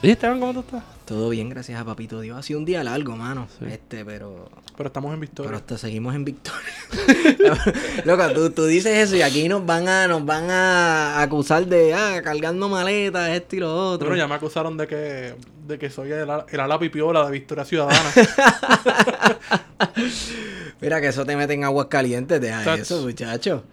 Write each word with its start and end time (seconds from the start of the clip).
¿Y 0.00 0.10
Esteban, 0.10 0.38
cómo 0.38 0.52
tú 0.54 0.60
estás? 0.60 0.84
Todo 1.04 1.30
bien, 1.30 1.48
gracias 1.48 1.80
a 1.80 1.84
Papito 1.84 2.20
Dios. 2.20 2.38
Ha 2.38 2.42
sido 2.42 2.60
un 2.60 2.64
día 2.64 2.84
largo, 2.84 3.16
mano. 3.16 3.48
Este, 3.66 4.04
pero. 4.04 4.48
Pero 4.76 4.86
estamos 4.88 5.12
en 5.12 5.20
Victoria. 5.20 5.48
Pero 5.48 5.56
hasta 5.56 5.78
seguimos 5.78 6.14
en 6.14 6.24
victoria. 6.24 6.60
Loco, 8.04 8.30
tú, 8.32 8.50
tú 8.50 8.66
dices 8.66 8.96
eso 8.96 9.16
y 9.16 9.22
aquí 9.22 9.48
nos 9.48 9.66
van 9.66 9.88
a, 9.88 10.06
nos 10.06 10.24
van 10.24 10.50
a 10.50 11.20
acusar 11.20 11.66
de 11.66 11.94
ah, 11.94 12.20
cargando 12.22 12.68
maletas, 12.68 13.30
esto 13.30 13.56
y 13.56 13.60
lo 13.60 13.74
otro. 13.74 14.06
Bueno, 14.08 14.22
ya 14.22 14.28
me 14.28 14.34
acusaron 14.36 14.76
de 14.76 14.86
que, 14.86 15.34
de 15.66 15.78
que 15.78 15.90
soy 15.90 16.12
el, 16.12 16.28
el 16.48 16.60
ala 16.60 16.78
pipiola 16.78 17.24
de 17.24 17.32
Victoria 17.32 17.64
Ciudadana. 17.64 18.12
Mira 20.80 21.00
que 21.00 21.08
eso 21.08 21.26
te 21.26 21.34
mete 21.34 21.54
en 21.54 21.64
aguas 21.64 21.86
calientes, 21.86 22.40
deja 22.40 22.62
Chacho. 22.62 22.82
eso, 22.82 23.02
muchacho. 23.02 23.64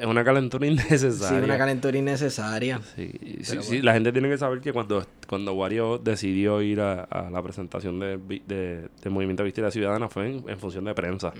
Es 0.00 0.06
una 0.06 0.24
calentura 0.24 0.66
Sí, 0.66 0.72
innecesaria. 0.72 1.44
una 1.44 1.58
calentura 1.58 1.96
innecesaria. 1.98 2.80
Sí, 2.96 3.10
sí, 3.42 3.58
sí, 3.62 3.82
la 3.82 3.92
gente 3.94 4.12
tiene 4.12 4.28
que 4.28 4.38
saber 4.38 4.60
que 4.60 4.72
cuando, 4.72 5.06
cuando 5.28 5.52
Wario 5.54 5.98
decidió 5.98 6.62
ir 6.62 6.80
a, 6.80 7.02
a 7.04 7.30
la 7.30 7.42
presentación 7.42 7.98
de, 8.00 8.18
de, 8.46 8.88
del 9.02 9.12
Movimiento 9.12 9.44
Victoria 9.44 9.70
Ciudadana 9.70 10.08
fue 10.08 10.26
en, 10.28 10.44
en 10.48 10.58
función 10.58 10.84
de 10.84 10.94
prensa. 10.94 11.32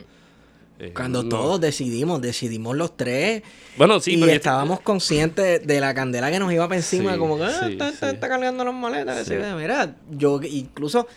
Eh, 0.81 0.92
Cuando 0.95 1.25
no- 1.25 1.28
todos 1.28 1.61
decidimos, 1.61 2.20
decidimos 2.20 2.77
los 2.77 2.97
tres. 2.97 3.42
Bueno, 3.77 3.98
sí, 3.98 4.15
y 4.15 4.20
pero 4.20 4.31
estábamos 4.33 4.81
conscientes 4.81 5.67
de 5.67 5.81
la 5.81 5.93
candela 5.93 6.31
que 6.31 6.39
nos 6.39 6.53
iba 6.53 6.69
para 6.69 6.77
encima, 6.77 7.15
Sí, 7.15 7.19
como 7.19 7.37
que 7.37 7.45
ah, 7.45 7.50
sí, 7.67 7.72
está, 7.72 7.89
está- 7.89 8.09
sí. 8.11 8.15
está 8.15 8.28
cargando 8.28 8.65
las 8.65 8.75
maletas. 8.75 9.27
Sí. 9.27 9.34
Mira, 9.56 9.97
yo 10.11 10.41
incluso 10.43 11.09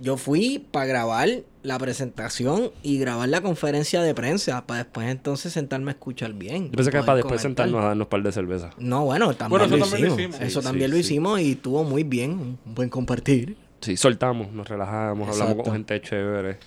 yo 0.00 0.16
fui 0.16 0.58
para 0.70 0.86
grabar 0.86 1.28
la 1.68 1.78
presentación 1.78 2.72
y 2.82 2.98
grabar 2.98 3.28
la 3.28 3.40
conferencia 3.40 4.02
de 4.02 4.14
prensa, 4.14 4.66
para 4.66 4.82
después 4.84 5.08
entonces 5.08 5.52
sentarme 5.52 5.90
a 5.90 5.94
escuchar 5.94 6.32
bien. 6.34 6.66
Yo 6.66 6.72
pensé 6.72 6.90
que 6.90 6.98
para 7.02 7.14
después 7.16 7.40
comentar. 7.40 7.66
sentarnos 7.66 7.82
a 7.84 7.88
darnos 7.88 8.06
un 8.06 8.10
par 8.10 8.22
de 8.22 8.32
cerveza. 8.32 8.70
No, 8.78 9.04
bueno, 9.04 9.32
también, 9.34 9.60
Bueno, 9.60 9.76
lo, 9.76 9.84
eso 9.84 9.90
también 9.90 10.08
lo 10.10 10.14
hicimos. 10.16 10.34
hicimos. 10.34 10.40
Eso 10.50 10.60
Sí, 10.60 10.66
también 10.66 10.90
sí, 10.90 10.90
lo 10.90 10.94
sí. 10.96 11.00
hicimos 11.00 11.40
y 11.40 11.50
estuvo 11.52 11.84
muy 11.84 12.02
bien, 12.02 12.30
un 12.32 12.58
buen 12.74 12.88
compartir. 12.88 13.56
Sí, 13.80 13.96
soltamos, 13.96 14.50
nos 14.52 14.68
relajamos, 14.68 15.28
hablamos 15.28 15.62
con 15.64 15.74
gente 15.74 16.00
chévere. 16.00 16.58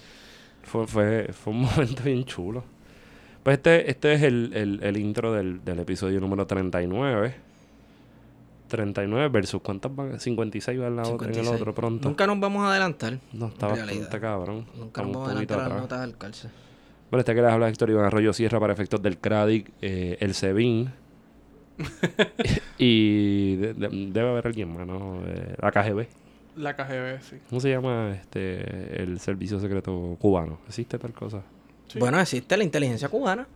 Fue, 0.63 0.87
fue, 0.87 1.29
fue 1.33 1.51
un 1.53 1.61
momento 1.63 2.03
bien 2.03 2.23
chulo. 2.23 2.63
Pues 3.43 3.57
este, 3.57 3.89
este 3.89 4.13
es 4.13 4.21
el, 4.21 4.51
el, 4.53 4.79
el 4.83 4.97
intro 4.97 5.33
del, 5.33 5.65
del 5.65 5.79
episodio 5.79 6.19
número 6.21 6.45
39. 6.47 7.35
39 8.71 9.29
versus 9.29 9.61
¿cuántas 9.61 9.95
van? 9.95 10.19
56 10.19 10.79
va 10.81 10.87
en, 10.87 10.95
la 10.95 11.01
otra- 11.03 11.27
en 11.27 11.29
el 11.29 11.35
56. 11.35 11.61
otro 11.61 11.75
pronto. 11.75 12.07
Nunca 12.09 12.25
nos 12.25 12.39
vamos 12.39 12.63
a 12.65 12.71
adelantar. 12.71 13.19
No, 13.33 13.47
está 13.47 13.67
bastante 13.67 14.19
cabrón. 14.19 14.65
Nunca 14.75 15.01
Estamos 15.01 15.07
nos 15.07 15.13
vamos 15.13 15.27
a 15.27 15.31
adelantar 15.31 15.59
a 15.59 15.69
las 15.69 15.81
notas 15.81 16.01
del 16.01 16.17
calce. 16.17 16.49
Bueno, 17.11 17.19
este 17.19 17.35
que 17.35 17.41
les 17.41 17.51
habla 17.51 17.67
Héctor 17.69 17.89
Iván 17.89 18.05
Arroyo 18.05 18.31
Sierra 18.33 18.59
para 18.59 18.73
efectos 18.73 19.01
del 19.01 19.17
CRADIC, 19.17 19.69
eh, 19.81 20.17
el 20.21 20.33
SEBIN. 20.33 20.91
y 22.77 23.55
de- 23.57 23.73
de- 23.73 23.89
debe 24.11 24.29
haber 24.29 24.47
alguien 24.47 24.73
más, 24.75 24.87
¿no? 24.87 25.21
Eh, 25.25 25.55
la 25.61 25.71
KGB. 25.71 26.07
la 26.57 26.75
KGB, 26.75 27.21
sí. 27.21 27.35
¿Cómo 27.49 27.59
se 27.61 27.69
llama 27.69 28.11
este 28.13 29.01
el 29.01 29.19
servicio 29.19 29.59
secreto 29.59 30.15
cubano? 30.19 30.59
¿Existe 30.67 30.97
tal 30.99 31.13
cosa? 31.13 31.41
Sí. 31.87 31.99
Bueno, 31.99 32.19
existe 32.19 32.55
la 32.57 32.63
inteligencia 32.63 33.09
cubana. 33.09 33.47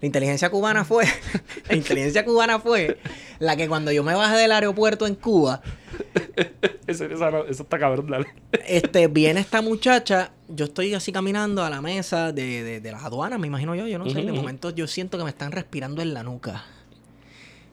La 0.00 0.06
inteligencia 0.06 0.50
cubana 0.50 0.84
fue. 0.84 1.04
la 1.68 1.76
inteligencia 1.76 2.24
cubana 2.24 2.58
fue 2.58 2.98
la 3.38 3.56
que 3.56 3.68
cuando 3.68 3.90
yo 3.92 4.02
me 4.02 4.14
bajé 4.14 4.36
del 4.36 4.52
aeropuerto 4.52 5.06
en 5.06 5.14
Cuba, 5.14 5.62
Eso, 6.86 7.04
eso 7.06 7.62
está 7.62 7.78
cabrón, 7.78 8.10
dale. 8.10 8.26
este, 8.66 9.06
viene 9.08 9.40
esta 9.40 9.62
muchacha. 9.62 10.32
Yo 10.48 10.66
estoy 10.66 10.92
así 10.94 11.12
caminando 11.12 11.64
a 11.64 11.70
la 11.70 11.80
mesa 11.80 12.32
de, 12.32 12.62
de, 12.62 12.80
de 12.80 12.92
las 12.92 13.04
aduanas, 13.04 13.38
me 13.38 13.46
imagino 13.46 13.74
yo. 13.74 13.86
Yo 13.86 13.98
no 13.98 14.08
sé. 14.10 14.22
De 14.22 14.32
momento 14.32 14.70
yo 14.70 14.86
siento 14.86 15.16
que 15.16 15.24
me 15.24 15.30
están 15.30 15.52
respirando 15.52 16.02
en 16.02 16.12
la 16.12 16.22
nuca. 16.22 16.64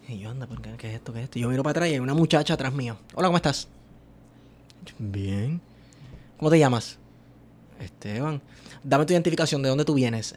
Y 0.08 0.20
yo, 0.20 0.30
anda, 0.30 0.48
¿por 0.48 0.62
qué, 0.62 0.72
¿qué 0.78 0.90
es 0.90 0.96
esto? 0.96 1.14
¿Qué 1.14 1.20
es 1.20 1.24
esto? 1.26 1.40
Y 1.40 1.42
yo 1.44 1.50
miro 1.50 1.64
para 1.64 1.72
atrás 1.72 1.90
y 1.90 1.94
hay 1.94 2.00
una 2.00 2.14
muchacha 2.14 2.54
atrás 2.54 2.74
mío. 2.74 2.98
Hola, 3.14 3.28
¿cómo 3.28 3.38
estás? 3.38 3.68
Bien. 4.98 5.62
¿Cómo 6.38 6.50
te 6.50 6.60
llamas? 6.60 6.98
Esteban. 7.80 8.42
Dame 8.84 9.06
tu 9.06 9.14
identificación, 9.14 9.62
¿de 9.62 9.70
dónde 9.70 9.86
tú 9.86 9.94
vienes? 9.94 10.34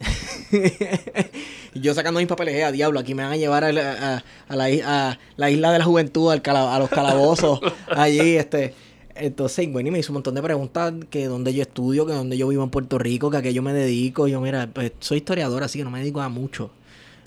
y 1.75 1.81
yo 1.81 1.95
sacando 1.95 2.21
mis 2.21 2.27
papeles, 2.29 2.55
eh, 2.57 2.65
a 2.65 2.73
diablo, 2.73 3.01
aquí 3.01 3.15
me 3.15 3.23
van 3.23 3.33
a 3.33 3.37
llevar 3.37 3.65
a, 3.65 3.73
la- 3.73 4.17
a- 4.17 4.25
a 4.49 4.57
la, 4.57 4.71
i- 4.71 4.83
a 4.85 5.19
la 5.37 5.51
isla 5.51 5.73
de 5.73 5.79
la 5.79 5.85
juventud, 5.85 6.31
al 6.31 6.43
cala- 6.43 6.75
a 6.75 6.79
los 6.79 6.91
calabozos, 6.91 7.61
allí, 7.89 8.37
este. 8.37 8.75
Entonces, 9.17 9.71
bueno, 9.73 9.89
y 9.89 9.93
me 9.93 9.99
hizo 10.01 10.11
un 10.13 10.15
montón 10.15 10.35
de 10.35 10.43
preguntas, 10.43 10.93
que 11.09 11.27
dónde 11.27 11.55
yo 11.55 11.63
estudio, 11.63 12.05
que 12.05 12.13
dónde 12.13 12.37
yo 12.37 12.49
vivo 12.49 12.65
en 12.65 12.71
Puerto 12.71 12.99
Rico, 12.99 13.31
que 13.31 13.37
a 13.37 13.43
qué 13.43 13.55
yo 13.55 13.63
me 13.63 13.73
dedico. 13.73 14.27
Yo, 14.29 14.41
mira, 14.41 14.69
pues 14.73 14.93
soy 14.99 15.19
historiador, 15.19 15.63
así 15.63 15.79
que 15.79 15.85
no 15.85 15.91
me 15.91 16.01
dedico 16.01 16.21
a 16.21 16.29
mucho, 16.29 16.71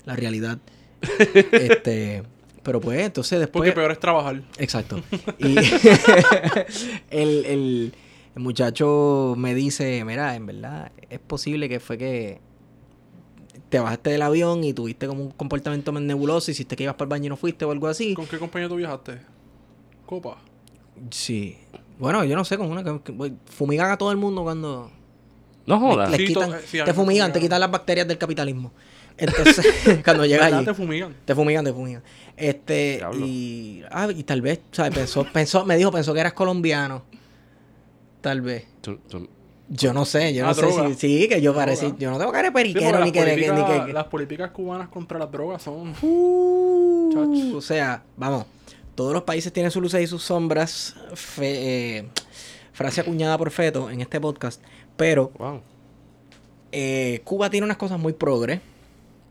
la 0.04 0.14
realidad. 0.14 0.58
este, 1.52 2.22
pero 2.62 2.80
pues, 2.80 3.00
entonces 3.00 3.38
después... 3.40 3.60
Porque 3.60 3.72
peor 3.72 3.90
es 3.92 3.98
trabajar. 4.00 4.42
Exacto. 4.58 5.00
Y 5.38 5.56
el, 7.10 7.44
el- 7.46 7.94
el 8.38 8.44
muchacho 8.44 9.34
me 9.36 9.52
dice, 9.54 10.04
mira, 10.04 10.36
en 10.36 10.46
verdad, 10.46 10.92
es 11.10 11.18
posible 11.18 11.68
que 11.68 11.80
fue 11.80 11.98
que 11.98 12.40
te 13.68 13.80
bajaste 13.80 14.10
del 14.10 14.22
avión 14.22 14.62
y 14.64 14.72
tuviste 14.72 15.08
como 15.08 15.24
un 15.24 15.30
comportamiento 15.32 15.90
más 15.92 16.02
nebuloso, 16.04 16.50
hiciste 16.50 16.76
que 16.76 16.84
ibas 16.84 16.94
para 16.94 17.06
el 17.06 17.10
baño 17.10 17.26
y 17.26 17.28
no 17.30 17.36
fuiste 17.36 17.64
o 17.64 17.70
algo 17.72 17.88
así. 17.88 18.14
¿Con 18.14 18.26
qué 18.26 18.38
compañía 18.38 18.68
tú 18.68 18.76
viajaste? 18.76 19.18
Copa. 20.06 20.38
Sí. 21.10 21.56
Bueno, 21.98 22.24
yo 22.24 22.36
no 22.36 22.44
sé, 22.44 22.56
con 22.56 22.70
una 22.70 22.84
que, 22.84 23.00
que- 23.02 23.12
güey, 23.12 23.32
fumigan 23.46 23.90
a 23.90 23.98
todo 23.98 24.12
el 24.12 24.16
mundo 24.16 24.44
cuando 24.44 24.90
No 25.66 25.80
jodas. 25.80 26.10
les 26.10 26.20
Sí, 26.20 26.26
quitan, 26.28 26.50
to- 26.50 26.56
eh, 26.56 26.60
sí, 26.64 26.78
te 26.84 26.94
fumigan, 26.94 27.32
te 27.32 27.40
quitan 27.40 27.58
las 27.60 27.70
bacterias 27.72 28.06
del 28.06 28.18
capitalismo. 28.18 28.72
Entonces, 29.16 29.66
cuando 30.04 30.24
llegas 30.24 30.46
¿Verdad? 30.46 30.58
allí. 30.60 30.66
Te 30.66 30.74
fumigan. 30.74 31.16
Te 31.24 31.34
fumigan, 31.34 31.64
te 31.64 31.72
fumigan. 31.72 32.02
Este, 32.36 32.96
Diablo. 32.98 33.26
y, 33.26 33.82
ah, 33.90 34.08
y 34.14 34.22
tal 34.22 34.40
vez, 34.42 34.60
¿sabes? 34.70 34.94
Pensó, 34.94 35.26
pensó, 35.32 35.64
me 35.66 35.76
dijo, 35.76 35.90
pensó 35.90 36.14
que 36.14 36.20
eras 36.20 36.34
colombiano. 36.34 37.02
Tal 38.20 38.40
vez. 38.40 38.66
Tú- 38.80 38.98
tú- 39.08 39.28
Yo 39.70 39.92
no 39.92 40.06
sé, 40.06 40.32
yo 40.32 40.44
Ah, 40.46 40.48
no 40.48 40.54
sé 40.54 40.72
si, 40.72 40.94
sí, 40.94 41.28
que 41.28 41.42
yo 41.42 41.54
parecí, 41.54 41.92
yo 41.98 42.10
no 42.10 42.16
tengo 42.18 42.32
cara 42.32 42.48
de 42.48 42.52
periquero 42.52 42.92
las, 42.98 43.04
ni 43.04 43.12
que, 43.12 43.20
ni 43.20 43.26
que, 43.26 43.48
políticas, 43.50 43.80
ni 43.80 43.86
que- 43.88 43.92
las 43.92 44.04
políticas 44.06 44.50
cubanas 44.50 44.88
contra 44.88 45.18
las 45.18 45.30
drogas 45.30 45.62
son... 45.62 45.92
Uh, 46.00 47.54
o 47.56 47.60
sea, 47.60 48.02
vamos, 48.16 48.46
todos 48.94 49.12
los 49.12 49.24
países 49.24 49.52
tienen 49.52 49.70
sus 49.70 49.82
luces 49.82 50.02
y 50.02 50.06
sus 50.06 50.22
sombras, 50.22 50.94
fe- 51.14 51.98
eh, 51.98 52.08
frase 52.72 53.02
acuñada 53.02 53.36
por 53.36 53.50
Feto 53.50 53.90
en 53.90 54.00
este 54.00 54.18
podcast, 54.20 54.62
pero 54.96 55.32
wow. 55.38 55.60
eh, 56.72 57.20
Cuba 57.24 57.50
tiene 57.50 57.64
unas 57.66 57.76
cosas 57.76 57.98
muy 57.98 58.14
progres 58.14 58.60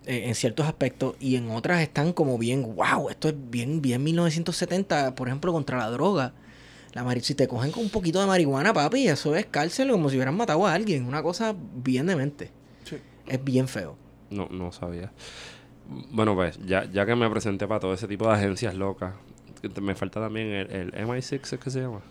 eh, 0.06 0.24
en 0.28 0.36
ciertos 0.36 0.68
aspectos 0.68 1.16
y 1.20 1.36
en 1.36 1.50
otras 1.50 1.82
están 1.82 2.14
como 2.14 2.38
bien, 2.38 2.76
wow, 2.76 3.10
esto 3.10 3.28
es 3.30 3.36
bien, 3.50 3.82
bien 3.82 4.04
1970, 4.04 5.16
por 5.16 5.28
ejemplo, 5.30 5.52
contra 5.52 5.78
la 5.80 5.90
droga. 5.90 6.34
La 6.98 7.04
mari 7.04 7.22
si 7.22 7.36
te 7.36 7.48
cogen 7.48 7.72
con 7.72 7.84
un 7.84 7.92
poquito 7.92 8.20
de 8.20 8.26
marihuana, 8.26 8.74
papi, 8.74 9.08
eso 9.08 9.36
es 9.36 9.46
cárcel 9.46 9.92
como 9.92 10.10
si 10.10 10.16
hubieran 10.16 10.36
matado 10.36 10.66
a 10.66 10.74
alguien. 10.74 11.06
Una 11.06 11.22
cosa 11.22 11.54
bien 11.76 12.08
demente. 12.08 12.50
Sí. 12.86 12.98
Es 13.28 13.44
bien 13.44 13.68
feo. 13.68 13.96
No, 14.32 14.48
no 14.50 14.72
sabía. 14.72 15.12
Bueno, 16.12 16.34
pues, 16.34 16.58
ya, 16.66 16.86
ya 16.86 17.06
que 17.06 17.16
me 17.16 17.30
presenté 17.30 17.68
para 17.68 17.80
todo 17.82 17.94
ese 17.94 18.08
tipo 18.08 18.28
de 18.28 18.34
agencias 18.34 18.74
locas, 18.74 19.14
te- 19.62 19.80
me 19.80 19.94
falta 19.94 20.20
también 20.20 20.48
el, 20.48 20.72
el 20.72 20.92
MI6, 21.08 21.54
¿es 21.54 21.60
que 21.60 21.70
se 21.70 21.82
llama? 21.82 22.02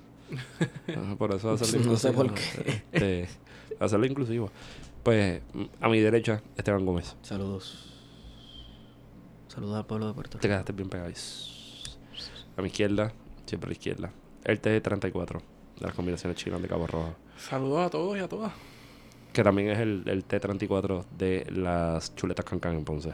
Ah, 0.96 1.16
por 1.18 1.34
eso 1.34 1.50
hacerlo 1.50 1.84
No 1.90 1.96
sé 1.96 2.08
inclusivo. 2.10 2.14
por 2.14 2.34
qué. 2.34 2.82
Este, 2.92 3.28
hacerlo 3.80 4.06
inclusivo. 4.06 4.52
Pues, 5.02 5.42
a 5.80 5.88
mi 5.88 5.98
derecha, 5.98 6.42
Esteban 6.56 6.86
Gómez. 6.86 7.16
Saludos. 7.22 7.92
Saludos 9.48 9.78
al 9.78 9.86
pueblo 9.86 10.06
de 10.06 10.14
Puerto 10.14 10.38
Te 10.38 10.42
Rico. 10.46 10.52
quedaste 10.52 10.72
bien 10.72 10.88
pegado. 10.88 11.10
A 12.56 12.62
mi 12.62 12.68
izquierda, 12.68 13.12
siempre 13.46 13.66
a 13.66 13.70
la 13.70 13.72
izquierda. 13.72 14.10
El 14.46 14.62
T34 14.62 15.40
de 15.80 15.86
las 15.86 15.94
combinaciones 15.94 16.38
chinas 16.38 16.62
de 16.62 16.68
Cabo 16.68 16.86
Rojo. 16.86 17.14
Saludos 17.38 17.86
a 17.86 17.90
todos 17.90 18.16
y 18.16 18.20
a 18.20 18.28
todas. 18.28 18.52
Que 19.32 19.42
también 19.42 19.68
es 19.70 19.78
el, 19.80 20.02
el 20.06 20.26
T34 20.26 21.04
de 21.18 21.46
las 21.50 22.14
chuletas 22.14 22.44
Cancan 22.46 22.74
en 22.76 22.84
Ponce. 22.84 23.12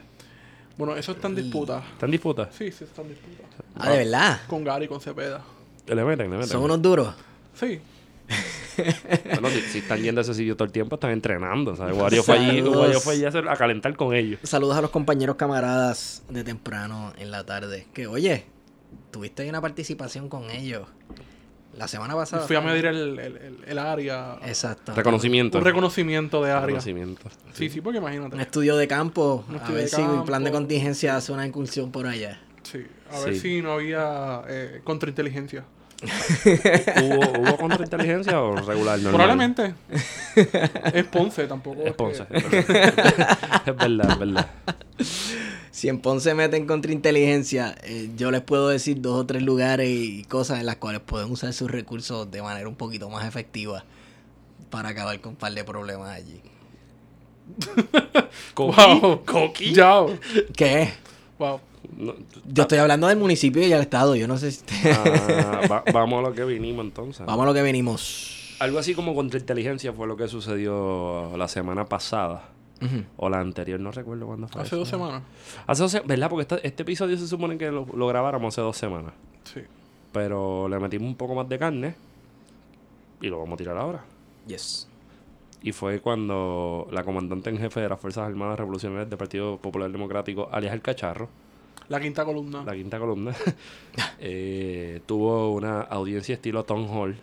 Bueno, 0.76 0.94
eso 0.96 1.12
está 1.12 1.26
en 1.28 1.34
disputa. 1.34 1.82
¿Está 1.94 2.06
en 2.06 2.12
disputa? 2.12 2.48
Sí, 2.52 2.70
sí, 2.70 2.84
está 2.84 3.02
en 3.02 3.08
disputa. 3.08 3.42
Ah, 3.74 3.90
de 3.90 3.98
verdad. 4.04 4.40
Con 4.46 4.62
Gary 4.62 4.86
con 4.86 5.00
Cepeda. 5.00 5.42
Le 5.86 6.04
meten, 6.04 6.30
le 6.30 6.36
meten. 6.36 6.48
Son 6.48 6.62
unos 6.62 6.80
duros. 6.80 7.14
Sí. 7.54 7.80
Bueno, 9.32 9.50
si, 9.50 9.60
si 9.60 9.78
están 9.78 10.00
yendo 10.00 10.20
a 10.20 10.22
ese 10.22 10.32
sitio 10.32 10.56
todo 10.56 10.64
el 10.64 10.72
tiempo, 10.72 10.94
están 10.94 11.10
entrenando. 11.10 11.76
¿sabes? 11.76 11.94
Wario 11.94 12.22
fue 12.22 12.38
allí. 12.38 12.62
Wario 12.62 13.00
fue 13.00 13.14
allí 13.14 13.24
a, 13.26 13.28
hacer- 13.28 13.46
a 13.46 13.54
calentar 13.56 13.94
con 13.96 14.14
ellos. 14.14 14.40
Saludos 14.44 14.76
a 14.76 14.80
los 14.80 14.90
compañeros 14.90 15.36
camaradas 15.36 16.22
de 16.30 16.42
temprano 16.42 17.12
en 17.18 17.30
la 17.30 17.44
tarde. 17.44 17.86
Que 17.92 18.06
oye, 18.06 18.46
tuviste 19.12 19.42
ahí 19.44 19.48
una 19.48 19.60
participación 19.60 20.28
con 20.28 20.50
ellos 20.50 20.88
la 21.76 21.86
semana 21.88 22.14
pasada. 22.14 22.46
Fui 22.46 22.56
a 22.56 22.60
medir 22.60 22.86
el, 22.86 23.18
el, 23.18 23.36
el, 23.36 23.56
el 23.66 23.78
área. 23.78 24.36
Exacto. 24.44 24.94
Reconocimiento. 24.94 25.58
Un 25.58 25.64
reconocimiento 25.64 26.42
de 26.42 26.50
área. 26.50 26.66
Reconocimiento. 26.66 27.22
Sí, 27.54 27.70
sí, 27.70 27.80
porque 27.80 27.98
imagínate. 27.98 28.34
Un 28.34 28.40
estudio 28.42 28.76
de 28.76 28.86
campo. 28.88 29.44
Un 29.48 29.56
a 29.56 29.68
ver 29.70 29.82
de 29.84 29.88
si 29.88 30.00
el 30.02 30.22
plan 30.24 30.42
de 30.44 30.50
campo. 30.50 30.58
contingencia 30.58 31.16
hace 31.16 31.32
una 31.32 31.46
incursión 31.46 31.90
por 31.92 32.06
allá. 32.06 32.40
Sí, 32.62 32.84
a 33.10 33.20
ver 33.20 33.34
Sí. 33.34 33.40
si 33.40 33.62
no 33.62 33.72
había 33.72 34.42
eh, 34.48 34.80
contrainteligencia. 34.84 35.64
¿Hubo, 37.00 37.40
¿Hubo 37.40 37.56
contrainteligencia 37.58 38.40
o 38.42 38.56
regular? 38.56 38.98
normal? 38.98 39.12
Probablemente. 39.14 39.74
es 40.92 41.04
Ponce, 41.04 41.46
tampoco. 41.46 41.82
Es 41.84 41.92
Ponce. 41.94 42.24
que- 42.26 42.36
Es 42.58 42.66
verdad, 42.66 43.38
es 43.66 43.76
verdad. 43.76 44.10
es 44.10 44.18
verdad. 44.18 44.46
Si 45.72 45.88
en 45.88 45.98
Ponce 46.00 46.34
meten 46.34 46.66
contrainteligencia, 46.66 47.74
eh, 47.82 48.10
yo 48.16 48.30
les 48.30 48.42
puedo 48.42 48.68
decir 48.68 49.00
dos 49.00 49.18
o 49.20 49.26
tres 49.26 49.42
lugares 49.42 49.88
y 49.90 50.22
cosas 50.24 50.60
en 50.60 50.66
las 50.66 50.76
cuales 50.76 51.00
pueden 51.00 51.30
usar 51.32 51.52
sus 51.54 51.70
recursos 51.70 52.30
de 52.30 52.42
manera 52.42 52.68
un 52.68 52.74
poquito 52.76 53.08
más 53.10 53.26
efectiva 53.26 53.82
para 54.70 54.90
acabar 54.90 55.18
con 55.20 55.30
un 55.30 55.36
par 55.36 55.52
de 55.54 55.64
problemas 55.64 56.10
allí. 56.10 56.40
Wow. 58.54 59.24
¿Coqui? 59.24 59.72
¿Qué? 60.56 60.92
Wow. 61.38 61.60
No, 61.96 62.14
Yo 62.46 62.62
estoy 62.62 62.78
hablando 62.78 63.06
del 63.08 63.18
municipio 63.18 63.66
y 63.66 63.72
el 63.72 63.80
estado. 63.80 64.14
Yo 64.14 64.28
no 64.28 64.36
sé 64.38 64.52
si... 64.52 64.62
ah, 64.94 65.60
va- 65.70 65.84
vamos 65.92 66.18
a 66.24 66.28
lo 66.28 66.34
que 66.34 66.44
vinimos 66.44 66.84
entonces. 66.84 67.26
Vamos 67.26 67.42
a 67.44 67.46
lo 67.46 67.54
que 67.54 67.62
venimos. 67.62 68.54
Algo 68.60 68.78
así 68.78 68.94
como 68.94 69.14
contrainteligencia 69.14 69.92
fue 69.92 70.06
lo 70.06 70.16
que 70.16 70.28
sucedió 70.28 71.36
la 71.36 71.48
semana 71.48 71.86
pasada. 71.86 72.48
O 73.16 73.28
la 73.28 73.40
anterior, 73.40 73.78
no 73.80 73.90
recuerdo 73.92 74.26
cuándo 74.26 74.48
fue. 74.48 74.60
Hace 74.62 74.68
eso. 74.68 74.76
dos 74.78 74.88
semanas. 74.88 75.22
Hace 75.66 75.82
dos 75.82 75.90
se- 75.92 76.00
¿Verdad? 76.00 76.28
Porque 76.30 76.42
esta- 76.42 76.56
este 76.66 76.82
episodio 76.82 77.16
se 77.16 77.26
supone 77.26 77.56
que 77.58 77.70
lo, 77.70 77.86
lo 77.94 78.06
grabáramos 78.08 78.54
hace 78.54 78.60
dos 78.60 78.76
semanas. 78.76 79.12
Sí. 79.44 79.60
Pero 80.12 80.68
le 80.68 80.78
metimos 80.78 81.08
un 81.08 81.16
poco 81.16 81.34
más 81.34 81.48
de 81.48 81.58
carne. 81.58 81.94
Y 83.20 83.28
lo 83.28 83.38
vamos 83.38 83.54
a 83.54 83.56
tirar 83.56 83.76
ahora. 83.76 84.04
Yes. 84.46 84.88
Y 85.62 85.70
fue 85.72 86.00
cuando 86.00 86.88
la 86.90 87.04
comandante 87.04 87.48
en 87.50 87.58
jefe 87.58 87.80
de 87.80 87.88
las 87.88 88.00
Fuerzas 88.00 88.26
Armadas 88.26 88.58
Revolucionarias 88.58 89.08
del 89.08 89.16
Partido 89.18 89.58
Popular 89.58 89.90
Democrático, 89.92 90.48
alias 90.50 90.72
El 90.74 90.82
Cacharro, 90.82 91.28
La 91.88 92.00
quinta 92.00 92.24
columna. 92.24 92.64
la 92.64 92.72
quinta 92.74 92.98
columna, 92.98 93.32
eh, 94.18 95.00
tuvo 95.06 95.52
una 95.52 95.82
audiencia 95.82 96.34
estilo 96.34 96.64
Town 96.64 96.88
Hall. 96.90 97.16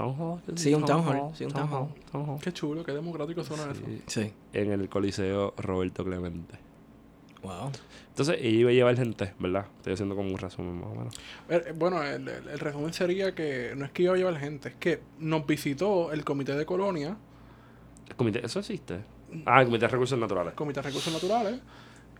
¿Town 0.00 0.16
Hall? 0.18 0.40
Sí, 0.56 0.72
un 0.74 0.84
town 0.84 1.06
hall, 1.06 1.34
sí, 1.34 1.44
un 1.44 1.52
town 1.52 1.68
hall. 1.72 1.88
Town 2.10 2.28
hall. 2.30 2.40
Qué 2.40 2.52
chulo, 2.52 2.82
qué 2.84 2.92
democrático 2.92 3.42
suena 3.44 3.64
eso. 3.70 3.82
Sí, 3.86 4.02
Sí. 4.06 4.32
en 4.52 4.72
el 4.72 4.88
Coliseo 4.88 5.54
Roberto 5.58 6.04
Clemente. 6.04 6.54
Wow. 7.42 7.70
Entonces, 8.08 8.36
ella 8.40 8.58
iba 8.60 8.70
a 8.70 8.72
llevar 8.74 8.96
gente, 8.96 9.32
¿verdad? 9.38 9.66
Estoy 9.78 9.94
haciendo 9.94 10.14
como 10.14 10.28
un 10.30 10.36
resumen 10.38 10.74
más 10.78 10.88
o 10.90 10.94
menos. 10.94 11.14
Eh, 11.48 11.72
Bueno, 11.74 12.02
el, 12.02 12.28
el- 12.28 12.48
el 12.48 12.58
resumen 12.58 12.92
sería 12.92 13.34
que 13.34 13.72
no 13.76 13.84
es 13.86 13.90
que 13.92 14.02
iba 14.02 14.12
a 14.14 14.16
llevar 14.16 14.36
gente, 14.38 14.68
es 14.70 14.74
que 14.74 15.00
nos 15.18 15.46
visitó 15.46 16.12
el 16.12 16.24
Comité 16.24 16.54
de 16.56 16.66
Colonia, 16.66 17.16
¿El 18.08 18.16
comité, 18.16 18.44
¿Eso 18.44 18.58
existe? 18.58 19.00
Ah, 19.46 19.60
el 19.60 19.66
Comité 19.66 19.86
de 19.86 19.88
Recursos 19.92 20.18
Naturales. 20.18 20.52
Comité 20.54 20.80
de 20.80 20.88
Recursos 20.88 21.12
Naturales, 21.14 21.60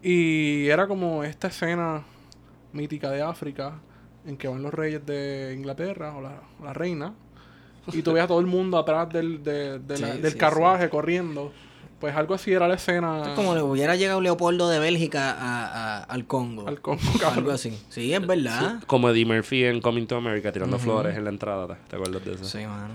y 0.02 0.68
era 0.68 0.86
como 0.86 1.24
esta 1.24 1.48
escena 1.48 2.02
mítica 2.72 3.10
de 3.10 3.20
África 3.22 3.80
en 4.24 4.36
que 4.36 4.48
van 4.48 4.62
los 4.62 4.72
reyes 4.72 5.04
de 5.04 5.52
Inglaterra 5.56 6.16
o 6.16 6.20
la, 6.22 6.40
la 6.62 6.72
reina, 6.72 7.12
y 7.92 8.02
tú 8.02 8.12
ves 8.12 8.24
a 8.24 8.26
todo 8.26 8.40
el 8.40 8.46
mundo 8.46 8.78
atrás 8.78 9.08
del, 9.10 9.42
de- 9.42 9.78
de 9.78 9.98
la- 9.98 10.12
Sí, 10.14 10.20
del 10.20 10.32
sí, 10.32 10.38
carruaje 10.38 10.88
corriendo. 10.88 11.52
Pues 11.98 12.16
algo 12.16 12.32
así 12.32 12.50
era 12.50 12.66
la 12.66 12.76
escena 12.76 13.22
Es 13.26 13.28
como 13.34 13.54
le 13.54 13.60
hubiera 13.60 13.94
llegado 13.94 14.22
Leopoldo 14.22 14.70
de 14.70 14.78
Bélgica 14.78 15.32
a- 15.32 15.66
a- 15.98 16.02
al 16.04 16.26
Congo. 16.26 16.66
al 16.66 16.80
Congo, 16.80 17.00
Algo 17.06 17.18
cabrón. 17.20 17.50
así. 17.50 17.78
Sí, 17.90 18.14
es 18.14 18.26
verdad. 18.26 18.82
Como 18.86 19.10
Eddie 19.10 19.26
Murphy 19.26 19.64
en 19.64 19.80
Coming 19.82 20.06
to 20.06 20.16
America 20.16 20.50
tirando 20.50 20.78
flores 20.78 21.14
en 21.16 21.24
la 21.24 21.30
entrada. 21.30 21.66
¿te- 21.66 21.74
¿Te 21.90 21.96
acuerdas 21.96 22.24
de 22.24 22.32
eso? 22.32 22.44
Sí, 22.44 22.64
mano. 22.66 22.94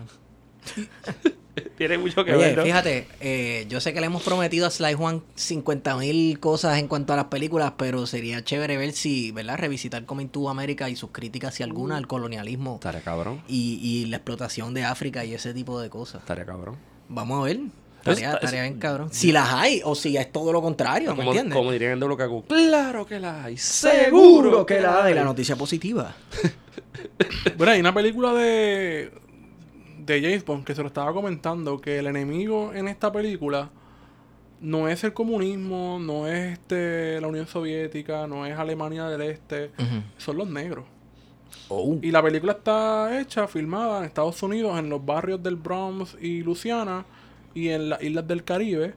Tiene 1.78 1.98
mucho 1.98 2.24
que 2.24 2.34
Oye, 2.34 2.46
ver, 2.46 2.58
¿no? 2.58 2.64
fíjate, 2.64 3.08
eh, 3.20 3.66
yo 3.68 3.82
sé 3.82 3.94
que 3.94 4.00
le 4.00 4.06
hemos 4.06 4.24
prometido 4.24 4.66
a 4.66 4.70
Sly 4.70 4.94
Juan 4.94 5.22
50 5.36 5.98
mil 5.98 6.40
cosas 6.40 6.78
en 6.80 6.88
cuanto 6.88 7.12
a 7.12 7.18
las 7.18 7.26
películas, 7.26 7.74
pero 7.78 8.08
sería 8.08 8.44
chévere 8.44 8.78
ver 8.78 8.94
si, 8.94 9.32
¿verdad? 9.32 9.58
Revisitar 9.58 10.06
Coming 10.06 10.30
to 10.30 10.50
America 10.50 10.90
y 10.90 10.96
sus 10.96 11.12
críticas, 11.12 11.54
si 11.56 11.64
alguna, 11.64 11.98
al 11.98 12.08
colonialismo 12.08 12.76
Estaría 12.76 13.02
cabrón. 13.02 13.42
y, 13.50 13.80
y 13.82 14.06
la 14.06 14.18
explotación 14.18 14.74
de 14.74 14.86
África 14.86 15.26
y 15.26 15.34
ese 15.34 15.54
tipo 15.54 15.80
de 15.82 15.90
cosas. 15.90 16.22
Estaría 16.22 16.46
cabrón. 16.46 16.78
Vamos 17.10 17.42
a 17.42 17.46
ver. 17.46 17.60
Tarea, 18.04 18.30
Está- 18.34 18.40
tarea 18.40 18.64
es- 18.66 18.70
bien 18.72 18.80
cabrón. 18.80 19.10
Si 19.12 19.32
las 19.32 19.52
hay 19.52 19.82
o 19.84 19.96
si 19.96 20.16
es 20.16 20.32
todo 20.32 20.54
lo 20.54 20.62
contrario, 20.62 21.10
¿me 21.12 21.18
Como, 21.18 21.32
entiendes? 21.32 21.56
como 21.58 21.72
dirían 21.72 21.94
en 21.94 22.00
WKQ. 22.00 22.48
Claro 22.48 23.06
que 23.06 23.20
la 23.20 23.44
hay. 23.44 23.58
Seguro 23.58 24.66
que 24.66 24.80
la 24.80 25.04
hay. 25.06 25.14
La 25.16 25.24
noticia 25.24 25.56
positiva. 25.56 26.16
Bueno, 27.58 27.72
hay 27.72 27.80
una 27.80 27.94
película 27.94 28.34
de, 28.34 29.12
de 30.06 30.22
James 30.22 30.46
Bond 30.46 30.64
que 30.64 30.76
se 30.76 30.82
lo 30.82 30.88
estaba 30.88 31.14
comentando, 31.14 31.80
que 31.80 32.00
el 32.00 32.08
enemigo 32.08 32.74
en 32.74 32.88
esta 32.88 33.12
película 33.12 33.70
no 34.62 34.88
es 34.88 35.04
el 35.04 35.14
comunismo, 35.14 36.00
no 36.00 36.28
es 36.28 36.54
este 36.54 37.20
la 37.22 37.28
Unión 37.28 37.48
Soviética, 37.48 38.28
no 38.28 38.46
es 38.46 38.58
Alemania 38.58 39.06
del 39.06 39.22
Este, 39.22 39.72
son 40.18 40.38
los 40.38 40.48
negros. 40.48 40.86
Oh. 41.70 41.98
Y 42.02 42.12
la 42.12 42.22
película 42.22 42.54
está 42.54 43.20
hecha, 43.20 43.48
filmada 43.48 44.00
en 44.00 44.06
Estados 44.06 44.42
Unidos, 44.44 44.78
en 44.78 44.90
los 44.90 45.04
barrios 45.04 45.42
del 45.42 45.56
Bronx 45.56 46.18
y 46.22 46.44
Luciana 46.44 47.06
y 47.54 47.70
en 47.70 47.90
las 47.90 48.04
islas 48.04 48.28
del 48.28 48.44
Caribe. 48.44 48.94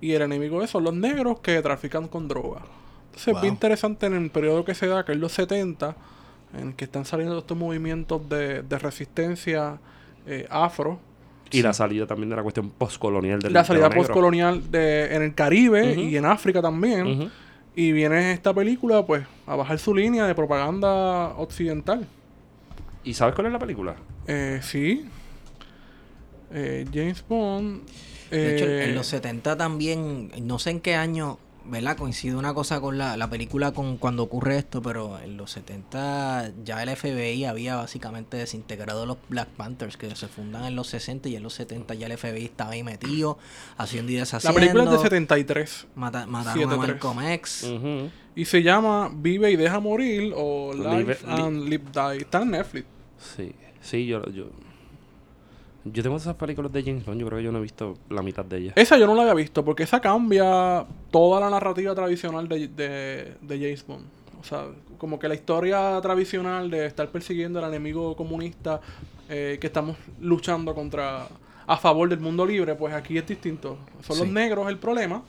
Y 0.00 0.12
el 0.12 0.22
enemigo 0.22 0.62
es 0.62 0.70
son 0.70 0.84
los 0.84 0.94
negros 0.94 1.40
que 1.40 1.60
trafican 1.62 2.08
con 2.08 2.28
droga. 2.28 2.62
Entonces 3.06 3.34
es 3.34 3.40
bien 3.42 3.54
interesante 3.54 4.06
en 4.06 4.14
el 4.14 4.30
periodo 4.30 4.64
que 4.64 4.74
se 4.74 4.86
da, 4.86 5.04
que 5.04 5.12
es 5.12 5.18
los 5.18 5.32
70, 5.32 5.96
en 6.54 6.68
el 6.68 6.74
que 6.74 6.84
están 6.84 7.04
saliendo 7.04 7.38
estos 7.38 7.56
movimientos 7.56 8.26
de, 8.28 8.62
de 8.62 8.78
resistencia 8.78 9.78
eh, 10.26 10.46
afro. 10.50 10.98
Y 11.50 11.62
la 11.62 11.74
salida 11.74 12.06
también 12.06 12.30
de 12.30 12.36
la 12.36 12.42
cuestión 12.42 12.70
postcolonial 12.70 13.40
del 13.40 13.52
la 13.52 13.64
salida 13.64 13.90
postcolonial 13.90 14.70
de, 14.70 15.14
en 15.14 15.22
el 15.22 15.34
Caribe 15.34 15.94
y 15.94 16.16
en 16.16 16.24
África 16.24 16.62
también. 16.62 17.30
Y 17.74 17.92
viene 17.92 18.32
esta 18.32 18.52
película 18.52 19.04
pues 19.04 19.24
a 19.46 19.56
bajar 19.56 19.78
su 19.78 19.94
línea 19.94 20.26
de 20.26 20.34
propaganda 20.34 21.34
occidental. 21.36 22.06
¿Y 23.04 23.14
sabes 23.14 23.34
cuál 23.34 23.48
es 23.48 23.52
la 23.52 23.58
película? 23.58 23.96
Eh, 24.26 24.60
sí. 24.62 25.06
Eh, 26.52 26.86
James 26.92 27.24
Bond. 27.26 27.82
De 28.30 28.56
hecho, 28.56 28.64
eh, 28.64 28.84
en 28.84 28.94
los 28.94 29.06
70 29.08 29.56
también, 29.56 30.30
no 30.40 30.58
sé 30.58 30.70
en 30.70 30.80
qué 30.80 30.94
año, 30.94 31.38
¿verdad? 31.66 31.96
Coincide 31.96 32.34
una 32.36 32.52
cosa 32.54 32.80
con 32.80 32.98
la, 32.98 33.16
la 33.16 33.28
película 33.30 33.72
con 33.72 33.96
cuando 33.96 34.22
ocurre 34.22 34.58
esto, 34.58 34.82
pero 34.82 35.18
en 35.20 35.36
los 35.36 35.50
70 35.52 36.52
ya 36.64 36.82
el 36.82 36.94
FBI 36.96 37.44
había 37.44 37.76
básicamente 37.76 38.36
desintegrado 38.36 39.06
los 39.06 39.16
Black 39.28 39.48
Panthers, 39.48 39.96
que 39.96 40.14
se 40.16 40.28
fundan 40.28 40.64
en 40.64 40.76
los 40.76 40.88
60 40.88 41.28
y 41.28 41.36
en 41.36 41.42
los 41.42 41.54
70 41.54 41.94
ya 41.94 42.06
el 42.06 42.16
FBI 42.18 42.44
estaba 42.44 42.70
ahí 42.72 42.82
metido, 42.82 43.38
haciendo 43.76 44.12
y 44.12 44.16
la 44.16 44.20
deshaciendo. 44.22 44.58
película 44.58 44.84
es 44.84 44.90
de 44.90 44.98
73. 44.98 45.86
mata- 45.94 46.26
mataron 46.26 46.62
a 46.72 46.76
7-3. 46.76 46.78
Malcolm 46.78 47.20
X. 47.22 47.66
Y 48.34 48.44
se 48.46 48.62
llama 48.62 49.10
Vive 49.14 49.50
y 49.50 49.56
Deja 49.56 49.78
Morir 49.80 50.32
o 50.36 50.72
Live- 50.74 50.98
Live 50.98 51.18
and 51.26 51.68
Live 51.68 51.84
Die. 51.92 52.16
Está 52.22 52.42
en 52.42 52.50
Netflix. 52.52 52.86
Sí, 53.36 53.52
sí, 53.80 54.06
yo, 54.06 54.24
yo, 54.30 54.46
yo 55.84 56.02
tengo 56.02 56.16
esas 56.16 56.36
películas 56.36 56.72
de 56.72 56.82
James 56.82 57.04
Bond, 57.04 57.20
yo 57.20 57.26
creo 57.26 57.38
que 57.38 57.44
yo 57.44 57.52
no 57.52 57.58
he 57.58 57.62
visto 57.62 57.96
la 58.08 58.22
mitad 58.22 58.44
de 58.44 58.58
ellas. 58.58 58.72
Esa 58.76 58.98
yo 58.98 59.06
no 59.06 59.14
la 59.14 59.22
había 59.22 59.34
visto 59.34 59.64
porque 59.64 59.82
esa 59.82 60.00
cambia 60.00 60.86
toda 61.10 61.40
la 61.40 61.50
narrativa 61.50 61.94
tradicional 61.94 62.48
de, 62.48 62.68
de, 62.68 63.34
de 63.40 63.56
James 63.58 63.86
Bond. 63.86 64.04
O 64.40 64.44
sea, 64.44 64.66
como 64.98 65.18
que 65.18 65.28
la 65.28 65.34
historia 65.34 66.00
tradicional 66.00 66.70
de 66.70 66.86
estar 66.86 67.08
persiguiendo 67.08 67.58
al 67.58 67.68
enemigo 67.68 68.16
comunista 68.16 68.80
eh, 69.28 69.58
que 69.60 69.68
estamos 69.68 69.96
luchando 70.20 70.74
contra 70.74 71.26
a 71.66 71.76
favor 71.76 72.08
del 72.08 72.20
mundo 72.20 72.44
libre, 72.44 72.74
pues 72.74 72.92
aquí 72.92 73.16
es 73.16 73.26
distinto. 73.26 73.78
Son 74.02 74.18
los 74.18 74.28
negros 74.28 74.68
el 74.68 74.78
problema, 74.78 75.22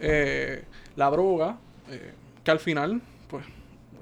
eh, 0.00 0.64
la 0.96 1.10
droga, 1.10 1.56
eh, 1.90 2.12
que 2.44 2.50
al 2.50 2.60
final, 2.60 3.00
pues, 3.28 3.44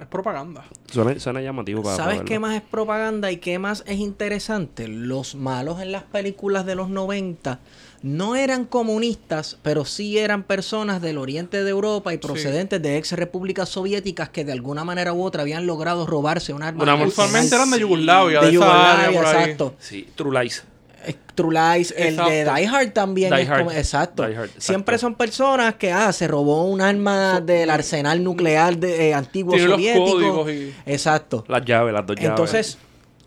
es 0.01 0.07
propaganda. 0.07 0.65
Suena, 0.91 1.19
suena 1.19 1.41
llamativo 1.41 1.83
para 1.83 1.95
¿Sabes 1.95 2.17
para 2.17 2.25
qué 2.27 2.39
más 2.39 2.55
es 2.55 2.61
propaganda 2.61 3.31
y 3.31 3.37
qué 3.37 3.59
más 3.59 3.83
es 3.87 3.99
interesante? 3.99 4.87
Los 4.87 5.35
malos 5.35 5.81
en 5.81 5.91
las 5.91 6.03
películas 6.03 6.65
de 6.65 6.75
los 6.75 6.89
90 6.89 7.59
no 8.03 8.35
eran 8.35 8.65
comunistas, 8.65 9.57
pero 9.61 9.85
sí 9.85 10.17
eran 10.17 10.43
personas 10.43 11.01
del 11.01 11.17
oriente 11.17 11.63
de 11.63 11.69
Europa 11.69 12.13
y 12.13 12.17
procedentes 12.17 12.81
de 12.81 12.97
ex 12.97 13.11
repúblicas 13.13 13.69
soviéticas 13.69 14.29
que 14.29 14.43
de 14.43 14.51
alguna 14.51 14.83
manera 14.83 15.13
u 15.13 15.23
otra 15.23 15.43
habían 15.43 15.67
logrado 15.67 16.05
robarse 16.07 16.51
un 16.53 16.63
arma. 16.63 16.81
Una- 16.83 16.93
arsenal 16.93 17.07
Usualmente 17.09 17.55
eran 17.55 17.69
de 17.71 17.79
Yugoslavia, 17.79 18.39
de 18.41 18.47
de, 18.47 18.55
esa 18.57 18.65
área 18.65 19.05
Yugoslavia, 19.11 19.19
por 19.19 19.25
ahí. 19.27 19.41
exacto. 19.43 19.75
Sí, 19.79 20.07
True 20.15 20.41
Lies. 20.43 20.63
Eh, 21.05 21.15
True 21.35 21.53
Lies, 21.77 21.93
el 21.97 22.15
de. 22.17 22.43
Die 22.45 22.67
Hard 22.67 22.91
también 22.93 23.33
Die 23.33 23.41
es 23.41 23.49
Hard. 23.49 23.59
como- 23.59 23.71
exacto. 23.71 24.27
Die 24.27 24.35
Hard, 24.35 24.45
exacto. 24.45 24.61
Siempre 24.61 24.97
son 24.97 25.15
personas 25.15 25.75
que 25.75 25.91
ah, 25.91 26.11
se 26.13 26.27
robó 26.27 26.65
un 26.65 26.81
arma 26.81 27.41
del 27.41 27.69
arsenal 27.69 28.23
nuclear 28.23 28.77
de, 28.77 29.09
eh, 29.09 29.13
antiguo 29.13 29.53
Tiene 29.53 29.67
los 29.67 29.75
soviético. 29.77 30.05
códigos 30.05 30.51
y- 30.51 30.73
Exacto. 30.85 31.43
Las 31.47 31.65
llaves, 31.65 31.93
las 31.93 32.05
dos 32.05 32.15
llaves. 32.17 32.29
Entonces, 32.29 32.77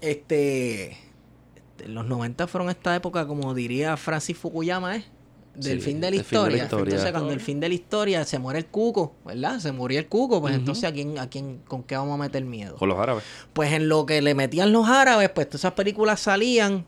este 0.01 0.97
los 1.87 2.07
90 2.07 2.47
fueron 2.47 2.71
esta 2.71 2.95
época, 2.97 3.27
como 3.27 3.53
diría 3.53 3.97
Francis 3.97 4.39
Fukuyama, 4.39 4.97
¿eh? 4.97 5.05
Del 5.55 5.81
Sí, 5.81 5.87
fin 5.91 6.01
de 6.01 6.11
la 6.11 6.17
el 6.17 6.25
fin 6.25 6.39
de 6.39 6.51
la 6.51 6.57
historia. 6.57 6.65
historia. 6.65 6.91
Entonces, 6.95 7.13
cuando 7.13 7.33
el 7.33 7.41
fin 7.41 7.61
de 7.61 7.69
la 7.69 7.75
historia 7.75 8.25
se 8.25 8.39
muere 8.39 8.59
el 8.61 8.67
cuco, 8.67 9.15
¿verdad? 9.25 9.59
Se 9.61 9.71
murió 9.71 9.99
el 10.01 10.07
cuco, 10.09 10.41
pues 10.41 10.55
entonces 10.55 10.85
a 10.85 10.93
quién, 10.93 11.19
a 11.19 11.29
quién, 11.29 11.61
con 11.69 11.83
qué 11.85 11.97
vamos 11.97 12.15
a 12.15 12.23
meter 12.23 12.45
miedo. 12.45 12.77
Con 12.77 12.89
los 12.89 12.99
árabes. 12.99 13.23
Pues 13.53 13.73
en 13.73 13.89
lo 13.89 14.05
que 14.07 14.21
le 14.23 14.35
metían 14.35 14.73
los 14.73 14.89
árabes, 14.89 15.29
pues 15.31 15.47
todas 15.49 15.61
esas 15.61 15.73
películas 15.73 16.19
salían 16.21 16.87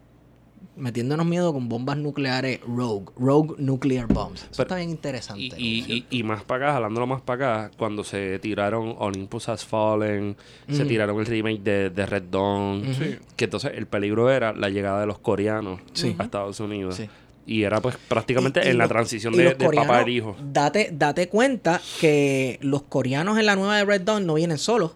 metiéndonos 0.77 1.27
miedo 1.27 1.53
con 1.53 1.69
bombas 1.69 1.97
nucleares 1.97 2.61
Rogue, 2.61 3.07
Rogue 3.19 3.55
Nuclear 3.59 4.07
Bombs. 4.07 4.43
Eso 4.43 4.51
Pero- 4.53 4.63
está 4.65 4.77
bien 4.77 4.91
interesante. 4.91 5.43
Y, 5.43 5.51
¿no? 5.51 5.57
y, 5.59 6.07
y, 6.11 6.19
y 6.19 6.23
más 6.23 6.45
para 6.45 6.67
acá, 6.67 6.75
jalándolo 6.75 7.07
más 7.07 7.23
para 7.23 7.65
acá, 7.65 7.77
cuando 7.77 8.05
se 8.05 8.39
tiraron 8.39 8.95
Olympus 8.99 9.49
Has 9.49 9.65
Fallen, 9.65 10.37
se 10.71 10.85
tiraron 10.85 11.19
el 11.19 11.27
remake 11.27 11.61
de, 11.63 11.91
de 11.91 12.07
Red 12.07 12.25
Dawn, 12.31 12.83
Sí. 12.95 13.17
que 13.37 13.45
entonces 13.45 13.73
el 13.75 13.87
peligro 13.87 14.31
era 14.31 14.53
la 14.53 14.69
llegada 14.69 15.01
de 15.01 15.07
los 15.07 15.19
coreanos 15.19 15.81
Sí. 15.95 16.15
a 16.19 16.23
Estados 16.25 16.61
Unidos. 16.61 16.97
Sí. 16.97 17.09
Y 17.49 17.63
era 17.63 17.81
pues 17.81 17.97
prácticamente 18.09 18.61
Y- 18.65 18.67
y 18.67 18.71
en 18.71 18.79
la 18.79 18.89
transición 18.89 19.33
de, 19.35 19.55
papá 19.55 20.01
al 20.01 20.09
hijo. 20.09 20.37
Date, 20.53 20.91
date 20.93 21.29
cuenta 21.29 21.81
que 22.01 22.59
los 22.61 22.83
coreanos 22.83 23.39
en 23.39 23.47
la 23.47 23.55
nueva 23.57 23.77
de 23.77 23.85
Red 23.85 24.01
Dawn 24.03 24.27
no 24.27 24.35
vienen 24.35 24.59
solos. 24.59 24.93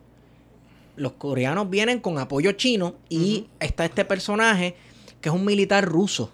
Los 0.96 1.12
coreanos 1.12 1.70
vienen 1.70 2.00
con 2.00 2.18
apoyo 2.18 2.52
chino 2.52 2.94
y 3.08 3.46
está 3.60 3.84
este 3.84 4.04
personaje 4.04 4.74
que 5.20 5.28
es 5.28 5.34
un 5.34 5.44
militar 5.44 5.84
ruso 5.84 6.30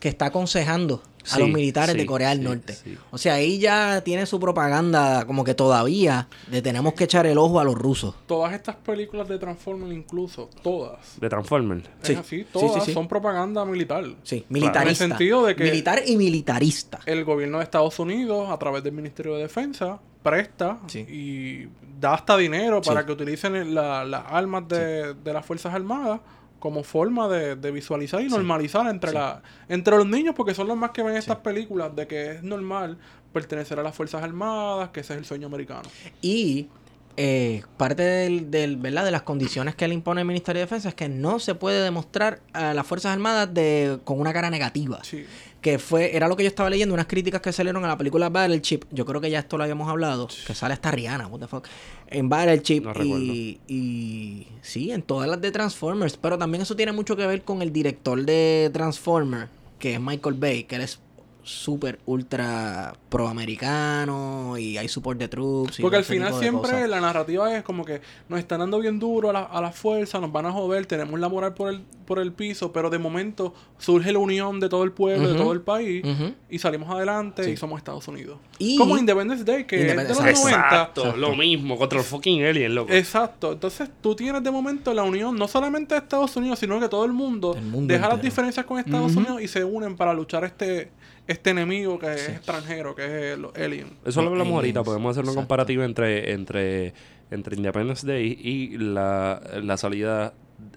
que 0.00 0.08
está 0.08 0.26
aconsejando 0.26 1.02
a 1.24 1.34
Sí, 1.36 1.38
los 1.38 1.50
militares 1.50 1.92
sí, 1.92 1.98
de 2.00 2.06
Corea 2.06 2.30
del 2.30 2.38
sí, 2.38 2.44
Norte. 2.44 2.72
sí. 2.72 2.98
O 3.12 3.16
sea, 3.18 3.34
ahí 3.34 3.60
ya 3.60 4.00
tiene 4.02 4.26
su 4.26 4.40
propaganda 4.40 5.24
como 5.24 5.44
que 5.44 5.54
todavía 5.54 6.26
le 6.50 6.60
tenemos 6.62 6.94
que 6.94 7.04
echar 7.04 7.26
el 7.26 7.38
ojo 7.38 7.60
a 7.60 7.64
los 7.64 7.76
rusos. 7.76 8.16
Todas 8.26 8.52
estas 8.54 8.74
películas 8.74 9.28
de 9.28 9.38
Transformers, 9.38 9.92
incluso, 9.92 10.50
todas. 10.64 11.20
De 11.20 11.28
Transformers. 11.28 11.84
Sí. 12.02 12.12
Es 12.14 12.18
así, 12.18 12.38
Sí, 12.40 12.46
todas 12.52 12.72
sí, 12.74 12.80
sí. 12.86 12.92
son 12.92 13.06
propaganda 13.06 13.64
militar. 13.64 14.04
Sí, 14.24 14.44
militarista. 14.48 14.82
En 14.82 14.88
el 14.88 14.96
sentido 15.18 15.46
de 15.46 15.54
que- 15.54 15.62
Militar 15.62 16.02
y 16.04 16.16
militarista. 16.16 16.98
El 17.06 17.24
gobierno 17.24 17.58
de 17.58 17.64
Estados 17.64 18.00
Unidos, 18.00 18.50
a 18.50 18.58
través 18.58 18.82
del 18.82 18.92
Ministerio 18.94 19.36
de 19.36 19.42
Defensa, 19.42 20.00
presta 20.24 20.80
Sí. 20.88 21.00
y 21.08 21.68
da 22.00 22.14
hasta 22.14 22.36
dinero 22.36 22.82
para 22.82 23.00
Sí. 23.02 23.06
que 23.06 23.12
utilicen 23.12 23.72
la- 23.74 24.04
las 24.04 24.24
armas 24.28 24.66
de, 24.66 25.14
de 25.14 25.32
las 25.32 25.46
Fuerzas 25.46 25.72
Armadas 25.72 26.18
como 26.62 26.84
forma 26.84 27.26
de, 27.26 27.56
de 27.56 27.72
visualizar 27.72 28.20
y 28.20 28.28
normalizar 28.28 28.86
entre, 28.86 29.12
la, 29.12 29.42
entre 29.68 29.96
los 29.96 30.06
niños, 30.06 30.32
porque 30.36 30.54
son 30.54 30.68
los 30.68 30.76
más 30.76 30.92
que 30.92 31.02
ven 31.02 31.16
estas 31.16 31.38
películas, 31.38 31.96
de 31.96 32.06
que 32.06 32.30
es 32.30 32.44
normal 32.44 32.98
pertenecer 33.32 33.80
a 33.80 33.82
las 33.82 33.96
Fuerzas 33.96 34.22
Armadas, 34.22 34.90
que 34.90 35.00
ese 35.00 35.14
es 35.14 35.18
el 35.18 35.24
sueño 35.24 35.48
americano. 35.48 35.82
Y 36.20 36.68
eh, 37.16 37.64
parte 37.76 38.04
del, 38.04 38.52
del, 38.52 38.76
¿verdad? 38.76 39.04
de 39.04 39.10
las 39.10 39.22
condiciones 39.22 39.74
que 39.74 39.88
le 39.88 39.94
impone 39.94 40.20
el 40.20 40.26
Ministerio 40.28 40.60
de 40.60 40.66
Defensa 40.66 40.90
es 40.90 40.94
que 40.94 41.08
no 41.08 41.40
se 41.40 41.56
puede 41.56 41.82
demostrar 41.82 42.38
a 42.52 42.72
las 42.74 42.86
Fuerzas 42.86 43.12
Armadas 43.12 43.52
de, 43.52 43.98
con 44.04 44.20
una 44.20 44.32
cara 44.32 44.48
negativa. 44.48 45.02
Sí. 45.02 45.26
Que 45.62 45.78
fue, 45.78 46.14
era 46.14 46.28
lo 46.28 46.36
que 46.36 46.42
yo 46.42 46.48
estaba 46.48 46.68
leyendo, 46.68 46.92
unas 46.92 47.06
críticas 47.06 47.40
que 47.40 47.52
salieron 47.52 47.82
a 47.84 47.88
la 47.88 47.96
película 47.96 48.28
Battleship. 48.28 48.80
Yo 48.90 49.06
creo 49.06 49.20
que 49.20 49.30
ya 49.30 49.38
esto 49.38 49.56
lo 49.56 49.62
habíamos 49.62 49.88
hablado. 49.88 50.28
Que 50.46 50.54
sale 50.54 50.74
hasta 50.74 50.90
Rihanna, 50.90 51.28
what 51.28 51.40
the 51.40 51.46
fuck. 51.46 51.66
En 52.08 52.28
Battleship. 52.28 52.80
No 52.82 52.92
y, 53.02 53.60
y 53.68 54.48
sí, 54.60 54.90
en 54.90 55.02
todas 55.02 55.30
las 55.30 55.40
de 55.40 55.50
Transformers. 55.50 56.18
Pero 56.18 56.36
también 56.36 56.62
eso 56.62 56.76
tiene 56.76 56.92
mucho 56.92 57.16
que 57.16 57.26
ver 57.26 57.42
con 57.42 57.62
el 57.62 57.72
director 57.72 58.22
de 58.22 58.70
Transformers, 58.72 59.48
que 59.78 59.94
es 59.94 60.00
Michael 60.00 60.34
Bay, 60.34 60.64
que 60.64 60.76
él 60.76 60.82
es 60.82 60.98
súper 61.44 61.98
ultra 62.06 62.94
pro-americano 63.08 64.56
y 64.58 64.76
hay 64.78 64.88
support 64.88 65.18
de 65.18 65.28
troops. 65.28 65.78
Porque 65.80 65.96
al 65.96 66.02
ese 66.02 66.14
final 66.14 66.34
siempre 66.38 66.86
la 66.88 67.00
narrativa 67.00 67.54
es 67.56 67.62
como 67.62 67.84
que 67.84 68.00
nos 68.28 68.38
están 68.38 68.60
dando 68.60 68.78
bien 68.78 68.98
duro 68.98 69.30
a 69.30 69.32
la, 69.32 69.42
a 69.42 69.60
la 69.60 69.72
fuerza, 69.72 70.20
nos 70.20 70.32
van 70.32 70.46
a 70.46 70.52
joder, 70.52 70.86
tenemos 70.86 71.18
la 71.20 71.28
moral 71.28 71.54
por 71.54 71.70
el, 71.72 71.82
por 72.06 72.18
el 72.18 72.32
piso, 72.32 72.72
pero 72.72 72.90
de 72.90 72.98
momento 72.98 73.54
surge 73.78 74.12
la 74.12 74.18
unión 74.18 74.60
de 74.60 74.68
todo 74.68 74.84
el 74.84 74.92
pueblo, 74.92 75.28
de 75.28 75.34
todo 75.38 75.52
el 75.52 75.60
país, 75.60 76.04
y 76.50 76.58
salimos 76.58 76.90
adelante 76.90 77.44
Sí. 77.44 77.50
y 77.52 77.56
somos 77.56 77.78
Estados 77.78 78.06
Unidos. 78.08 78.38
Y- 78.58 78.76
Como 78.76 78.96
Independence 78.96 79.44
Day, 79.44 79.64
que 79.64 79.80
Independence- 79.80 80.12
es 80.12 80.18
de 80.24 80.32
los 80.32 80.40
90. 80.42 80.58
Exacto, 80.66 81.16
lo 81.16 81.34
mismo, 81.36 81.76
contra 81.78 81.98
el 81.98 82.04
fucking 82.04 82.44
alien, 82.44 82.74
loco. 82.74 82.92
Exacto, 82.92 83.52
entonces 83.52 83.88
tú 84.00 84.14
tienes 84.14 84.42
de 84.42 84.50
momento 84.50 84.92
la 84.94 85.02
unión 85.02 85.36
no 85.36 85.48
solamente 85.48 85.94
de 85.94 86.00
Estados 86.00 86.36
Unidos, 86.36 86.58
sino 86.58 86.78
que 86.80 86.88
todo 86.88 87.04
el 87.04 87.12
mundo, 87.12 87.54
El 87.56 87.64
mundo 87.64 87.92
deja 87.92 88.08
las 88.08 88.22
diferencias 88.22 88.64
con 88.66 88.78
Estados. 88.78 89.12
Unidos 89.16 89.42
y 89.42 89.48
se 89.48 89.64
unen 89.64 89.96
para 89.96 90.14
luchar 90.14 90.44
este 90.44 90.90
este 91.26 91.50
enemigo 91.50 91.98
que 91.98 92.12
es 92.14 92.28
extranjero, 92.28 92.94
que 92.94 93.32
es 93.32 93.38
los 93.38 93.54
aliens. 93.54 93.90
Eso 94.04 94.22
lo 94.22 94.28
hablamos 94.30 94.54
ahorita, 94.54 94.82
podemos 94.82 95.10
hacer 95.12 95.22
una 95.24 95.32
exacto. 95.32 95.46
comparativa 95.48 95.84
entre, 95.84 96.32
entre, 96.32 96.94
entre 97.30 97.56
Independence 97.56 98.06
Day 98.06 98.38
y 98.42 98.76
la, 98.78 99.40
la 99.62 99.76
salida, 99.76 100.34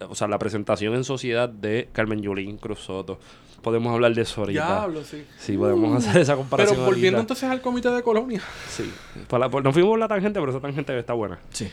o 0.08 0.16
sea, 0.16 0.28
la 0.28 0.38
presentación 0.40 0.94
en 0.96 1.04
sociedad 1.04 1.50
de 1.50 1.90
Carmen 1.92 2.22
Yulín 2.22 2.58
Cruz 2.58 2.80
Soto. 2.82 3.20
Podemos 3.62 3.92
hablar 3.94 4.14
de 4.14 4.22
eso 4.22 4.42
ahorita. 4.42 4.64
Diablo, 4.64 5.04
sí. 5.04 5.26
Sí, 5.40 5.58
podemos 5.58 6.06
hacer 6.06 6.22
esa 6.22 6.36
comparación 6.36 6.76
Pero 6.76 6.86
volviendo 6.86 7.18
ahorita. 7.18 7.22
entonces 7.22 7.50
al 7.50 7.62
comité 7.62 7.90
de 7.90 8.04
colonia. 8.04 8.40
Sí. 8.70 8.94
Por 9.28 9.40
la- 9.40 9.50
por- 9.50 9.64
nos 9.64 9.74
fuimos 9.74 9.90
por 9.90 10.00
la 10.00 10.08
tangente, 10.08 10.40
pero 10.40 10.52
esa 10.52 10.60
tangente 10.62 10.98
está 11.00 11.14
buena. 11.14 11.40
Sí. 11.50 11.68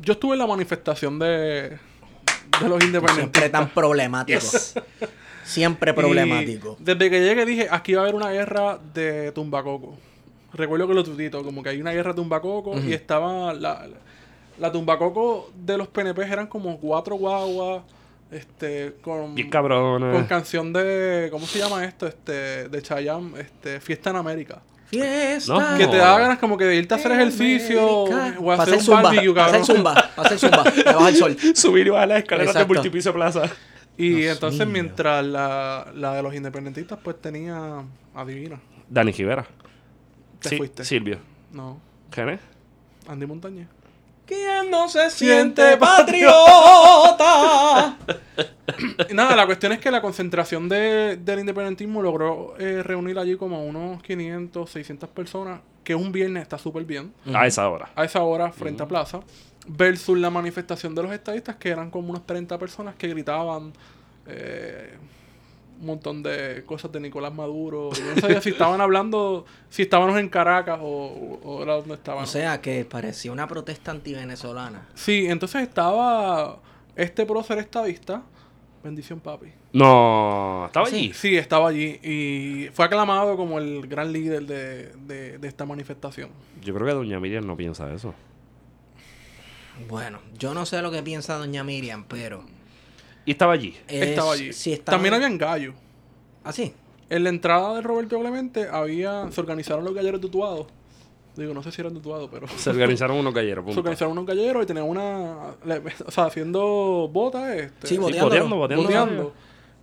Yo 0.00 0.14
estuve 0.14 0.32
en 0.32 0.40
la 0.40 0.46
manifestación 0.48 1.18
de, 1.20 1.26
de 1.26 1.78
los 2.62 2.78
Siempre 2.82 2.86
independentistas. 2.86 3.50
tan 3.52 3.68
problemático. 3.70 4.40
Siempre 5.48 5.94
problemático. 5.94 6.76
Y 6.80 6.84
desde 6.84 7.10
que 7.10 7.20
llegué 7.20 7.44
dije, 7.46 7.68
aquí 7.70 7.94
va 7.94 8.00
a 8.00 8.04
haber 8.04 8.14
una 8.14 8.30
guerra 8.30 8.78
de 8.94 9.32
tumbacoco. 9.32 9.96
Recuerdo 10.52 10.86
que 10.88 10.94
lo 10.94 11.04
tutito, 11.04 11.42
como 11.42 11.62
que 11.62 11.70
hay 11.70 11.80
una 11.80 11.92
guerra 11.92 12.12
de 12.12 12.16
tumbacoco 12.16 12.78
y 12.80 12.92
estaba 12.92 13.52
la, 13.54 13.86
la, 13.86 13.98
la 14.58 14.72
tumbacoco 14.72 15.50
de 15.54 15.76
los 15.78 15.88
PNP 15.88 16.22
eran 16.22 16.46
como 16.46 16.78
cuatro 16.78 17.16
guaguas, 17.16 17.82
este, 18.30 18.94
con, 19.02 19.34
Bien 19.34 19.48
cabrona. 19.50 20.12
con 20.12 20.24
canción 20.24 20.72
de, 20.72 21.28
¿cómo 21.30 21.46
se 21.46 21.58
llama 21.58 21.84
esto? 21.84 22.06
Este, 22.06 22.68
de 22.68 22.82
Chayanne, 22.82 23.40
este, 23.40 23.80
Fiesta 23.80 24.10
en 24.10 24.16
América. 24.16 24.60
Fiesta. 24.90 25.52
No. 25.72 25.78
Que 25.78 25.86
te 25.86 25.96
da 25.98 26.18
ganas 26.18 26.38
como 26.38 26.56
que 26.56 26.64
de 26.64 26.76
irte 26.76 26.94
a 26.94 26.96
hacer 26.96 27.12
ejercicio 27.12 28.06
América. 28.06 28.40
o 28.40 28.52
a 28.52 28.56
Pa' 28.56 28.62
hacer 28.62 28.74
un 28.74 28.80
zumba, 28.80 29.02
barbecue, 29.02 29.34
pa' 29.34 29.44
hacer 29.46 29.60
cabrón. 29.60 29.76
zumba, 29.76 30.10
hacer 30.16 30.38
zumba, 30.38 31.04
del 31.06 31.16
sol. 31.16 31.36
Subir 31.54 31.86
y 31.86 31.90
bajar 31.90 32.08
las 32.08 32.18
escaleras 32.20 32.50
Exacto. 32.54 32.72
de 32.72 32.74
multipiso 32.80 33.12
plaza. 33.12 33.42
Y 33.98 34.10
Dios 34.10 34.34
entonces 34.36 34.64
mío. 34.66 34.72
mientras 34.74 35.24
la, 35.26 35.90
la 35.94 36.14
de 36.14 36.22
los 36.22 36.34
independentistas 36.34 36.98
pues 37.02 37.20
tenía, 37.20 37.82
adivina, 38.14 38.60
Dani 38.88 39.10
Rivera. 39.12 39.44
te 40.40 40.48
Sí, 40.50 40.56
fuiste. 40.56 40.84
Silvio. 40.84 41.18
No, 41.52 41.78
¿Quién 42.10 42.28
es? 42.30 42.40
Andy 43.08 43.26
Montañez. 43.26 43.66
¿Quién 44.26 44.70
no 44.70 44.88
se 44.88 45.10
siente 45.10 45.76
patriota? 45.78 46.36
Nada, 49.14 49.34
la 49.34 49.46
cuestión 49.46 49.72
es 49.72 49.78
que 49.78 49.90
la 49.90 50.02
concentración 50.02 50.68
de, 50.68 51.16
del 51.16 51.40
independentismo 51.40 52.02
logró 52.02 52.54
eh, 52.58 52.82
reunir 52.82 53.18
allí 53.18 53.36
como 53.36 53.64
unos 53.64 54.02
500, 54.02 54.68
600 54.70 55.08
personas, 55.10 55.60
que 55.82 55.94
un 55.94 56.12
viernes 56.12 56.42
está 56.42 56.58
súper 56.58 56.84
bien, 56.84 57.12
A 57.34 57.46
esa 57.46 57.68
hora. 57.68 57.90
a 57.96 58.04
esa 58.04 58.22
hora 58.22 58.52
frente 58.52 58.82
a 58.82 58.86
Plaza, 58.86 59.20
versus 59.68 60.18
la 60.18 60.30
manifestación 60.30 60.94
de 60.94 61.02
los 61.02 61.12
estadistas, 61.12 61.56
que 61.56 61.68
eran 61.70 61.90
como 61.90 62.10
unas 62.10 62.26
30 62.26 62.58
personas 62.58 62.94
que 62.96 63.08
gritaban 63.08 63.72
eh, 64.26 64.94
un 65.80 65.86
montón 65.86 66.22
de 66.22 66.64
cosas 66.66 66.90
de 66.90 66.98
Nicolás 67.00 67.32
Maduro. 67.32 67.90
Yo 67.92 68.02
no 68.14 68.20
sabía 68.20 68.40
si 68.40 68.50
estaban 68.50 68.80
hablando, 68.80 69.44
si 69.70 69.82
estábamos 69.82 70.18
en 70.18 70.28
Caracas 70.28 70.78
o, 70.82 71.38
o 71.44 71.62
era 71.62 71.74
donde 71.74 71.94
estaban. 71.94 72.24
O 72.24 72.26
sea, 72.26 72.60
que 72.60 72.84
parecía 72.84 73.30
una 73.30 73.46
protesta 73.46 73.90
antivenezolana. 73.92 74.88
Sí, 74.94 75.26
entonces 75.28 75.62
estaba 75.62 76.58
este 76.96 77.24
prócer 77.26 77.58
estadista. 77.58 78.22
Bendición, 78.82 79.20
papi. 79.20 79.48
No, 79.72 80.64
estaba 80.66 80.86
Sí. 80.86 80.96
allí. 80.96 81.12
Sí, 81.12 81.36
estaba 81.36 81.68
allí 81.68 81.98
y 82.02 82.68
fue 82.72 82.84
aclamado 82.86 83.36
como 83.36 83.58
el 83.58 83.86
gran 83.86 84.12
líder 84.12 84.46
de, 84.46 84.86
de- 85.06 85.38
de 85.38 85.48
esta 85.48 85.64
manifestación. 85.66 86.30
Yo 86.62 86.74
creo 86.74 86.86
que 86.86 86.92
Doña 86.94 87.20
Miriam 87.20 87.46
no 87.46 87.56
piensa 87.56 87.92
eso. 87.92 88.14
Bueno, 89.88 90.18
yo 90.38 90.54
no 90.54 90.66
sé 90.66 90.80
lo 90.82 90.90
que 90.90 91.02
piensa 91.02 91.36
doña 91.36 91.62
Miriam, 91.64 92.04
pero... 92.08 92.44
Y 93.24 93.32
estaba 93.32 93.52
allí. 93.52 93.76
es- 93.88 94.08
estaba 94.08 94.32
allí. 94.32 94.48
estaba- 94.48 94.96
También 94.96 95.14
habían 95.14 95.36
gallos. 95.38 95.74
¿Ah, 96.44 96.52
sí? 96.52 96.72
En 97.10 97.24
la 97.24 97.28
entrada 97.30 97.74
de 97.76 97.82
Roberto 97.82 98.18
Clemente 98.18 98.68
había, 98.70 99.30
se 99.30 99.40
organizaron 99.40 99.84
los 99.84 99.94
galleros 99.94 100.20
tutuados. 100.20 100.66
Digo, 101.36 101.54
no 101.54 101.62
sé 101.62 101.70
si 101.70 101.80
eran 101.80 101.94
tutuados, 101.94 102.28
pero 102.32 102.48
Se 102.48 102.70
organizaron 102.70 103.16
unos 103.16 103.32
galleros. 103.32 103.62
se 103.64 103.66
punto. 103.66 103.80
organizaron 103.80 104.12
unos 104.12 104.26
galleros 104.26 104.64
y 104.64 104.66
tenían 104.66 104.86
una, 104.88 105.54
le- 105.64 105.82
o 106.06 106.10
sea, 106.10 106.24
haciendo 106.24 107.08
botas, 107.12 107.48
este, 107.56 107.86
Sí, 107.86 107.94
Sí, 107.94 108.00
boteando, 108.00 108.56
boteando. 108.56 108.82
boteando. 108.84 109.34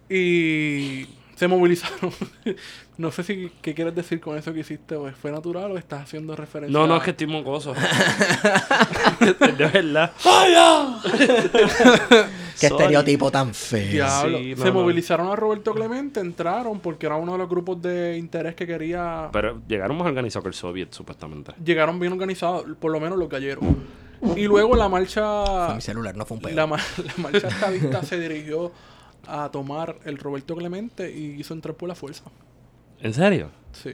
Y 0.09 1.07
se 1.36 1.48
movilizaron. 1.48 2.12
no 2.98 3.12
sé 3.12 3.24
si 3.24 3.51
qué 3.62 3.74
quieres 3.74 3.94
decir 3.94 4.20
con 4.22 4.38
eso 4.38 4.54
que 4.54 4.62
hiciste, 4.62 4.96
o 4.96 5.12
fue 5.13 5.32
natural 5.32 5.72
o 5.72 5.77
estás 5.77 6.04
haciendo 6.04 6.36
referencia 6.36 6.77
No, 6.77 6.88
no, 6.88 6.96
a- 6.96 6.98
es 6.98 7.04
que 7.04 7.12
estoy 7.12 7.27
mocoso. 7.27 7.74
de 9.39 9.68
verdad. 9.68 10.12
Qué 12.60 12.68
estereotipo 12.68 13.30
tan 13.32 13.54
feo. 13.54 13.92
Diablo. 13.92 14.38
Sí, 14.38 14.54
no, 14.56 14.62
Se 14.63 14.68
no. 14.70 14.74
movilizaron 14.74 15.27
a 15.30 15.36
Roberto 15.36 15.74
Clemente, 15.74 16.20
entraron 16.22 16.80
porque 16.80 17.06
era 17.06 17.15
uno 17.18 17.34
de 17.34 17.38
los 17.39 17.50
grupos 17.50 17.82
de 17.82 18.18
interés 18.18 18.56
que 18.56 18.65
quería. 18.65 19.30
Pero 19.34 19.62
llegaron 19.68 19.98
más 19.98 20.08
organizados 20.08 20.44
que 20.44 20.48
el 20.50 20.54
Soviet, 20.54 20.94
supuestamente. 20.94 21.51
Llegaron 21.63 22.00
bien 22.00 22.13
organizados, 22.13 22.65
por 22.80 22.92
lo 22.92 23.00
menos 23.01 23.18
los 23.18 23.27
galleros. 23.27 23.63
Y 24.38 24.44
luego 24.46 24.75
la 24.75 24.89
Fue 24.89 25.00
marcha. 25.01 25.75
mi 25.75 25.82
celular, 25.82 26.15
no 26.15 26.25
fue 26.25 26.38
un 26.38 26.44
pedo. 26.44 26.56
La, 26.56 26.65
la 26.65 27.13
marcha 27.18 27.48
estadista 27.50 28.01
se 28.04 28.18
dirigió 28.20 28.72
a 29.27 29.50
tomar 29.51 29.98
el 30.05 30.17
Roberto 30.17 30.55
Clemente 30.55 31.12
y 31.12 31.39
hizo 31.39 31.53
entrar 31.53 31.75
por 31.75 31.89
la 31.89 31.96
fuerza. 31.96 32.24
¿En 33.01 33.13
serio? 33.13 33.50
Sí. 33.72 33.94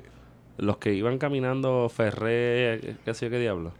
Los 0.58 0.78
que 0.78 0.94
iban 0.94 1.18
caminando 1.18 1.90
Ferré, 1.90 2.98
qué 3.04 3.14
sé 3.14 3.26
yo 3.26 3.32
qué 3.32 3.40
diablo. 3.40 3.72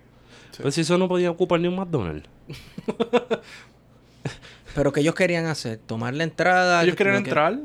Sí. 0.52 0.62
Pues 0.62 0.76
si 0.76 0.82
eso 0.82 0.98
no 0.98 1.08
podía 1.08 1.32
ocupar 1.32 1.60
ni 1.60 1.68
un 1.68 1.76
McDonald's. 1.76 2.28
Pero 4.76 4.92
que 4.92 5.02
ellos 5.02 5.16
querían 5.16 5.46
hacer, 5.46 5.80
tomar 5.86 6.14
la 6.14 6.24
entrada. 6.24 6.84
Ellos 6.84 6.96
querían 6.96 7.18
lo 7.18 7.24
que- 7.24 7.30
entrar 7.30 7.60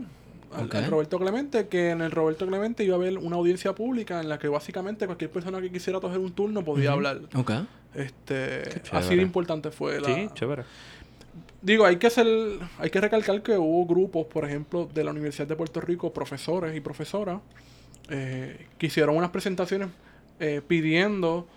al, 0.53 0.89
Roberto 0.89 1.19
Clemente, 1.19 1.69
que 1.69 1.91
en 1.91 2.01
el 2.01 2.11
Roberto 2.11 2.47
Clemente 2.47 2.83
iba 2.85 2.95
a 2.95 2.99
haber 2.99 3.19
una 3.19 3.37
audiencia 3.37 3.75
pública 3.75 4.21
en 4.21 4.29
la 4.29 4.39
que 4.39 4.49
básicamente 4.49 5.07
cualquier 5.07 5.31
persona 5.31 5.61
que 5.61 5.71
quisiera 5.71 6.01
coger 6.01 6.19
un 6.19 6.33
turno 6.33 6.65
podía 6.65 6.93
hablar. 6.93 7.21
Ok. 7.35 7.53
Este, 7.95 8.83
así 8.93 9.17
de 9.17 9.23
importante 9.23 9.71
fue 9.71 10.01
la... 10.01 10.07
Sí, 10.07 10.29
chévere. 10.35 10.65
Digo, 11.67 11.85
hay 11.85 11.97
que 11.97 12.07
hacer, 12.07 12.29
hay 12.79 12.91
que 12.91 13.01
recalcar 13.01 13.43
que 13.43 13.59
hubo 13.59 13.85
grupos, 13.87 14.27
por 14.27 14.45
ejemplo, 14.45 14.89
de 14.95 15.03
la 15.03 15.11
Universidad 15.11 15.49
de 15.49 15.57
Puerto 15.57 15.81
Rico, 15.81 16.13
profesores 16.13 16.77
y 16.77 16.81
profesoras, 16.81 17.41
eh, 18.09 18.69
que 18.79 18.87
hicieron 18.87 19.17
unas 19.17 19.31
presentaciones 19.31 19.89
eh, 20.39 20.63
pidiendo 20.65 21.49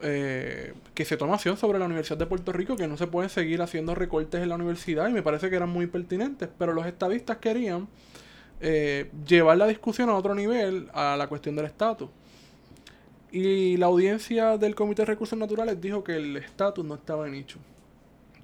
eh, 0.00 0.72
que 0.94 1.04
se 1.04 1.18
tome 1.18 1.34
acción 1.34 1.58
sobre 1.58 1.78
la 1.78 1.84
Universidad 1.84 2.16
de 2.16 2.24
Puerto 2.24 2.50
Rico, 2.50 2.78
que 2.78 2.88
no 2.88 2.96
se 2.96 3.08
pueden 3.08 3.28
seguir 3.28 3.60
haciendo 3.60 3.94
recortes 3.94 4.40
en 4.40 4.48
la 4.48 4.54
universidad, 4.54 5.06
y 5.06 5.12
me 5.12 5.22
parece 5.22 5.50
que 5.50 5.56
eran 5.56 5.68
muy 5.68 5.86
pertinentes, 5.86 6.48
pero 6.56 6.72
los 6.72 6.86
estadistas 6.86 7.36
querían 7.36 7.88
eh, 8.62 9.10
llevar 9.26 9.58
la 9.58 9.66
discusión 9.66 10.08
a 10.08 10.14
otro 10.14 10.34
nivel, 10.34 10.88
a 10.94 11.14
la 11.18 11.26
cuestión 11.26 11.54
del 11.56 11.66
estatus. 11.66 12.08
Y 13.30 13.76
la 13.76 13.84
audiencia 13.84 14.56
del 14.56 14.74
Comité 14.74 15.02
de 15.02 15.06
Recursos 15.06 15.38
Naturales 15.38 15.78
dijo 15.78 16.02
que 16.02 16.16
el 16.16 16.38
estatus 16.38 16.86
no 16.86 16.94
estaba 16.94 17.28
en 17.28 17.34
hecho. 17.34 17.58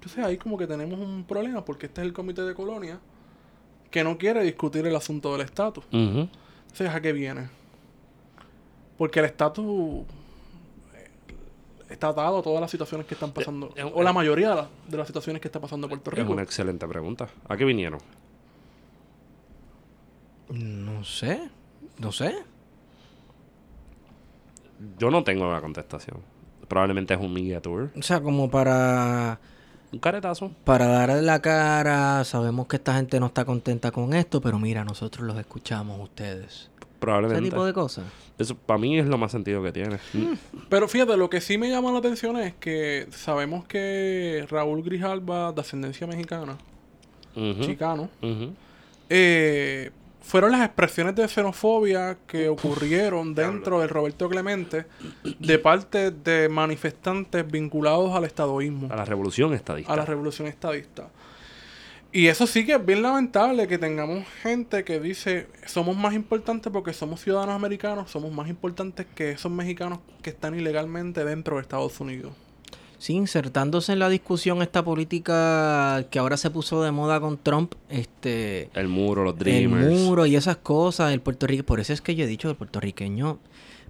Entonces 0.05 0.23
ahí 0.23 0.37
como 0.37 0.55
que 0.55 0.67
tenemos 0.67 0.99
un 0.99 1.23
problema 1.23 1.65
porque 1.65 1.87
este 1.87 2.01
es 2.01 2.05
el 2.07 2.13
comité 2.13 2.43
de 2.43 2.53
colonia 2.53 2.99
que 3.89 4.03
no 4.03 4.17
quiere 4.19 4.43
discutir 4.43 4.85
el 4.85 4.95
asunto 4.95 5.31
del 5.31 5.41
estatus. 5.41 5.83
Ujú. 5.87 6.29
Entonces, 6.63 6.89
¿a 6.93 7.01
qué 7.01 7.11
viene? 7.11 7.49
Porque 8.99 9.19
el 9.19 9.25
estatus 9.25 10.03
eh, 10.93 11.09
está 11.89 12.09
atado 12.09 12.37
a 12.39 12.43
todas 12.43 12.61
las 12.61 12.69
situaciones 12.69 13.07
que 13.07 13.15
están 13.15 13.31
pasando. 13.31 13.67
Eh, 13.75 13.81
eh, 13.81 13.91
o 13.95 14.03
la 14.03 14.13
mayoría 14.13 14.49
de, 14.49 14.55
las- 14.57 14.67
de 14.87 14.97
las 14.97 15.07
situaciones 15.07 15.41
que 15.41 15.47
está 15.47 15.59
pasando 15.59 15.87
en 15.87 15.89
Puerto 15.89 16.11
Es 16.11 16.17
Rico. 16.19 16.33
una 16.33 16.43
excelente 16.43 16.87
pregunta. 16.87 17.27
¿A 17.49 17.57
qué 17.57 17.65
vinieron? 17.65 17.99
No 20.49 21.03
sé. 21.03 21.49
No 21.97 22.11
sé. 22.11 22.35
Yo 24.99 25.09
no 25.09 25.23
tengo 25.23 25.51
la 25.51 25.61
contestación. 25.61 26.17
Probablemente 26.67 27.13
es 27.13 27.19
un 27.19 27.33
media 27.33 27.59
tour. 27.61 27.89
O 27.97 28.01
sea, 28.03 28.21
como 28.21 28.49
para. 28.51 29.39
Un 29.91 29.99
caretazo. 29.99 30.51
Para 30.63 30.87
darle 30.87 31.21
la 31.21 31.41
cara, 31.41 32.23
sabemos 32.23 32.67
que 32.67 32.75
esta 32.77 32.95
gente 32.95 33.19
no 33.19 33.27
está 33.27 33.45
contenta 33.45 33.91
con 33.91 34.13
esto, 34.13 34.41
pero 34.41 34.59
mira, 34.59 34.83
nosotros 34.83 35.25
los 35.25 35.37
escuchamos 35.37 35.99
ustedes. 36.01 36.69
Ese 36.79 36.99
Probablemente. 36.99 37.49
tipo 37.49 37.65
de 37.65 37.73
cosas. 37.73 38.05
Eso 38.37 38.55
para 38.55 38.79
mí 38.79 38.97
es 38.97 39.05
lo 39.05 39.17
más 39.17 39.31
sentido 39.31 39.61
que 39.63 39.71
tiene. 39.71 39.97
Pero 40.69 40.87
fíjate, 40.87 41.15
lo 41.15 41.29
que 41.29 41.39
sí 41.39 41.57
me 41.57 41.69
llama 41.69 41.91
la 41.91 41.99
atención 41.99 42.35
es 42.37 42.53
que 42.55 43.07
sabemos 43.11 43.65
que 43.65 44.45
Raúl 44.49 44.83
Grijalba, 44.83 45.51
de 45.53 45.61
ascendencia 45.61 46.07
mexicana, 46.07 46.57
chicano, 47.61 48.09
eh, 49.09 49.91
fueron 50.25 50.51
las 50.51 50.65
expresiones 50.65 51.15
de 51.15 51.27
xenofobia 51.27 52.17
que 52.25 52.49
ocurrieron 52.49 53.35
dentro 53.35 53.79
del 53.79 53.89
Roberto 53.89 54.27
Clemente 54.27 54.85
de 55.23 55.59
parte 55.59 56.09
de 56.09 56.49
manifestantes 56.49 57.45
vinculados 57.49 58.13
al 58.15 58.23
estadoísmo, 58.25 58.91
A 58.91 58.95
la 58.95 59.05
revolución 59.05 59.53
estadista. 59.53 59.93
a 59.93 59.95
la 59.95 60.05
revolución 60.05 60.47
estadista. 60.47 61.09
Y 62.11 62.27
eso 62.27 62.47
sí 62.47 62.65
que 62.65 62.73
es 62.73 62.85
bien 62.85 63.01
lamentable 63.03 63.67
que 63.67 63.77
tengamos 63.77 64.25
gente 64.41 64.83
que 64.83 64.99
dice 64.99 65.47
somos 65.65 65.95
más 65.95 66.13
importantes 66.13 66.71
porque 66.71 66.93
somos 66.93 67.21
ciudadanos 67.21 67.55
americanos, 67.55 68.09
somos 68.09 68.31
más 68.31 68.47
importantes 68.49 69.05
que 69.13 69.31
esos 69.31 69.51
mexicanos 69.51 69.99
que 70.23 70.31
están 70.31 70.55
ilegalmente 70.57 71.23
dentro 71.23 71.57
de 71.57 71.61
Estados 71.61 71.99
Unidos. 71.99 72.31
Sí, 73.05 73.13
insertándose 73.13 73.93
en 73.93 73.99
la 73.99 74.09
discusión 74.09 74.63
esta 74.63 74.83
política 74.83 76.07
que 76.09 76.17
ahora 76.17 76.37
se 76.37 76.49
puso 76.49 76.81
de 76.81 76.89
moda 76.91 77.19
con 77.19 77.37
Trump, 77.37 77.75
este, 77.87 78.71
El 78.73 78.87
muro, 78.87 79.23
los 79.23 79.33
el 79.33 79.39
dreamers. 79.39 79.91
muro 80.01 80.25
y 80.25 80.35
esas 80.35 80.57
cosas, 80.57 81.13
el 81.13 81.21
puertorriqueño, 81.21 81.65
por 81.67 81.79
eso 81.79 81.93
es 81.93 82.01
que 82.01 82.15
yo 82.15 82.23
he 82.23 82.27
dicho 82.27 82.47
que 82.47 82.53
el 82.53 82.57
puertorriqueño 82.57 83.37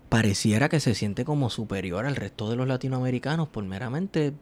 pareciera 0.09 0.67
que 0.67 0.81
se 0.81 0.95
siente 0.95 1.23
como 1.23 1.49
superior 1.49 2.05
al 2.05 2.17
resto 2.17 2.49
de 2.49 2.57
los 2.57 2.67
latinoamericanos 2.67 3.47
por 3.47 3.63
meramente 3.63 4.33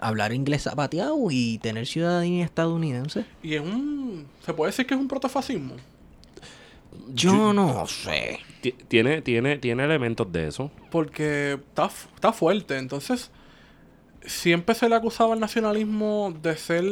hablar 0.00 0.32
inglés 0.32 0.62
zapateado 0.62 1.18
y 1.30 1.58
tener 1.58 1.86
ciudadanía 1.86 2.46
estadounidense. 2.46 3.26
Y 3.42 3.56
es 3.56 3.60
un... 3.60 4.26
¿Se 4.40 4.54
puede 4.54 4.70
decir 4.70 4.86
que 4.86 4.94
es 4.94 5.00
un 5.00 5.08
protofascismo? 5.08 5.74
Yo 7.12 7.52
no 7.52 7.86
sé. 7.86 8.38
Ti- 8.62 8.74
Tiene, 8.88 9.20
tiene, 9.20 9.58
tiene 9.58 9.84
elementos 9.84 10.32
de 10.32 10.48
eso. 10.48 10.70
porque 10.90 11.52
está, 11.54 11.90
está 12.14 12.32
fuerte. 12.32 12.78
Entonces, 12.78 13.30
siempre 14.28 14.74
se 14.74 14.88
le 14.88 14.94
acusaba 14.94 15.34
al 15.34 15.40
nacionalismo 15.40 16.34
de 16.42 16.56
ser 16.56 16.84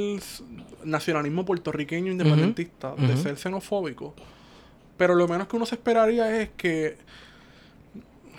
nacionalismo 0.84 1.44
puertorriqueño 1.44 2.10
independentista, 2.12 2.94
de 2.96 3.16
ser 3.16 3.36
xenofóbico. 3.36 4.14
Pero 4.96 5.14
lo 5.14 5.28
menos 5.28 5.46
que 5.48 5.56
uno 5.56 5.66
se 5.66 5.74
esperaría 5.74 6.40
es 6.40 6.50
que 6.56 6.96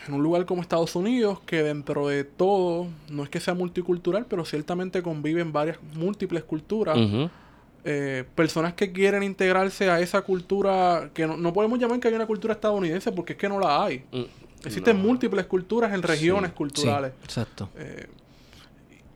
en 0.08 0.14
un 0.14 0.24
lugar 0.24 0.46
como 0.46 0.62
Estados 0.62 0.96
Unidos, 0.96 1.40
que 1.46 1.64
dentro 1.64 2.08
de 2.08 2.24
todo, 2.24 2.88
no 3.10 3.24
es 3.24 3.30
que 3.30 3.40
sea 3.40 3.54
multicultural, 3.54 4.26
pero 4.26 4.46
ciertamente 4.46 5.02
conviven 5.04 5.52
varias 5.52 5.78
múltiples 5.96 6.44
culturas, 6.44 6.98
eh, 7.84 8.24
personas 8.36 8.74
que 8.74 8.92
quieren 8.92 9.22
integrarse 9.24 9.90
a 9.90 10.00
esa 10.00 10.22
cultura, 10.22 11.10
que 11.14 11.28
no, 11.28 11.38
no 11.38 11.54
podemos 11.54 11.78
llamar 11.80 12.00
que 12.00 12.08
hay 12.08 12.14
una 12.14 12.26
cultura 12.26 12.54
estadounidense, 12.54 13.12
porque 13.12 13.34
es 13.34 13.40
que 13.40 13.50
no 13.50 13.60
la 13.60 13.84
hay. 13.84 14.04
Mm, 14.12 14.24
Existen 14.66 14.98
no. 14.98 15.04
múltiples 15.04 15.46
culturas 15.46 15.94
en 15.94 16.02
regiones 16.02 16.52
Sí, 16.52 16.58
culturales. 16.58 17.12
exacto. 17.24 17.70
Eh, 17.78 18.08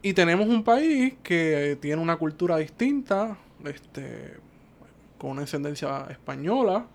y 0.03 0.13
tenemos 0.13 0.47
un 0.47 0.63
país 0.63 1.13
que 1.23 1.77
tiene 1.81 2.01
una 2.01 2.17
cultura 2.17 2.57
distinta, 2.57 3.37
este, 3.65 4.35
con 5.17 5.31
una 5.31 5.43
ascendencia 5.43 6.07
española, 6.09 6.85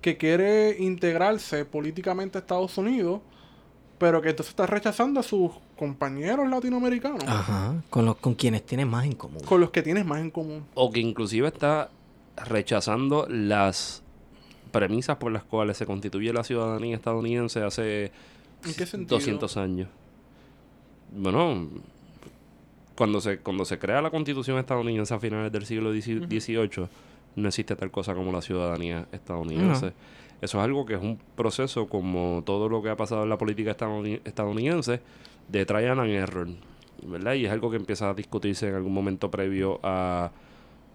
que 0.00 0.16
quiere 0.16 0.76
integrarse 0.78 1.64
políticamente 1.64 2.36
a 2.38 2.40
Estados 2.40 2.76
Unidos, 2.76 3.20
pero 3.98 4.20
que 4.20 4.30
entonces 4.30 4.50
está 4.50 4.66
rechazando 4.66 5.20
a 5.20 5.22
sus 5.22 5.52
compañeros 5.78 6.48
latinoamericanos, 6.48 7.22
Ajá, 7.26 7.82
con, 7.88 8.04
los, 8.04 8.16
con 8.16 8.34
quienes 8.34 8.64
tienen 8.66 8.88
más 8.88 9.04
en 9.04 9.12
común. 9.12 9.42
con 9.44 9.60
los 9.60 9.70
que 9.70 9.82
tienes 9.82 10.04
más 10.04 10.20
en 10.20 10.30
común. 10.30 10.64
O 10.74 10.90
que 10.90 11.00
inclusive 11.00 11.48
está 11.48 11.88
rechazando 12.36 13.26
las 13.28 14.02
premisas 14.72 15.16
por 15.18 15.30
las 15.30 15.44
cuales 15.44 15.76
se 15.76 15.86
constituye 15.86 16.32
la 16.32 16.42
ciudadanía 16.44 16.96
estadounidense 16.96 17.62
hace 17.62 18.10
¿En 18.64 18.74
qué 18.74 18.86
sentido? 18.86 19.18
200 19.18 19.56
años. 19.56 19.88
Bueno, 21.14 21.68
cuando 23.02 23.20
se, 23.20 23.38
cuando 23.38 23.64
se 23.64 23.78
crea 23.78 24.00
la 24.00 24.10
constitución 24.10 24.58
estadounidense 24.58 25.12
a 25.12 25.18
finales 25.18 25.50
del 25.50 25.66
siglo 25.66 25.92
XVIII, 25.92 26.86
no 27.36 27.48
existe 27.48 27.74
tal 27.76 27.90
cosa 27.90 28.14
como 28.14 28.30
la 28.30 28.40
ciudadanía 28.42 29.06
estadounidense. 29.12 29.92
Eso 30.40 30.58
es 30.58 30.64
algo 30.64 30.86
que 30.86 30.94
es 30.94 31.02
un 31.02 31.18
proceso 31.36 31.88
como 31.88 32.42
todo 32.46 32.68
lo 32.68 32.82
que 32.82 32.90
ha 32.90 32.96
pasado 32.96 33.22
en 33.24 33.28
la 33.28 33.38
política 33.38 33.76
estadouni- 33.76 34.20
estadounidense 34.24 35.00
de 35.48 35.66
trial 35.66 35.98
and 36.00 36.10
error, 36.10 36.48
¿verdad? 37.04 37.34
Y 37.34 37.44
es 37.46 37.50
algo 37.52 37.70
que 37.70 37.76
empieza 37.76 38.10
a 38.10 38.14
discutirse 38.14 38.68
en 38.68 38.74
algún 38.76 38.92
momento 38.94 39.30
previo 39.30 39.80
a, 39.82 40.30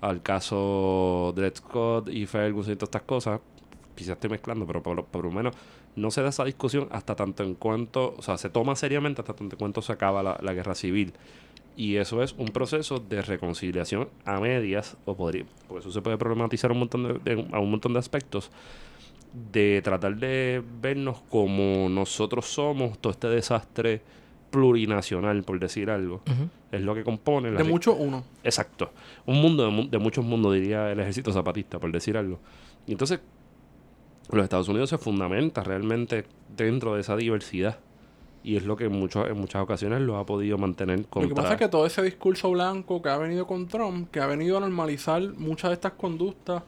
al 0.01 0.21
caso 0.21 1.33
de 1.35 1.51
Scott 1.55 2.09
y 2.09 2.25
Ferguson 2.25 2.73
y 2.73 2.75
todas 2.75 2.89
estas 2.89 3.01
cosas. 3.03 3.39
Quizás 3.95 4.11
estoy 4.15 4.29
mezclando, 4.29 4.65
pero 4.67 4.81
por, 4.83 4.95
lo- 4.95 5.05
por 5.05 5.23
lo 5.25 5.31
menos 5.31 5.55
no 5.95 6.11
se 6.11 6.21
da 6.21 6.29
esa 6.29 6.45
discusión 6.45 6.87
hasta 6.91 7.15
tanto 7.15 7.43
en 7.43 7.55
cuanto, 7.55 8.13
o 8.17 8.21
sea, 8.21 8.37
se 8.37 8.49
toma 8.49 8.75
seriamente 8.75 9.21
hasta 9.21 9.33
tanto 9.33 9.55
en 9.55 9.59
cuanto 9.59 9.81
se 9.81 9.91
acaba 9.91 10.21
la, 10.21 10.37
la 10.41 10.53
guerra 10.53 10.75
civil. 10.75 11.13
Y 11.77 11.97
eso 11.97 12.21
es 12.23 12.33
un 12.37 12.47
proceso 12.47 12.97
de 12.99 13.21
reconciliación 13.21 14.09
a 14.25 14.39
medias, 14.39 14.97
o 15.05 15.15
podría, 15.15 15.45
por 15.69 15.79
eso 15.79 15.91
se 15.91 16.01
puede 16.01 16.17
problematizar 16.17 16.71
un 16.71 16.79
montón 16.79 17.21
de, 17.23 17.35
de- 17.35 17.47
a 17.53 17.59
un 17.59 17.69
montón 17.71 17.93
de 17.93 17.99
aspectos, 17.99 18.49
de 19.51 19.81
tratar 19.83 20.15
de 20.17 20.63
vernos 20.81 21.21
como 21.29 21.87
nosotros 21.87 22.47
somos, 22.47 22.97
todo 22.99 23.11
este 23.11 23.27
desastre 23.29 24.01
plurinacional, 24.49 25.43
por 25.43 25.59
decir 25.59 25.89
algo. 25.91 26.21
Es 26.71 26.81
lo 26.81 26.95
que 26.95 27.03
compone 27.03 27.51
la 27.51 27.57
De 27.59 27.63
ri- 27.63 27.69
mucho 27.69 27.93
uno. 27.93 28.23
Exacto. 28.43 28.91
Un 29.27 29.39
mundo 29.41 29.65
de, 29.65 29.69
mu- 29.71 29.87
de 29.89 29.97
muchos 29.99 30.25
mundos, 30.25 30.55
diría 30.55 30.91
el 30.91 30.99
ejército 30.99 31.31
zapatista, 31.31 31.77
por 31.79 31.91
decir 31.91 32.17
algo. 32.17 32.39
Y 32.87 32.93
entonces, 32.93 33.19
los 34.31 34.43
Estados 34.43 34.67
Unidos 34.67 34.89
se 34.89 34.97
fundamenta 34.97 35.63
realmente 35.63 36.25
dentro 36.55 36.95
de 36.95 37.01
esa 37.01 37.15
diversidad. 37.15 37.77
Y 38.47 38.55
es 38.55 38.63
lo 38.63 38.77
que 38.77 38.85
en, 38.85 38.93
muchos 38.93 39.27
en 39.27 39.37
muchas 39.37 39.61
ocasiones 39.61 39.99
lo 39.99 40.15
ha 40.15 40.25
podido 40.25 40.57
mantener 40.57 40.99
Lo 40.99 41.09
contra... 41.09 41.27
que 41.27 41.35
pasa 41.35 41.53
es 41.53 41.59
que 41.59 41.67
todo 41.67 41.85
ese 41.85 42.01
discurso 42.01 42.49
blanco 42.49 43.01
que 43.01 43.09
ha 43.09 43.17
venido 43.17 43.45
con 43.45 43.67
Trump, 43.67 44.09
que 44.09 44.21
ha 44.21 44.25
venido 44.25 44.55
a 44.55 44.61
normalizar 44.61 45.21
muchas 45.33 45.71
de 45.71 45.73
estas 45.73 45.91
conductas, 45.93 46.63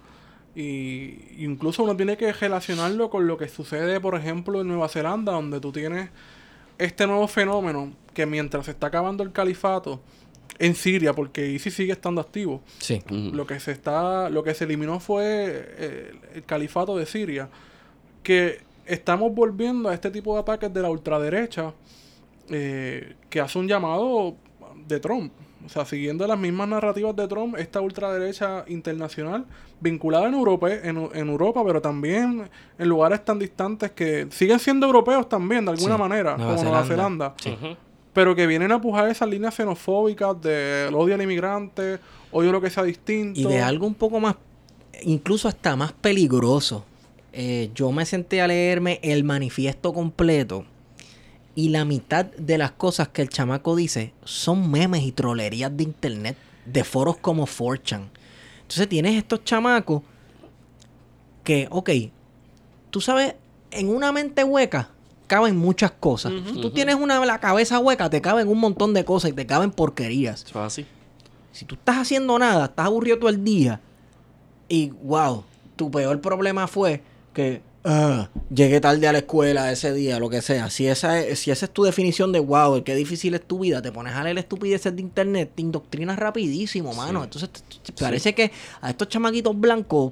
y 0.56 1.20
incluso 1.38 1.84
uno 1.84 1.96
tiene 1.96 2.18
que 2.18 2.34
relacionarlo 2.34 3.10
con 3.10 3.28
lo 3.28 3.38
que 3.38 3.48
sucede, 3.48 4.02
por 4.02 4.16
ejemplo, 4.16 4.60
en 4.60 4.68
Nueva 4.68 4.90
Zelanda, 4.90 5.32
donde 5.32 5.62
tú 5.62 5.72
tienes 5.72 6.10
este 6.78 7.08
nuevo 7.08 7.30
fenómeno 7.30 7.94
que 8.14 8.26
mientras 8.26 8.66
se 8.66 8.72
está 8.72 8.88
acabando 8.88 9.24
el 9.24 9.32
califato 9.32 10.02
en 10.58 10.76
Siria, 10.76 11.14
porque 11.14 11.50
ISIS 11.50 11.76
sigue 11.76 11.94
estando 11.94 12.20
activo, 12.20 12.62
Sí. 12.80 13.02
Lo 13.10 13.48
que 13.48 13.58
se 13.62 13.72
está, 13.72 14.30
lo 14.30 14.44
que 14.44 14.54
se 14.54 14.66
eliminó 14.66 15.00
fue 15.00 15.24
eh, 15.26 16.12
el 16.36 16.44
califato 16.44 16.98
de 16.98 17.06
Siria, 17.06 17.48
que 18.22 18.68
estamos 18.90 19.34
volviendo 19.34 19.90
a 19.90 19.94
este 19.94 20.12
tipo 20.12 20.34
de 20.34 20.42
ataques 20.42 20.74
de 20.74 20.82
la 20.82 20.90
ultraderecha 20.90 21.74
eh, 22.50 23.16
que 23.30 23.40
hace 23.40 23.60
un 23.60 23.68
llamado 23.68 24.36
de 24.88 25.00
Trump. 25.00 25.32
O 25.66 25.70
sea, 25.70 25.86
siguiendo 25.86 26.26
las 26.26 26.40
mismas 26.40 26.68
narrativas 26.70 27.16
de 27.16 27.28
Trump, 27.28 27.56
esta 27.58 27.82
ultraderecha 27.82 28.64
internacional 28.68 29.46
vinculada 29.82 30.28
en 30.28 30.34
Europa, 30.34 30.74
en, 30.74 31.10
en 31.14 31.30
Europa, 31.30 31.64
pero 31.66 31.82
también 31.82 32.50
en 32.78 32.88
lugares 32.90 33.24
tan 33.24 33.38
distantes 33.40 33.92
que 33.92 34.28
siguen 34.32 34.60
siendo 34.60 34.86
europeos 34.88 35.28
también, 35.30 35.66
de 35.66 35.72
alguna 35.72 35.96
Sí, 35.96 36.02
manera, 36.02 36.38
Nueva 36.38 36.56
como 36.56 36.70
Nueva 36.70 36.86
Zelanda. 36.86 37.36
Pero 38.14 38.36
que 38.36 38.48
vienen 38.48 38.72
a 38.72 38.82
pujar 38.82 39.10
esas 39.10 39.30
líneas 39.30 39.54
xenofóbicas 39.54 40.42
del 40.42 40.96
odio 40.96 41.14
al 41.14 41.22
inmigrante, 41.22 42.00
odio 42.32 42.50
a 42.50 42.54
lo 42.54 42.62
que 42.62 42.70
sea 42.70 42.84
distinto. 42.84 43.40
Y 43.40 43.44
de 43.44 43.62
algo 43.62 43.86
un 43.86 43.96
poco 43.96 44.20
más, 44.20 44.36
incluso 45.04 45.48
hasta 45.48 45.76
más 45.76 45.92
peligroso. 45.92 46.86
Eh, 47.42 47.72
yo 47.74 47.94
me 47.94 48.06
senté 48.06 48.42
a 48.42 48.48
leerme 48.48 49.00
el 49.02 49.24
manifiesto 49.24 49.94
completo 49.94 50.66
y 51.56 51.70
la 51.70 51.86
mitad 51.86 52.26
de 52.26 52.58
las 52.58 52.72
cosas 52.72 53.08
que 53.08 53.22
el 53.22 53.30
chamaco 53.30 53.78
dice 53.78 54.12
son 54.26 54.70
memes 54.70 55.04
y 55.04 55.14
trolerías 55.14 55.72
de 55.78 55.84
internet, 55.84 56.36
de 56.66 56.84
foros 56.84 57.16
como 57.16 57.48
4chan. 57.48 58.10
Entonces 58.64 58.90
tienes 58.90 59.16
estos 59.16 59.46
chamacos 59.46 60.02
que, 61.46 61.70
ok, 61.72 61.90
tú 62.90 63.00
sabes, 63.00 63.36
en 63.72 63.88
una 63.88 64.12
mente 64.12 64.44
hueca 64.44 64.90
caben 65.28 65.56
muchas 65.56 65.92
cosas. 65.92 66.34
Si 66.46 66.60
tú 66.60 66.72
tienes 66.72 66.96
una 66.96 67.26
la 67.26 67.40
cabeza 67.40 67.80
hueca, 67.80 68.10
te 68.10 68.20
caben 68.20 68.50
un 68.50 68.60
montón 68.60 68.94
de 68.94 69.06
cosas 69.06 69.32
y 69.32 69.34
te 69.34 69.46
caben 69.46 69.72
porquerías. 69.72 70.44
Eso 70.44 70.60
es 70.60 70.66
así. 70.66 70.86
Si 71.54 71.64
tú 71.64 71.76
estás 71.76 72.00
haciendo 72.00 72.38
nada, 72.38 72.66
estás 72.66 72.88
aburrido 72.88 73.18
todo 73.18 73.30
el 73.30 73.46
día 73.46 73.80
y 74.68 74.90
wow, 74.90 75.46
tu 75.78 75.90
peor 75.90 76.20
problema 76.20 76.68
fue 76.68 77.02
que 77.40 77.62
ah, 77.86 78.30
llegué 78.54 78.82
tarde 78.82 79.08
a 79.08 79.14
la 79.14 79.20
escuela 79.20 79.72
ese 79.72 79.94
día, 79.94 80.20
lo 80.20 80.30
que 80.30 80.42
sea. 80.42 80.70
Si 80.70 80.88
esa, 80.88 81.20
es, 81.22 81.40
si 81.40 81.52
esa 81.52 81.66
es 81.68 81.72
tu 81.72 81.84
definición 81.84 82.32
de 82.34 82.40
wow, 82.40 82.84
qué 82.84 82.96
difícil 82.96 83.34
es 83.34 83.42
tu 83.48 83.60
vida, 83.60 83.82
te 83.82 83.92
pones 83.92 84.14
a 84.14 84.24
leer 84.24 84.38
estupideces 84.38 84.94
de 84.96 85.02
internet, 85.02 85.52
te 85.56 85.62
indoctrinas 85.62 86.20
rapidísimo, 86.20 86.94
mano. 86.94 87.24
Entonces 87.24 87.50
te- 87.50 87.62
te- 87.62 87.92
te 87.94 88.04
parece 88.04 88.36
que 88.36 88.52
a 88.82 88.90
estos 88.90 89.08
chamaquitos 89.08 89.58
blancos, 89.58 90.12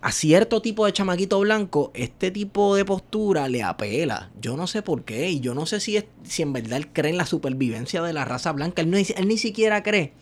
a 0.00 0.10
cierto 0.12 0.60
tipo 0.60 0.84
de 0.84 0.92
chamaquito 0.92 1.38
blanco, 1.40 1.90
este 1.94 2.30
tipo 2.30 2.74
de 2.76 2.84
postura 2.84 3.48
le 3.48 3.62
apela. 3.62 4.30
Yo 4.40 4.56
no 4.56 4.66
sé 4.66 4.82
por 4.82 5.04
qué. 5.04 5.30
Y 5.30 5.40
yo 5.40 5.54
no 5.54 5.64
sé 5.66 5.78
si, 5.80 5.96
es, 5.96 6.04
si 6.24 6.42
en 6.42 6.52
verdad 6.52 6.76
él 6.78 6.88
cree 6.92 7.10
en 7.12 7.16
la 7.16 7.24
supervivencia 7.26 8.02
de 8.02 8.12
la 8.12 8.24
raza 8.24 8.52
blanca. 8.52 8.82
Él, 8.82 8.90
no, 8.90 8.98
él 8.98 9.28
ni 9.28 9.38
siquiera 9.38 9.82
cree 9.82 10.12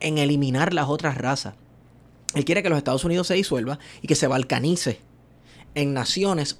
en 0.00 0.18
eliminar 0.18 0.74
las 0.74 0.88
otras 0.88 1.16
razas. 1.18 1.54
Él 2.34 2.44
quiere 2.44 2.62
que 2.62 2.68
los 2.68 2.78
Estados 2.78 3.04
Unidos 3.04 3.26
se 3.26 3.34
disuelva 3.34 3.78
y 4.02 4.06
que 4.08 4.14
se 4.14 4.26
balcanice 4.26 5.00
en 5.74 5.92
naciones 5.94 6.58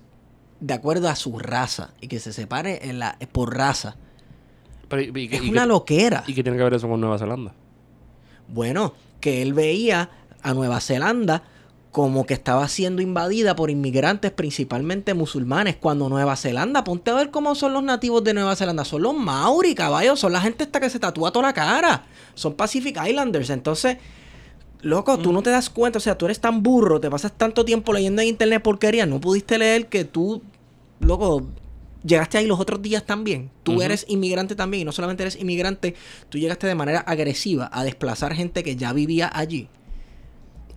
de 0.61 0.75
acuerdo 0.75 1.09
a 1.09 1.17
su 1.17 1.39
raza 1.39 1.91
y 2.01 2.09
que 2.09 2.21
se 2.21 2.33
separe 2.33 2.89
en 2.89 2.99
la, 2.99 3.19
por 3.33 3.57
raza. 3.57 3.97
Pero, 4.89 5.03
y, 5.03 5.13
y- 5.15 5.35
Es 5.35 5.43
y- 5.43 5.51
una 5.51 5.67
loquera. 5.67 6.25
¿Y 6.27 6.35
qué 6.35 6.43
tiene 6.43 6.57
que 6.59 6.65
ver 6.65 6.75
eso 6.75 6.89
con 6.89 7.01
Nueva 7.01 7.19
Zelanda? 7.19 7.53
Bueno, 8.49 8.95
que 9.21 9.43
él 9.43 9.53
veía 9.55 10.11
a 10.43 10.55
Nueva 10.55 10.81
Zelanda 10.81 11.43
como 11.91 12.27
que 12.27 12.35
estaba 12.35 12.67
siendo 12.69 13.03
invadida 13.03 13.55
por 13.55 13.71
inmigrantes, 13.71 14.33
principalmente 14.33 15.15
musulmanes. 15.15 15.77
Cuando 15.77 16.09
Nueva 16.09 16.35
Zelanda, 16.37 16.83
ponte 16.83 17.11
a 17.13 17.15
ver 17.15 17.31
cómo 17.31 17.55
son 17.55 17.73
los 17.73 17.85
nativos 17.85 18.25
de 18.25 18.35
Nueva 18.35 18.57
Zelanda. 18.57 18.85
Son 18.85 19.01
los 19.01 19.15
Maori, 19.15 19.75
caballos. 19.77 20.19
Son 20.19 20.33
la 20.33 20.41
gente 20.41 20.65
esta 20.65 20.81
que 20.81 20.91
se 20.91 20.99
tatúa 20.99 21.31
toda 21.33 21.47
la 21.47 21.53
cara. 21.55 22.05
Son 22.35 22.55
Pacific 22.55 22.99
Islanders. 23.07 23.49
Entonces, 23.51 23.99
loco, 24.85 25.19
tú 25.19 25.33
no 25.33 25.43
te 25.43 25.51
das 25.51 25.71
cuenta. 25.71 25.99
O 25.99 26.01
sea, 26.01 26.17
tú 26.17 26.25
eres 26.27 26.41
tan 26.41 26.63
burro, 26.63 27.01
te 27.01 27.11
pasas 27.11 27.33
tanto 27.33 27.65
tiempo 27.65 27.93
leyendo 27.93 28.23
en 28.23 28.29
internet 28.29 28.63
porquería. 28.63 29.07
No 29.07 29.21
pudiste 29.21 29.59
leer 29.59 29.87
que 29.89 30.05
tú, 30.05 30.43
loco, 31.01 31.47
llegaste 32.05 32.39
ahí 32.39 32.47
los 32.47 32.61
otros 32.61 32.81
días 32.83 33.05
también. 33.05 33.51
Tú 33.63 33.81
eres 33.83 34.05
inmigrante 34.09 34.55
también. 34.55 34.83
Y 34.83 34.85
no 34.85 34.93
solamente 34.93 35.23
eres 35.25 35.37
inmigrante, 35.41 35.95
tú 36.29 36.39
llegaste 36.39 36.67
de 36.67 36.75
manera 36.75 37.01
agresiva 37.01 37.69
a 37.73 37.83
desplazar 37.85 38.35
gente 38.35 38.63
que 38.63 38.77
ya 38.77 38.93
vivía 38.93 39.31
allí. 39.33 39.69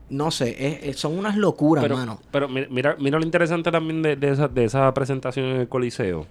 No 0.09 0.31
sé, 0.31 0.55
es- 0.57 0.83
es- 0.83 0.97
son 0.99 1.17
unas 1.17 1.35
locuras, 1.35 1.83
pero, 1.83 1.97
mano. 1.97 2.21
pero 2.31 2.47
mi- 2.47 2.65
mira, 2.69 2.95
mira 2.97 3.19
lo 3.19 3.25
interesante 3.25 3.71
también 3.71 4.01
de, 4.01 4.15
de 4.15 4.29
esa, 4.31 4.47
de 4.47 4.63
esa 4.63 4.93
presentación 4.93 5.47
en 5.47 5.57
el 5.57 5.67
Coliseo. 5.67 6.25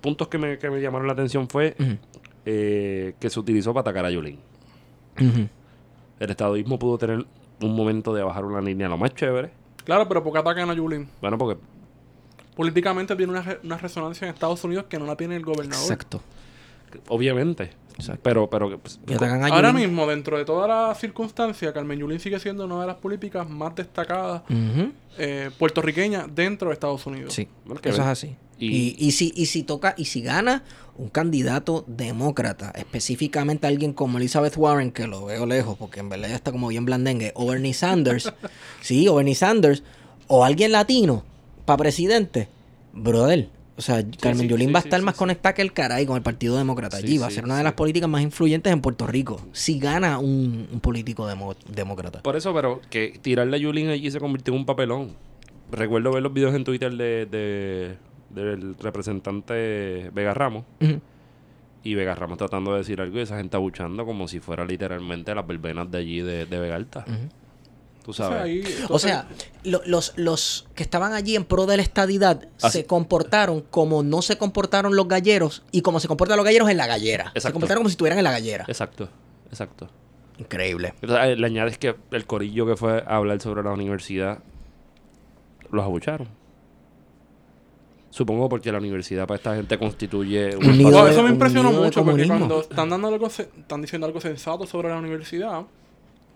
Puntos 0.00 0.28
que 0.28 0.38
me, 0.38 0.58
que 0.58 0.70
me 0.70 0.80
llamaron 0.80 1.06
la 1.06 1.14
atención 1.14 1.48
fue 1.48 1.74
eh, 2.46 3.14
que 3.18 3.30
se 3.30 3.40
utilizó 3.40 3.72
para 3.72 3.80
atacar 3.80 4.04
a 4.04 4.10
Yulín. 4.10 4.38
ujú. 5.20 5.48
El 6.20 6.30
estadismo 6.30 6.78
pudo 6.78 6.98
tener 6.98 7.26
un 7.62 7.74
momento 7.76 8.14
de 8.14 8.22
bajar 8.22 8.44
una 8.44 8.60
línea 8.60 8.88
lo 8.88 8.96
más 8.96 9.14
chévere. 9.14 9.50
Claro, 9.84 10.08
pero 10.08 10.22
¿por 10.22 10.32
qué 10.32 10.38
atacan 10.38 10.70
a 10.70 10.74
Yulín? 10.74 11.08
Bueno, 11.20 11.36
porque 11.38 11.60
Políticamente 12.56 13.16
tiene 13.16 13.32
una, 13.32 13.42
re- 13.42 13.58
una 13.64 13.76
resonancia 13.78 14.28
en 14.28 14.32
Estados 14.34 14.62
Unidos 14.62 14.84
que 14.88 14.98
no 14.98 15.06
la 15.06 15.16
tiene 15.16 15.34
el 15.36 15.42
gobernador. 15.44 15.82
Exacto. 15.82 16.22
obviamente. 17.08 17.72
Exacto. 17.96 18.20
Pero, 18.24 18.48
pero 18.50 18.78
pues, 18.78 18.98
Y 19.08 19.14
atacan 19.14 19.42
a 19.44 19.48
Ahora 19.48 19.72
mismo, 19.72 20.06
dentro 20.06 20.36
de 20.38 20.44
toda 20.44 20.66
la 20.68 20.94
circunstancia, 20.94 21.72
Carmen 21.72 21.98
Yulín 21.98 22.18
sigue 22.20 22.38
siendo 22.40 22.64
una 22.64 22.80
de 22.80 22.86
las 22.88 22.96
políticas 22.96 23.48
más 23.48 23.74
destacadas 23.74 24.42
Ujú. 24.50 24.90
eh, 25.18 25.50
puertorriqueñas 25.58 26.26
dentro 26.34 26.68
de 26.68 26.74
Estados 26.74 27.04
Unidos. 27.06 27.32
Sí, 27.34 27.48
eso 27.82 27.88
es 27.92 27.98
así. 28.00 28.36
Y- 28.58 28.66
Y, 28.68 28.96
y 28.98 29.10
si, 29.12 29.32
y 29.36 29.46
si 29.46 29.62
toca, 29.64 29.94
y 29.96 30.04
si 30.06 30.22
gana 30.22 30.62
un 30.96 31.08
candidato 31.08 31.84
demócrata, 31.88 32.70
específicamente 32.76 33.66
alguien 33.66 33.92
como 33.92 34.18
Elizabeth 34.18 34.56
Warren, 34.56 34.92
que 34.92 35.06
lo 35.06 35.24
veo 35.26 35.44
lejos, 35.46 35.76
porque 35.76 36.00
en 36.00 36.08
verdad 36.08 36.28
ya 36.28 36.36
está 36.36 36.52
como 36.52 36.68
bien 36.68 36.84
blandengue, 36.84 37.32
o 37.34 37.46
Bernie 37.46 37.74
Sanders, 37.74 38.32
sí, 38.80 39.08
o 39.08 39.16
Bernie 39.16 39.34
Sanders, 39.34 39.82
o 40.28 40.44
alguien 40.44 40.72
latino 40.72 41.24
para 41.64 41.78
presidente, 41.78 42.48
brother. 42.92 43.48
O 43.76 43.82
sea, 43.82 44.04
Carmen 44.20 44.48
Yulín 44.48 44.68
sí, 44.68 44.72
va 44.72 44.78
a 44.78 44.82
estar 44.84 45.00
sí, 45.00 45.04
más 45.04 45.16
conectada 45.16 45.52
que 45.52 45.60
el 45.62 45.72
caray 45.72 46.06
con 46.06 46.16
el 46.16 46.22
Partido 46.22 46.56
Demócrata 46.56 46.96
allí. 46.98 47.18
va 47.18 47.26
a 47.26 47.30
ser 47.32 47.44
una 47.44 47.58
de 47.58 47.64
las 47.64 47.72
políticas 47.72 48.08
más 48.08 48.22
influyentes 48.22 48.72
en 48.72 48.80
Puerto 48.80 49.04
Rico. 49.08 49.40
Si 49.52 49.80
gana 49.80 50.20
un, 50.20 50.68
un 50.72 50.78
político 50.78 51.26
demo- 51.26 51.56
demócrata. 51.68 52.22
Por 52.22 52.36
eso, 52.36 52.54
pero 52.54 52.80
que 52.88 53.18
tirarle 53.20 53.56
a 53.56 53.58
Yulín 53.58 53.88
allí 53.88 54.08
se 54.12 54.20
convirtió 54.20 54.54
en 54.54 54.60
un 54.60 54.66
papelón. 54.66 55.16
Recuerdo 55.72 56.12
ver 56.12 56.22
los 56.22 56.32
videos 56.32 56.54
en 56.54 56.62
Twitter 56.62 56.92
de, 56.96 57.26
de- 57.26 57.96
del 58.34 58.74
representante 58.76 60.10
Vega 60.12 60.34
Ramos. 60.34 60.64
Y 61.82 61.94
Vega 61.94 62.14
Ramos 62.14 62.38
tratando 62.38 62.72
de 62.72 62.78
decir 62.78 63.00
algo 63.00 63.18
y 63.18 63.20
esa 63.22 63.36
gente 63.36 63.56
abuchando 63.56 64.06
como 64.06 64.26
si 64.26 64.40
fuera 64.40 64.64
literalmente 64.64 65.34
las 65.34 65.46
verbenas 65.46 65.90
de 65.90 65.98
allí 65.98 66.20
de, 66.20 66.46
de 66.46 66.58
Vega 66.58 66.76
Alta. 66.76 67.04
Tú 68.02 68.10
O 68.10 68.14
sea, 68.14 68.26
sabes. 68.28 68.42
ahí, 68.42 68.64
O 68.90 68.98
sea, 68.98 69.28
lo- 69.64 69.80
los, 69.86 70.12
los 70.16 70.66
que 70.74 70.82
estaban 70.82 71.12
allí 71.14 71.36
en 71.36 71.44
pro 71.46 71.64
de 71.66 71.76
la 71.78 71.82
estadidad 71.82 72.48
Así. 72.62 72.78
se 72.80 72.86
comportaron 72.86 73.62
como 73.62 74.02
no 74.02 74.20
se 74.22 74.36
comportaron 74.36 74.94
los 74.94 75.08
galleros 75.08 75.62
y 75.72 75.80
como 75.82 76.00
se 76.00 76.08
comportan 76.08 76.36
los 76.36 76.44
galleros 76.44 76.68
en 76.68 76.76
la 76.76 76.86
gallera. 76.86 77.24
Se 77.32 77.38
Exacto. 77.38 77.54
comportaron 77.54 77.80
como 77.80 77.88
si 77.88 77.94
estuvieran 77.94 78.18
en 78.18 78.24
la 78.24 78.32
gallera. 78.32 78.64
Exacto, 78.68 79.08
exacto. 79.50 79.88
Increíble. 80.38 80.92
O 81.02 81.06
sea, 81.06 81.28
eh, 81.30 81.36
le 81.36 81.46
añades 81.46 81.78
que 81.78 81.94
el 82.10 82.26
corillo 82.26 82.66
que 82.66 82.76
fue 82.76 83.02
a 83.06 83.16
hablar 83.16 83.40
sobre 83.40 83.62
la 83.62 83.70
universidad 83.72 84.38
los 85.70 85.84
abucharon. 85.84 86.28
Supongo 88.14 88.48
porque 88.48 88.70
la 88.70 88.78
universidad 88.78 89.26
para 89.26 89.36
esta 89.38 89.56
gente 89.56 89.76
constituye 89.76 90.54
Un 90.56 90.78
nido 90.78 91.04
de- 91.04 91.10
eso 91.10 91.20
me 91.24 91.30
un 91.30 91.34
impresionó 91.34 91.72
de 91.72 91.78
mucho 91.78 92.04
porque 92.04 92.22
comunismo. 92.22 92.38
cuando 92.38 92.60
están 92.60 92.88
dando 92.88 93.08
algo, 93.08 93.26
están 93.26 93.80
diciendo 93.82 94.06
algo 94.06 94.20
sensato 94.20 94.68
sobre 94.68 94.88
la 94.90 94.98
universidad, 94.98 95.62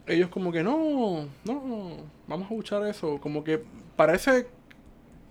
ellos 0.09 0.29
como 0.29 0.51
que 0.51 0.65
no, 0.65 1.27
no, 1.45 1.91
vamos 2.27 2.51
a 2.51 2.53
escuchar 2.53 2.85
eso. 2.85 3.19
Como 3.21 3.45
que 3.45 3.63
parece 3.95 4.49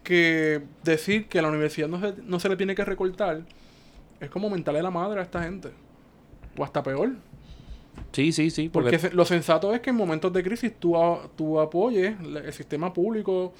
que 0.04 0.62
decir 0.86 1.28
que 1.28 1.42
la 1.42 1.50
universidad 1.50 1.90
no 1.90 2.00
se, 2.00 2.14
no 2.24 2.40
se 2.40 2.48
le 2.48 2.56
tiene 2.56 2.76
que 2.76 2.86
recortar 2.86 3.42
es 4.22 4.30
como 4.30 4.50
mentarle 4.50 4.82
la 4.82 4.90
madre 4.90 5.20
a 5.20 5.24
esta 5.24 5.44
gente. 5.44 5.70
O 6.58 6.64
hasta 6.64 6.82
peor. 6.82 7.12
Sí, 8.14 8.32
sí, 8.32 8.50
sí. 8.52 8.70
Porque, 8.70 8.92
Porque 8.92 9.10
se- 9.10 9.14
lo 9.14 9.26
sensato 9.26 9.74
es 9.74 9.82
que 9.82 9.90
en 9.90 9.98
momentos 9.98 10.32
de 10.32 10.44
crisis 10.44 10.72
tú, 10.80 10.96
a- 10.96 11.28
tú 11.36 11.60
apoyes 11.60 12.16
el 12.22 12.54
sistema 12.54 12.94
público, 12.94 13.54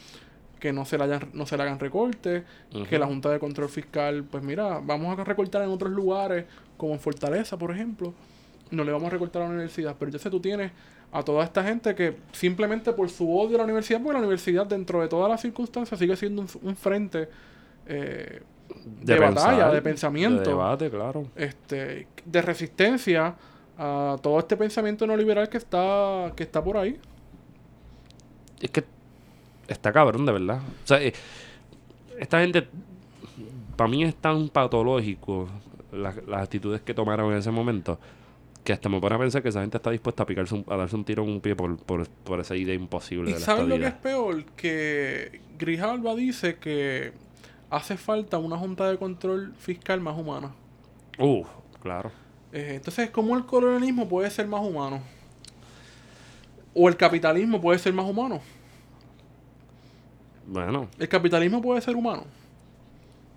que 0.60 0.74
no 0.74 0.86
se 0.86 0.98
le, 0.98 1.04
hayan- 1.06 1.30
no 1.34 1.46
se 1.46 1.56
le 1.58 1.64
hagan 1.64 1.80
recortes, 1.80 2.44
que 2.90 2.98
la 3.00 3.06
Junta 3.06 3.30
de 3.30 3.40
Control 3.40 3.70
Fiscal, 3.70 4.24
pues 4.24 4.44
mira, 4.44 4.80
vamos 4.84 5.18
a 5.18 5.24
recortar 5.24 5.62
en 5.64 5.70
otros 5.70 5.92
lugares, 5.92 6.46
como 6.78 6.94
en 6.94 7.00
Fortaleza, 7.00 7.58
por 7.58 7.72
ejemplo, 7.72 8.14
no 8.72 8.84
le 8.84 8.92
vamos 8.92 9.08
a 9.08 9.12
recortar 9.12 9.42
a 9.44 9.46
la 9.46 9.52
universidad. 9.52 9.96
Pero 9.98 10.10
entonces 10.10 10.32
tú 10.32 10.40
tienes 10.40 10.72
a 11.12 11.24
toda 11.24 11.44
esta 11.44 11.64
gente 11.64 11.96
que 11.96 12.18
simplemente 12.34 12.92
por 12.94 13.10
su 13.10 13.32
odio 13.38 13.56
a 13.56 13.60
la 13.60 13.64
universidad, 13.64 14.02
porque 14.02 14.14
la 14.14 14.20
universidad 14.20 14.66
dentro 14.66 15.02
de 15.02 15.08
todas 15.08 15.30
las 15.30 15.42
circunstancias 15.42 16.00
sigue 16.00 16.16
siendo 16.16 16.42
un, 16.42 16.48
un 16.64 16.76
frente 16.76 17.30
eh, 17.86 18.42
De, 19.02 19.14
de 19.14 19.20
batalla, 19.20 19.70
de 19.72 19.82
pensamiento. 19.82 20.42
De 20.42 20.50
debate, 20.50 20.90
claro. 20.90 21.28
este, 21.36 22.08
de 22.26 22.42
resistencia 22.42 23.36
a 23.78 24.18
todo 24.22 24.40
este 24.40 24.58
pensamiento 24.58 25.06
neoliberal 25.08 25.48
que 25.50 25.58
está, 25.58 26.34
que 26.36 26.44
está 26.44 26.62
por 26.64 26.78
ahí. 26.78 27.00
Es 28.60 28.72
que 28.72 28.84
está 29.68 29.92
cabrón, 29.92 30.26
de 30.26 30.32
verdad. 30.32 30.60
O 30.84 30.88
sea, 30.88 31.02
eh, 31.02 31.14
esta 32.20 32.40
gente, 32.42 32.68
para 33.76 33.90
mí 33.90 34.04
es 34.04 34.16
tan 34.16 34.50
patológico 34.50 35.48
las, 35.92 36.16
las 36.28 36.44
actitudes 36.44 36.82
que 36.82 36.94
tomaron 36.94 37.32
en 37.32 37.40
ese 37.40 37.52
momento 37.52 38.00
que 38.64 38.74
hasta 38.74 38.90
me 38.90 39.00
pone 39.00 39.16
a 39.16 39.20
pensar 39.20 39.42
que 39.42 39.48
esa 39.50 39.62
gente 39.62 39.78
está 39.78 39.92
dispuesta 39.92 40.24
a 40.24 40.26
picarse 40.26 40.54
un- 40.54 40.66
a 40.68 40.76
darse 40.76 40.94
un 40.96 41.06
tiro 41.06 41.24
en 41.24 41.30
un 41.30 41.40
pie 41.40 41.56
por, 41.56 41.78
por, 41.78 42.06
por 42.08 42.40
esa 42.42 42.54
idea 42.56 42.76
imposible 42.76 43.30
¿Y 43.30 43.34
de 43.36 43.40
la 43.40 43.46
sabes 43.46 43.66
lo 43.66 43.78
que 43.78 43.88
es 43.88 43.94
peor? 43.94 44.44
Que 44.58 45.40
Grijalba 45.58 46.16
dice 46.16 46.58
que 46.58 47.14
hace 47.70 47.96
falta 47.96 48.38
una 48.40 48.58
junta 48.58 48.90
de 48.90 48.98
control 48.98 49.54
fiscal 49.58 50.02
más 50.02 50.18
humana. 50.18 50.52
Uh, 51.18 51.46
claro. 51.82 52.12
Eh, 52.52 52.74
entonces, 52.76 53.10
¿cómo 53.10 53.38
el 53.38 53.46
colonialismo 53.46 54.08
puede 54.10 54.30
ser 54.30 54.48
más 54.48 54.62
humano? 54.62 55.02
¿O 56.74 56.90
el 56.90 56.98
capitalismo 56.98 57.62
puede 57.62 57.80
ser 57.80 57.94
más 57.94 58.06
humano? 58.06 58.42
Bueno, 60.48 60.88
¿El 60.98 61.10
capitalismo 61.10 61.62
puede 61.62 61.82
ser 61.82 61.96
humano? 61.96 62.24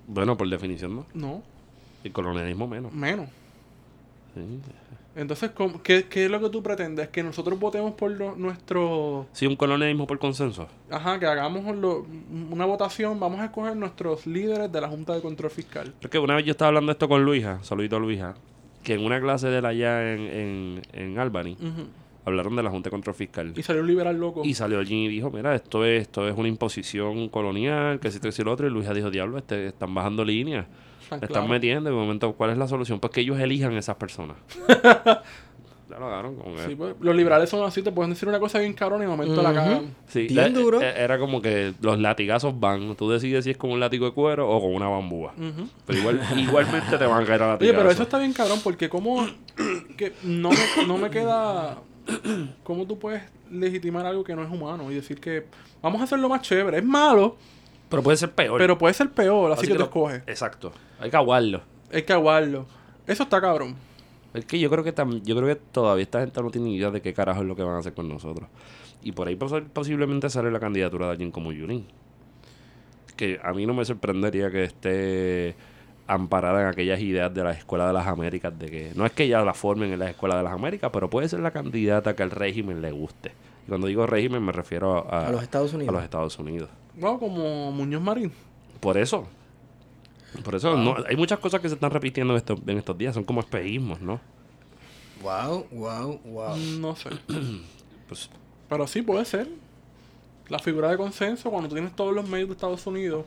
bueno, 0.07 0.37
por 0.37 0.49
definición 0.49 0.97
no. 0.97 1.07
No, 1.15 1.43
El 2.05 2.13
colonialismo 2.13 2.67
menos. 2.67 2.93
menos. 2.93 3.29
Sí. 4.35 4.41
Entonces, 5.17 5.51
¿cómo- 5.51 5.83
qué, 5.83 6.05
qué 6.09 6.25
es 6.27 6.31
lo 6.31 6.41
que 6.41 6.49
tú 6.51 6.63
pretendes? 6.63 7.09
¿Que 7.09 7.23
nosotros 7.25 7.59
votemos 7.59 7.95
por 7.95 8.13
lo- 8.13 8.37
nuestro... 8.37 9.27
Sí, 9.33 9.45
un 9.47 9.57
colonialismo 9.57 10.07
por 10.07 10.19
consenso. 10.21 10.69
Ajá, 10.89 11.19
que 11.19 11.27
hagamos 11.27 11.77
lo- 11.77 12.07
una 12.51 12.65
votación, 12.65 13.19
vamos 13.19 13.41
a 13.41 13.47
escoger 13.47 13.77
nuestros 13.77 14.27
líderes 14.27 14.71
de 14.71 14.81
la 14.81 14.89
Junta 14.89 15.15
de 15.15 15.21
Control 15.21 15.51
Fiscal. 15.51 15.93
Porque 16.01 16.19
una 16.21 16.37
vez 16.37 16.45
yo 16.45 16.53
estaba 16.53 16.69
hablando 16.69 16.93
esto 16.93 17.09
con 17.09 17.25
Luisa, 17.25 17.59
saludito 17.63 17.97
a 17.97 17.99
Luisa, 17.99 18.35
que 18.85 18.95
en 18.95 19.05
una 19.05 19.21
clase 19.21 19.49
de 19.49 19.61
la 19.61 19.69
allá 19.71 20.13
en, 20.13 20.21
en, 20.21 20.83
en 20.93 21.19
Albany, 21.19 21.55
Ujú. 21.61 21.87
Hablaron 22.31 22.57
de 22.57 22.63
la 22.63 22.71
Junta 22.71 22.89
de 22.89 22.93
Control 22.93 23.15
Fiscal. 23.15 23.53
Y 23.57 23.63
salió 23.63 23.83
un 23.83 23.89
liberal 23.89 24.19
loco. 24.19 24.43
Y 24.45 24.55
salió 24.55 24.79
allí 24.81 25.05
y 25.05 25.09
dijo, 25.09 25.31
mira, 25.31 25.55
esto 25.55 25.85
es, 25.85 26.03
esto 26.03 26.27
es 26.29 26.37
una 26.37 26.49
imposición 26.49 27.29
colonial, 27.29 28.01
que 28.01 28.11
si 28.11 28.17
esto 28.25 28.29
y 28.43 28.45
lo 28.45 28.53
otro. 28.53 28.67
Y 28.67 28.71
Luisa 28.71 28.95
dijo, 28.95 29.11
diablo, 29.11 29.39
este, 29.39 29.69
están 29.69 29.95
bajando 29.95 30.25
líneas. 30.25 30.67
Claro. 31.09 31.27
están 31.27 31.49
metiendo. 31.49 31.91
De 31.91 31.97
momento, 31.97 32.33
¿cuál 32.35 32.51
es 32.51 32.59
la 32.59 32.69
solución? 32.69 33.01
Pues 33.01 33.13
que 33.13 33.21
ellos 33.23 33.39
elijan 33.41 33.73
esas 33.73 33.97
personas. 33.97 34.37
ya 35.91 35.99
lo 35.99 36.07
agarraron 36.07 36.37
que... 36.37 36.67
Sí, 36.69 36.75
pues, 36.77 36.95
los 37.01 37.17
liberales 37.17 37.51
son 37.51 37.65
así, 37.67 37.83
te 37.83 37.91
pueden 37.91 38.11
decir 38.11 38.29
una 38.29 38.39
cosa 38.39 38.61
bien 38.61 38.73
cabrón 38.75 39.01
y 39.01 39.03
de 39.07 39.09
momento 39.09 39.43
la 39.43 39.53
cagan. 39.53 39.93
Sí, 40.07 40.29
Bien 40.29 40.37
la- 40.55 40.61
duro. 40.61 40.81
eh, 40.81 40.95
Era 40.97 41.19
como 41.19 41.43
que 41.43 41.73
los 41.81 41.99
latigazos 41.99 42.59
van. 42.61 42.95
Tú 42.95 43.11
decides 43.11 43.43
si 43.45 43.51
es 43.51 43.57
con 43.57 43.73
un 43.73 43.81
látigo 43.81 44.07
de 44.07 44.13
cuero 44.13 44.49
o 44.49 44.61
con 44.61 44.73
una 44.73 44.89
bambúa. 44.89 45.35
Pero 45.85 45.99
igual, 45.99 46.21
igualmente 46.37 46.97
te 46.97 47.05
van 47.07 47.25
a 47.25 47.27
caer 47.27 47.43
a 47.43 47.45
Oye, 47.47 47.53
latigazos. 47.55 47.77
pero 47.79 47.91
eso 47.91 48.03
está 48.05 48.19
bien 48.21 48.33
cabrón 48.33 48.61
porque 48.63 48.89
como 48.89 49.27
que 49.97 50.13
no 50.23 50.51
me, 50.51 50.87
no 50.87 50.97
me 50.97 51.11
queda 51.11 51.77
cómo 52.65 52.87
tú 52.87 52.99
puedes 52.99 53.23
legitimar 53.51 54.07
algo 54.07 54.25
que 54.25 54.35
no 54.35 54.43
es 54.43 54.51
humano 54.51 54.91
y 54.91 54.95
decir 54.95 55.21
que 55.21 55.47
vamos 55.83 56.01
a 56.01 56.05
hacerlo 56.05 56.29
más 56.29 56.43
chévere. 56.43 56.79
Es 56.79 56.85
malo, 56.85 57.37
Pero 57.89 58.03
puede 58.03 58.17
ser 58.17 58.31
peor. 58.33 58.59
pero 58.59 58.79
puede 58.79 58.95
ser 58.95 59.11
peor, 59.11 59.53
así, 59.53 59.67
que, 59.67 59.73
te 59.73 59.79
lo- 59.79 59.85
escoges. 59.85 60.23
Exacto. 60.27 60.73
Hay 61.01 61.11
que 61.11 61.17
aguarlo. 61.17 61.63
Hay 61.93 62.03
que 62.03 62.13
aguarlo. 62.13 62.67
Eso 63.07 63.25
está 63.25 63.41
cabrón. 63.41 63.75
Es 64.33 64.45
que 64.45 64.59
yo 64.61 64.71
creo 64.71 64.85
que 64.85 64.95
tam- 64.95 65.23
yo 65.23 65.35
creo 65.37 65.49
que 65.49 65.57
todavía 65.57 66.03
esta 66.05 66.21
gente 66.21 66.41
no 66.43 66.51
tiene 66.51 66.71
idea 66.71 66.91
de 66.91 67.03
qué 67.03 67.13
carajo 67.13 67.41
es 67.43 67.47
lo 67.49 67.57
que 67.57 67.63
van 67.65 67.75
a 67.75 67.79
hacer 67.79 67.95
con 67.95 68.09
nosotros. 68.09 68.49
Y 69.03 69.13
por 69.13 69.27
ahí 69.27 69.35
pos- 69.37 69.63
posiblemente 69.73 70.31
sale 70.31 70.51
la 70.53 70.61
candidatura 70.61 71.07
de 71.07 71.13
alguien 71.13 71.31
como 71.33 71.51
Yulín. 71.53 71.87
Que 73.17 73.41
a 73.43 73.53
mí 73.53 73.67
no 73.67 73.75
me 73.75 73.85
sorprendería 73.85 74.51
que 74.51 74.65
esté 74.65 75.57
amparada 76.13 76.63
en 76.63 76.67
aquellas 76.69 77.01
ideas 77.01 77.33
de 77.33 77.45
la 77.45 77.53
Escuela 77.53 77.87
de 77.87 77.93
las 77.93 78.07
Américas, 78.07 78.59
de 78.59 78.67
que 78.67 78.93
no 78.95 79.07
es 79.07 79.13
que 79.13 79.29
ya 79.29 79.43
la 79.45 79.55
formen 79.55 79.93
en 79.93 79.99
la 79.99 80.11
Escuela 80.11 80.37
de 80.37 80.43
las 80.43 80.53
Américas, 80.53 80.91
pero 80.93 81.09
puede 81.09 81.29
ser 81.29 81.41
la 81.41 81.51
candidata 81.51 82.15
que 82.15 82.23
al 82.23 82.31
régimen 82.31 82.83
le 82.83 82.91
guste. 82.91 83.33
Y 83.67 83.69
cuando 83.69 83.87
digo 83.87 84.07
régimen 84.07 84.43
me 84.43 84.53
refiero 84.53 85.07
a, 85.11 85.29
A 85.29 85.31
los 85.33 85.43
Estados 85.43 85.73
Unidos. 85.73 85.89
a 85.91 85.93
los 85.93 86.05
Estados 86.05 86.39
Unidos. 86.39 86.69
No, 86.97 87.19
como 87.19 87.73
Muñoz 87.73 88.03
Marín. 88.03 88.33
Por 88.81 88.97
eso. 88.99 89.27
Por 90.45 90.55
eso 90.55 90.77
no, 90.77 90.97
hay 91.09 91.17
muchas 91.17 91.39
cosas 91.39 91.61
que 91.61 91.69
se 91.69 91.75
están 91.75 91.91
repitiendo 91.91 92.33
en 92.35 92.39
estos, 92.39 92.61
en 92.67 92.79
estos 92.79 92.97
días, 92.97 93.15
son 93.15 93.25
como 93.25 93.41
espejismos, 93.41 94.01
¿no? 94.01 94.21
Wow, 95.23 95.67
wow, 95.71 96.21
wow. 96.25 96.57
No 96.79 96.97
sé. 96.97 97.11
Pues 98.09 98.29
Pero 98.69 98.89
sí 98.89 99.03
puede 99.03 99.25
ser. 99.25 99.49
La 100.49 100.59
figura 100.59 100.91
de 100.91 100.97
consenso, 100.97 101.49
cuando 101.49 101.69
tienes 101.69 101.95
todos 101.95 102.13
los 102.13 102.29
medios 102.29 102.49
de 102.49 102.55
Estados 102.55 102.85
Unidos. 102.85 103.25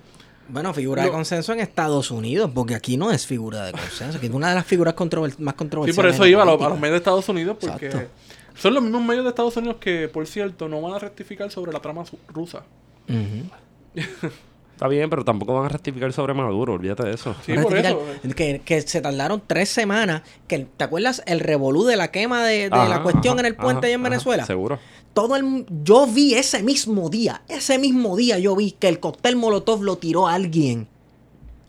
Bueno, 0.49 0.73
figura 0.73 1.03
de 1.03 1.09
consenso 1.11 1.53
en 1.53 1.59
Estados 1.61 2.11
Unidos, 2.11 2.51
porque 2.53 2.75
aquí 2.75 2.97
no 2.97 3.11
es 3.11 3.25
figura 3.25 3.65
de 3.65 3.71
consenso, 3.71 4.19
que 4.19 4.27
es 4.27 4.31
una 4.33 4.49
de 4.49 4.55
las 4.55 4.65
figuras 4.65 4.93
controver- 4.95 5.37
más 5.39 5.53
Sí, 5.53 5.57
controversiales. 5.57 5.95
por 5.95 6.05
eso 6.05 6.25
iba 6.27 6.43
a, 6.43 6.45
los- 6.45 6.55
a 6.55 6.57
política. 6.57 6.69
los 6.69 6.79
medios 6.79 6.93
de 6.93 6.97
Estados 6.97 7.29
Unidos, 7.29 7.57
porque 7.59 7.85
Exacto. 7.87 8.09
son 8.55 8.73
los 8.73 8.83
mismos 8.83 9.01
medios 9.03 9.23
de 9.23 9.29
Estados 9.29 9.55
Unidos 9.57 9.77
que, 9.79 10.07
por 10.09 10.27
cierto, 10.27 10.67
no 10.67 10.81
van 10.81 10.93
a 10.95 10.99
rectificar 10.99 11.49
sobre 11.49 11.71
la 11.71 11.79
trama 11.79 12.03
rusa. 12.27 12.63
Ujú. 13.09 13.95
Está 14.83 14.89
bien, 14.89 15.09
pero 15.09 15.23
tampoco 15.23 15.53
van 15.53 15.63
a 15.67 15.69
rectificar 15.69 16.11
sobre 16.11 16.33
Maduro, 16.33 16.73
olvídate 16.73 17.03
de 17.03 17.13
eso. 17.13 17.33
Sí, 17.45 17.53
Van 17.53 17.61
a 17.61 17.63
por 17.63 17.77
eso. 17.77 18.03
rectificar 18.05 18.35
Que, 18.35 18.59
que 18.65 18.81
se 18.81 18.99
tardaron 18.99 19.41
tres 19.47 19.69
semanas. 19.69 20.23
Que, 20.45 20.67
¿Te 20.75 20.83
acuerdas 20.83 21.23
el 21.25 21.39
revolú 21.39 21.85
de 21.85 21.95
la 21.95 22.11
quema 22.11 22.43
de, 22.43 22.69
de 22.69 22.75
Ajá, 22.75 22.89
la 22.89 23.01
cuestión 23.01 23.35
ajá, 23.35 23.39
en 23.39 23.45
el 23.45 23.55
puente 23.55 23.87
allá 23.87 23.95
en 23.95 24.01
ajá, 24.01 24.09
Venezuela? 24.09 24.45
Seguro. 24.45 24.79
Todo 25.13 25.37
el, 25.37 25.65
yo 25.85 26.05
vi 26.05 26.33
ese 26.33 26.63
mismo 26.63 27.09
día, 27.09 27.43
ese 27.47 27.79
mismo 27.79 28.17
día 28.17 28.39
yo 28.39 28.57
vi 28.57 28.71
que 28.71 28.89
el 28.89 28.99
cóctel 28.99 29.37
Molotov 29.37 29.83
lo 29.83 29.95
tiró 29.99 30.27
alguien. 30.27 30.89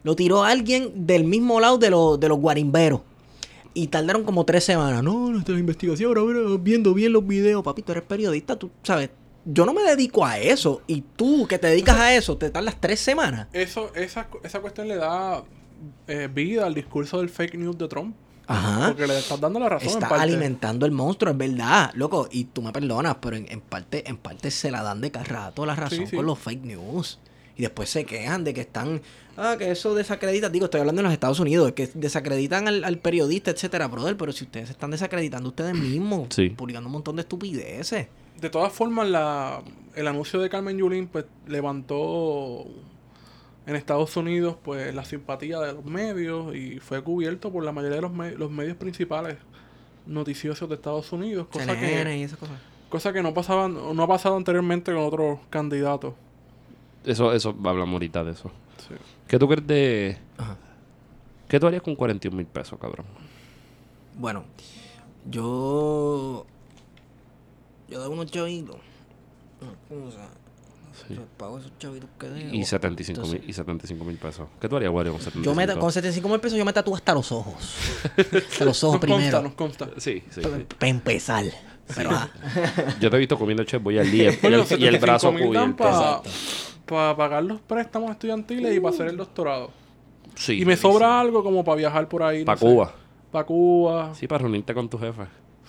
Lo 0.03 0.17
tiró 0.17 0.43
alguien 0.43 1.07
del 1.07 1.23
mismo 1.23 1.61
lado 1.61 1.79
de, 1.79 1.91
los 1.91 2.19
de 2.19 2.29
los 2.29 2.41
guarimberos. 2.41 3.03
Y 3.75 3.87
tardaron 3.87 4.25
como 4.25 4.45
tres 4.45 4.65
semanas. 4.65 5.05
No, 5.05 5.31
nuestra 5.31 5.57
investigación, 5.57 6.19
ahora 6.19 6.41
viendo 6.61 6.93
bien 6.93 7.13
los 7.13 7.25
videos. 7.25 7.63
Papito, 7.63 7.93
eres 7.93 8.03
periodista, 8.03 8.57
tú 8.57 8.73
sabes. 8.83 9.11
Yo 9.45 9.67
no 9.67 9.75
me 9.75 9.83
dedico 9.83 10.25
a 10.25 10.39
eso. 10.39 10.83
Y 10.87 11.03
tú 11.17 11.47
que 11.47 11.59
te 11.59 11.67
dedicas 11.67 11.99
a 11.99 12.15
eso, 12.15 12.37
te 12.39 12.51
tardas 12.51 12.77
tres 12.81 13.01
semanas. 13.01 13.49
Eso, 13.53 13.93
esa, 13.95 14.29
esa 14.43 14.61
cuestión 14.61 14.89
le 14.89 14.97
da 14.97 15.43
eh, 16.09 16.29
vida 16.33 16.67
al 16.67 16.75
discurso 16.75 17.19
del 17.19 17.29
fake 17.29 17.55
news 17.57 17.77
de 17.77 17.89
Trump. 17.89 18.17
Ajá. 18.47 18.89
Porque 18.89 19.07
le 19.07 19.19
estás 19.19 19.41
dando 19.41 19.59
la 19.59 19.69
razón. 19.71 19.89
en 19.89 19.95
Está 19.95 20.09
parte. 20.09 20.23
alimentando 20.25 20.85
el 20.87 20.93
monstruo, 20.93 21.33
es 21.33 21.39
verdad, 21.39 21.91
loco. 21.95 22.29
Y 22.31 22.45
tú 22.45 22.63
me 22.63 22.73
perdonas, 22.73 23.17
pero 23.21 23.37
en, 23.37 23.47
en 23.51 23.61
parte, 23.61 24.09
en 24.09 24.17
parte 24.19 24.51
se 24.51 24.71
la 24.71 24.83
dan 24.83 25.01
de 25.01 25.11
cada 25.11 25.25
rato 25.25 25.65
la 25.67 25.75
razón 25.75 25.99
Sí, 26.01 26.07
sí. 26.09 26.17
con 26.17 26.27
los 26.27 26.39
fake 26.39 26.63
news. 26.65 27.19
Y 27.57 27.63
después 27.63 27.89
se 27.89 28.05
quejan 28.05 28.43
de 28.45 28.53
que 28.53 28.63
están, 28.63 29.01
ah, 29.37 29.55
que 29.59 29.71
eso 29.71 29.95
desacredita. 29.95 30.49
Digo, 30.49 30.65
estoy 30.65 30.81
hablando 30.81 31.01
en 31.01 31.05
los 31.05 31.13
Estados 31.13 31.39
Unidos, 31.39 31.73
que 31.73 31.89
desacreditan 31.95 32.67
al, 32.67 32.83
al 32.85 32.99
periodista, 32.99 33.51
etcétera, 33.53 33.87
brother. 33.89 34.17
Pero 34.17 34.33
si 34.33 34.45
ustedes 34.45 34.67
se 34.69 34.73
están 34.73 34.91
desacreditando 34.91 35.51
ustedes 35.51 35.75
mismos, 35.75 36.29
Sí. 36.31 36.51
publicando 36.51 36.89
un 36.89 36.93
montón 36.95 37.17
de 37.17 37.23
estupideces. 37.23 38.09
De 38.45 38.51
todas 38.51 38.75
formas, 38.75 39.09
la, 39.09 39.63
el 39.95 40.07
anuncio 40.07 40.39
de 40.39 40.51
Carmen 40.51 40.77
Yulín 40.77 41.07
pues, 41.07 41.25
levantó 41.47 42.67
en 43.67 43.75
Estados 43.75 44.15
Unidos 44.19 44.57
pues 44.63 44.95
la 44.95 45.03
simpatía 45.07 45.61
de 45.61 45.73
los 45.73 45.83
medios 45.87 46.55
y 46.55 46.79
fue 46.79 47.03
cubierto 47.03 47.51
por 47.51 47.65
la 47.65 47.73
mayoría 47.73 47.97
de 47.97 48.03
los, 48.03 48.13
me- 48.13 48.33
los 48.33 48.51
medios 48.51 48.77
principales 48.77 49.39
noticiosos 50.07 50.69
de 50.69 50.75
Estados 50.75 51.11
Unidos, 51.11 51.47
cosa 51.51 51.73
CNN 51.75 52.05
que, 52.11 52.19
y 52.19 52.23
esas 52.25 52.39
cosas. 52.39 52.59
cosa 52.91 53.15
que 53.15 53.23
no 53.23 53.33
pasaba, 53.33 53.67
no 53.67 54.03
ha 54.03 54.07
pasado 54.09 54.37
anteriormente 54.37 54.93
con 54.93 55.03
otros 55.05 55.39
candidatos. 55.49 56.13
Eso, 57.07 57.33
eso, 57.33 57.57
hablamos 57.65 57.95
ahorita 57.95 58.25
de 58.25 58.33
eso. 58.33 58.51
Sí. 58.87 58.95
¿Qué 59.27 59.39
tú 59.39 59.49
crees 59.49 59.67
de... 59.67 60.19
Ajá. 60.37 60.59
¿Qué 61.49 61.59
tú 61.59 61.67
harías 61.67 61.81
con 61.83 61.95
41 61.97 62.37
mil 62.37 62.45
pesos, 62.47 62.79
cabrón? 62.79 63.07
Bueno, 64.19 64.45
yo. 65.31 66.45
Yo 67.95 68.03
debo 68.03 68.15
unos 68.15 68.27
chavitos. 68.27 68.75
Una 69.61 70.03
cosa. 70.03 70.29
Sí. 71.07 71.15
Yo 71.15 71.23
pago 71.37 71.61
esos 71.61 71.71
chavitos 71.79 72.11
que 72.19 72.27
debo. 72.27 72.53
Y 72.53 72.65
75 72.65 73.25
mil 73.29 73.45
y 73.47 73.53
75 73.53 74.05
mil 74.05 74.17
pesos. 74.17 74.49
¿Qué 74.61 74.69
tú 74.69 74.75
harías, 74.75 74.93
Wario, 74.93 75.13
con 75.13 75.21
75 75.21 75.45
Yo 75.45 75.55
me, 75.55 75.81
con 75.81 75.93
75 75.93 76.29
mil 76.29 76.41
pesos 76.41 76.59
yo 76.59 76.65
me 76.65 76.73
tatúo 76.73 76.97
hasta 76.97 77.15
los 77.15 77.31
ojos. 77.31 77.55
hasta 78.17 78.65
los 78.65 78.83
ojos 78.83 79.01
Nos 79.01 79.09
consta, 79.09 79.17
primero. 79.17 79.43
nos 79.43 79.55
consta. 79.55 79.91
Sí, 79.99 80.25
sí, 80.29 80.41
Para 80.41 80.57
sí. 80.57 80.67
empezar. 80.81 81.45
Pero, 81.95 82.11
ah, 82.13 82.29
Yo 83.01 83.11
te 83.11 83.17
he 83.17 83.19
visto 83.21 83.39
comiendo 83.39 83.63
chef 83.63 83.81
voy 83.81 83.97
al 83.97 84.11
día 84.11 84.33
y 84.43 84.47
el, 84.47 84.81
y 84.81 84.87
el 84.87 84.99
brazo 84.99 85.33
75.000 85.33 85.53
dan 85.53 85.73
cubierto. 85.75 86.23
para 86.87 87.17
pagar 87.17 87.45
los 87.45 87.61
préstamos 87.61 88.11
estudiantiles 88.11 88.75
y 88.77 88.81
para 88.81 88.93
hacer 88.93 89.07
el 89.07 89.17
doctorado. 89.17 89.71
Sí, 90.35 90.61
y 90.61 90.65
me 90.65 90.75
sí, 90.75 90.83
sobra 90.83 91.21
algo 91.21 91.45
como 91.45 91.63
para 91.63 91.77
viajar 91.77 92.09
por 92.09 92.25
ahí. 92.25 92.45
Para 92.45 92.59
Cuba. 92.59 92.93
Para 93.31 93.47
Cuba. 93.47 94.15
Sí, 94.17 94.27
para 94.27 94.41
reunirte 94.43 94.75
con 94.75 94.89
tu 94.89 94.99
jefe. 94.99 95.23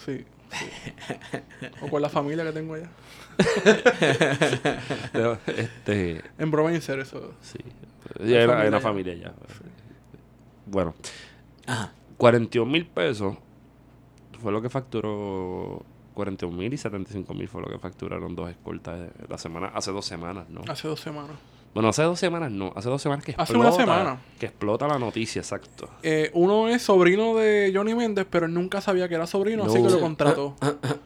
Sí. 0.04 0.26
o 1.82 1.88
con 1.90 2.02
la 2.02 2.10
familia 2.10 2.44
que 2.44 2.52
tengo 2.52 2.74
allá. 2.76 2.90
Este, 5.48 6.22
En 6.38 6.52
broma 6.52 6.72
y 6.72 6.76
en 6.76 6.82
serio, 6.82 7.04
eso. 7.04 7.34
sí. 7.42 7.60
Ya 8.24 8.40
Hay 8.40 8.46
una, 8.46 8.60
hay 8.62 8.68
una 8.68 8.80
familia 8.80 9.14
familia 9.14 9.16
ya. 9.16 9.34
Bueno, 10.66 10.96
ajá. 11.68 11.92
41 12.18 12.72
mil 12.72 12.86
pesos 12.86 13.36
fue 14.42 14.52
lo 14.52 14.62
que 14.62 14.70
facturó. 14.70 15.84
41 16.14 16.56
mil 16.56 16.74
y 16.74 16.78
75 16.78 17.34
mil 17.34 17.48
fue 17.50 17.62
lo 17.62 17.68
que 17.68 17.78
facturaron 17.78 18.36
dos 18.36 18.50
escoltas 18.50 19.02
eh, 19.02 19.12
la 19.28 19.38
semana, 19.38 19.68
hace 19.68 19.92
dos 19.92 20.06
semanas, 20.06 20.50
¿no? 20.50 20.62
Hace 20.70 20.88
dos 20.88 21.02
semanas. 21.02 21.36
Bueno, 21.76 21.90
hace 21.90 22.04
dos 22.04 22.18
semanas 22.18 22.54
no. 22.54 22.72
Hace 22.74 22.88
dos 22.88 23.02
semanas 23.02 23.26
que 23.26 23.32
explota. 23.32 23.52
Hace 23.52 23.60
una 23.60 23.72
semana. 23.74 24.18
Que 24.40 24.46
explota 24.46 24.88
la 24.88 24.98
noticia, 24.98 25.42
exacto. 25.42 25.90
Eh, 26.04 26.32
uno 26.34 26.70
es 26.70 26.82
sobrino 26.82 27.36
de 27.36 27.74
Johnny 27.76 27.94
Méndez, 27.94 28.26
pero 28.30 28.46
él 28.46 28.54
nunca 28.54 28.80
sabía 28.80 29.10
que 29.10 29.16
era 29.16 29.28
sobrino, 29.28 29.66
así 29.66 29.84
que 29.84 29.90
lo 29.90 30.00
contrató. 30.00 30.56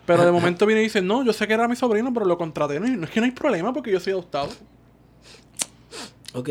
Pero 0.05 0.23
de 0.23 0.32
momento 0.32 0.67
viene 0.67 0.82
y 0.82 0.84
dice, 0.84 1.01
no, 1.01 1.25
yo 1.25 1.34
sé 1.34 1.47
que 1.47 1.53
era 1.53 1.67
mi 1.67 1.75
sobrino, 1.75 2.13
pero 2.13 2.27
lo 2.27 2.38
contraté. 2.38 2.79
No, 2.79 2.88
no 2.88 3.05
es 3.05 3.10
que 3.10 3.19
no 3.19 3.25
hay 3.25 3.32
problema 3.32 3.73
porque 3.73 3.91
yo 3.91 3.99
soy 3.99 4.13
adoptado. 4.13 4.49
Ok, 6.34 6.50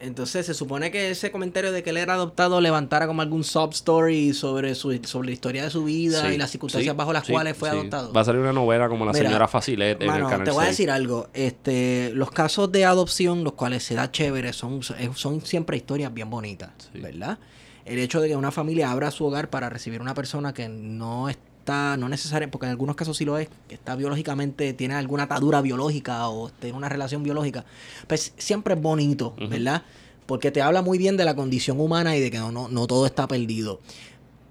entonces 0.00 0.44
se 0.44 0.54
supone 0.54 0.90
que 0.90 1.10
ese 1.10 1.30
comentario 1.30 1.70
de 1.70 1.84
que 1.84 1.90
él 1.90 1.98
era 1.98 2.14
adoptado 2.14 2.60
levantara 2.60 3.06
como 3.06 3.22
algún 3.22 3.44
sub 3.44 3.70
story 3.70 4.34
sobre 4.34 4.74
su 4.74 4.98
sobre 5.04 5.26
la 5.28 5.32
historia 5.32 5.62
de 5.64 5.70
su 5.70 5.84
vida 5.84 6.22
Sí, 6.26 6.34
y 6.34 6.36
las 6.36 6.50
circunstancias 6.50 6.92
sí, 6.92 6.96
bajo 6.96 7.12
las 7.12 7.26
sí, 7.26 7.32
cuales 7.32 7.56
fue 7.56 7.70
adoptado. 7.70 8.12
Va 8.12 8.22
a 8.22 8.24
salir 8.24 8.40
una 8.40 8.52
novela 8.52 8.88
como 8.88 9.04
La 9.04 9.12
Mira, 9.12 9.26
señora 9.26 9.46
Facilet 9.46 10.02
en 10.02 10.10
el 10.10 10.22
canal 10.24 10.44
te 10.44 10.50
voy 10.50 10.62
a 10.62 10.66
6. 10.66 10.70
decir 10.76 10.90
algo. 10.90 11.28
Este, 11.32 12.10
los 12.14 12.32
casos 12.32 12.72
de 12.72 12.84
adopción, 12.84 13.44
los 13.44 13.52
cuales 13.52 13.84
se 13.84 13.94
da 13.94 14.10
chévere, 14.10 14.52
son, 14.52 14.80
son 15.14 15.40
siempre 15.42 15.76
historias 15.76 16.12
bien 16.12 16.28
bonitas. 16.28 16.90
¿verdad? 16.94 17.38
El 17.84 17.98
hecho 18.00 18.20
de 18.20 18.28
que 18.28 18.36
una 18.36 18.50
familia 18.50 18.90
abra 18.90 19.10
su 19.12 19.24
hogar 19.24 19.48
para 19.48 19.70
recibir 19.70 20.00
una 20.00 20.14
persona 20.14 20.52
que 20.52 20.68
no 20.68 21.28
está, 21.60 21.96
no 21.96 22.08
necesariamente, 22.08 22.52
porque 22.52 22.66
en 22.66 22.70
algunos 22.70 22.96
casos 22.96 23.16
sí 23.16 23.24
lo 23.24 23.38
es, 23.38 23.48
que 23.68 23.74
está 23.74 23.94
biológicamente, 23.94 24.72
tiene 24.72 24.94
alguna 24.94 25.24
atadura 25.24 25.60
biológica 25.60 26.28
o 26.28 26.50
tiene 26.50 26.76
una 26.76 26.88
relación 26.88 27.22
biológica, 27.22 27.64
pues 28.08 28.32
siempre 28.36 28.74
es 28.74 28.80
bonito, 28.80 29.34
¿verdad? 29.48 29.82
Porque 30.26 30.50
te 30.50 30.62
habla 30.62 30.82
muy 30.82 30.98
bien 30.98 31.16
de 31.16 31.24
la 31.24 31.34
condición 31.34 31.80
humana 31.80 32.16
y 32.16 32.20
de 32.20 32.30
que 32.30 32.38
no, 32.38 32.50
no, 32.50 32.68
no 32.68 32.86
todo 32.86 33.06
está 33.06 33.28
perdido. 33.28 33.80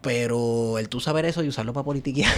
Pero 0.02 0.80
el 0.80 0.88
tú 0.88 1.02
saber 1.02 1.26
eso 1.26 1.44
y 1.44 1.50
usarlo 1.50 1.74
para 1.74 1.84
politiquear. 1.84 2.32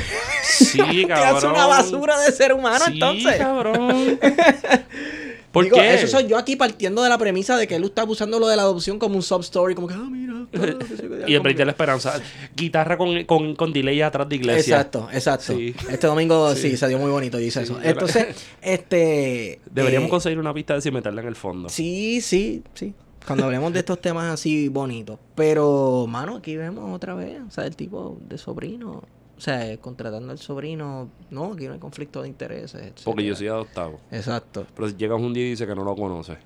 Sí, 0.43 0.77
te 0.79 1.07
cabrón. 1.07 1.37
hace 1.37 1.47
una 1.47 1.67
basura 1.67 2.19
de 2.19 2.31
ser 2.31 2.53
humano, 2.53 2.85
sí, 2.85 2.93
entonces. 2.93 3.37
cabrón. 3.37 4.19
¿Por 5.51 5.65
Digo, 5.65 5.77
qué? 5.77 5.95
Eso 5.95 6.07
soy 6.07 6.27
yo 6.27 6.37
aquí 6.37 6.55
partiendo 6.55 7.03
de 7.03 7.09
la 7.09 7.17
premisa 7.17 7.57
de 7.57 7.67
que 7.67 7.75
él 7.75 7.83
está 7.83 8.03
usando 8.05 8.39
lo 8.39 8.47
de 8.47 8.55
la 8.55 8.61
adopción 8.61 8.99
como 8.99 9.15
un 9.15 9.21
sub 9.21 9.41
story, 9.41 9.75
como 9.75 9.87
que, 9.87 9.93
ah, 9.93 10.07
mira. 10.09 10.45
que 10.51 11.25
Y 11.27 11.35
en 11.35 11.43
de 11.43 11.65
la 11.65 11.71
Esperanza. 11.71 12.21
Guitarra 12.55 12.97
con, 12.97 13.25
con, 13.25 13.55
con 13.55 13.73
delay 13.73 14.01
atrás 14.01 14.29
de 14.29 14.35
iglesia. 14.37 14.77
Exacto, 14.77 15.09
exacto. 15.11 15.53
Sí. 15.53 15.75
Este 15.89 16.07
domingo 16.07 16.55
sí. 16.55 16.77
se 16.77 16.87
dio 16.87 16.97
muy 16.99 17.11
bonito, 17.11 17.39
yo 17.39 17.45
hice 17.45 17.63
eso. 17.63 17.79
Entonces, 17.83 18.27
este. 18.61 19.59
Deberíamos 19.69 20.07
eh, 20.07 20.11
conseguir 20.11 20.39
una 20.39 20.53
pista 20.53 20.75
de 20.75 20.81
si 20.81 20.91
meterla 20.91 21.21
en 21.21 21.27
el 21.27 21.35
fondo. 21.35 21.69
Sí, 21.69 22.21
sí, 22.21 22.63
sí. 22.73 22.93
Cuando 23.25 23.45
hablemos 23.45 23.71
de 23.73 23.79
estos 23.79 24.01
temas 24.01 24.33
así 24.33 24.67
bonitos. 24.69 25.19
Pero, 25.35 26.07
mano, 26.07 26.37
aquí 26.37 26.55
vemos 26.55 26.95
otra 26.95 27.13
vez, 27.13 27.39
o 27.47 27.51
sea, 27.51 27.65
el 27.65 27.75
tipo 27.75 28.17
de 28.27 28.37
sobrino. 28.37 29.03
O 29.41 29.43
sea, 29.43 29.75
contratando 29.77 30.31
al 30.31 30.37
sobrino. 30.37 31.09
No, 31.31 31.53
aquí 31.53 31.65
no 31.65 31.73
hay 31.73 31.79
conflicto 31.79 32.21
de 32.21 32.27
intereses. 32.27 32.75
etcétera. 32.79 33.05
Porque 33.05 33.25
yo 33.25 33.35
soy 33.35 33.47
adoptado. 33.47 33.99
Exacto. 34.11 34.67
Pero 34.75 34.87
si 34.89 34.95
llegas 34.97 35.19
un 35.19 35.33
día 35.33 35.47
y 35.47 35.49
dices 35.49 35.67
que 35.67 35.73
no 35.73 35.83
lo 35.83 35.95
conoces. 35.95 36.37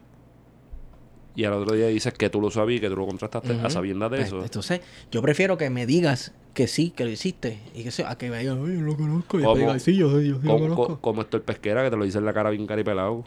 Y 1.35 1.43
al 1.43 1.51
otro 1.51 1.75
día 1.75 1.87
dices 1.87 2.13
que 2.13 2.29
tú 2.29 2.39
lo 2.39 2.49
sabías 2.49 2.79
que 2.79 2.87
tú 2.87 2.95
lo 2.95 3.05
contrataste 3.05 3.51
a 3.61 3.69
sabiendas 3.69 4.09
de 4.11 4.17
Pues, 4.19 4.27
eso. 4.27 4.41
Entonces, 4.41 4.79
yo 5.11 5.21
prefiero 5.21 5.57
que 5.57 5.69
me 5.69 5.85
digas 5.85 6.31
que 6.53 6.67
sí, 6.67 6.91
que 6.91 7.03
lo 7.03 7.09
hiciste. 7.11 7.59
Y 7.73 7.83
que 7.83 7.91
sea, 7.91 8.11
a 8.11 8.17
que 8.17 8.29
me 8.29 8.39
digas, 8.39 8.55
oye, 8.57 8.75
lo 8.75 8.95
conozco. 8.95 9.39
Y 9.39 9.41
después 9.41 9.59
digas, 9.59 9.83
sí, 9.83 9.97
yo, 9.97 10.11
yo, 10.21 10.41
yo 10.41 10.53
lo 10.53 10.57
conozco. 10.59 10.87
co- 10.87 11.01
como 11.01 11.21
esto 11.23 11.35
el 11.35 11.43
pesquera 11.43 11.83
que 11.83 11.89
te 11.89 11.97
lo 11.97 12.05
dice 12.05 12.19
en 12.19 12.23
la 12.25 12.31
cara 12.33 12.49
bien 12.49 12.65
caripelado. 12.65 13.25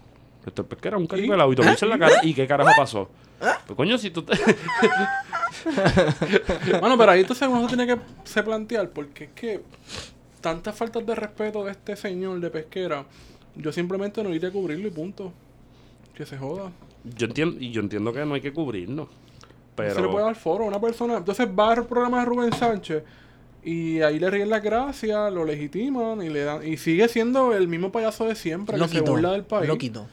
El 0.56 0.64
pesquera, 0.64 0.96
un 0.96 1.04
¿Y? 1.04 1.08
caripelado. 1.08 1.52
Y 1.52 1.56
en 1.60 1.88
la 1.88 1.98
cara. 1.98 2.14
¿Y 2.22 2.34
qué 2.34 2.46
carajo 2.46 2.70
pasó? 2.76 3.10
Pues 3.38 3.76
coño, 3.76 3.98
si 3.98 4.10
tú 4.10 4.22
te... 4.22 4.36
Bueno, 6.80 6.98
pero 6.98 7.12
ahí 7.12 7.20
entonces 7.20 7.48
uno 7.48 7.68
se 7.68 7.76
tiene 7.76 7.94
que 7.94 8.00
se 8.24 8.42
plantear, 8.42 8.90
porque 8.90 9.24
es 9.24 9.30
que 9.30 9.60
tantas 10.40 10.74
faltas 10.74 11.04
de 11.04 11.14
respeto 11.14 11.64
de 11.64 11.72
este 11.72 11.96
señor 11.96 12.40
de 12.40 12.50
pesquera, 12.50 13.04
yo 13.56 13.72
simplemente 13.72 14.22
no 14.22 14.34
iré 14.34 14.48
a 14.48 14.50
cubrirlo 14.50 14.88
y 14.88 14.90
punto. 14.90 15.32
Que 16.14 16.26
se 16.26 16.36
joda. 16.36 16.72
yo 17.04 17.26
entiendo, 17.26 17.56
y 17.60 17.70
yo 17.70 17.80
entiendo 17.80 18.12
que 18.12 18.24
no 18.24 18.34
hay 18.34 18.40
que 18.40 18.52
cubrirnos. 18.52 19.06
No 19.06 19.12
se 19.76 19.82
le 19.88 19.94
puede 19.94 20.08
Pero 20.08 20.24
dar 20.24 20.34
foro 20.34 20.64
a 20.64 20.68
una 20.68 20.80
persona. 20.80 21.18
Entonces 21.18 21.46
va 21.46 21.72
al 21.72 21.86
programa 21.86 22.20
de 22.20 22.24
Rubén 22.24 22.52
Sánchez 22.52 23.04
y 23.62 24.00
ahí 24.00 24.18
le 24.18 24.30
ríen 24.30 24.50
las 24.50 24.62
gracias, 24.62 25.32
lo 25.32 25.44
legitiman 25.44 26.22
y 26.22 26.28
le 26.28 26.44
dan 26.44 26.66
y 26.66 26.76
sigue 26.76 27.06
siendo 27.08 27.52
el 27.52 27.68
mismo 27.68 27.92
payaso 27.92 28.26
de 28.26 28.34
siempre 28.34 28.78
Lo 28.78 28.88
que 28.88 28.98
se 28.98 29.00
burla 29.02 29.32
del 29.32 29.44
país. 29.44 29.68
lo 29.68 29.78
quitó. 29.78 30.08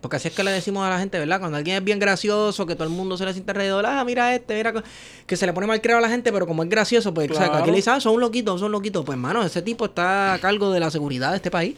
Porque 0.00 0.16
así 0.16 0.28
es 0.28 0.34
que 0.34 0.42
le 0.42 0.50
decimos 0.50 0.84
a 0.86 0.88
la 0.90 0.98
gente, 0.98 1.18
¿verdad? 1.18 1.40
Cuando 1.40 1.58
alguien 1.58 1.76
es 1.76 1.84
bien 1.84 1.98
gracioso, 1.98 2.64
que 2.64 2.74
todo 2.74 2.84
el 2.84 2.90
mundo 2.94 3.16
se 3.18 3.24
le 3.26 3.32
siente 3.34 3.50
alrededor, 3.50 3.84
ah, 3.84 4.02
mira 4.04 4.34
este, 4.34 4.54
mira, 4.54 4.72
co-", 4.72 4.82
que 5.26 5.36
se 5.36 5.44
le 5.46 5.52
pone 5.52 5.66
mal 5.66 5.80
creado 5.82 5.98
a 5.98 6.02
la 6.02 6.08
gente, 6.08 6.32
pero 6.32 6.46
como 6.46 6.62
es 6.62 6.68
gracioso, 6.70 7.12
pues, 7.12 7.30
o 7.30 7.34
sea, 7.34 7.46
Claro. 7.48 7.60
aquí 7.62 7.70
le 7.70 7.76
dicen, 7.76 7.92
ah, 7.94 8.00
son 8.00 8.14
un 8.14 8.20
loquito, 8.20 8.56
son 8.58 8.72
loquitos. 8.72 9.04
Pues, 9.04 9.16
hermano, 9.16 9.42
ese 9.42 9.60
tipo 9.62 9.84
está 9.84 10.32
a 10.34 10.38
cargo 10.38 10.70
de 10.70 10.80
la 10.80 10.90
seguridad 10.90 11.30
de 11.30 11.36
este 11.36 11.50
país. 11.50 11.76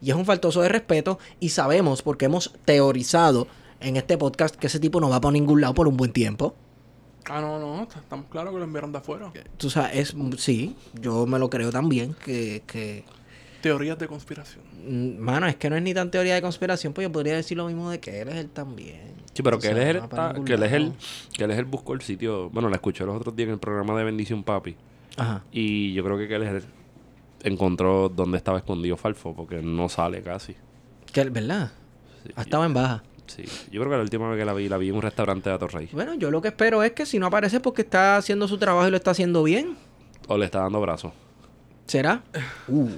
Y 0.00 0.10
es 0.10 0.16
un 0.16 0.24
faltoso 0.24 0.62
de 0.62 0.68
respeto. 0.68 1.18
Y 1.40 1.48
sabemos, 1.50 2.02
porque 2.02 2.26
hemos 2.26 2.52
teorizado 2.64 3.48
en 3.80 3.96
este 3.96 4.16
podcast, 4.16 4.54
que 4.54 4.68
ese 4.68 4.78
tipo 4.78 5.00
no 5.00 5.08
va 5.10 5.20
para 5.20 5.32
ningún 5.32 5.60
lado 5.60 5.74
por 5.74 5.88
un 5.88 5.96
buen 5.96 6.12
tiempo. 6.12 6.54
Ah, 7.28 7.40
no, 7.40 7.58
no, 7.58 7.82
estamos 7.82 8.26
claros 8.30 8.52
que 8.52 8.58
lo 8.58 8.64
enviaron 8.64 8.92
de 8.92 8.98
afuera. 8.98 9.30
Tú 9.56 9.70
sabes, 9.70 10.14
es, 10.14 10.14
sí, 10.38 10.74
yo 11.00 11.26
me 11.26 11.38
lo 11.38 11.50
creo 11.50 11.70
también, 11.70 12.14
que, 12.24 12.62
que 12.66 13.04
Teorías 13.62 13.98
de 13.98 14.06
conspiración. 14.08 14.64
Mm, 14.86 15.18
Mano, 15.18 15.46
es 15.46 15.56
que 15.56 15.68
no 15.70 15.76
es 15.76 15.82
ni 15.82 15.92
tan 15.94 16.10
teoría 16.10 16.34
de 16.34 16.42
conspiración, 16.42 16.92
pues 16.92 17.06
yo 17.06 17.12
podría 17.12 17.34
decir 17.36 17.56
lo 17.56 17.66
mismo 17.66 17.90
de 17.90 18.00
que 18.00 18.20
él 18.22 18.28
es 18.28 18.36
él 18.36 18.48
también. 18.48 19.12
Sí, 19.34 19.42
pero 19.42 19.56
O 19.56 19.60
que 19.60 19.68
sea, 19.68 19.76
él 19.90 19.96
es 19.96 20.02
ah, 20.12 20.28
ningún 20.32 20.44
que 20.44 20.54
él 20.54 20.62
es 20.62 20.72
el, 20.72 20.92
que 21.32 21.44
él 21.44 21.50
es 21.50 21.58
el 21.58 21.64
buscó 21.66 21.92
el 21.94 22.00
sitio. 22.00 22.50
Bueno, 22.50 22.68
la 22.68 22.76
escuché 22.76 23.04
los 23.04 23.16
otros 23.16 23.36
días 23.36 23.48
en 23.48 23.54
el 23.54 23.58
programa 23.60 23.96
de 23.98 24.04
Bendición 24.04 24.42
Papi. 24.42 24.76
Ajá. 25.16 25.44
Y 25.52 25.92
yo 25.92 26.02
creo 26.04 26.16
que, 26.18 26.26
que 26.28 26.34
él 26.36 26.42
es 26.44 26.64
el- 26.64 26.64
encontró 27.42 28.08
dónde 28.08 28.36
estaba 28.38 28.58
escondido 28.58 28.96
Falfo, 28.96 29.34
porque 29.34 29.62
no 29.62 29.88
sale 29.88 30.22
casi. 30.22 30.54
Que, 31.12 31.20
él- 31.22 31.30
¿Verdad? 31.30 31.72
Sí, 32.24 32.32
Ha 32.36 32.42
estado 32.42 32.64
en 32.64 32.74
baja. 32.74 33.02
sí. 33.26 33.44
Yo 33.70 33.80
creo 33.80 33.90
que 33.90 33.96
la 33.96 34.02
última 34.02 34.28
vez 34.30 34.38
que 34.38 34.44
la 34.44 34.52
vi, 34.52 34.68
la 34.68 34.76
vi 34.76 34.88
en 34.90 34.96
un 34.96 35.02
restaurante 35.02 35.48
de 35.48 35.54
Atorrey. 35.56 35.88
Bueno, 35.92 36.14
yo 36.14 36.30
lo 36.30 36.40
que 36.42 36.48
espero 36.48 36.82
es 36.82 36.92
que 36.92 37.06
si 37.06 37.18
no 37.18 37.26
aparece 37.26 37.60
porque 37.60 37.82
está 37.82 38.16
haciendo 38.16 38.46
su 38.48 38.58
trabajo 38.58 38.88
y 38.88 38.90
lo 38.90 38.96
está 38.96 39.12
haciendo 39.12 39.42
bien. 39.42 39.76
O 40.28 40.36
le 40.36 40.44
está 40.44 40.60
dando 40.60 40.80
brazos. 40.80 41.12
¿Será? 41.90 42.22
Uh, 42.68 42.88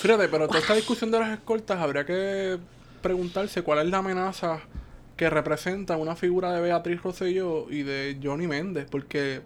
Fíjate, 0.00 0.26
pero 0.26 0.48
toda 0.48 0.58
esta 0.58 0.74
discusión 0.74 1.12
de 1.12 1.20
las 1.20 1.30
escoltas 1.30 1.78
habría 1.78 2.04
que 2.04 2.58
preguntarse 3.00 3.62
cuál 3.62 3.78
es 3.78 3.86
la 3.92 3.98
amenaza 3.98 4.58
que 5.16 5.30
representa 5.30 5.96
una 5.96 6.16
figura 6.16 6.52
de 6.52 6.60
Beatriz 6.60 7.00
Rosselló 7.00 7.70
y 7.70 7.84
de 7.84 8.18
Johnny 8.20 8.48
Méndez, 8.48 8.88
porque 8.90 9.42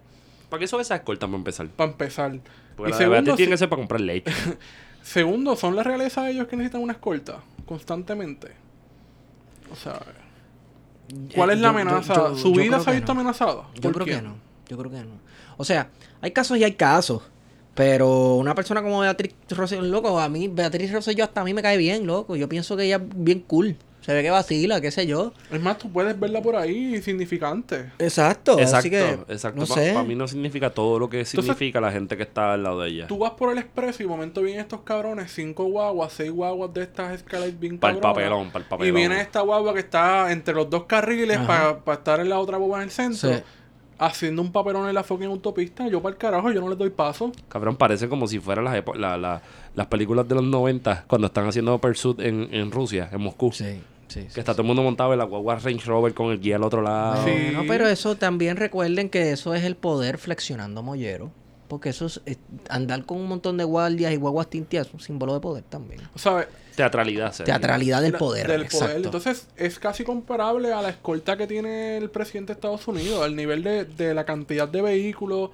¿Para 0.48 0.58
qué 0.60 0.66
son 0.66 0.80
esas 0.80 1.00
escoltas 1.00 1.28
para 1.28 1.36
empezar? 1.36 1.66
para 1.68 1.90
empezar. 1.90 2.40
Porque 2.74 2.88
y 2.88 2.92
la 2.94 2.98
de 2.98 3.08
Beatriz 3.08 3.24
segundo, 3.26 3.36
tiene 3.36 3.50
que 3.52 3.58
ser 3.58 3.68
para 3.68 3.80
comprar 3.80 4.00
leche. 4.00 4.32
segundo, 5.02 5.54
son 5.54 5.76
la 5.76 5.82
realeza 5.82 6.22
de 6.22 6.30
ellos 6.30 6.48
que 6.48 6.56
necesitan 6.56 6.80
una 6.80 6.94
escolta 6.94 7.40
constantemente. 7.66 8.52
O 9.70 9.76
sea, 9.76 10.00
¿cuál 11.34 11.50
Eh, 11.50 11.52
es 11.52 11.58
la 11.60 11.68
yo- 11.68 11.74
yo- 11.74 11.80
amenaza? 11.80 12.14
yo- 12.14 12.36
¿Su 12.36 12.54
yo 12.54 12.62
vida 12.62 12.80
se 12.80 12.88
ha 12.88 12.92
visto 12.94 13.12
no. 13.12 13.20
amenazada? 13.20 13.64
Yo 13.74 13.82
¿Por 13.92 13.92
creo 14.02 14.06
que 14.16 14.22
no. 14.22 14.36
Yo 14.66 14.78
creo 14.78 14.90
que 14.90 15.00
no. 15.04 15.20
O 15.58 15.64
sea, 15.64 15.88
hay 16.22 16.30
casos 16.30 16.56
y 16.56 16.64
hay 16.64 16.72
casos. 16.72 17.22
Pero 17.74 18.34
una 18.34 18.54
persona 18.54 18.82
como 18.82 19.00
Beatriz 19.00 19.34
Rosselló, 19.48 19.82
loco, 19.82 20.18
a 20.20 20.28
mí, 20.28 20.48
Beatriz 20.48 20.92
Rosselló 20.92 21.24
hasta 21.24 21.40
a 21.40 21.44
mí 21.44 21.54
me 21.54 21.62
cae 21.62 21.76
bien, 21.78 22.06
loco. 22.06 22.36
Yo 22.36 22.48
pienso 22.48 22.76
que 22.76 22.84
ella 22.84 22.96
es 22.96 23.02
bien 23.16 23.40
cool. 23.40 23.76
Se 24.02 24.12
ve 24.12 24.22
que 24.24 24.30
vacila, 24.30 24.80
qué 24.80 24.90
sé 24.90 25.06
yo. 25.06 25.32
Es 25.52 25.60
más, 25.60 25.78
tú 25.78 25.88
puedes 25.88 26.18
verla 26.18 26.42
por 26.42 26.56
ahí 26.56 27.00
significante. 27.00 27.92
Exacto. 28.00 28.58
exacto, 28.58 28.76
así 28.76 28.90
que, 28.90 29.10
exacto. 29.28 29.60
No 29.60 29.66
Para 29.68 29.80
sé. 29.80 30.02
mí 30.02 30.16
no 30.16 30.26
significa 30.26 30.70
todo 30.70 30.98
lo 30.98 31.08
que 31.08 31.24
significa 31.24 31.80
la 31.80 31.92
gente 31.92 32.16
que 32.16 32.24
está 32.24 32.52
al 32.54 32.64
lado 32.64 32.80
de 32.80 32.88
ella. 32.90 33.06
Tú 33.06 33.18
vas 33.18 33.30
por 33.30 33.52
el 33.52 33.58
expreso 33.58 34.02
y 34.02 34.06
de 34.06 34.10
momento 34.10 34.42
vienen 34.42 34.62
estos 34.62 34.80
cabrones, 34.80 35.30
cinco 35.32 35.66
guaguas, 35.66 36.12
seis 36.14 36.32
guaguas 36.32 36.74
de 36.74 36.82
estas 36.82 37.14
escaleras 37.14 37.58
bien 37.60 37.78
Para 37.78 37.94
el 37.94 38.00
papelón, 38.00 38.50
para 38.50 38.64
el 38.64 38.66
Y 38.66 38.70
papelón. 38.70 38.94
viene 38.96 39.20
esta 39.20 39.40
guagua 39.40 39.72
que 39.72 39.80
está 39.80 40.32
entre 40.32 40.52
los 40.52 40.68
dos 40.68 40.84
carriles 40.86 41.38
para 41.38 41.78
estar 41.92 42.18
en 42.18 42.28
la 42.28 42.40
otra 42.40 42.56
guagua 42.58 42.78
en 42.78 42.84
el 42.84 42.90
centro. 42.90 43.32
Sí. 43.36 43.42
Haciendo 44.04 44.42
un 44.42 44.50
papelón 44.52 44.88
en 44.88 44.94
la 44.94 45.04
fucking 45.04 45.28
autopista. 45.28 45.86
Yo 45.88 46.02
para 46.02 46.12
el 46.14 46.18
carajo, 46.18 46.50
yo 46.50 46.60
no 46.60 46.68
les 46.68 46.76
doy 46.78 46.90
paso. 46.90 47.30
Cabrón, 47.48 47.76
parece 47.76 48.08
como 48.08 48.26
si 48.26 48.38
fueran 48.40 48.64
las, 48.64 48.74
epo- 48.74 48.94
la- 48.96 49.16
la- 49.16 49.40
las 49.74 49.86
películas 49.86 50.26
de 50.28 50.34
los 50.34 50.44
90 50.44 51.04
cuando 51.06 51.28
están 51.28 51.46
haciendo 51.46 51.78
Pursuit 51.78 52.18
en, 52.20 52.48
en 52.52 52.70
Rusia, 52.70 53.08
en 53.12 53.20
Moscú. 53.20 53.52
Sí, 53.52 53.80
sí. 54.08 54.26
Que 54.34 54.40
está 54.40 54.52
todo 54.52 54.62
el 54.62 54.66
mundo 54.68 54.82
montado 54.82 55.12
en 55.12 55.18
la 55.18 55.24
guagua 55.24 55.56
Range 55.56 55.84
Rover 55.86 56.14
con 56.14 56.32
el 56.32 56.40
guía 56.40 56.56
al 56.56 56.64
otro 56.64 56.82
lado. 56.82 57.24
Sí. 57.24 57.50
No, 57.52 57.62
pero 57.68 57.86
eso 57.88 58.16
también 58.16 58.56
recuerden 58.56 59.08
que 59.08 59.30
eso 59.32 59.54
es 59.54 59.62
el 59.64 59.76
poder 59.76 60.18
flexionando 60.18 60.82
mollero. 60.82 61.30
Porque 61.72 61.88
eso 61.88 62.04
es, 62.04 62.20
es- 62.26 62.36
andar 62.68 63.06
con 63.06 63.16
un 63.16 63.26
montón 63.26 63.56
de 63.56 63.64
guardias 63.64 64.12
y 64.12 64.16
guaguas 64.16 64.48
tinteadas 64.50 64.88
es 64.88 64.92
un 64.94 65.00
símbolo 65.00 65.32
de 65.32 65.40
poder 65.40 65.64
también. 65.64 66.02
O 66.14 66.18
sea, 66.18 66.46
Teatralidad. 66.76 67.34
Teatralidad 67.34 68.02
del 68.02 68.12
la- 68.12 68.18
poder. 68.18 68.46
del 68.46 68.60
exacto. 68.64 68.84
poder. 68.88 69.04
Entonces, 69.06 69.48
es 69.56 69.78
casi 69.78 70.04
comparable 70.04 70.70
a 70.70 70.82
la 70.82 70.90
escolta 70.90 71.38
que 71.38 71.46
tiene 71.46 71.96
el 71.96 72.10
presidente 72.10 72.52
de 72.52 72.58
Estados 72.58 72.86
Unidos. 72.86 73.24
Al 73.24 73.34
nivel 73.34 73.62
de, 73.62 73.86
de 73.86 74.12
la 74.12 74.26
cantidad 74.26 74.68
de 74.68 74.82
vehículos, 74.82 75.48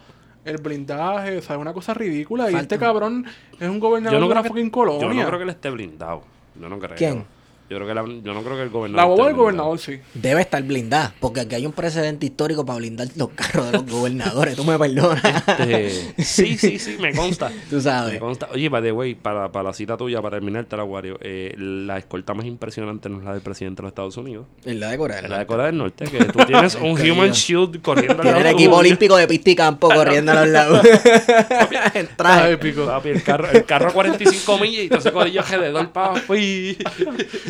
el 0.45 0.57
blindaje. 0.59 1.39
O 1.39 1.43
sea, 1.43 1.55
es 1.55 1.61
una 1.61 1.73
cosa 1.73 1.95
ridícula. 1.95 2.51
Y 2.51 2.57
este 2.57 2.79
cabrón 2.81 3.25
es 3.61 3.69
un 3.69 3.79
gobernador 3.79 4.15
Yo 4.17 4.21
no, 4.21 4.27
de 4.27 4.33
una 4.33 4.41
creo 4.41 4.43
que, 4.43 4.49
fucking 4.49 4.67
yo 4.67 4.73
colonia. 4.73 5.23
no 5.23 5.29
creo 5.29 5.39
que 5.39 5.45
él 5.45 5.51
esté 5.51 5.71
blindado. 5.71 6.23
Yo 6.61 6.69
no 6.69 6.81
creo. 6.81 6.97
¿Quién? 6.97 7.25
Yo 7.71 7.77
creo 7.77 7.87
que 7.87 7.95
la- 7.95 8.05
yo 8.23 8.35
no 8.35 8.43
creo 8.43 8.57
que 8.57 8.63
el 8.63 8.71
gobernador. 8.71 9.09
La 9.09 9.15
boba 9.15 9.27
del 9.27 9.37
gobernador, 9.37 9.79
sí. 9.79 9.99
Debe 10.15 10.41
estar 10.41 10.63
blindada, 10.63 11.15
porque 11.21 11.41
aquí 11.41 11.55
hay 11.55 11.67
un 11.67 11.73
precedente 11.73 12.27
histórico 12.27 12.65
para 12.65 12.79
blindar 12.79 13.09
los 13.17 13.29
carros 13.31 13.67
de 13.67 13.73
los 13.73 13.87
gobernadores. 13.87 14.57
Tú 14.57 14.65
me 14.65 14.79
perdonas. 14.79 15.23
Este, 15.59 16.25
sí, 16.25 16.57
sí, 16.57 16.79
sí, 16.79 16.97
me 16.99 17.15
consta. 17.15 17.51
Tú 17.71 17.81
sabes. 17.81 18.15
Me 18.15 18.21
consta. 18.21 18.49
Oye, 18.53 18.69
by 18.69 18.83
the 18.83 18.93
way, 18.93 19.15
para, 19.15 19.53
para 19.53 19.65
la 19.65 19.73
cita 19.75 19.97
tuya, 19.97 20.23
para 20.23 20.37
terminar, 20.37 20.67
Wario, 20.87 21.19
eh, 21.21 21.55
la 21.59 21.99
escolta 21.99 22.35
más 22.35 22.47
impresionante 22.47 23.09
no 23.09 23.19
es 23.19 23.25
la 23.25 23.33
del 23.33 23.43
presidente 23.43 23.83
de 23.83 23.85
los 23.85 23.91
Estados 23.91 24.17
Unidos. 24.17 24.47
Es 24.65 24.77
la 24.77 24.91
de 24.91 24.99
Corea. 24.99 25.19
Es 25.21 25.29
la 25.29 25.39
de 25.41 25.47
Corea 25.47 25.67
del 25.67 25.77
Norte, 25.79 26.05
que 26.07 26.25
tú 26.25 26.39
tienes 26.47 26.75
un 26.81 26.93
human 26.99 27.33
shield 27.33 27.83
corriendo 27.83 28.15
al 28.15 28.23
Tiene 28.23 28.39
el 28.39 28.45
lado 28.45 28.57
equipo 28.57 28.77
olímpico 28.77 29.17
de 29.17 29.27
pista 29.29 29.51
y 29.51 29.57
campo 29.57 29.89
corriendo 29.95 30.33
a 30.33 30.35
los 30.37 30.49
lados. 30.49 30.85
Está 30.85 32.17
traje. 32.17 32.57
Papi, 32.57 33.09
el 33.11 33.23
carro, 33.23 33.51
el 33.51 33.65
carro 33.65 33.89
a 33.89 33.93
45 33.93 34.59
millas 34.59 34.85
y 34.85 34.89
todo 34.89 34.99
ese 35.01 35.13
corillo 35.13 35.41
alrededor, 35.43 35.91
papi. 35.91 36.79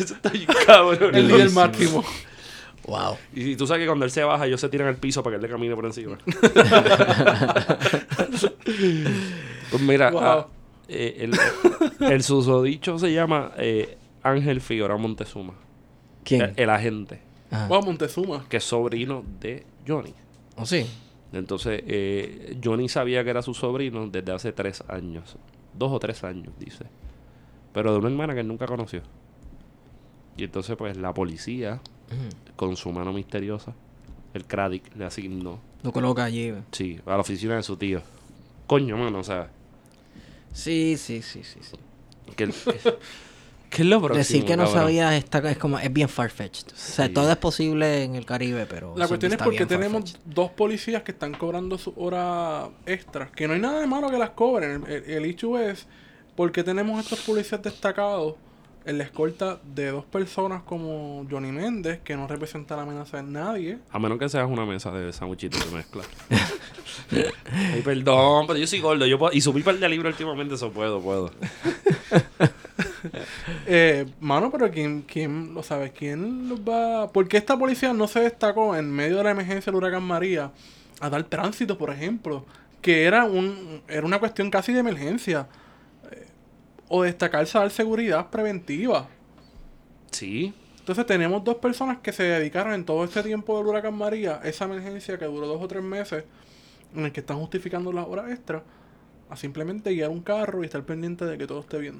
Eso 0.09 0.15
está 0.21 0.29
bien 0.29 0.47
cabrón. 0.65 1.15
El 1.15 1.27
líder 1.27 1.51
máximo. 1.51 2.03
Wow. 2.87 3.17
Y 3.33 3.55
tú 3.55 3.67
sabes 3.67 3.81
que 3.83 3.87
cuando 3.87 4.05
él 4.05 4.11
se 4.11 4.23
baja, 4.23 4.47
ellos 4.47 4.59
se 4.59 4.67
tiran 4.69 4.87
al 4.87 4.95
piso 4.97 5.21
para 5.21 5.33
que 5.33 5.35
él 5.37 5.41
le 5.43 5.49
camine 5.49 5.75
por 5.75 5.85
encima. 5.85 6.17
pues 9.71 9.81
mira, 9.81 10.11
Wow. 10.11 10.21
ah, 10.21 10.47
eh, 10.87 11.17
el, 11.19 11.37
el 12.11 12.23
susodicho 12.23 12.97
se 12.97 13.13
llama 13.13 13.51
eh, 13.57 13.97
Ángel 14.23 14.61
Figueroa 14.61 14.97
Montezuma. 14.97 15.53
¿Quién? 16.23 16.41
El, 16.41 16.53
el 16.57 16.69
agente, 16.69 17.19
Ajá. 17.51 17.67
Wow, 17.67 17.83
Montezuma. 17.83 18.45
que 18.49 18.57
es 18.57 18.63
sobrino 18.63 19.23
de 19.39 19.65
Johnny. 19.87 20.13
¿O 20.55 20.65
sí? 20.65 20.85
Entonces, 21.31 21.83
eh, 21.85 22.57
Johnny 22.63 22.89
sabía 22.89 23.23
que 23.23 23.29
era 23.29 23.41
su 23.43 23.53
sobrino 23.53 24.07
desde 24.07 24.31
hace 24.31 24.51
tres 24.51 24.83
años. 24.87 25.35
Dos 25.73 25.91
o 25.91 25.99
tres 25.99 26.23
años, 26.23 26.51
dice. 26.59 26.85
Pero 27.71 27.91
de 27.93 27.99
una 27.99 28.09
hermana 28.09 28.33
que 28.33 28.39
él 28.39 28.47
nunca 28.47 28.65
conoció. 28.65 29.01
Y 30.39 30.45
entonces, 30.45 30.75
pues, 30.77 30.95
la 30.95 31.13
policía, 31.13 31.81
con 32.55 32.77
su 32.77 32.91
mano 32.91 33.11
misteriosa, 33.11 33.73
el 34.33 34.45
Craddick 34.45 34.95
le 34.95 35.03
asignó, 35.05 35.59
Lo 35.83 35.91
coloca 35.91 36.23
allí. 36.23 36.53
sí, 36.71 36.99
a 37.05 37.11
la 37.11 37.19
oficina 37.19 37.55
de 37.57 37.63
su 37.63 37.75
tío. 37.75 38.01
Coño, 38.67 38.95
mano, 38.97 39.19
o 39.19 39.23
sea, 39.23 39.49
Sí, 40.53 40.95
sí, 40.97 41.21
sí, 41.21 41.43
sí. 41.43 41.59
sí. 41.61 41.77
que, 42.35 42.43
el- 42.45 42.53
que 43.69 43.81
es 43.81 43.87
lo 43.87 43.99
próximo, 43.99 44.17
Decir 44.17 44.45
que 44.45 44.55
no 44.55 44.63
cabrón? 44.65 44.81
sabía 44.81 45.17
está, 45.17 45.39
es 45.51 45.57
como 45.57 45.77
es 45.77 45.91
bien 45.91 46.07
farfetched. 46.09 46.67
O 46.71 46.75
sea, 46.75 47.07
Sí. 47.07 47.13
todo 47.13 47.29
es 47.31 47.37
posible 47.37 48.03
en 48.03 48.15
el 48.15 48.25
Caribe, 48.25 48.65
pero 48.65 48.95
La 48.97 49.07
cuestión 49.07 49.33
es 49.33 49.37
porque 49.39 49.65
tenemos 49.65 50.17
dos 50.25 50.51
policías 50.51 51.03
que 51.03 51.11
están 51.11 51.33
cobrando 51.33 51.77
sus 51.77 51.93
horas 51.97 52.69
extras. 52.85 53.29
Que 53.31 53.47
no 53.47 53.53
hay 53.55 53.59
nada 53.59 53.79
de 53.81 53.87
malo 53.87 54.09
que 54.09 54.17
las 54.17 54.31
cobren. 54.31 54.83
El, 54.85 54.91
el, 54.91 55.03
el 55.09 55.25
issue 55.25 55.57
es 55.57 55.85
porque 56.35 56.63
tenemos 56.63 57.03
estos 57.03 57.19
policías 57.21 57.61
destacados 57.61 58.35
en 58.85 58.97
la 58.97 59.03
escolta 59.03 59.59
de 59.63 59.91
dos 59.91 60.05
personas 60.05 60.63
como 60.63 61.25
Johnny 61.29 61.51
Méndez, 61.51 61.99
que 62.03 62.15
no 62.15 62.27
representa 62.27 62.75
la 62.75 62.83
amenaza 62.83 63.17
de 63.17 63.23
nadie. 63.23 63.77
A 63.91 63.99
menos 63.99 64.17
que 64.17 64.29
seas 64.29 64.49
una 64.49 64.65
mesa 64.65 64.91
de 64.91 65.11
sándwichitos 65.13 65.69
de 65.69 65.77
mezcla. 65.77 66.03
Ay, 67.51 67.81
perdón, 67.81 68.47
pero 68.47 68.59
yo 68.59 68.67
soy 68.67 68.79
gordo. 68.79 69.05
Yo 69.05 69.19
puedo, 69.19 69.33
y 69.33 69.41
subí 69.41 69.63
par 69.63 69.77
de 69.77 69.89
libros 69.89 70.13
últimamente, 70.13 70.55
eso 70.55 70.71
puedo, 70.71 71.01
puedo. 71.01 71.31
Eh, 73.65 74.05
mano, 74.19 74.51
pero 74.51 74.69
¿quién, 74.71 75.03
quién 75.03 75.53
lo 75.53 75.63
sabe? 75.63 75.91
¿Quién 75.91 76.49
los 76.49 76.59
va...? 76.61 77.11
¿Por 77.11 77.27
qué 77.27 77.37
esta 77.37 77.57
policía 77.57 77.93
no 77.93 78.07
se 78.07 78.19
destacó 78.19 78.75
en 78.75 78.91
medio 78.91 79.17
de 79.17 79.23
la 79.23 79.31
emergencia 79.31 79.71
del 79.71 79.77
huracán 79.77 80.03
María 80.03 80.51
a 80.99 81.09
dar 81.09 81.23
tránsito, 81.23 81.77
por 81.77 81.91
ejemplo? 81.91 82.45
Que 82.81 83.03
era, 83.03 83.25
un, 83.25 83.81
era 83.87 84.05
una 84.05 84.19
cuestión 84.19 84.49
casi 84.49 84.73
de 84.73 84.79
emergencia. 84.79 85.47
O 86.89 87.03
destacarse 87.03 87.57
a 87.57 87.61
dar 87.61 87.71
seguridad 87.71 88.29
preventiva. 88.29 89.07
Sí, 90.11 90.53
Entonces 90.79 91.05
tenemos 91.05 91.43
dos 91.43 91.55
personas 91.57 91.99
que 91.99 92.11
se 92.11 92.23
dedicaron 92.23 92.73
en 92.73 92.83
todo 92.83 93.03
este 93.03 93.21
tiempo 93.21 93.55
del 93.59 93.67
huracán 93.67 93.93
María, 93.93 94.41
esa 94.43 94.65
emergencia 94.65 95.19
que 95.19 95.25
duró 95.25 95.45
dos 95.45 95.61
o 95.61 95.67
tres 95.67 95.83
meses, 95.83 96.23
en 96.95 97.05
el 97.05 97.11
que 97.11 97.19
están 97.19 97.37
justificando 97.37 97.91
las 97.93 98.07
horas 98.07 98.31
extras, 98.31 98.63
a 99.29 99.35
simplemente 99.37 99.91
guiar 99.93 100.09
un 100.09 100.21
carro 100.21 100.63
y 100.63 100.65
estar 100.65 100.81
pendiente 100.83 101.25
de 101.25 101.37
que 101.37 101.45
todo 101.45 101.59
esté 101.59 101.77
bien. 101.77 101.97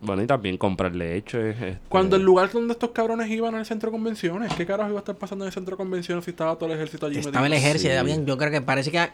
Bueno, 0.00 0.22
y 0.22 0.26
también 0.28 0.56
comprar 0.56 0.94
leche. 0.94 1.50
este, 1.50 1.78
Cuando 1.88 2.14
el 2.16 2.22
lugar 2.22 2.50
donde 2.52 2.72
estos 2.74 2.90
cabrones 2.90 3.28
iban 3.28 3.56
al 3.56 3.66
centro 3.66 3.90
de 3.90 3.92
convenciones, 3.96 4.52
¿qué 4.54 4.66
carajo 4.66 4.90
iba 4.90 4.98
a 4.98 5.02
estar 5.02 5.16
pasando 5.16 5.44
en 5.44 5.48
el 5.48 5.52
centro 5.52 5.72
de 5.76 5.78
convenciones 5.78 6.24
si 6.24 6.30
estaba 6.30 6.54
todo 6.56 6.66
el 6.70 6.76
ejército 6.76 7.06
allí 7.06 7.18
Estaba 7.18 7.46
el 7.46 7.52
ejército, 7.52 7.92
Sí. 7.92 7.96
había- 7.98 8.22
yo 8.22 8.38
creo 8.38 8.50
que 8.52 8.60
parece 8.60 8.92
que 8.92 9.08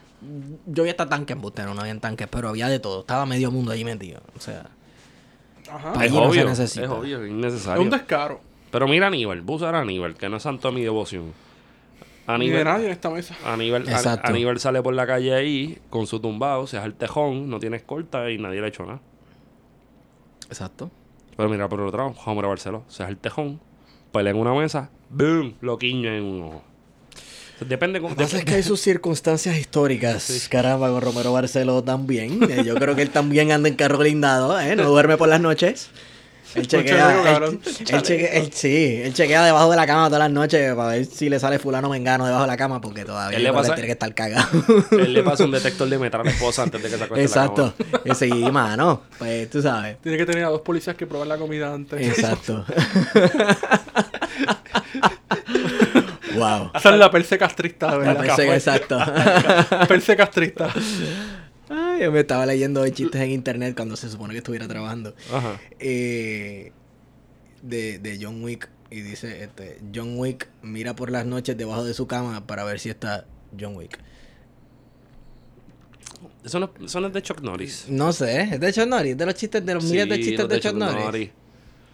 yo 0.66 0.82
vi 0.84 0.90
hasta 0.90 1.08
tanques 1.08 1.34
embustero, 1.34 1.72
no 1.72 1.80
habían 1.80 2.00
tanques, 2.00 2.26
pero 2.30 2.50
había 2.50 2.68
de 2.68 2.78
todo, 2.78 3.00
estaba 3.00 3.24
medio 3.24 3.50
mundo 3.50 3.72
allí 3.72 3.84
metido. 3.84 4.20
O 4.36 4.40
sea, 4.40 4.66
Ajá. 5.70 5.92
Pa- 5.92 6.04
Es 6.04 6.12
no 6.12 6.22
obvio, 6.22 6.44
necesita. 6.44 6.84
es 6.84 6.90
obvio, 6.90 7.18
es 7.18 7.24
Es 7.24 7.30
innecesario. 7.30 7.82
un 7.82 7.90
descaro. 7.90 8.40
Pero 8.70 8.86
mira 8.88 9.06
a 9.06 9.08
Aníbal, 9.08 9.40
voy 9.42 9.62
a 9.64 9.68
Aníbal, 9.70 10.14
que 10.16 10.28
no 10.28 10.36
es 10.36 10.42
santo 10.42 10.68
a 10.68 10.72
mi 10.72 10.82
devoción. 10.82 11.24
Ni 11.26 12.50
de 12.50 12.60
Aníbal, 12.60 12.64
nadie 12.64 12.86
en 12.86 12.92
esta 12.92 13.08
mesa. 13.10 13.34
Aníbal, 13.46 13.82
An- 13.82 13.88
Exacto. 13.88 14.28
Aníbal 14.28 14.60
sale 14.60 14.82
por 14.82 14.92
la 14.94 15.06
calle 15.06 15.34
ahí 15.34 15.78
con 15.88 16.06
su 16.06 16.20
tumbado, 16.20 16.66
se 16.66 16.76
hace 16.76 16.86
el 16.86 16.94
tejón, 16.94 17.48
no 17.48 17.58
tiene 17.58 17.78
escolta 17.78 18.30
y 18.30 18.36
nadie 18.38 18.60
le 18.60 18.66
ha 18.66 18.68
hecho 18.68 18.84
nada. 18.84 19.00
exacto. 20.48 20.90
Pero 21.36 21.48
mira, 21.48 21.68
por 21.68 21.80
el 21.80 21.86
otro 21.86 21.98
lado, 22.06 22.14
Homer 22.26 22.46
Barceló, 22.46 22.82
se 22.88 23.02
hace 23.04 23.12
el 23.12 23.18
tejón, 23.18 23.60
pelea 24.12 24.32
en 24.32 24.38
una 24.38 24.52
mesa, 24.54 24.90
¡boom! 25.08 25.54
Lo 25.60 25.78
quiña 25.78 26.16
en 26.16 26.24
un 26.24 26.42
ojo. 26.42 26.62
Depende 27.60 28.00
con... 28.00 28.10
Lo 28.10 28.16
que 28.16 28.22
pasa 28.24 28.38
es 28.38 28.44
que 28.44 28.54
hay 28.54 28.62
sus 28.62 28.80
circunstancias 28.80 29.56
históricas. 29.56 30.46
Caramba, 30.50 30.88
con 30.90 31.00
Romero 31.00 31.32
Barceló 31.32 31.82
también. 31.82 32.38
Eh, 32.50 32.62
Yo 32.64 32.74
creo 32.76 32.94
que 32.94 33.02
él 33.02 33.10
también 33.10 33.50
anda 33.52 33.68
en 33.68 33.74
carro 33.74 33.98
blindado, 33.98 34.58
¿eh? 34.60 34.76
No 34.76 34.84
duerme 34.84 35.16
por 35.16 35.28
las 35.28 35.40
noches. 35.40 35.90
Él 36.54 36.66
chequea, 36.66 37.18
él, 37.18 37.24
cabrón. 37.24 37.60
él 37.66 38.02
chequea- 38.02 38.30
él- 38.32 38.50
sí, 38.54 39.00
él 39.04 39.12
chequea 39.12 39.44
debajo 39.44 39.70
de 39.70 39.76
la 39.76 39.86
cama 39.86 40.06
todas 40.06 40.20
las 40.20 40.30
noches 40.30 40.74
para 40.74 40.88
ver 40.92 41.04
si 41.04 41.28
le 41.28 41.38
sale 41.38 41.58
fulano 41.58 41.90
mengano 41.90 42.24
debajo 42.24 42.44
de 42.44 42.48
la 42.48 42.56
cama 42.56 42.80
porque 42.80 43.04
todavía 43.04 43.36
Él 43.36 43.44
le 43.44 43.52
pasa- 43.52 43.74
tiene 43.74 43.86
que 43.86 43.92
estar 43.92 44.14
cagado. 44.14 44.48
Él 44.92 45.12
le 45.12 45.22
pasa 45.22 45.44
un 45.44 45.50
detector 45.50 45.86
de 45.90 45.98
metal 45.98 46.22
a 46.22 46.24
la 46.24 46.30
esposa 46.30 46.62
antes 46.62 46.82
de 46.82 46.88
que 46.88 46.96
se 46.96 47.04
acueste 47.04 47.20
la 47.38 47.44
Exacto. 47.44 47.74
cama. 47.76 48.00
Y 48.06 48.14
sí, 48.14 48.30
mano. 48.50 49.02
Pues 49.18 49.50
tú 49.50 49.60
sabes. 49.60 49.98
Tiene 50.00 50.16
que 50.16 50.24
tener 50.24 50.44
a 50.44 50.48
dos 50.48 50.62
policías 50.62 50.96
que 50.96 51.06
probar 51.06 51.26
la 51.26 51.36
comida 51.36 51.70
antes. 51.74 52.00
Exacto. 52.18 52.64
wow. 56.38 56.70
Esa 56.74 56.90
es 56.90 56.98
la 56.98 57.10
perse 57.10 57.38
castrista, 57.38 57.88
parece 57.90 58.46
que 58.46 58.54
exacto. 58.54 58.98
perse 59.88 60.16
castrista. 60.16 60.72
Ay, 61.68 62.02
yo 62.02 62.12
me 62.12 62.20
estaba 62.20 62.46
leyendo 62.46 62.86
chistes 62.88 63.20
en 63.20 63.30
internet 63.30 63.74
cuando 63.76 63.96
se 63.96 64.08
supone 64.08 64.32
que 64.32 64.38
estuviera 64.38 64.66
trabajando. 64.66 65.14
Ajá. 65.32 65.60
Eh, 65.78 66.72
de, 67.62 67.98
de 67.98 68.18
John 68.20 68.42
Wick. 68.42 68.68
Y 68.90 69.02
dice, 69.02 69.44
este, 69.44 69.78
John 69.94 70.18
Wick 70.18 70.48
mira 70.62 70.96
por 70.96 71.10
las 71.10 71.26
noches 71.26 71.56
debajo 71.56 71.84
de 71.84 71.92
su 71.92 72.06
cama 72.06 72.46
para 72.46 72.64
ver 72.64 72.80
si 72.80 72.88
está 72.88 73.26
John 73.58 73.76
Wick. 73.76 73.98
Eso 76.44 76.58
no, 76.58 76.70
eso 76.82 77.00
no 77.00 77.08
es 77.08 77.12
de 77.12 77.22
Chuck 77.22 77.42
Norris. 77.42 77.86
No 77.88 78.12
sé, 78.12 78.42
es 78.42 78.60
de 78.60 78.72
Chuck 78.72 78.86
Norris, 78.86 79.16
de 79.16 79.26
los 79.26 79.34
chistes, 79.34 79.64
de 79.64 79.74
los 79.74 79.84
miles 79.84 80.08
de 80.08 80.20
chistes 80.20 80.48
de 80.48 80.60
Chuck 80.60 80.74
Norris. 80.74 81.04
Norris. 81.04 81.30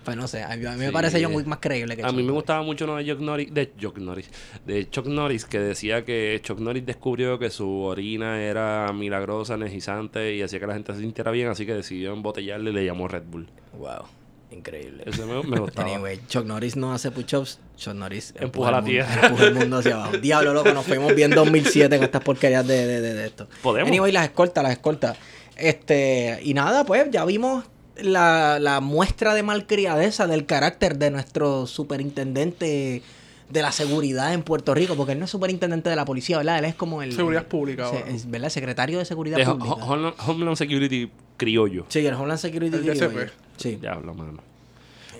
Pues 0.05 0.17
no 0.17 0.29
sé, 0.29 0.43
a 0.43 0.57
mí, 0.57 0.67
a 0.67 0.73
mí 0.73 0.79
me 0.79 0.93
parece 0.93 1.23
John 1.25 1.35
Wick 1.35 1.47
más 1.47 1.59
creíble 1.61 1.97
que 1.97 2.03
A 2.03 2.07
Chuck 2.09 2.13
mí 2.17 2.23
me 2.23 2.27
Norris. 2.29 2.35
gustaba 2.43 2.63
mucho 2.63 2.85
uno 2.85 2.97
de 2.97 3.07
Chuck 3.07 3.21
Norris, 3.21 3.55
de 3.55 3.73
Chuck 3.77 3.99
Norris, 3.99 4.29
de 4.67 4.91
Chuck 4.91 5.07
Norris 5.07 5.45
que 5.47 5.59
decía 5.59 6.05
que 6.05 6.39
Chuck 6.43 6.59
Norris 6.59 6.85
descubrió 6.85 7.39
que 7.39 7.49
su 7.51 7.69
orina 7.81 8.43
era 8.43 8.93
milagrosa, 8.93 9.55
energizante 9.55 10.35
y 10.35 10.43
hacía 10.43 10.61
que 10.61 10.67
la 10.67 10.75
gente 10.75 10.93
se 10.95 11.01
sintiera 11.01 11.31
bien, 11.31 11.49
así 11.49 11.65
que 11.65 11.75
decidió 11.75 12.13
embotellarle 12.13 12.71
y 12.71 12.75
le 12.75 12.85
llamó 12.85 13.09
Red 13.09 13.23
Bull. 13.27 13.49
Wow, 13.79 14.05
increíble. 14.51 15.05
Eso 15.07 15.27
me, 15.27 15.43
me 15.49 15.59
gustaba. 15.59 15.89
Anyway, 15.89 16.21
Chuck 16.29 16.45
Norris 16.45 16.77
no 16.77 16.93
hace 16.93 17.11
push-ups, 17.11 17.59
Chuck 17.77 17.95
Norris 17.95 18.35
Empuja 18.39 18.71
la 18.71 18.79
el 18.79 18.85
mundo- 18.85 18.91
tierra. 19.07 19.27
empuja 19.29 19.45
el 19.47 19.55
mundo 19.55 19.77
hacia 19.79 19.95
abajo. 19.95 20.19
Diablo, 20.19 20.53
loco, 20.53 20.73
nos 20.75 20.85
fuimos 20.85 21.15
bien 21.15 21.31
2007 21.31 21.97
con 21.97 22.05
estas 22.05 22.23
porquerías 22.23 22.67
de, 22.67 22.87
de, 22.87 23.01
de, 23.01 23.15
de 23.15 23.27
esto. 23.27 23.49
Podemos. 23.63 23.89
Anyway, 23.89 24.13
las 24.13 24.25
escoltas, 24.25 24.63
las 24.63 24.73
escoltas. 24.73 25.17
Este, 25.57 26.41
y 26.43 26.53
nada, 26.53 26.85
pues 26.85 27.11
ya 27.11 27.25
vimos 27.25 27.65
la, 28.03 28.59
la 28.61 28.81
muestra 28.81 29.35
de 29.35 29.43
malcriadeza 29.43 30.27
del 30.27 30.47
carácter 30.47 30.99
de 30.99 31.11
nuestro 31.11 31.67
superintendente 31.67 33.03
de 33.51 33.63
la 33.63 33.73
seguridad 33.73 34.33
en 34.33 34.43
Puerto 34.43 34.75
Rico, 34.75 34.97
porque 34.97 35.13
él 35.13 35.19
no 35.19 35.27
es 35.27 35.31
superintendente 35.31 35.91
de 35.91 35.97
la 35.97 36.05
policía, 36.05 36.39
¿verdad? 36.39 36.59
Él 36.59 36.65
es 36.65 36.75
como 36.75 37.03
el... 37.03 37.13
Seguridad 37.13 37.47
pública 37.47 37.89
se- 37.91 38.11
es, 38.11 38.29
¿Verdad? 38.31 38.49
Secretario 38.49 38.99
de 38.99 39.05
Seguridad 39.05 39.37
De 39.37 39.45
Pública. 39.45 39.71
Ho- 39.75 39.93
Homeland, 39.93 40.15
Homeland 40.27 40.57
Security 40.57 41.11
criollo. 41.37 41.85
Sí, 41.89 42.05
el 42.05 42.15
Homeland 42.15 42.39
Security. 42.41 42.75
El 42.77 42.83
criollo. 42.83 43.09
DCP. 43.11 43.31
Sí. 43.59 43.77
Diablo, 43.77 44.15
mano. 44.15 44.39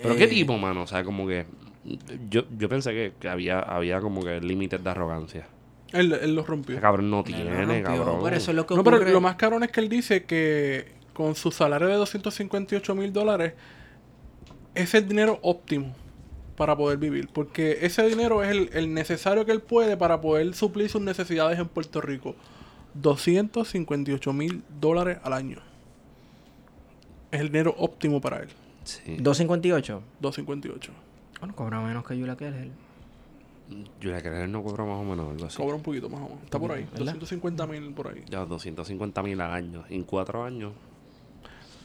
Pero 0.01 0.15
Eh. 0.15 0.17
qué 0.17 0.27
tipo, 0.27 0.57
mano. 0.57 0.81
O 0.83 0.87
sea, 0.87 1.03
como 1.03 1.27
que. 1.27 1.45
Yo, 2.29 2.43
yo 2.57 2.67
pensé 2.67 2.91
que, 2.91 3.13
que 3.19 3.29
había, 3.29 3.59
había 3.59 4.01
como 4.01 4.21
que 4.23 4.41
límites 4.41 4.83
de 4.83 4.89
arrogancia. 4.89 5.47
Él, 5.93 6.11
él 6.19 6.33
lo 6.35 6.43
rompió. 6.43 6.81
Cabrón 6.81 7.09
no 7.11 7.23
tiene, 7.23 7.43
rompió, 7.63 7.83
cabrón. 7.83 8.19
Por 8.19 8.33
eso 8.33 8.51
es 8.51 8.55
lo 8.55 8.65
que 8.65 8.75
No, 8.75 8.83
pero 8.83 8.97
lo 8.97 9.21
más 9.21 9.35
cabrón 9.35 9.63
es 9.63 9.71
que 9.71 9.79
él 9.81 9.87
dice 9.87 10.23
que 10.23 10.94
con 11.15 11.33
su 11.33 11.51
salario 11.51 11.87
de 11.87 11.95
258 11.95 12.93
mil 12.93 13.11
dólares, 13.11 13.53
ese 14.75 14.83
es 14.83 15.03
el 15.03 15.07
dinero 15.09 15.39
óptimo 15.41 15.95
para 16.55 16.75
poder 16.75 16.99
vivir. 16.99 17.29
Porque 17.33 17.79
ese 17.81 18.05
dinero 18.07 18.43
es 18.43 18.51
el, 18.51 18.69
el 18.73 18.93
necesario 18.93 19.45
que 19.45 19.53
él 19.53 19.61
puede 19.61 19.97
para 19.97 20.21
poder 20.21 20.53
suplir 20.53 20.89
sus 20.89 21.01
necesidades 21.01 21.57
en 21.57 21.67
Puerto 21.67 22.01
Rico. 22.01 22.35
258 22.93 24.33
mil 24.33 24.63
dólares 24.79 25.17
al 25.23 25.33
año. 25.33 25.59
Es 27.31 27.41
el 27.41 27.47
dinero 27.47 27.73
óptimo 27.77 28.21
para 28.21 28.43
él. 28.43 28.49
Sí. 28.83 29.17
258. 29.17 30.03
258. 30.19 30.91
Bueno, 31.39 31.55
cobra 31.55 31.81
menos 31.81 32.05
que 32.05 32.15
Julia 32.15 32.35
Keller. 32.35 32.69
Julia 34.01 34.21
Keller 34.21 34.47
no 34.47 34.63
cobra 34.63 34.85
más 34.85 34.97
o 34.99 35.03
menos 35.03 35.31
algo 35.31 35.45
así. 35.45 35.57
Cobra 35.57 35.75
un 35.75 35.81
poquito 35.81 36.09
más 36.09 36.21
o 36.21 36.25
menos. 36.25 36.43
Está 36.43 36.59
por 36.59 36.71
ahí. 36.71 36.83
¿Verdad? 36.83 37.13
250 37.13 37.67
mil 37.67 37.93
por 37.93 38.07
ahí. 38.09 38.23
Ya 38.29 38.45
250 38.45 39.23
mil 39.23 39.41
al 39.41 39.51
año. 39.51 39.83
En 39.89 40.03
cuatro 40.03 40.43
años. 40.43 40.73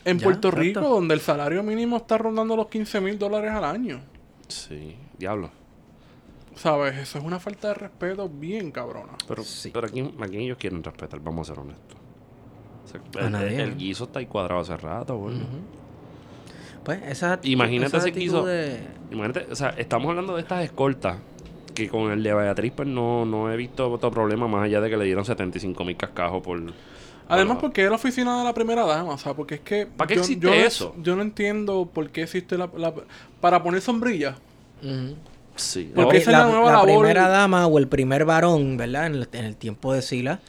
En 0.04 0.18
Ya, 0.18 0.24
Puerto 0.24 0.48
exacto. 0.48 0.80
Rico, 0.80 0.80
donde 0.80 1.14
el 1.14 1.20
salario 1.20 1.62
mínimo 1.62 1.98
está 1.98 2.16
rondando 2.18 2.56
los 2.56 2.68
15 2.68 3.00
mil 3.00 3.18
dólares 3.18 3.50
al 3.52 3.64
año. 3.64 4.00
Sí, 4.48 4.96
diablo. 5.18 5.50
¿Sabes? 6.56 6.96
Eso 6.98 7.18
es 7.18 7.24
una 7.24 7.38
falta 7.38 7.68
de 7.68 7.74
respeto 7.74 8.28
bien 8.28 8.70
cabrona. 8.70 9.12
Pero, 9.28 9.42
Sí. 9.44 9.70
pero 9.72 9.86
aquí, 9.86 10.00
aquí 10.20 10.36
ellos 10.38 10.58
quieren 10.58 10.82
respetar, 10.82 11.20
vamos 11.20 11.48
a 11.48 11.54
ser 11.54 11.62
honestos. 11.62 11.96
O 12.84 12.88
sea, 12.88 13.22
A 13.22 13.26
el, 13.26 13.32
nadie, 13.32 13.62
el 13.62 13.70
¿no? 13.70 13.76
guiso 13.76 14.04
está 14.04 14.18
ahí 14.18 14.26
cuadrado 14.26 14.60
hace 14.62 14.76
rato, 14.76 15.16
güey. 15.16 15.36
Pues 16.84 17.00
esa 17.06 17.38
Imagínate 17.42 17.96
esa 17.98 18.08
ese 18.08 18.18
guiso. 18.18 18.44
de- 18.44 18.80
Imagínate, 19.10 19.46
o 19.52 19.54
sea, 19.56 19.70
estamos 19.70 20.08
hablando 20.10 20.34
de 20.34 20.42
estas 20.42 20.64
escoltas. 20.64 21.18
Que 21.74 21.88
con 21.88 22.10
el 22.10 22.22
de 22.22 22.34
Beatriz, 22.34 22.72
pues 22.74 22.88
no, 22.88 23.24
no 23.24 23.50
he 23.50 23.56
visto 23.56 23.90
otro 23.90 24.10
problema 24.10 24.48
más 24.48 24.64
allá 24.64 24.80
de 24.80 24.90
que 24.90 24.96
le 24.96 25.04
dieron 25.04 25.24
75 25.24 25.84
mil 25.84 25.96
cascajos 25.96 26.42
por. 26.42 26.60
Además, 27.30 27.56
por- 27.56 27.60
porque 27.68 27.84
es 27.84 27.88
la 27.90 27.96
oficina 27.96 28.38
de 28.38 28.44
la 28.44 28.52
primera 28.54 28.84
dama, 28.84 29.14
o 29.14 29.18
sea, 29.18 29.34
porque 29.34 29.56
es 29.56 29.60
que... 29.62 29.86
¿Para 29.86 30.08
qué 30.08 30.14
yo, 30.16 30.20
existe 30.20 30.44
yo 30.46 30.50
no- 30.50 30.56
eso? 30.56 30.94
yo 31.02 31.16
no 31.16 31.22
entiendo 31.22 31.88
por 31.92 32.10
qué 32.10 32.22
existe 32.22 32.58
la... 32.58 32.68
la- 32.76 32.92
para 33.40 33.62
poner 33.62 33.80
sombrilla. 33.80 34.36
Ujú. 34.82 35.14
Sí. 35.56 35.90
Porque 35.94 36.02
Porque 36.04 36.18
esa 36.18 36.30
es 36.30 36.38
la 36.38 36.44
nueva 36.46 36.72
labor. 36.72 36.86
primera 36.86 37.28
dama 37.28 37.66
o 37.66 37.78
el 37.78 37.88
primer 37.88 38.24
varón, 38.24 38.76
¿verdad? 38.76 39.06
En 39.06 39.14
el, 39.16 39.28
en 39.32 39.44
el 39.44 39.56
tiempo 39.56 39.92
de 39.92 40.02
Sila. 40.02 40.40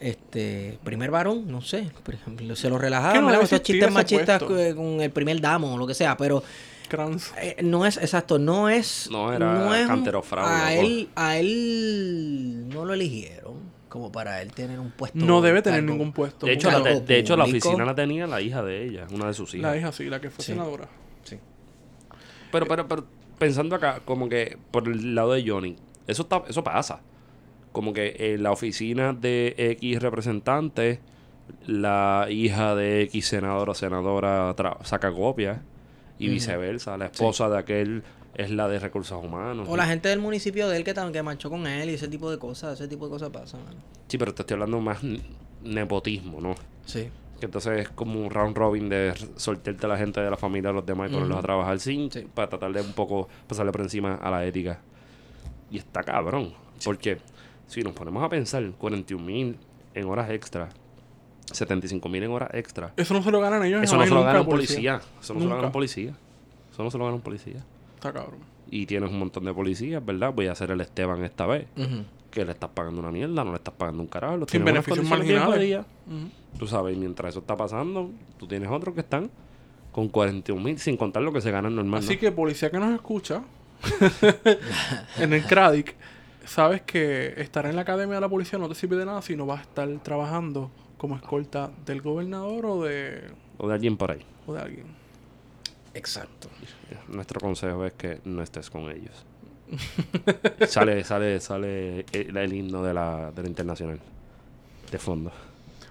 Este, 0.00 0.78
primer 0.84 1.10
varón, 1.10 1.50
no 1.50 1.60
sé, 1.60 1.90
por 2.04 2.14
ejemplo, 2.14 2.54
se 2.54 2.70
lo 2.70 2.78
relajaban, 2.78 3.20
no 3.24 3.32
esos 3.40 3.60
chistes 3.62 3.90
machistas 3.92 4.38
puesto. 4.42 4.56
eh, 4.56 4.72
con 4.74 5.00
el 5.00 5.10
primer 5.10 5.40
damo 5.40 5.74
o 5.74 5.76
lo 5.76 5.88
que 5.88 5.94
sea, 5.94 6.16
pero 6.16 6.40
Crans. 6.88 7.32
eh, 7.42 7.56
no 7.64 7.84
es, 7.84 7.96
exacto, 7.96 8.38
no 8.38 8.68
es... 8.68 9.08
No 9.10 9.32
era 9.32 9.74
es 9.76 9.82
un- 9.82 9.88
cantero 9.88 10.22
fraude, 10.22 10.52
A 10.54 10.72
él, 10.74 11.08
a 11.16 11.36
él 11.38 12.68
no 12.68 12.84
lo 12.84 12.94
eligieron 12.94 13.54
como 13.88 14.12
para 14.12 14.40
él 14.42 14.52
tener 14.52 14.78
un 14.80 14.90
puesto. 14.90 15.18
No 15.18 15.40
debe 15.40 15.62
tener 15.62 15.80
cargo. 15.80 15.92
ningún 15.92 16.12
puesto. 16.12 16.46
De 16.46 16.52
hecho, 16.52 16.70
la, 16.70 16.80
de, 16.80 17.00
de 17.00 17.18
hecho, 17.18 17.36
la 17.36 17.44
oficina 17.44 17.84
la 17.84 17.94
tenía 17.94 18.26
la 18.26 18.40
hija 18.40 18.62
de 18.62 18.84
ella, 18.84 19.06
una 19.12 19.26
de 19.26 19.34
sus 19.34 19.54
hijas. 19.54 19.70
La 19.70 19.76
hija, 19.76 19.92
sí, 19.92 20.04
la 20.04 20.20
que 20.20 20.30
fue 20.30 20.44
Sí. 20.44 20.52
senadora. 20.52 20.88
Sí. 21.24 21.38
Pero, 22.52 22.66
pero, 22.66 22.86
pero, 22.88 23.06
pensando 23.38 23.74
acá, 23.76 24.00
como 24.04 24.28
que 24.28 24.58
por 24.70 24.88
el 24.88 25.14
lado 25.14 25.32
de 25.32 25.48
Johnny, 25.48 25.76
eso 26.06 26.22
está, 26.22 26.42
eso 26.48 26.62
pasa. 26.64 27.00
Como 27.72 27.92
que 27.92 28.14
en 28.34 28.42
la 28.42 28.50
oficina 28.52 29.12
de 29.12 29.54
X 29.56 30.00
representante, 30.02 31.00
la 31.66 32.26
hija 32.30 32.74
de 32.74 33.02
X 33.02 33.26
senador 33.28 33.70
o 33.70 33.74
senadora 33.74 34.54
tra- 34.56 34.82
saca 34.84 35.12
copias. 35.12 35.58
Y 36.20 36.28
viceversa, 36.28 36.96
la 36.98 37.06
esposa 37.06 37.48
de 37.48 37.58
aquel 37.58 38.02
es 38.38 38.50
la 38.50 38.66
de 38.68 38.78
recursos 38.78 39.22
humanos. 39.22 39.68
O 39.70 39.76
la 39.76 39.84
gente 39.86 40.08
del 40.08 40.20
municipio 40.20 40.68
de 40.68 40.76
él 40.78 40.84
que, 40.84 40.94
que 40.94 41.22
marchó 41.22 41.50
con 41.50 41.66
él 41.66 41.90
y 41.90 41.94
ese 41.94 42.08
tipo 42.08 42.30
de 42.30 42.38
cosas, 42.38 42.74
ese 42.80 42.88
tipo 42.88 43.04
de 43.06 43.10
cosas 43.10 43.28
pasan. 43.30 43.62
mano. 43.64 43.76
Sí, 44.06 44.16
pero 44.16 44.32
te 44.32 44.42
estoy 44.42 44.54
hablando 44.54 44.80
más 44.80 45.00
nepotismo, 45.62 46.40
¿no? 46.40 46.54
Sí. 46.86 47.08
Que 47.40 47.46
entonces 47.46 47.80
es 47.80 47.88
como 47.90 48.20
un 48.20 48.30
round 48.30 48.56
robin 48.56 48.88
de 48.88 49.12
soltarte 49.36 49.86
a 49.86 49.88
la 49.88 49.98
gente 49.98 50.20
de 50.20 50.30
la 50.30 50.36
familia 50.36 50.70
de 50.70 50.74
los 50.74 50.86
demás 50.86 51.10
y 51.10 51.14
ponerlos 51.14 51.38
a 51.38 51.42
trabajar 51.42 51.78
sin 51.80 52.10
Sí. 52.10 52.26
para 52.34 52.48
tratar 52.48 52.72
de 52.72 52.80
un 52.80 52.92
poco 52.92 53.28
pasarle 53.46 53.72
por 53.72 53.80
encima 53.82 54.14
a 54.14 54.30
la 54.30 54.44
ética. 54.44 54.80
Y 55.70 55.78
está 55.78 56.02
cabrón. 56.02 56.52
Porque 56.84 57.18
si 57.66 57.82
nos 57.82 57.92
ponemos 57.92 58.22
a 58.24 58.28
pensar, 58.28 58.64
41 58.78 59.24
mil 59.24 59.56
en 59.94 60.04
horas 60.06 60.30
extra, 60.30 60.68
75 61.52 62.08
mil 62.08 62.22
en 62.22 62.30
horas 62.30 62.50
extra, 62.54 62.92
Eso 62.96 63.14
no 63.14 63.22
se 63.22 63.30
lo 63.30 63.40
ganan 63.40 63.64
ellos. 63.64 63.82
eso 63.82 63.96
no 63.96 64.04
se 64.04 64.10
lo 64.14 64.22
gana 64.22 64.40
un 64.42 64.46
policía. 64.46 65.00
Eso 65.20 65.34
no 65.34 65.40
se 65.40 65.46
lo 65.46 65.54
gana 65.56 65.66
un 65.66 65.72
policía. 65.72 66.14
Eso 66.72 66.82
no 66.84 66.90
se 66.90 66.98
lo 66.98 67.04
gana 67.04 67.16
un 67.16 67.22
policía. 67.22 67.64
Está 67.98 68.12
cabrón. 68.12 68.38
Y 68.70 68.86
tienes 68.86 69.10
un 69.10 69.18
montón 69.18 69.44
de 69.44 69.52
policías, 69.52 70.04
¿verdad? 70.04 70.32
Voy 70.32 70.46
a 70.46 70.52
hacer 70.52 70.70
el 70.70 70.80
Esteban 70.80 71.24
esta 71.24 71.46
vez. 71.46 71.66
Que 72.30 72.44
le 72.44 72.52
estás 72.52 72.70
pagando 72.70 73.00
una 73.00 73.10
mierda, 73.10 73.42
no 73.42 73.50
le 73.50 73.56
estás 73.56 73.74
pagando 73.74 74.02
un 74.02 74.08
carajo. 74.08 74.46
Sin 74.46 74.64
beneficios 74.64 75.04
marginales. 75.08 75.46
jodidas. 75.56 75.86
Ujú. 76.06 76.58
Tú 76.58 76.66
sabes, 76.68 76.96
y 76.96 77.00
mientras 77.00 77.30
eso 77.30 77.40
está 77.40 77.56
pasando, 77.56 78.10
tú 78.38 78.46
tienes 78.46 78.70
otros 78.70 78.94
que 78.94 79.00
están 79.00 79.30
con 79.90 80.08
41 80.08 80.62
mil, 80.62 80.78
sin 80.78 80.96
contar 80.96 81.22
lo 81.22 81.32
que 81.32 81.40
se 81.40 81.50
ganan 81.50 81.74
normal. 81.74 82.00
Así 82.00 82.14
¿no? 82.14 82.20
que, 82.20 82.30
policía 82.30 82.70
que 82.70 82.78
nos 82.78 82.94
escucha 82.94 83.42
en 85.18 85.32
el 85.32 85.42
CRADIC, 85.44 85.94
sabes 86.44 86.82
que 86.82 87.34
estar 87.38 87.66
en 87.66 87.74
la 87.74 87.82
academia 87.82 88.16
de 88.16 88.20
la 88.20 88.28
policía 88.28 88.58
no 88.58 88.68
te 88.68 88.74
sirve 88.74 88.96
de 88.96 89.06
nada 89.06 89.22
si 89.22 89.34
no 89.34 89.46
vas 89.46 89.60
a 89.60 89.62
estar 89.62 89.88
trabajando 90.02 90.70
como 90.98 91.16
escolta 91.16 91.70
del 91.86 92.02
gobernador 92.02 92.66
o 92.66 92.82
de, 92.84 93.22
O 93.56 93.66
de 93.68 93.74
alguien 93.74 93.96
por 93.96 94.12
ahí. 94.12 94.20
o 94.46 94.52
de 94.52 94.60
alguien. 94.60 94.86
Exacto. 95.94 96.48
Nuestro 97.08 97.40
consejo 97.40 97.84
es 97.84 97.92
que 97.94 98.20
no 98.24 98.42
estés 98.42 98.70
con 98.70 98.90
ellos. 98.90 99.24
sale, 100.68 101.04
sale, 101.04 101.40
sale 101.40 102.06
el, 102.12 102.36
el 102.36 102.52
himno 102.52 102.82
de 102.82 102.94
la, 102.94 103.30
de 103.32 103.42
la 103.42 103.48
internacional. 103.48 103.98
De 104.90 104.98
fondo. 104.98 105.30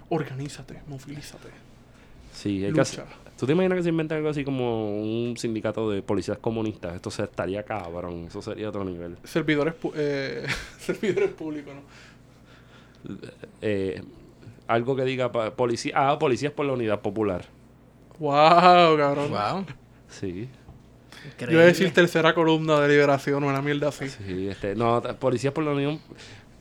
Organízate, 0.08 0.82
movilízate. 0.88 1.48
Sí, 2.32 2.56
hay 2.64 2.72
que 2.72 2.78
Lucha. 2.78 2.82
hacer- 2.82 3.04
¿Tú 3.38 3.46
te 3.46 3.52
imaginas 3.52 3.76
que 3.76 3.82
se 3.84 3.88
inventa 3.90 4.16
algo 4.16 4.28
así 4.30 4.42
como 4.44 5.00
un 5.00 5.36
sindicato 5.36 5.90
de 5.90 6.02
policías 6.02 6.38
comunistas? 6.38 6.96
Esto 6.96 7.08
se 7.10 7.22
estaría 7.22 7.62
cabrón. 7.62 8.24
Eso 8.26 8.42
sería 8.42 8.68
otro 8.68 8.84
nivel. 8.84 9.16
Servidores, 9.22 9.74
pu- 9.80 9.92
eh, 9.94 10.44
servidores 10.80 11.30
públicos, 11.30 11.72
¿no? 11.74 11.82
Eh, 13.62 14.02
algo 14.66 14.96
que 14.96 15.04
diga 15.04 15.30
policía. 15.30 15.92
Ah, 15.94 16.18
policías 16.18 16.52
por 16.52 16.66
la 16.66 16.72
unidad 16.72 17.00
popular. 17.00 17.44
Wow, 18.18 18.96
cabrón. 18.96 19.30
Wow. 19.30 19.64
Sí. 20.08 20.48
Yo 21.40 21.52
iba 21.52 21.62
a 21.62 21.66
decir 21.66 21.92
tercera 21.92 22.34
columna 22.34 22.80
de 22.80 22.88
liberación 22.88 23.42
o 23.44 23.48
una 23.48 23.62
mierda 23.62 23.88
así. 23.88 24.08
Sí, 24.08 24.48
este, 24.48 24.74
no, 24.74 25.02
policías 25.18 25.52
por 25.52 25.64
la 25.64 25.72
Unión. 25.72 26.00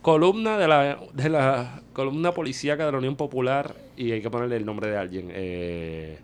Columna 0.02 0.58
de 0.58 0.68
la, 0.68 1.00
de 1.14 1.30
la 1.30 1.82
columna 1.94 2.32
policíaca 2.32 2.86
de 2.86 2.92
la 2.92 2.98
Unión 2.98 3.16
Popular 3.16 3.76
y 3.98 4.12
hay 4.12 4.22
que 4.22 4.30
ponerle 4.30 4.58
el 4.58 4.66
nombre 4.66 4.90
de 4.90 4.98
alguien. 4.98 5.32
Eh, 5.34 6.20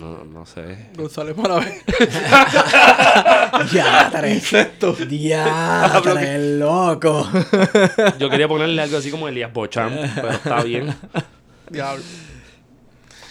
no, 0.00 0.24
no 0.24 0.46
sé. 0.46 0.90
González 0.96 1.36
Malavé. 1.36 1.82
Diatre. 3.72 4.34
Insecto. 4.34 4.92
Diatre, 4.92 6.56
loco. 6.58 7.28
Yo 8.18 8.30
quería 8.30 8.46
ponerle 8.46 8.82
algo 8.82 8.98
así 8.98 9.10
como 9.10 9.28
Elías 9.28 9.52
Bocham, 9.52 9.92
pero 10.14 10.30
está 10.30 10.62
bien. 10.62 10.94
Diablo. 11.68 12.04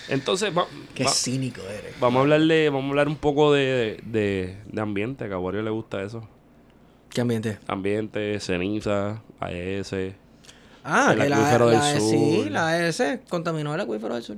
Entonces, 0.10 0.56
va- 0.58 0.68
Qué 0.96 1.04
va- 1.04 1.10
cínico 1.12 1.62
eres. 1.62 2.00
vamos 2.00 2.20
a 2.20 2.22
hablarle, 2.22 2.70
vamos 2.70 2.86
a 2.86 2.90
hablar 2.90 3.08
un 3.08 3.18
poco 3.18 3.52
de, 3.54 4.00
de, 4.06 4.58
de 4.72 4.82
ambiente, 4.82 5.28
que 5.28 5.34
a 5.34 5.38
Wario 5.40 5.62
le 5.62 5.70
gusta 5.72 6.02
eso. 6.02 6.28
¿Qué 7.10 7.22
ambiente? 7.22 7.58
Ambiente, 7.68 8.40
ceniza, 8.40 9.22
AES. 9.40 9.94
Ah, 10.84 11.10
El 11.14 11.20
que 11.24 11.30
la, 11.30 11.38
acuífero 11.38 11.68
del 11.70 11.80
la- 11.80 12.00
sur. 12.00 12.10
Sí, 12.10 12.50
la 12.50 12.68
AES 12.70 13.04
contaminó 13.30 13.74
el 13.76 13.82
acuífero 13.82 14.14
del 14.16 14.24
sur. 14.24 14.38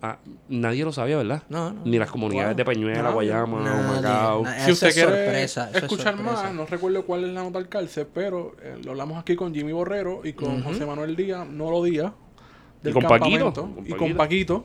Ah, 0.00 0.18
nadie 0.48 0.84
lo 0.84 0.92
sabía, 0.92 1.16
¿verdad? 1.16 1.42
No, 1.48 1.72
no. 1.72 1.80
Ni 1.84 1.98
las 1.98 2.08
comunidades 2.10 2.50
Wow. 2.50 2.56
de 2.56 2.64
Peñuela. 2.64 3.10
Guayama, 3.10 3.60
Nadie. 3.64 3.84
Humacao. 3.90 4.42
Na- 4.44 4.64
Si 4.64 4.70
usted 4.70 4.86
es 4.88 4.94
quiere 4.94 5.10
sorpresa, 5.10 5.70
es 5.74 5.82
escuchar 5.82 6.16
sorpresa. 6.16 6.42
más, 6.44 6.54
no 6.54 6.66
recuerdo 6.66 7.04
cuál 7.04 7.24
es 7.24 7.30
la 7.32 7.42
nota 7.42 7.58
al 7.58 7.68
cárcel, 7.68 8.06
pero 8.14 8.54
eh, 8.62 8.76
lo 8.84 8.92
hablamos 8.92 9.18
aquí 9.18 9.34
con 9.34 9.52
Jimmy 9.52 9.72
Borrero 9.72 10.20
y 10.24 10.34
con 10.34 10.62
José 10.62 10.86
Manuel 10.86 11.16
Díaz, 11.16 11.48
no 11.48 11.70
lo 11.72 11.82
Díaz, 11.82 12.12
del 12.82 12.92
con 12.94 13.02
Paquito, 13.04 13.52
campamento, 13.52 13.74
con 13.74 13.86
y 13.86 13.90
con 13.92 14.14
Paquito. 14.16 14.64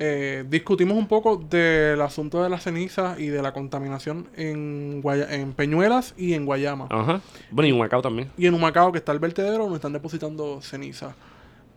Eh, 0.00 0.44
discutimos 0.48 0.96
un 0.96 1.06
poco 1.06 1.36
del 1.36 2.00
asunto 2.00 2.42
de 2.42 2.48
las 2.50 2.64
cenizas 2.64 3.18
y 3.20 3.28
de 3.28 3.40
la 3.42 3.52
contaminación 3.52 4.26
en, 4.36 5.00
Guaya- 5.00 5.32
en 5.32 5.52
Peñuelas 5.52 6.14
y 6.16 6.34
en 6.34 6.46
Guayama. 6.46 6.88
Ajá. 6.90 7.20
Bueno, 7.52 7.68
y 7.68 7.72
Humacao 7.72 8.02
también. 8.02 8.28
Y 8.36 8.46
en 8.46 8.54
Humacao, 8.54 8.90
que 8.90 8.98
está 8.98 9.12
el 9.12 9.20
vertedero, 9.20 9.58
donde 9.64 9.76
están 9.76 9.92
depositando 9.92 10.60
ceniza. 10.62 11.14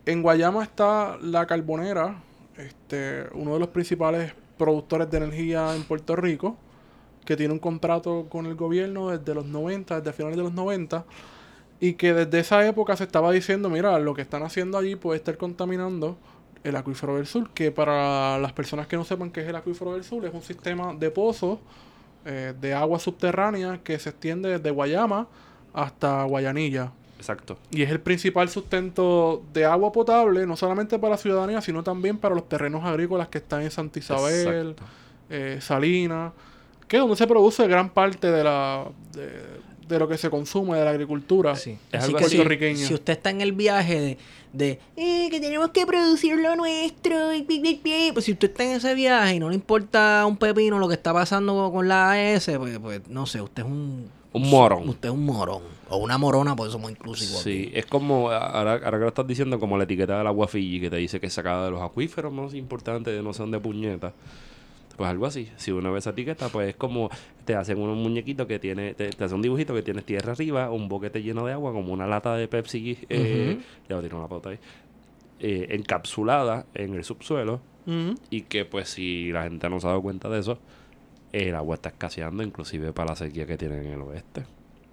En 0.07 0.24
Guayama 0.24 0.63
está 0.63 1.18
la 1.22 1.45
carbonera, 1.45 2.24
este, 2.57 3.26
uno 3.34 3.53
de 3.53 3.59
los 3.59 3.68
principales 3.70 4.34
productores 4.57 5.11
de 5.11 5.18
energía 5.18 5.76
en 5.76 5.84
Puerto 5.84 6.15
Rico, 6.15 6.57
que 7.24 7.36
tiene 7.38 7.53
un 7.53 7.59
contrato 7.59 8.26
con 8.30 8.47
el 8.47 8.55
gobierno 8.55 9.09
desde 9.15 9.36
los 9.36 9.45
90, 9.45 9.99
desde 9.99 10.13
finales 10.13 10.38
de 10.38 10.43
los 10.43 10.53
90, 10.53 11.05
y 11.80 11.94
que 11.94 12.14
desde 12.14 12.40
esa 12.40 12.66
época 12.66 12.96
se 12.96 13.04
estaba 13.04 13.32
diciendo, 13.32 13.70
mira, 13.70 13.98
lo 14.00 14.14
que 14.14 14.22
están 14.22 14.44
haciendo 14.44 14.78
allí 14.78 14.96
puede 14.96 15.18
estar 15.18 15.38
contaminando 15.38 16.18
el 16.64 16.76
acuífero 16.76 17.16
del 17.16 17.28
sur, 17.28 17.50
que 17.52 17.72
para 17.72 18.38
las 18.40 18.54
personas 18.54 18.88
que 18.88 18.98
no 18.98 19.06
sepan 19.06 19.32
qué 19.32 19.42
es 19.42 19.48
el 19.48 19.56
acuífero 19.56 19.94
del 19.94 20.04
sur, 20.04 20.26
es 20.26 20.34
un 20.34 20.42
sistema 20.42 20.94
de 20.94 21.12
pozos 21.12 21.60
eh, 22.26 22.54
de 22.60 22.74
agua 22.74 23.00
subterránea 23.00 23.80
que 23.84 23.98
se 24.00 24.10
extiende 24.10 24.50
desde 24.50 24.72
Guayama 24.72 25.28
hasta 25.74 26.24
Guayanilla. 26.24 26.92
Exacto. 27.18 27.58
Y 27.72 27.82
es 27.82 27.90
el 27.90 28.00
principal 28.00 28.50
sustento 28.50 29.44
de 29.54 29.66
agua 29.66 29.92
potable, 29.92 30.46
no 30.46 30.56
solamente 30.56 31.00
para 31.00 31.12
la 31.12 31.18
ciudadanía, 31.18 31.62
sino 31.62 31.84
también 31.84 32.18
para 32.18 32.36
los 32.36 32.48
terrenos 32.48 32.84
agrícolas 32.84 33.28
que 33.28 33.40
están 33.40 33.62
en 33.62 33.72
Santa 33.72 34.00
Isabel, 34.00 34.76
eh, 35.30 35.58
Salinas, 35.62 36.34
que 36.88 36.98
es 36.98 37.02
donde 37.02 37.16
se 37.16 37.28
produce 37.28 37.68
gran 37.68 37.90
parte 37.90 38.30
de 38.32 38.44
la 38.44 38.86
de, 39.14 39.66
de 39.88 40.00
lo 40.00 40.08
que 40.08 40.18
se 40.18 40.30
consume 40.30 40.78
de 40.78 40.84
la 40.86 40.92
agricultura. 40.92 41.56
Sí. 41.56 41.78
Es 41.92 42.00
Así 42.00 42.06
algo 42.08 42.18
que 42.18 42.24
así. 42.26 42.32
si, 42.32 42.38
Puertorriqueño. 42.38 42.88
si 42.88 42.94
usted 42.94 43.14
está 43.14 43.30
en 43.30 43.42
el 43.42 43.52
viaje 43.54 44.00
de, 44.02 44.18
de 44.54 44.80
eh, 44.96 45.28
que 45.30 45.40
tenemos 45.40 45.70
que 45.72 45.86
producir 45.86 46.38
lo 46.38 46.56
nuestro. 46.56 47.34
y 47.34 47.44
pi, 47.44 47.60
pi". 47.60 48.12
Pues 48.14 48.26
si 48.26 48.34
usted 48.34 48.50
está 48.50 48.64
en 48.64 48.72
ese 48.72 48.94
viaje 48.96 49.36
y 49.36 49.40
no 49.40 49.50
le 49.50 49.56
importa 49.56 50.26
un 50.28 50.38
pepino 50.38 50.80
lo 50.80 50.88
que 50.88 50.96
está 50.96 51.14
pasando 51.14 51.72
con 51.72 51.88
la 51.88 52.12
AS, 52.12 52.50
pues, 52.58 52.80
pues 52.80 53.08
no 53.08 53.26
sé, 53.26 53.42
usted 53.42 53.64
es 53.64 53.70
un. 53.70 54.10
Un 54.34 54.50
morón. 54.50 54.88
Usted 54.90 55.10
es 55.10 55.16
un 55.16 55.26
morón. 55.26 55.64
O 55.90 55.98
una 55.98 56.18
morona, 56.18 56.56
por 56.56 56.68
eso 56.68 56.74
somos 56.74 56.92
inclusivos. 56.92 57.42
Sí, 57.42 57.72
es 57.74 57.86
como, 57.86 58.30
ahora, 58.30 58.74
ahora 58.74 58.92
que 58.92 59.04
lo 59.04 59.08
estás 59.08 59.26
diciendo, 59.26 59.58
como 59.60 59.78
la 59.78 59.86
etiqueta 59.86 60.18
del 60.18 60.28
agua 60.28 60.48
Fiji 60.50 60.82
que 60.82 60.90
te 60.90 60.98
dice 60.98 61.20
que 61.20 61.28
es 61.28 61.34
sacada 61.34 61.66
de 61.66 61.72
los 61.72 61.82
acuíferos 61.82 62.32
más 62.32 62.54
importantes 62.54 63.16
de 63.16 63.24
no 63.24 63.34
sé 63.34 63.40
dónde 63.44 63.60
puñeta. 63.60 64.14
Pues 64.98 65.10
algo 65.10 65.26
así. 65.28 65.48
Si 65.58 65.72
uno 65.72 65.93
ve 65.93 66.00
esa 66.00 66.10
etiqueta, 66.10 66.50
pues 66.50 66.70
es 66.70 66.76
como 66.76 67.10
te 67.45 67.56
hacen 67.56 67.80
unos 67.80 67.95
muñequitos 67.98 68.48
que 68.48 68.58
tiene, 68.60 68.93
te, 68.95 69.10
te 69.12 69.24
hacen 69.24 69.36
un 69.36 69.41
dibujito 69.43 69.74
que 69.76 69.84
tienes 69.84 70.04
tierra 70.04 70.32
arriba, 70.34 70.72
un 70.72 70.89
boquete 70.89 71.22
lleno 71.22 71.45
de 71.45 71.54
agua, 71.54 71.72
como 71.72 71.93
una 71.93 72.08
lata 72.08 72.36
de 72.36 72.48
Pepsi, 72.48 72.98
eh, 73.08 73.60
ya 73.88 73.95
voy 73.95 74.00
a 74.00 74.02
tirar 74.02 74.20
una 74.20 74.28
pauta 74.28 74.50
ahí, 74.50 74.60
eh, 75.39 75.68
encapsulada 75.70 76.66
en 76.74 76.95
el 76.95 77.04
subsuelo 77.04 77.62
y 78.30 78.41
que 78.41 78.66
pues 78.66 78.89
si 78.89 79.32
la 79.32 79.43
gente 79.43 79.70
no 79.70 79.80
se 79.80 79.88
ha 79.88 79.91
dado 79.91 80.02
cuenta 80.02 80.28
de 80.30 80.39
eso, 80.39 80.58
el 81.32 81.56
agua 81.56 81.76
está 81.76 81.88
escaseando 81.89 82.43
inclusive 82.43 82.91
para 82.91 83.12
la 83.12 83.16
sequía 83.16 83.45
que 83.45 83.56
tienen 83.58 83.86
en 83.86 83.93
el 83.93 84.02
oeste. 84.02 84.43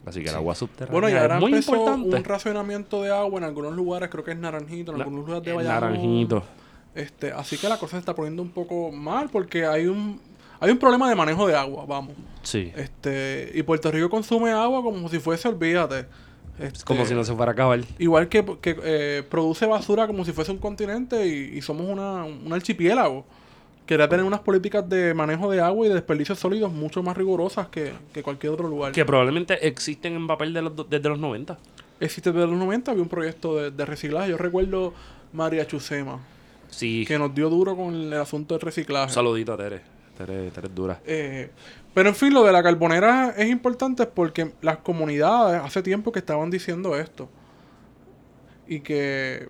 Así 0.06 0.22
que 0.22 0.28
el 0.28 0.36
agua 0.36 0.54
subterránea 0.54 0.92
Bueno, 0.92 1.08
y 1.08 1.18
ahora 1.18 1.36
es 1.36 1.40
muy 1.40 1.50
empezó 1.52 1.74
importante. 1.74 2.16
un 2.16 2.24
racionamiento 2.24 3.02
de 3.02 3.10
agua 3.10 3.38
en 3.38 3.44
algunos 3.44 3.72
lugares, 3.74 4.10
creo 4.10 4.22
que 4.22 4.32
es 4.32 4.36
Naranjito, 4.36 4.92
en 4.94 5.00
algunos 5.00 5.24
lugares 5.26 5.44
de 5.44 5.52
Bayamón. 5.54 5.80
naranjito. 5.92 6.44
Este, 6.94 7.32
así 7.32 7.58
que 7.58 7.68
la 7.68 7.78
cosa 7.78 7.92
se 7.92 7.98
está 8.00 8.14
poniendo 8.14 8.42
un 8.42 8.50
poco 8.50 8.92
mal 8.92 9.28
porque 9.30 9.66
hay 9.66 9.86
un 9.86 10.20
hay 10.60 10.70
un 10.70 10.78
problema 10.78 11.08
de 11.08 11.14
manejo 11.14 11.46
de 11.46 11.54
agua, 11.54 11.84
vamos. 11.86 12.14
Sí. 12.42 12.72
Este, 12.76 13.50
y 13.54 13.62
Puerto 13.62 13.90
Rico 13.90 14.08
consume 14.08 14.50
agua 14.52 14.82
como 14.82 15.08
si 15.08 15.18
fuese, 15.18 15.48
olvídate. 15.48 16.06
Es 16.58 16.72
Este, 16.72 16.84
como 16.84 17.04
si 17.04 17.14
no 17.14 17.24
se 17.24 17.34
fuera 17.34 17.50
a 17.50 17.52
acabar. 17.52 17.80
Igual 17.98 18.28
que, 18.28 18.44
que, 18.60 18.76
eh, 18.82 19.22
produce 19.28 19.66
basura 19.66 20.06
como 20.06 20.24
si 20.24 20.32
fuese 20.32 20.52
un 20.52 20.58
continente 20.58 21.26
y, 21.26 21.58
y 21.58 21.62
somos 21.62 21.86
una, 21.86 22.24
un 22.24 22.52
archipiélago. 22.52 23.26
Quería 23.86 24.08
tener 24.08 24.24
unas 24.24 24.40
políticas 24.40 24.88
de 24.88 25.12
manejo 25.12 25.50
de 25.50 25.60
agua 25.60 25.84
y 25.84 25.88
de 25.90 25.96
desperdicios 25.96 26.38
sólidos 26.38 26.72
mucho 26.72 27.02
más 27.02 27.16
rigurosas 27.16 27.68
que, 27.68 27.92
que 28.14 28.22
cualquier 28.22 28.52
otro 28.52 28.68
lugar. 28.68 28.92
Que 28.92 29.04
probablemente 29.04 29.66
existen 29.66 30.14
en 30.14 30.26
papel 30.26 30.54
de 30.54 30.62
los, 30.62 30.88
desde 30.88 31.08
los 31.08 31.18
90. 31.18 31.58
Existe 32.00 32.32
desde 32.32 32.46
los 32.46 32.56
90, 32.56 32.92
había 32.92 33.02
un 33.02 33.08
proyecto 33.10 33.56
de, 33.56 33.70
de 33.70 33.84
reciclaje. 33.84 34.30
Yo 34.30 34.38
recuerdo 34.38 34.94
María 35.34 35.66
Chusema, 35.66 36.20
Sí. 36.76 37.04
que 37.06 37.18
nos 37.18 37.34
dio 37.34 37.48
duro 37.50 37.76
con 37.76 37.94
el 37.94 38.12
asunto 38.14 38.54
del 38.54 38.60
reciclaje. 38.62 39.06
Un 39.06 39.14
saludito 39.14 39.52
a 39.52 39.56
Tere. 39.56 39.82
Tere, 40.16 40.50
Tere 40.50 40.66
es 40.68 40.74
dura. 40.74 41.00
Eh, 41.06 41.50
pero 41.92 42.08
en 42.08 42.14
fin, 42.14 42.32
lo 42.32 42.44
de 42.44 42.52
la 42.52 42.62
carbonera 42.62 43.34
es 43.36 43.48
importante 43.48 44.06
porque 44.06 44.52
las 44.62 44.78
comunidades 44.78 45.62
hace 45.62 45.82
tiempo 45.82 46.12
que 46.12 46.18
estaban 46.18 46.50
diciendo 46.50 46.96
esto. 46.96 47.28
Y 48.66 48.80
que 48.80 49.48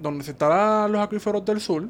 donde 0.00 0.24
se 0.24 0.32
están 0.32 0.90
los 0.92 1.00
acuíferos 1.00 1.44
del 1.44 1.60
sur, 1.60 1.88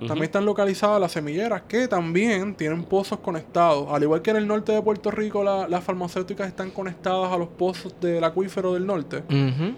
también 0.00 0.24
están 0.24 0.44
localizadas 0.44 1.00
las 1.00 1.12
semilleras 1.12 1.62
que 1.62 1.88
también 1.88 2.54
tienen 2.54 2.84
pozos 2.84 3.18
conectados. 3.20 3.86
Al 3.90 4.02
igual 4.02 4.20
que 4.22 4.30
en 4.32 4.36
el 4.36 4.46
norte 4.46 4.72
de 4.72 4.82
Puerto 4.82 5.10
Rico 5.10 5.42
la- 5.44 5.66
las 5.68 5.82
farmacéuticas 5.84 6.48
están 6.48 6.70
conectadas 6.70 7.32
a 7.32 7.36
los 7.38 7.48
pozos 7.48 7.94
del 8.00 8.22
acuífero 8.24 8.74
del 8.74 8.86
norte. 8.86 9.22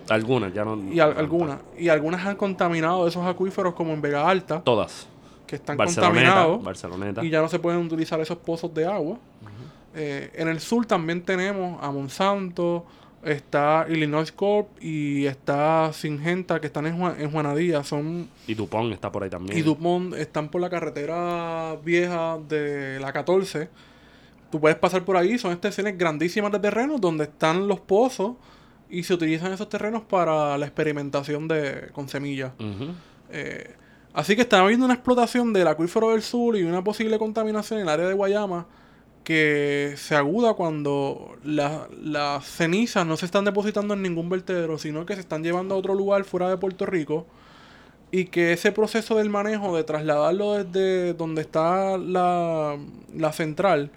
Algunas, 0.08 0.52
ya 0.52 0.64
no. 0.64 0.76
Y 0.92 0.98
al- 1.00 1.16
algunas. 1.18 1.58
Y 1.78 1.88
algunas 1.88 2.24
han 2.26 2.36
contaminado 2.36 3.06
esos 3.06 3.24
acuíferos 3.26 3.74
como 3.74 3.92
en 3.92 4.00
Vega 4.00 4.28
Alta, 4.28 4.60
Todas. 4.62 5.06
que 5.46 5.56
están 5.56 5.76
Barceloneta. 5.76 6.14
contaminados. 6.24 6.64
Barceloneta. 6.64 7.24
y 7.24 7.30
ya 7.30 7.40
no 7.40 7.48
se 7.48 7.58
pueden 7.58 7.80
utilizar 7.84 8.20
esos 8.20 8.38
pozos 8.38 8.72
de 8.74 8.86
agua. 8.86 9.18
Eh, 9.94 10.30
en 10.34 10.48
el 10.48 10.60
sur 10.60 10.84
también 10.86 11.22
tenemos 11.22 11.82
a 11.82 11.90
Monsanto, 11.90 12.84
está 13.26 13.86
Illinois 13.88 14.30
Corp 14.32 14.68
y 14.80 15.26
está 15.26 15.92
Singenta 15.92 16.60
que 16.60 16.66
están 16.68 16.86
en, 16.86 16.96
Juan- 16.98 17.16
en 17.20 17.30
Juanadía. 17.30 17.82
Son, 17.84 18.28
Y 18.46 18.54
Dupont 18.54 18.92
está 18.92 19.10
por 19.12 19.22
ahí 19.24 19.30
también. 19.30 19.58
y 19.58 19.62
Dupont 19.62 20.14
están 20.14 20.48
por 20.48 20.60
la 20.60 20.70
carretera 20.70 21.76
vieja 21.84 22.38
de 22.48 22.98
la 23.00 23.12
14. 23.12 23.68
Tú 24.50 24.60
puedes 24.60 24.78
pasar 24.78 25.04
por 25.04 25.16
ahí, 25.16 25.38
son 25.38 25.52
extensiones 25.52 25.98
grandísimas 25.98 26.52
de 26.52 26.60
terrenos 26.60 27.00
donde 27.00 27.24
están 27.24 27.66
los 27.66 27.80
pozos 27.80 28.36
y 28.88 29.02
se 29.02 29.12
utilizan 29.14 29.52
esos 29.52 29.68
terrenos 29.68 30.02
para 30.02 30.56
la 30.56 30.64
experimentación 30.66 31.48
de, 31.48 31.88
con 31.92 32.08
semillas. 32.08 32.52
Eh, 33.30 33.74
así 34.14 34.36
que 34.36 34.42
está 34.42 34.60
habiendo 34.60 34.84
una 34.86 34.94
explotación 34.94 35.52
del 35.52 35.66
acuífero 35.66 36.10
del 36.10 36.22
sur 36.22 36.56
y 36.56 36.62
una 36.62 36.82
posible 36.84 37.18
contaminación 37.18 37.80
en 37.80 37.86
el 37.86 37.88
área 37.88 38.06
de 38.06 38.14
Guayama 38.14 38.66
que 39.26 39.94
se 39.96 40.14
aguda 40.14 40.54
cuando 40.54 41.34
la- 41.42 41.88
las 42.00 42.44
cenizas 42.46 43.04
no 43.04 43.16
se 43.16 43.26
están 43.26 43.44
depositando 43.44 43.94
en 43.94 44.02
ningún 44.02 44.28
vertedero, 44.28 44.78
sino 44.78 45.04
que 45.04 45.14
se 45.14 45.20
están 45.20 45.42
llevando 45.42 45.74
a 45.74 45.78
otro 45.78 45.94
lugar 45.96 46.22
fuera 46.22 46.48
de 46.48 46.56
Puerto 46.56 46.86
Rico 46.86 47.26
y 48.12 48.26
que 48.26 48.52
ese 48.52 48.70
proceso 48.70 49.16
del 49.16 49.28
manejo 49.28 49.76
de 49.76 49.82
trasladarlo 49.82 50.52
desde 50.62 51.12
donde 51.14 51.42
está 51.42 51.98
la, 51.98 52.78
la 53.12 53.32
central 53.32 53.90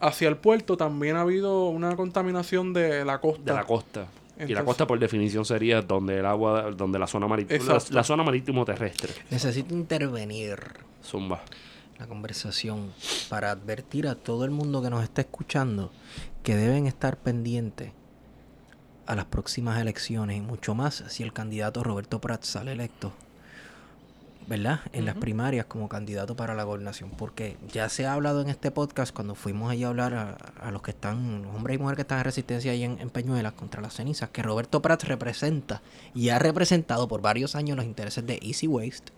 hacia 0.00 0.30
el 0.30 0.38
puerto 0.38 0.78
también 0.78 1.16
ha 1.16 1.20
habido 1.20 1.66
una 1.68 1.94
contaminación 1.94 2.72
de 2.72 3.04
la 3.04 3.20
costa. 3.20 3.42
De 3.44 3.52
la 3.52 3.64
costa. 3.64 4.06
y 4.48 4.54
la 4.54 4.64
costa 4.64 4.86
por 4.86 4.98
definición 4.98 5.44
sería 5.44 5.82
donde 5.82 6.20
el 6.20 6.24
agua, 6.24 6.70
donde 6.74 6.98
la 6.98 7.06
zona 7.06 7.28
marítima, 7.28 7.62
la, 7.74 7.82
la 7.90 8.04
zona 8.04 8.22
marítimo 8.22 8.64
terrestre. 8.64 9.12
Necesito 9.30 9.74
intervenir 9.74 10.58
Zumba. 11.04 11.42
La 12.02 12.08
conversación 12.08 12.92
para 13.28 13.52
advertir 13.52 14.08
a 14.08 14.16
todo 14.16 14.44
el 14.44 14.50
mundo 14.50 14.82
que 14.82 14.90
nos 14.90 15.04
está 15.04 15.20
escuchando 15.20 15.92
que 16.42 16.56
deben 16.56 16.88
estar 16.88 17.16
pendientes 17.16 17.92
a 19.06 19.14
las 19.14 19.26
próximas 19.26 19.80
elecciones 19.80 20.36
y 20.36 20.40
mucho 20.40 20.74
más 20.74 21.04
si 21.06 21.22
el 21.22 21.32
candidato 21.32 21.84
Roberto 21.84 22.20
Prat 22.20 22.42
sale 22.42 22.72
electo, 22.72 23.12
¿verdad? 24.48 24.80
En 24.92 25.04
las 25.04 25.14
primarias 25.14 25.66
como 25.66 25.88
candidato 25.88 26.34
para 26.34 26.56
la 26.56 26.64
gobernación, 26.64 27.10
porque 27.10 27.56
ya 27.72 27.88
se 27.88 28.04
ha 28.04 28.14
hablado 28.14 28.42
en 28.42 28.48
este 28.48 28.72
podcast 28.72 29.14
cuando 29.14 29.36
fuimos 29.36 29.70
allí 29.70 29.84
a 29.84 29.88
hablar 29.88 30.14
a, 30.14 30.32
a 30.60 30.72
los 30.72 30.82
que 30.82 30.90
están, 30.90 31.42
los 31.42 31.54
hombres 31.54 31.76
y 31.76 31.78
mujeres 31.78 31.98
que 31.98 32.02
están 32.02 32.18
en 32.18 32.24
resistencia 32.24 32.72
ahí 32.72 32.82
en, 32.82 32.98
en 32.98 33.10
Peñuelas 33.10 33.52
contra 33.52 33.80
las 33.80 33.94
cenizas, 33.94 34.30
que 34.30 34.42
Roberto 34.42 34.82
Prat 34.82 35.04
representa 35.04 35.82
y 36.16 36.30
ha 36.30 36.40
representado 36.40 37.06
por 37.06 37.22
varios 37.22 37.54
años 37.54 37.76
los 37.76 37.86
intereses 37.86 38.26
de 38.26 38.40
Easy 38.42 38.66
Waste 38.66 39.12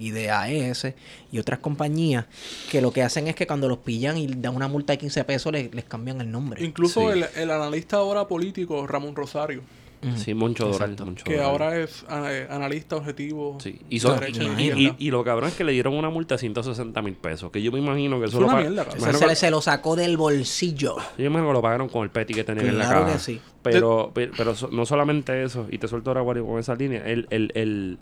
y 0.00 0.10
de 0.10 0.30
AES 0.30 0.94
y 1.30 1.38
otras 1.38 1.60
compañías 1.60 2.24
que 2.70 2.80
lo 2.80 2.92
que 2.92 3.02
hacen 3.02 3.28
es 3.28 3.34
que 3.36 3.46
cuando 3.46 3.68
los 3.68 3.78
pillan 3.78 4.16
y 4.16 4.26
dan 4.26 4.56
una 4.56 4.66
multa 4.66 4.94
de 4.94 4.98
15 4.98 5.22
pesos 5.24 5.52
le- 5.52 5.70
les 5.72 5.84
cambian 5.84 6.20
el 6.20 6.30
nombre. 6.30 6.64
Incluso 6.64 7.12
Sí. 7.12 7.18
el, 7.20 7.26
el 7.42 7.50
analista 7.50 7.98
ahora 7.98 8.26
político 8.26 8.86
Ramón 8.86 9.14
Rosario, 9.14 9.62
Ujú. 10.02 10.16
Sí, 10.16 10.32
Moncho 10.32 10.66
Doral. 10.66 10.96
Moncho 10.98 11.24
que 11.24 11.34
Doral. 11.34 11.50
ahora 11.50 11.78
es 11.78 12.06
eh, 12.10 12.46
analista 12.48 12.96
objetivo. 12.96 13.58
Sí. 13.60 13.78
Y, 13.90 14.00
son- 14.00 14.18
y- 14.32 14.62
y 14.62 14.86
y- 14.86 14.94
y- 14.98 15.10
lo 15.10 15.22
cabrón 15.22 15.50
es 15.50 15.56
que 15.56 15.62
le 15.62 15.72
dieron 15.72 15.92
una 15.92 16.08
multa 16.08 16.36
de 16.36 16.38
160 16.38 17.02
mil 17.02 17.12
pesos. 17.16 17.50
Que 17.50 17.60
yo 17.60 17.70
me 17.70 17.80
imagino 17.80 18.18
que 18.18 18.24
eso 18.24 18.36
Es 18.38 18.40
lo 18.40 18.46
una 18.46 18.54
pa- 18.56 18.60
mierda, 18.62 18.84
cabrón. 18.86 18.96
Eso 19.10 19.10
imagino 19.18 19.34
se, 19.34 19.50
lo 19.50 19.60
sacó 19.60 19.96
del 19.96 20.16
bolsillo. 20.16 20.96
Yo 20.96 21.04
me 21.18 21.26
imagino 21.26 21.48
que 21.48 21.52
lo 21.52 21.60
pagaron 21.60 21.90
con 21.90 22.04
el 22.04 22.08
petty 22.08 22.32
que 22.32 22.44
tenían 22.44 22.68
en 22.68 22.78
la 22.78 22.86
Claro 22.86 23.00
caja. 23.02 23.12
que 23.12 23.18
sí. 23.18 23.40
Pero, 23.62 24.10
pero, 24.14 24.32
pero 24.34 24.54
so- 24.56 24.70
no 24.72 24.86
solamente 24.86 25.42
eso, 25.42 25.66
y 25.70 25.76
te 25.76 25.86
suelto 25.86 26.08
ahora 26.08 26.22
Wario, 26.22 26.46
con 26.46 26.58
esa 26.58 26.74
línea, 26.76 27.04
el, 27.06 27.26
el, 27.28 27.52
el, 27.54 27.98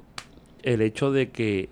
el 0.62 0.80
hecho 0.82 1.11
de 1.11 1.30
que 1.30 1.68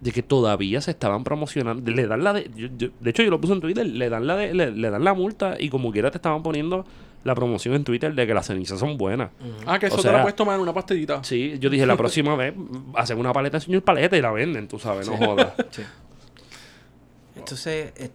de 0.00 0.12
que 0.12 0.22
todavía 0.22 0.80
se 0.80 0.90
estaban 0.90 1.24
promocionando, 1.24 1.90
le 1.90 2.06
dan 2.06 2.22
la 2.22 2.32
de, 2.34 2.50
yo- 2.54 2.68
yo- 2.76 2.88
de 3.00 3.10
hecho 3.10 3.22
yo 3.22 3.30
lo 3.30 3.40
puse 3.40 3.54
en 3.54 3.60
Twitter, 3.60 3.86
le 3.86 4.08
dan 4.10 4.26
la 4.26 4.36
de, 4.36 4.52
le, 4.54 4.70
le 4.70 4.90
dan 4.90 5.02
la 5.04 5.14
multa 5.14 5.56
y 5.58 5.68
como 5.70 5.90
quiera 5.90 6.10
te 6.10 6.18
estaban 6.18 6.42
poniendo 6.42 6.84
la 7.24 7.34
promoción 7.34 7.74
en 7.74 7.82
Twitter 7.82 8.14
de 8.14 8.26
que 8.26 8.34
las 8.34 8.46
cenizas 8.46 8.78
son 8.78 8.98
buenas. 8.98 9.30
Ah, 9.66 9.78
que 9.78 9.86
O 9.86 9.88
eso 9.88 9.96
te 9.96 10.02
sea- 10.02 10.12
lo 10.12 10.20
puedes 10.22 10.36
tomar 10.36 10.56
en 10.56 10.60
una 10.60 10.72
pastillita. 10.74 11.24
Sí, 11.24 11.58
yo 11.58 11.70
dije 11.70 11.86
la 11.86 11.96
próxima 11.96 12.36
vez 12.36 12.54
hacen 12.94 13.18
una 13.18 13.32
paleta 13.32 13.58
señor 13.58 13.82
paleta 13.82 14.16
y 14.16 14.22
la 14.22 14.30
venden, 14.30 14.68
tú 14.68 14.78
sabes, 14.78 15.08
no 15.08 15.16
jodas. 15.16 15.52
Entonces, 17.36 17.92
eh, 17.96 18.10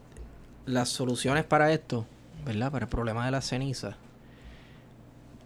las 0.66 0.90
soluciones 0.90 1.44
para 1.44 1.72
esto, 1.72 2.06
¿verdad? 2.46 2.72
Para 2.72 2.86
el 2.86 2.90
problema 2.90 3.26
de 3.26 3.32
las 3.32 3.46
cenizas. 3.48 3.96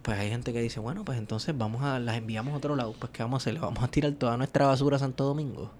Pues 0.01 0.19
hay 0.19 0.29
gente 0.29 0.53
que 0.53 0.61
dice, 0.61 0.79
bueno, 0.79 1.03
pues 1.03 1.17
entonces 1.17 1.57
vamos 1.57 1.81
a 1.83 1.99
las 1.99 2.15
enviamos 2.17 2.53
a 2.53 2.57
otro 2.57 2.75
lado. 2.75 2.93
Pues 2.99 3.11
¿qué 3.11 3.23
vamos 3.23 3.41
a 3.41 3.43
hacer? 3.43 3.53
¿Le 3.55 3.59
vamos 3.59 3.83
a 3.83 3.87
tirar 3.87 4.11
toda 4.13 4.37
nuestra 4.37 4.67
basura 4.67 4.97
a 4.97 4.99
Santo 4.99 5.23
Domingo? 5.23 5.71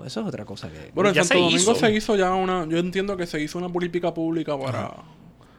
Pues 0.00 0.12
eso 0.14 0.20
es 0.22 0.26
otra 0.28 0.46
cosa 0.46 0.70
que... 0.70 0.90
Bueno, 0.94 1.10
en 1.10 1.14
Ya 1.16 1.24
Santo 1.24 1.34
se 1.34 1.40
Domingo 1.40 1.72
hizo. 1.72 1.74
se 1.74 1.92
hizo 1.92 2.16
ya 2.16 2.32
una. 2.34 2.66
Yo 2.66 2.78
entiendo 2.78 3.18
que 3.18 3.26
se 3.26 3.38
hizo 3.38 3.58
una 3.58 3.68
política 3.68 4.14
pública 4.14 4.58
para. 4.58 4.92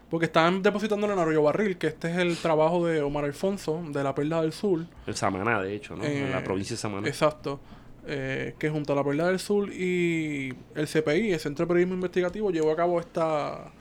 Porque 0.09 0.25
están 0.25 0.63
depositándolo 0.63 1.13
en 1.13 1.19
Arroyo 1.19 1.43
Barril, 1.43 1.77
que 1.77 1.85
este 1.87 2.09
es 2.11 2.17
el 2.17 2.35
trabajo 2.37 2.83
de 2.85 3.01
Omar 3.03 3.23
Alfonso, 3.25 3.83
de 3.89 4.03
la 4.03 4.15
Perla 4.15 4.41
del 4.41 4.51
Sur. 4.51 4.85
En 5.05 5.13
Samaná, 5.13 5.61
de 5.61 5.75
hecho, 5.75 5.95
¿no? 5.95 6.03
en 6.03 6.31
la 6.31 6.39
Eh, 6.39 6.43
provincia 6.43 6.73
de 6.75 6.77
Samaná. 6.81 7.07
Exacto. 7.07 7.59
Eh, 8.07 8.55
que 8.57 8.69
junto 8.71 8.93
a 8.93 8.95
la 8.95 9.03
Perla 9.03 9.27
del 9.27 9.37
Sur 9.39 9.71
y 9.71 10.51
el 10.73 10.87
CPI, 10.87 11.33
el 11.33 11.39
Centro 11.39 11.65
de 11.65 11.67
Periodismo 11.67 11.93
Investigativo, 11.93 12.49
llevó 12.49 12.71
a 12.71 12.75
cabo 12.75 12.99
esta. 12.99 13.71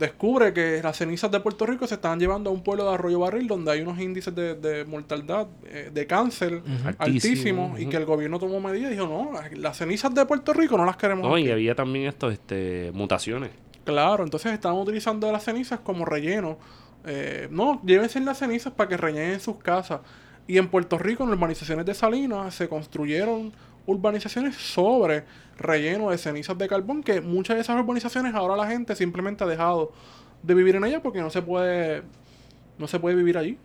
Descubre 0.00 0.54
que 0.54 0.80
las 0.82 0.96
cenizas 0.96 1.30
de 1.30 1.40
Puerto 1.40 1.66
Rico 1.66 1.86
se 1.86 1.96
están 1.96 2.18
llevando 2.18 2.48
a 2.48 2.52
un 2.54 2.62
pueblo 2.62 2.84
de 2.88 2.94
Arroyo 2.94 3.18
Barril 3.18 3.46
donde 3.46 3.70
hay 3.70 3.82
unos 3.82 4.00
índices 4.00 4.34
de, 4.34 4.54
de 4.54 4.86
mortalidad, 4.86 5.46
eh, 5.66 5.90
de 5.92 6.06
cáncer 6.06 6.62
Altísimo, 6.96 6.96
altísimos 6.98 7.80
y 7.80 7.86
que 7.86 7.98
el 7.98 8.06
gobierno 8.06 8.38
tomó 8.38 8.60
medidas 8.60 8.92
y 8.92 8.94
dijo: 8.94 9.06
No, 9.06 9.32
las 9.58 9.76
cenizas 9.76 10.14
de 10.14 10.24
Puerto 10.24 10.54
Rico 10.54 10.78
no 10.78 10.86
las 10.86 10.96
queremos. 10.96 11.28
No, 11.28 11.36
y 11.36 11.42
aquí". 11.42 11.50
había 11.50 11.74
también 11.74 12.06
estos, 12.06 12.32
este, 12.32 12.90
mutaciones. 12.94 13.50
Claro, 13.84 14.24
entonces 14.24 14.54
están 14.54 14.72
utilizando 14.72 15.30
las 15.30 15.44
cenizas 15.44 15.80
como 15.80 16.06
relleno. 16.06 16.56
Eh, 17.04 17.48
no, 17.50 17.82
llévense 17.84 18.20
las 18.20 18.38
cenizas 18.38 18.72
para 18.72 18.88
que 18.88 18.96
rellenen 18.96 19.38
sus 19.38 19.56
casas. 19.58 20.00
Y 20.46 20.56
en 20.56 20.68
Puerto 20.68 20.96
Rico, 20.96 21.24
en 21.24 21.30
urbanizaciones 21.30 21.84
de 21.84 21.92
Salinas, 21.92 22.54
se 22.54 22.70
construyeron 22.70 23.52
urbanizaciones 23.84 24.56
sobre 24.56 25.24
relleno 25.60 26.10
de 26.10 26.18
cenizas 26.18 26.58
de 26.58 26.66
carbón, 26.66 27.02
que 27.02 27.20
muchas 27.20 27.56
de 27.56 27.62
esas 27.62 27.78
urbanizaciones 27.80 28.34
ahora 28.34 28.56
la 28.56 28.66
gente 28.66 28.96
simplemente 28.96 29.44
ha 29.44 29.46
dejado 29.46 29.92
de 30.42 30.54
vivir 30.54 30.74
en 30.76 30.84
ellas 30.84 31.00
porque 31.02 31.20
no 31.20 31.30
se 31.30 31.42
puede, 31.42 32.02
no 32.78 32.88
se 32.88 32.98
puede 32.98 33.14
vivir 33.14 33.38
allí. 33.38 33.58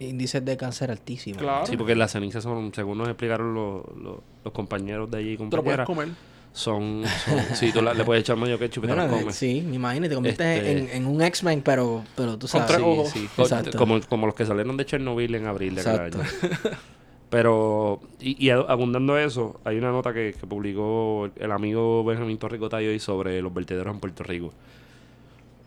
Índices 0.00 0.44
de 0.44 0.56
cáncer 0.56 0.90
altísimos. 0.90 1.40
Claro. 1.40 1.66
Sí, 1.66 1.76
porque 1.76 1.94
las 1.94 2.10
cenizas 2.12 2.42
son, 2.42 2.74
según 2.74 2.98
nos 2.98 3.08
explicaron 3.08 3.54
los, 3.54 3.82
los, 3.96 4.16
los 4.44 4.52
compañeros 4.52 5.08
de 5.10 5.18
allí 5.18 5.32
y 5.34 5.36
Te 5.36 5.44
lo 5.44 5.62
puedes 5.62 5.80
compañeras, 5.84 5.86
comer. 5.86 6.08
son, 6.52 7.04
son 7.24 7.56
sí, 7.56 7.70
tú 7.72 7.80
la- 7.80 7.94
le 7.94 8.02
puedes 8.04 8.22
echar 8.22 8.36
medio 8.36 8.58
ketchup 8.58 8.84
y 8.84 8.88
te 8.88 8.94
Bueno, 8.94 9.06
las 9.08 9.12
eh, 9.14 9.20
comes. 9.22 9.36
sí, 9.36 9.64
me 9.64 9.76
imagino, 9.76 10.08
te 10.08 10.14
conviertes 10.16 10.46
Este- 10.58 10.72
en, 10.72 10.88
en 10.88 11.06
un 11.06 11.22
X-Men, 11.22 11.62
pero, 11.62 12.02
pero 12.16 12.32
tú 12.36 12.48
Con 12.48 12.60
sabes. 12.62 12.66
tres 12.66 12.78
sí, 12.78 12.84
ojos. 12.84 13.08
Sí, 13.10 13.28
co- 13.36 13.42
Exacto. 13.42 13.78
como, 13.78 14.00
como 14.00 14.26
los 14.26 14.34
que 14.34 14.44
salieron 14.44 14.76
de 14.76 14.84
Chernobyl 14.84 15.32
en 15.36 15.46
abril 15.46 15.76
de 15.76 15.84
cada 15.84 16.06
Exacto. 16.08 16.20
año. 16.20 16.76
Pero, 17.34 18.00
y, 18.20 18.46
y 18.46 18.50
ab- 18.50 18.66
abundando 18.68 19.18
eso, 19.18 19.60
hay 19.64 19.76
una 19.76 19.90
nota 19.90 20.12
que, 20.14 20.34
que 20.38 20.46
publicó 20.46 21.28
el 21.34 21.50
amigo 21.50 22.04
Benjamín 22.04 22.38
Torricotayo 22.38 22.90
hoy 22.90 23.00
sobre 23.00 23.42
los 23.42 23.52
vertederos 23.52 23.92
en 23.92 23.98
Puerto 23.98 24.22
Rico. 24.22 24.52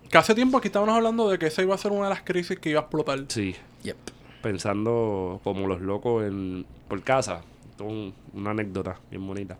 Que 0.09 0.17
hace 0.17 0.33
tiempo 0.33 0.57
aquí 0.57 0.67
estábamos 0.69 0.95
hablando 0.95 1.29
de 1.29 1.37
que 1.37 1.47
esa 1.47 1.61
iba 1.61 1.75
a 1.75 1.77
ser 1.77 1.91
una 1.91 2.05
de 2.05 2.09
las 2.11 2.21
crisis 2.21 2.57
que 2.57 2.69
iba 2.69 2.79
a 2.79 2.83
explotar. 2.83 3.19
Sí, 3.27 3.53
Yep. 3.83 3.97
pensando 4.41 5.41
como 5.43 5.67
los 5.67 5.81
locos 5.81 6.23
en, 6.25 6.65
por 6.87 7.01
casa. 7.03 7.41
Esto 7.71 7.83
es 7.85 7.91
un- 7.91 8.13
una 8.33 8.51
anécdota 8.51 8.97
bien 9.11 9.27
bonita. 9.27 9.57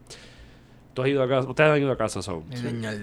Tú 0.93 1.01
has 1.01 1.10
ido 1.10 1.22
a 1.22 1.28
casa, 1.28 1.49
ustedes 1.49 1.70
han 1.72 1.82
ido 1.82 1.91
a 1.91 1.97
casa, 1.97 2.22
son. 2.22 2.43
Señor. 2.55 2.93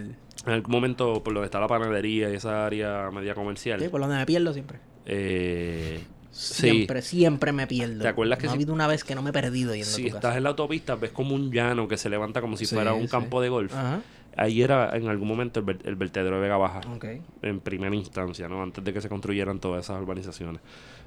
En 0.47 0.51
algún 0.53 0.73
momento, 0.73 1.23
por 1.23 1.35
donde 1.35 1.45
está 1.45 1.61
la 1.61 1.69
panadería 1.69 2.31
y 2.31 2.37
esa 2.37 2.65
área 2.65 3.11
media 3.13 3.35
comercial, 3.35 3.81
Sí, 3.81 3.89
por 3.89 4.01
donde 4.01 4.17
me 4.17 4.25
pierdo 4.25 4.53
siempre. 4.55 4.79
eh, 5.05 6.03
sí, 6.35 6.55
Siempre, 6.71 7.01
siempre 7.03 7.53
me 7.53 7.67
pierdo. 7.67 8.03
¿Te 8.03 8.09
acuerdas 8.09 8.39
que 8.39 8.47
no 8.47 8.53
ha 8.53 8.55
habido 8.57 8.73
una 8.75 8.87
vez 8.87 9.05
que 9.05 9.15
no 9.15 9.23
me 9.23 9.31
he 9.31 9.33
perdido 9.33 9.75
yendo 9.75 9.89
si 9.91 10.03
a 10.03 10.05
tu 10.05 10.17
estás 10.17 10.21
casa? 10.23 10.37
en 10.37 10.43
la 10.43 10.49
autopista, 10.51 10.95
ves 10.97 11.11
como 11.13 11.35
un 11.35 11.51
llano 11.53 11.87
que 11.89 11.97
se 11.97 12.09
levanta 12.11 12.41
como 12.41 12.57
si 12.57 12.67
Sí, 12.67 12.75
fuera 12.75 12.93
un 12.93 13.03
sí. 13.03 13.09
campo 13.09 13.41
de 13.41 13.49
golf. 13.49 13.73
Ajá. 13.75 14.01
Ahí 14.37 14.63
era 14.63 14.97
en 14.97 15.09
algún 15.09 15.29
momento 15.29 15.61
el, 15.61 15.67
ver- 15.67 15.79
el 15.85 15.95
vertedero 15.95 16.37
de 16.37 16.43
Vega 16.43 16.57
Baja, 16.57 16.81
Ok. 16.95 17.05
en 17.43 17.61
primera 17.61 17.95
instancia, 17.95 18.49
¿no? 18.49 18.63
Antes 18.65 18.83
de 18.83 18.93
que 18.93 19.01
se 19.01 19.09
construyeran 19.09 19.61
todas 19.61 19.85
esas 19.85 20.03
urbanizaciones. 20.03 20.61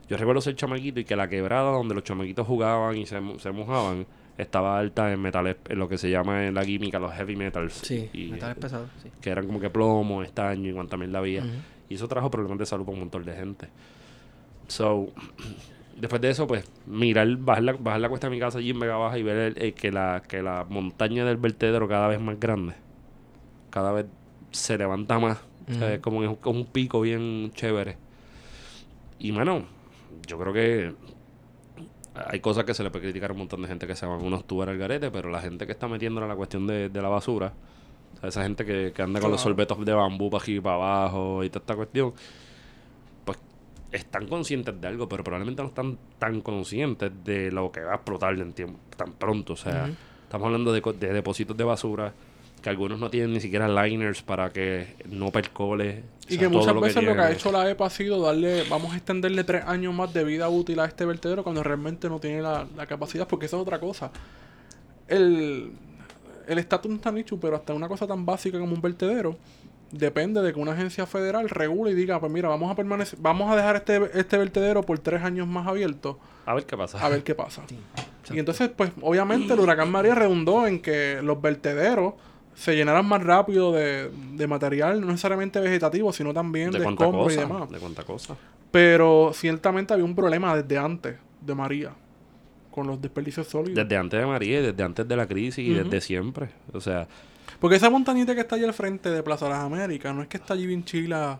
Yo 0.09 0.15
recuerdo 0.15 0.39
ser 0.39 0.55
chamaquito 0.55 1.01
y 1.01 1.03
que 1.03 1.17
la 1.17 1.28
quebrada 1.28 1.71
donde 1.71 1.93
los 1.93 2.05
chamaquitos 2.05 2.47
jugaban 2.47 2.95
y 2.97 3.05
se, 3.05 3.19
se 3.39 3.51
mojaban 3.51 4.05
estaba 4.38 4.80
alta 4.80 5.11
en 5.11 5.19
metales, 5.19 5.57
en 5.67 5.78
lo 5.80 5.89
que 5.89 5.97
se 5.97 6.09
llama 6.09 6.45
en 6.45 6.53
la 6.53 6.63
química 6.63 6.99
los 6.99 7.11
heavy 7.11 7.36
metals. 7.36 7.73
Sí, 7.73 8.09
y, 8.13 8.28
metales 8.28 8.55
pesados, 8.55 8.88
sí. 9.03 9.09
que 9.19 9.30
eran 9.30 9.45
como 9.45 9.59
que 9.59 9.69
plomo, 9.69 10.23
estaño 10.23 10.69
y 10.69 10.73
cuanta 10.73 10.95
mierda 10.95 11.19
había. 11.19 11.41
Ujú. 11.41 11.49
Y 11.89 11.95
eso 11.95 12.07
trajo 12.07 12.32
problemas 12.32 12.59
de 12.59 12.65
salud 12.65 12.86
para 12.86 12.93
un 12.93 12.99
montón 13.01 13.25
de 13.25 13.34
gente. 13.36 13.67
So, 14.68 15.07
después 15.95 16.22
de 16.22 16.30
eso, 16.30 16.45
pues, 16.47 16.70
mirar, 16.86 17.28
bajar 17.38 17.63
la, 17.63 17.74
bajar 17.74 18.01
la 18.01 18.09
cuesta 18.09 18.28
de 18.28 18.32
mi 18.36 18.39
casa 18.39 18.59
allí 18.59 18.72
en 18.72 18.80
Vega 18.80 18.97
Baja 18.97 19.18
y 19.18 19.24
ver 19.24 19.38
el- 19.38 19.63
eh, 19.63 19.74
que, 19.74 19.91
la, 19.91 20.22
que 20.28 20.41
la 20.41 20.65
montaña 20.70 21.26
del 21.26 21.38
vertedero 21.38 21.88
cada 21.88 22.07
vez 22.07 22.20
más 22.20 22.39
grande. 22.39 22.74
Cada 23.70 23.91
vez 23.91 24.05
se 24.51 24.78
levanta 24.78 25.20
más. 25.20 25.39
O 25.70 25.74
sea, 25.74 25.93
es 25.93 25.99
como, 25.99 26.24
es 26.24 26.30
un 26.45 26.65
pico 26.65 27.01
bien 27.01 27.51
chévere. 27.53 27.97
Y, 29.20 29.32
mano, 29.32 29.65
yo 30.26 30.38
creo 30.39 30.53
que 30.53 30.93
hay 32.15 32.39
cosas 32.39 32.63
que 32.63 32.74
se 32.74 32.84
le 32.84 32.89
puede 32.89 33.05
criticar 33.05 33.30
a 33.30 33.34
un 33.34 33.39
montón 33.39 33.61
de 33.61 33.68
gente 33.68 33.86
que 33.86 33.95
se 33.95 34.05
van 34.05 34.22
unos 34.22 34.45
tubos 34.45 34.68
al 34.68 34.78
garete, 34.78 35.11
pero 35.11 35.30
la 35.30 35.41
gente 35.41 35.65
que 35.65 35.72
está 35.74 35.88
metiéndole 35.88 36.26
a 36.26 36.30
la 36.30 36.36
cuestión 36.36 36.65
de, 36.65 36.89
de 36.89 37.01
la 37.01 37.09
basura, 37.09 37.53
o 38.15 38.20
sea, 38.20 38.30
esa 38.30 38.43
gente 38.43 38.65
que, 38.65 38.91
que 38.95 39.01
anda 39.01 39.20
con 39.20 39.30
los 39.32 39.41
sorbetos 39.41 39.86
de 39.86 39.93
bambú 39.93 40.30
para 40.30 40.41
aquí 40.41 40.55
y 40.55 40.59
para 40.59 40.76
abajo 40.76 41.43
y 41.43 41.49
toda 41.49 41.59
esta 41.59 41.76
cuestión, 41.76 42.13
están 43.91 44.27
conscientes 44.27 44.79
de 44.79 44.88
algo, 44.88 45.07
pero 45.07 45.23
probablemente 45.23 45.61
no 45.61 45.69
están 45.69 45.97
tan 46.19 46.41
conscientes 46.41 47.11
de 47.23 47.51
lo 47.51 47.71
que 47.71 47.81
va 47.81 47.93
a 47.93 47.95
explotar 47.95 48.33
en 48.39 48.53
tiempo, 48.53 48.79
tan 48.95 49.13
pronto. 49.13 49.53
O 49.53 49.57
sea, 49.57 49.89
estamos 50.23 50.45
hablando 50.47 50.73
de, 50.73 50.81
co- 50.81 50.93
de 50.93 51.13
depósitos 51.13 51.55
de 51.55 51.63
basura 51.63 52.13
que 52.61 52.69
algunos 52.69 52.99
no 52.99 53.09
tienen 53.09 53.33
ni 53.33 53.39
siquiera 53.39 53.67
liners 53.69 54.23
para 54.23 54.49
que 54.51 54.95
no 55.09 55.31
percole. 55.31 55.99
o 55.99 56.23
Y 56.27 56.33
sea, 56.33 56.39
que 56.39 56.49
muchas 56.49 56.73
lo 56.73 56.81
veces 56.81 57.03
lo 57.03 57.13
que 57.13 57.21
ha 57.21 57.31
hecho 57.31 57.51
la 57.51 57.69
EPA 57.69 57.85
ha 57.85 57.89
sido 57.91 58.19
darle, 58.21 58.63
vamos 58.67 58.93
a 58.93 58.97
extenderle 58.97 59.43
tres 59.43 59.63
años 59.65 59.93
más 59.93 60.11
de 60.13 60.23
vida 60.23 60.49
útil 60.49 60.79
a 60.79 60.85
este 60.85 61.05
vertedero 61.05 61.43
cuando 61.43 61.61
realmente 61.63 62.09
no 62.09 62.19
tiene 62.19 62.41
la, 62.41 62.65
la 62.75 62.85
capacidad, 62.88 63.27
porque 63.27 63.45
esa 63.45 63.57
es 63.57 63.61
otra 63.61 63.79
cosa. 63.79 64.11
El 65.07 65.71
el 66.47 66.57
estatus 66.59 66.89
no 66.89 66.95
está 66.95 67.11
nicho, 67.11 67.38
pero 67.39 67.57
hasta 67.57 67.73
una 67.73 67.89
cosa 67.89 68.07
tan 68.07 68.25
básica 68.25 68.57
como 68.57 68.73
un 68.73 68.81
vertedero 68.81 69.35
depende 69.91 70.41
de 70.41 70.53
que 70.53 70.59
una 70.59 70.73
agencia 70.73 71.05
federal 71.05 71.49
regule 71.49 71.91
y 71.91 71.93
diga, 71.93 72.19
pues 72.19 72.31
mira, 72.31 72.49
vamos 72.49 72.71
a 72.71 72.75
permanecer, 72.75 73.17
vamos 73.21 73.51
a 73.51 73.55
dejar 73.55 73.77
este, 73.77 74.01
este 74.13 74.38
vertedero 74.38 74.83
por 74.83 74.99
tres 74.99 75.23
años 75.23 75.47
más 75.47 75.67
abierto 75.67 76.19
A 76.45 76.53
ver 76.53 76.65
qué 76.65 76.75
pasa. 76.77 77.03
a 77.05 77.09
ver 77.09 77.23
qué 77.23 77.35
pasa. 77.35 77.63
Y 78.31 78.39
entonces, 78.39 78.69
pues, 78.75 78.91
obviamente 79.01 79.53
el 79.53 79.59
huracán 79.59 79.89
María 79.89 80.15
redundó 80.15 80.67
en 80.67 80.81
que 80.81 81.21
los 81.23 81.41
vertederos 81.41 82.15
se 82.55 82.75
llenaran 82.75 83.05
más 83.05 83.23
rápido 83.23 83.71
de, 83.71 84.09
de 84.33 84.47
material, 84.47 84.99
no 84.99 85.07
necesariamente 85.07 85.59
vegetativo, 85.59 86.11
sino 86.11 86.33
también 86.33 86.71
de, 86.71 86.79
de 86.79 86.85
escombros 86.85 87.31
y 87.31 87.35
cosa. 87.35 87.47
demás. 87.47 87.69
De 87.69 87.77
cuánta 87.77 88.03
cosa. 88.03 88.35
Pero 88.71 89.31
ciertamente 89.33 89.93
había 89.93 90.05
un 90.05 90.15
problema 90.15 90.55
desde 90.55 90.77
antes 90.77 91.15
de 91.39 91.55
María 91.55 91.91
con 92.71 92.88
los 92.88 93.01
desperdicios 93.01 93.47
sólidos. 93.47 93.75
Desde 93.75 93.95
antes 93.97 94.19
de 94.19 94.25
María, 94.25 94.59
y 94.59 94.63
desde 94.63 94.83
antes 94.83 95.07
de 95.07 95.15
la 95.15 95.27
crisis 95.27 95.65
y 95.67 95.73
desde 95.73 96.01
siempre. 96.01 96.49
O 96.73 96.81
sea, 96.81 97.07
Porque 97.60 97.76
esa 97.78 97.89
montañita 97.89 98.36
que 98.36 98.41
está 98.41 98.55
allí 98.55 98.66
al 98.66 98.74
frente 98.74 99.10
de 99.10 99.24
Plaza 99.24 99.49
Las 99.49 99.60
Américas 99.60 100.14
no 100.16 100.22
es 100.22 100.28
que 100.28 100.38
está 100.38 100.53
allí 100.53 100.66
bien 100.68 100.84
chila 100.86 101.39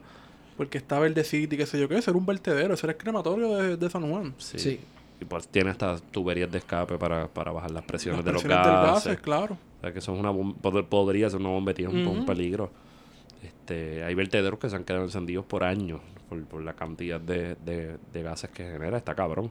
porque 0.56 0.80
está 0.80 1.00
verdecita 1.00 1.54
y 1.54 1.58
qué 1.60 1.66
sé 1.68 1.80
yo 1.80 1.88
qué, 1.88 1.98
eso 1.98 2.10
era 2.10 2.18
un 2.18 2.26
vertedero, 2.26 2.74
eso 2.74 2.88
era 2.88 2.94
el 2.94 2.98
crematorio 2.98 3.56
de, 3.56 3.78
de 3.78 3.90
San 3.90 4.10
Juan. 4.10 4.34
sí. 4.38 4.58
Sí. 4.60 4.80
Y 5.20 5.26
pues 5.26 5.48
tiene 5.48 5.72
estas 5.72 6.04
tuberías 6.04 6.52
de 6.52 6.60
escape 6.60 6.96
para, 7.00 7.28
para 7.28 7.52
bajar 7.52 7.72
las 7.72 7.84
presiones 7.84 8.20
Las 8.20 8.26
de 8.26 8.32
los 8.34 8.44
presiones 8.44 8.68
del 8.68 8.76
gases. 8.86 9.06
gases, 9.06 9.20
claro. 9.20 9.58
O 9.80 9.82
sea, 9.82 9.92
que 9.92 10.00
son 10.00 10.20
una 10.20 10.32
bom- 10.32 10.54
pod- 10.62 10.86
podría 10.86 11.28
ser 11.30 11.40
una 11.40 11.50
bomba 11.50 11.72
de 11.72 11.76
tiempo, 11.76 12.12
un 12.12 12.24
peligro. 12.24 12.70
Este, 13.42 14.04
hay 14.04 14.14
vertederos 14.14 14.60
que 14.60 14.70
se 14.70 14.76
han 14.76 14.84
quedado 14.84 15.04
encendidos 15.06 15.44
por 15.46 15.64
años 15.64 16.02
por, 16.30 16.44
por 16.46 16.62
la 16.62 16.74
cantidad 16.74 17.20
de, 17.20 17.56
de- 17.66 17.98
de 18.14 18.22
gases 18.24 18.52
que 18.52 18.64
genera, 18.64 18.98
está 18.98 19.16
cabrón. 19.16 19.50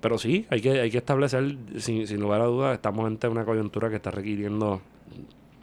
Pero 0.00 0.16
sí, 0.16 0.46
hay 0.48 0.62
que, 0.62 0.80
hay 0.80 0.90
que 0.90 0.98
establecer, 0.98 1.56
sin, 1.78 2.06
sin 2.06 2.18
lugar 2.20 2.40
a 2.40 2.44
dudas, 2.46 2.72
estamos 2.74 3.04
ante 3.06 3.28
una 3.28 3.44
coyuntura 3.44 3.90
que 3.90 3.96
está 3.96 4.10
requiriendo 4.10 4.80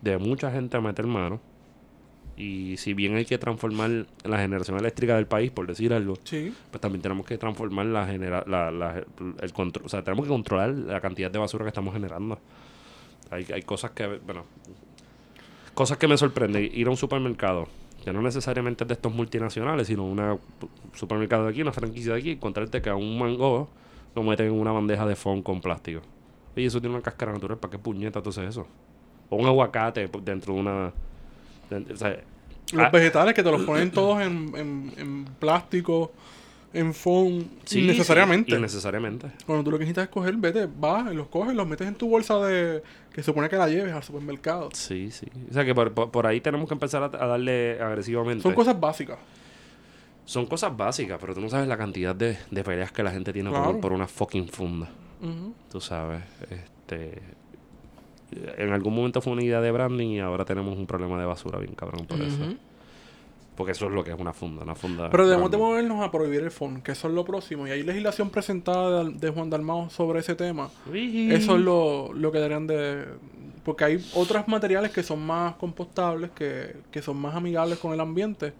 de 0.05 0.17
mucha 0.17 0.51
gente 0.51 0.77
a 0.77 0.81
meter 0.81 1.05
mano. 1.07 1.39
Y 2.37 2.75
si 2.77 2.93
bien 2.93 3.15
hay 3.15 3.25
que 3.25 3.37
transformar 3.37 4.05
la 4.23 4.37
generación 4.39 4.77
eléctrica 4.77 5.15
del 5.15 5.25
país, 5.25 5.51
por 5.51 5.67
decir 5.67 5.93
algo, 5.93 6.15
Sí. 6.23 6.53
pues 6.69 6.81
también 6.81 7.01
tenemos 7.01 7.25
que 7.25 7.37
transformar 7.37 7.85
la 7.85 8.05
genera 8.05 8.43
la, 8.45 8.71
la- 8.71 9.03
el 9.41 9.53
control, 9.53 9.85
o 9.85 9.89
sea, 9.89 10.03
tenemos 10.03 10.25
que 10.25 10.29
controlar 10.31 10.69
la 10.71 10.99
cantidad 10.99 11.31
de 11.31 11.39
basura 11.39 11.63
que 11.63 11.69
estamos 11.69 11.93
generando. 11.93 12.37
Hay, 13.31 13.45
hay 13.53 13.61
cosas 13.61 13.91
que, 13.91 14.05
bueno, 14.25 14.43
cosas 15.73 15.97
que 15.97 16.07
me 16.07 16.17
sorprenden. 16.17 16.69
Ir 16.73 16.87
a 16.87 16.89
un 16.89 16.97
supermercado, 16.97 17.67
que 18.03 18.11
no 18.13 18.21
necesariamente 18.21 18.83
es 18.83 18.87
de 18.89 18.93
estos 18.95 19.13
multinacionales, 19.13 19.87
sino 19.87 20.03
un 20.05 20.39
supermercado 20.93 21.45
de 21.45 21.51
aquí, 21.51 21.61
una 21.61 21.71
franquicia 21.71 22.13
de 22.13 22.19
aquí, 22.19 22.31
encontrarte 22.31 22.81
que 22.81 22.89
a 22.89 22.95
un 22.95 23.17
mango 23.17 23.69
lo 24.13 24.23
meten 24.23 24.47
en 24.47 24.53
una 24.53 24.71
bandeja 24.73 25.05
de 25.05 25.15
foam 25.15 25.41
con 25.41 25.61
plástico. 25.61 26.01
Y 26.55 26.65
eso 26.65 26.79
tiene 26.81 26.95
una 26.95 27.03
cáscara 27.03 27.31
natural, 27.33 27.57
¿para 27.57 27.71
qué 27.71 27.79
puñeta 27.79 28.19
haces 28.19 28.37
eso? 28.39 28.67
O 29.29 29.35
un 29.37 29.47
aguacate 29.47 30.07
por- 30.07 30.21
dentro 30.23 30.53
de 30.53 30.59
una... 30.59 30.87
o 30.87 31.95
sea, 31.97 32.17
Los 32.73 32.85
ah, 32.85 32.89
vegetales 32.89 33.33
que 33.33 33.43
te 33.43 33.51
los 33.51 33.63
ponen 33.63 33.91
todos 33.91 34.21
en, 34.21 34.51
en, 34.55 34.93
en 34.97 35.25
plástico, 35.39 36.11
en 36.73 36.93
foam, 36.93 37.45
sí, 37.63 37.81
innecesariamente. 37.83 38.51
sí, 38.51 38.57
innecesariamente. 38.57 39.31
Cuando 39.45 39.63
tú 39.63 39.71
lo 39.71 39.77
que 39.77 39.85
necesitas 39.85 40.03
escoger, 40.05 40.35
vete, 40.35 40.67
vas, 40.77 41.13
los 41.15 41.27
coges, 41.27 41.55
los 41.55 41.65
metes 41.67 41.87
en 41.87 41.95
tu 41.95 42.09
bolsa 42.09 42.37
de 42.45 42.83
que 43.13 43.21
se 43.21 43.23
supone 43.27 43.47
que 43.49 43.55
la 43.55 43.67
lleves 43.69 43.93
al 43.93 44.03
supermercado. 44.03 44.69
Sí, 44.73 45.09
sí. 45.09 45.25
O 45.49 45.53
sea 45.53 45.63
que 45.63 45.73
por, 45.73 45.93
por- 45.93 46.11
por 46.11 46.27
ahí 46.27 46.41
tenemos 46.41 46.67
que 46.67 46.73
empezar 46.73 47.01
a, 47.03 47.05
a 47.05 47.27
darle 47.27 47.79
agresivamente. 47.81 48.43
Son 48.43 48.53
cosas 48.53 48.77
básicas. 48.79 49.17
Son 50.25 50.45
cosas 50.47 50.75
básicas, 50.75 51.17
pero 51.21 51.33
tú 51.35 51.39
no 51.41 51.49
sabes 51.49 51.67
la 51.67 51.77
cantidad 51.77 52.15
de, 52.15 52.37
de 52.51 52.63
peleas 52.63 52.91
que 52.91 53.03
la 53.03 53.11
gente 53.11 53.31
tiene 53.31 53.51
por- 53.51 53.61
Claro. 53.63 53.79
por, 53.79 53.93
una 53.93 54.07
fucking 54.07 54.47
funda. 54.49 54.89
Ujú. 55.21 55.53
Tú 55.71 55.79
sabes. 55.79 56.23
Este. 56.49 57.21
En 58.57 58.71
algún 58.71 58.95
momento 58.95 59.21
fue 59.21 59.33
una 59.33 59.43
idea 59.43 59.61
de 59.61 59.71
branding 59.71 60.07
y 60.07 60.19
ahora 60.19 60.45
tenemos 60.45 60.77
un 60.77 60.85
problema 60.85 61.19
de 61.19 61.25
basura 61.25 61.59
bien 61.59 61.75
cabrón 61.75 62.05
por 62.05 62.21
eso. 62.21 62.37
Porque 63.55 63.71
eso 63.71 63.85
es 63.85 63.93
lo 63.93 64.03
que 64.03 64.11
es 64.11 64.19
una 64.19 64.33
funda, 64.33 64.63
una 64.63 64.75
funda. 64.75 65.09
Pero 65.09 65.27
debemos 65.27 65.49
de 65.49 65.57
movernos 65.57 66.03
a 66.03 66.11
prohibir 66.11 66.41
el 66.41 66.51
phone, 66.51 66.81
que 66.81 66.91
eso 66.91 67.07
es 67.07 67.13
lo 67.13 67.23
próximo. 67.23 67.65
Y 67.65 67.71
hay 67.71 67.83
legislación 67.83 68.29
presentada 68.29 69.05
de, 69.05 69.11
de 69.11 69.29
Juan 69.29 69.49
Dalmao 69.49 69.89
sobre 69.89 70.19
ese 70.19 70.35
tema. 70.35 70.69
Eso 70.93 71.55
es 71.55 71.61
lo, 71.61 72.11
lo 72.13 72.31
que 72.33 72.39
deberían 72.39 72.67
de... 72.67 73.05
Porque 73.63 73.85
hay 73.85 74.05
otros 74.13 74.47
materiales 74.49 74.91
que 74.91 75.03
son 75.03 75.25
más 75.25 75.55
compostables, 75.55 76.31
que, 76.31 76.75
que 76.91 77.01
son 77.01 77.15
más 77.17 77.33
amigables 77.33 77.79
con 77.79 77.93
el 77.93 78.01
ambiente. 78.01 78.53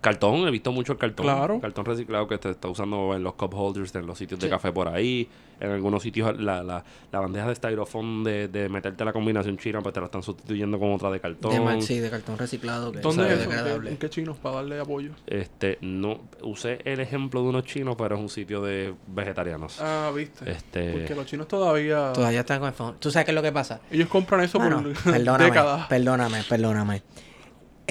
Cartón, 0.00 0.48
he 0.48 0.50
visto 0.50 0.72
mucho 0.72 0.92
el 0.92 0.98
cartón. 0.98 1.26
Claro. 1.26 1.60
Cartón 1.60 1.84
reciclado 1.84 2.26
que 2.26 2.38
se 2.38 2.50
está 2.50 2.68
usando 2.68 3.14
en 3.14 3.22
los 3.22 3.34
cup 3.34 3.54
holders, 3.54 3.94
en 3.94 4.06
los 4.06 4.16
sitios 4.16 4.40
de 4.40 4.48
café 4.48 4.72
por 4.72 4.88
ahí. 4.88 5.28
En 5.60 5.70
algunos 5.70 6.02
sitios 6.02 6.40
la, 6.40 6.62
la, 6.62 6.82
la 7.12 7.20
bandeja 7.20 7.46
de 7.48 7.54
styrofoam 7.54 8.24
de, 8.24 8.48
de 8.48 8.70
meterte 8.70 9.04
la 9.04 9.12
combinación 9.12 9.58
china, 9.58 9.82
pues 9.82 9.92
te 9.92 10.00
la 10.00 10.06
están 10.06 10.22
sustituyendo 10.22 10.78
con 10.78 10.90
otra 10.94 11.10
de 11.10 11.20
cartón. 11.20 11.52
De, 11.52 11.82
sí, 11.82 11.98
de 11.98 12.08
cartón 12.08 12.38
reciclado. 12.38 12.92
Que 12.92 13.00
¿Dónde 13.00 13.24
es? 13.26 13.32
¿En 13.32 13.38
qué- 13.38 13.46
degradable. 13.56 13.90
¿En 13.90 13.96
qué 13.98 14.08
chinos? 14.08 14.38
Para 14.38 14.56
darle 14.56 14.80
apoyo. 14.80 15.10
Este, 15.26 15.76
no, 15.82 16.20
usé 16.42 16.78
el 16.86 17.00
ejemplo 17.00 17.42
de 17.42 17.48
unos 17.50 17.64
chinos, 17.64 17.94
pero 17.98 18.14
es 18.16 18.22
un 18.22 18.30
sitio 18.30 18.62
de 18.62 18.94
vegetarianos. 19.08 19.78
Ah, 19.82 20.10
viste. 20.16 20.50
Este- 20.50 20.92
Porque 20.92 21.14
los 21.14 21.26
chinos 21.26 21.46
todavía... 21.46 22.14
Todavía 22.14 22.40
están 22.40 22.60
con 22.60 22.68
el 22.68 22.74
phone. 22.74 22.94
¿Tú 22.98 23.10
sabes 23.10 23.26
qué 23.26 23.32
es 23.32 23.34
lo 23.34 23.42
que 23.42 23.52
pasa? 23.52 23.80
Ellos 23.90 24.08
compran 24.08 24.40
eso 24.40 24.58
Mano, 24.58 24.82
por 24.82 24.94
perdóname, 25.12 25.44
décadas. 25.44 25.86
perdóname, 25.88 26.42
perdóname. 26.48 27.02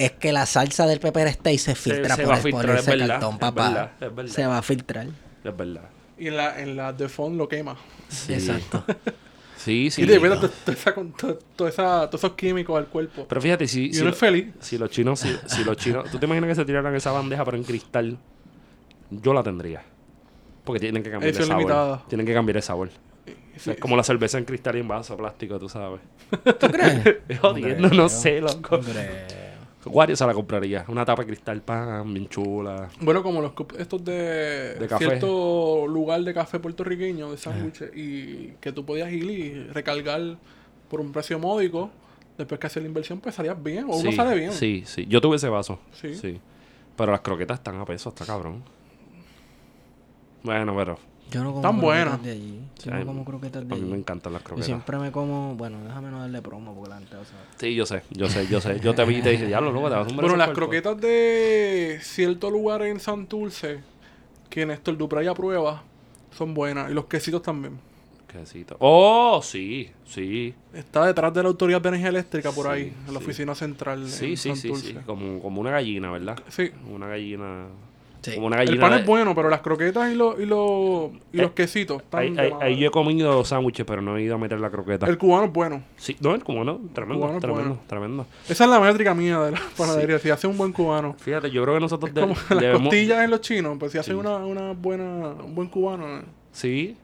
Es 0.00 0.12
que 0.12 0.32
la 0.32 0.46
salsa 0.46 0.86
del 0.86 0.98
pepper 1.00 1.30
steak 1.32 1.58
se 1.58 1.74
filtra 1.74 2.16
se 2.16 2.22
por, 2.22 2.30
va 2.32 2.36
a 2.36 2.38
el- 2.38 2.42
por 2.42 2.52
filtrar, 2.60 2.76
es 2.76 2.82
ese 2.82 2.90
verdad, 2.92 3.08
cartón, 3.08 3.34
es 3.34 3.38
papá. 3.40 3.68
verdad, 3.68 3.90
es 4.00 4.14
verdad. 4.16 4.32
Se 4.32 4.46
va 4.46 4.58
a 4.58 4.62
filtrar. 4.62 5.06
Es 5.44 5.56
verdad. 5.56 5.82
Y 6.18 6.26
en 6.28 6.36
la, 6.36 6.60
en 6.60 6.76
la 6.76 6.92
de 6.92 7.08
fond 7.08 7.36
lo 7.36 7.48
quema. 7.48 7.76
Sí. 8.08 8.34
Exacto. 8.34 8.84
Sí, 9.56 9.90
sí. 9.90 10.00
y 10.02 10.06
to- 10.06 11.68
esa- 11.68 12.08
todos 12.08 12.14
esos 12.24 12.32
químicos 12.32 12.78
al 12.78 12.86
cuerpo. 12.86 13.26
Pero 13.28 13.42
fíjate, 13.42 13.68
si, 13.68 13.88
y 13.88 13.92
si, 13.92 14.00
uno 14.00 14.08
es 14.08 14.16
feliz. 14.16 14.46
si 14.58 14.78
los 14.78 14.88
chinos, 14.88 15.20
si, 15.20 15.36
si 15.46 15.64
los 15.64 15.76
chinos, 15.76 16.10
¿tú 16.10 16.18
te 16.18 16.24
imaginas 16.24 16.48
que 16.48 16.54
se 16.54 16.64
tiraran 16.64 16.94
esa 16.94 17.12
bandeja 17.12 17.44
pero 17.44 17.58
en 17.58 17.64
cristal? 17.64 18.16
Yo 19.10 19.34
la 19.34 19.42
tendría. 19.42 19.82
Porque 20.64 20.80
tienen 20.80 21.02
que 21.02 21.10
cambiar 21.10 21.34
Edición 21.34 21.60
el 21.60 21.68
sabor. 21.68 22.00
Tienen 22.08 22.26
que 22.26 22.32
cambiar 22.32 22.56
el 22.56 22.62
sabor. 22.62 22.88
Sí, 23.58 23.72
es 23.72 23.76
como 23.78 23.98
la 23.98 24.02
cerveza 24.02 24.38
en 24.38 24.46
cristal 24.46 24.76
y 24.76 24.80
en 24.80 24.88
vaso 24.88 25.14
plástico, 25.18 25.58
tú 25.58 25.68
sabes. 25.68 26.00
¿Tú 26.30 26.66
crees? 26.70 27.18
Jodiendo, 27.42 27.90
no 27.90 28.08
sé, 28.08 28.40
loco. 28.40 28.76
Hombre. 28.76 29.26
Wario 29.86 30.14
se 30.16 30.26
la 30.26 30.34
compraría. 30.34 30.84
Una 30.88 31.04
tapa 31.04 31.22
de 31.22 31.28
cristal 31.28 31.62
pan, 31.62 32.12
bien 32.12 32.28
chula. 32.28 32.88
Bueno, 33.00 33.22
como 33.22 33.40
los 33.40 33.52
estos 33.78 34.04
de, 34.04 34.74
De 34.74 34.86
café. 34.86 35.06
cierto 35.06 35.86
lugar 35.86 36.22
de 36.22 36.34
café 36.34 36.58
puertorriqueño, 36.58 37.30
de 37.30 37.36
sándwiches, 37.38 37.90
y 37.96 38.48
que 38.60 38.72
tú 38.72 38.84
podías 38.84 39.10
ir 39.10 39.24
y 39.24 39.64
recargar 39.68 40.36
por 40.90 41.00
un 41.00 41.12
precio 41.12 41.38
módico. 41.38 41.90
Después 42.36 42.58
que 42.58 42.66
hacer 42.66 42.82
la 42.82 42.88
inversión, 42.88 43.20
pues 43.20 43.34
salías 43.34 43.62
bien. 43.62 43.84
O 43.88 43.96
uno 43.96 44.12
sale 44.12 44.34
bien. 44.38 44.52
Sí, 44.52 44.82
sí. 44.86 45.06
Yo 45.06 45.20
tuve 45.20 45.36
ese 45.36 45.48
vaso. 45.48 45.78
Sí. 45.92 46.14
Sí. 46.14 46.40
Pero 46.96 47.12
las 47.12 47.20
croquetas 47.20 47.58
están 47.58 47.78
a 47.80 47.84
peso, 47.84 48.10
está 48.10 48.24
cabrón. 48.26 48.62
Bueno, 50.42 50.74
pero 50.76 50.98
Yo 51.30 51.42
no 51.44 51.50
como 51.50 51.62
Tan 51.62 51.80
buenas. 51.80 52.22
de 52.22 52.30
allí. 52.32 52.60
Yo 52.84 52.90
no 52.92 53.06
como 53.06 53.24
croquetas 53.24 53.68
de 53.68 53.74
a 53.74 53.78
mí 53.78 53.84
me 53.88 53.96
encantan 53.96 54.32
las 54.32 54.42
Yo 54.42 54.46
croquetas. 54.46 54.66
siempre 54.66 54.98
me 54.98 55.12
como... 55.12 55.54
Bueno, 55.54 55.78
déjame 55.84 56.10
no 56.10 56.20
darle 56.20 56.40
promo 56.42 56.74
porque 56.74 56.90
la 56.90 56.98
gente 56.98 57.14
va 57.16 57.22
a 57.22 57.24
saber. 57.26 57.44
Sí, 57.56 57.74
yo 57.74 57.86
sé, 57.86 58.02
yo 58.10 58.28
sé, 58.28 58.46
yo 58.48 58.60
sé. 58.60 58.80
Yo 58.80 58.94
te 58.94 59.04
vi 59.04 59.16
y 59.18 59.22
te 59.22 59.30
dije, 59.30 59.46
diablo, 59.46 59.70
loco, 59.72 59.88
te 59.88 59.94
vas 59.96 60.06
a 60.06 60.08
sumar 60.08 60.22
Bueno, 60.24 60.28
ese 60.34 60.38
las 60.38 60.46
cuerpo". 60.48 60.60
croquetas 60.60 61.00
de 61.00 61.98
cierto 62.02 62.50
lugar 62.50 62.82
en 62.82 62.98
Santurce, 63.00 63.80
que 64.48 64.66
Néstor 64.66 64.96
Dupray 64.96 65.26
aprueba, 65.28 65.82
son 66.36 66.54
buenas. 66.54 66.90
Y 66.90 66.94
los 66.94 67.04
quesitos 67.06 67.42
también. 67.42 67.78
Quesito. 68.26 68.76
Oh, 68.78 69.40
sí, 69.42 69.90
sí. 70.06 70.54
Está 70.72 71.04
detrás 71.04 71.34
de 71.34 71.42
la 71.42 71.48
Autoridad 71.48 71.80
de 71.80 71.88
Energía 71.88 72.10
Eléctrica 72.10 72.52
por 72.52 72.66
Sí, 72.66 72.70
ahí, 72.72 72.82
en 73.08 73.12
la 73.12 73.18
sí. 73.18 73.24
oficina 73.26 73.54
central 73.56 74.08
Sí, 74.08 74.24
en 74.26 74.36
sí, 74.36 74.54
sí, 74.54 74.68
Santurce. 74.68 74.86
sí. 74.92 74.98
Como, 75.04 75.40
como 75.42 75.60
una 75.60 75.72
gallina, 75.72 76.12
¿verdad? 76.12 76.38
Sí. 76.48 76.70
Una 76.88 77.08
gallina. 77.08 77.66
Sí. 78.22 78.34
Como 78.34 78.48
una 78.48 78.62
El 78.62 78.78
pan 78.78 78.92
de- 78.92 78.98
es 79.00 79.06
bueno, 79.06 79.34
pero 79.34 79.48
las 79.48 79.60
croquetas 79.62 80.12
y, 80.12 80.14
los 80.14 80.38
y, 80.38 80.44
los 80.44 81.10
y 81.32 81.38
Eh, 81.38 81.42
los 81.42 81.52
quesitos 81.52 82.02
están 82.02 82.38
Ahí, 82.38 82.52
ahí- 82.60 82.76
yo 82.78 82.88
he 82.88 82.90
comido 82.90 83.42
sándwiches, 83.44 83.86
pero 83.86 84.02
no 84.02 84.16
he 84.18 84.22
ido 84.22 84.34
a 84.34 84.38
meter 84.38 84.60
la 84.60 84.68
croqueta. 84.70 85.06
El 85.06 85.16
cubano 85.16 85.46
es 85.46 85.52
bueno. 85.52 85.82
Sí, 85.96 86.16
no, 86.20 86.34
el 86.34 86.44
cubano, 86.44 86.80
tremendo, 86.92 87.20
cubano 87.20 87.38
es 87.38 87.40
tremendo, 87.42 87.68
bueno. 87.70 87.82
tremendo. 87.86 88.26
Esa 88.48 88.64
es 88.64 88.70
la 88.70 88.78
métrica 88.78 89.14
mía 89.14 89.38
de 89.40 89.52
la 89.52 89.60
panadería. 89.76 90.18
Si 90.18 90.28
hace 90.28 90.46
un 90.46 90.58
buen 90.58 90.72
cubano. 90.72 91.14
Fíjate, 91.18 91.50
yo 91.50 91.62
creo 91.62 91.74
que 91.76 91.80
nosotros 91.80 92.12
de- 92.12 92.20
Como 92.20 92.34
las 92.50 92.58
debemos- 92.60 92.82
costillas 92.88 93.24
en 93.24 93.30
los 93.30 93.40
chinos, 93.40 93.76
pues 93.78 93.92
si 93.92 93.98
hacen 93.98 94.14
Sí. 94.14 94.20
una, 94.20 94.36
una 94.36 94.72
buena, 94.72 95.04
un 95.42 95.54
buen 95.54 95.68
cubano. 95.68 96.18
eh. 96.18 96.22
Sí, 96.52 96.96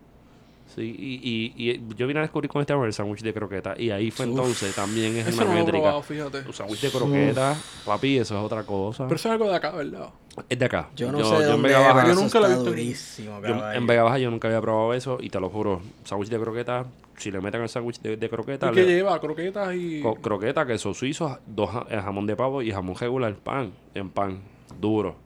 sí. 0.76 0.94
Y, 0.98 1.52
y, 1.58 1.70
y 1.72 1.94
yo 1.96 2.06
vine 2.06 2.20
a 2.20 2.22
descubrir 2.22 2.48
con 2.50 2.60
este 2.60 2.72
el 2.74 2.92
sándwich 2.92 3.22
de 3.22 3.34
croqueta. 3.34 3.74
Y 3.76 3.90
ahí 3.90 4.10
fue 4.10 4.26
entonces 4.26 4.74
también 4.74 5.16
es 5.16 5.26
Eso 5.28 5.42
una 5.42 5.54
no 5.54 5.58
métrica. 5.64 6.00
fíjate. 6.02 6.38
Un 6.46 6.52
sándwich 6.52 6.80
de 6.82 6.90
croqueta, 6.90 7.56
papi, 7.84 8.18
eso 8.18 8.36
es 8.38 8.44
otra 8.44 8.62
cosa. 8.62 9.04
Pero 9.04 9.16
eso 9.16 9.28
es 9.28 9.32
algo 9.32 9.48
de 9.48 9.56
acá, 9.56 9.70
¿verdad? 9.72 10.10
es 10.50 10.58
de 10.58 10.64
acá. 10.66 10.90
Yo 10.94 11.10
no 11.10 11.18
yo, 11.18 11.24
sé 11.40 11.46
yo 11.48 11.54
en 11.54 11.62
Vega 11.62 11.78
Baja- 11.94 12.08
Yo 12.08 12.14
nunca 12.14 12.38
lo 12.40 12.46
he 12.46 12.48
visto. 12.50 12.64
durísimo, 12.64 13.40
Yo 13.42 13.72
en 13.72 13.86
Vega 13.86 14.02
Baja 14.02 14.18
yo 14.18 14.30
nunca 14.30 14.48
había 14.48 14.60
probado 14.60 14.92
eso 14.92 15.16
y 15.20 15.30
te 15.30 15.40
lo 15.40 15.48
juro. 15.48 15.80
Sándwich 16.04 16.28
de 16.28 16.38
croqueta, 16.38 16.84
si 17.16 17.30
le 17.30 17.40
meten 17.40 17.62
el 17.62 17.68
sándwich 17.70 18.00
de, 18.02 18.18
de 18.18 18.28
croqueta, 18.28 18.68
¿Y 18.70 18.74
qué 18.74 18.82
le- 18.82 18.86
lleva? 18.96 19.18
Croquetas 19.18 19.74
y... 19.74 20.02
co- 20.02 20.16
croqueta, 20.16 20.66
queso 20.66 20.92
suizo, 20.92 21.38
dos 21.46 21.70
eh, 21.88 21.98
jamón 22.02 22.26
de 22.26 22.36
pavo 22.36 22.60
y 22.60 22.70
jamón 22.70 22.96
regular, 22.96 23.34
pan, 23.36 23.72
en 23.94 24.10
pan, 24.10 24.40
duro. 24.78 25.16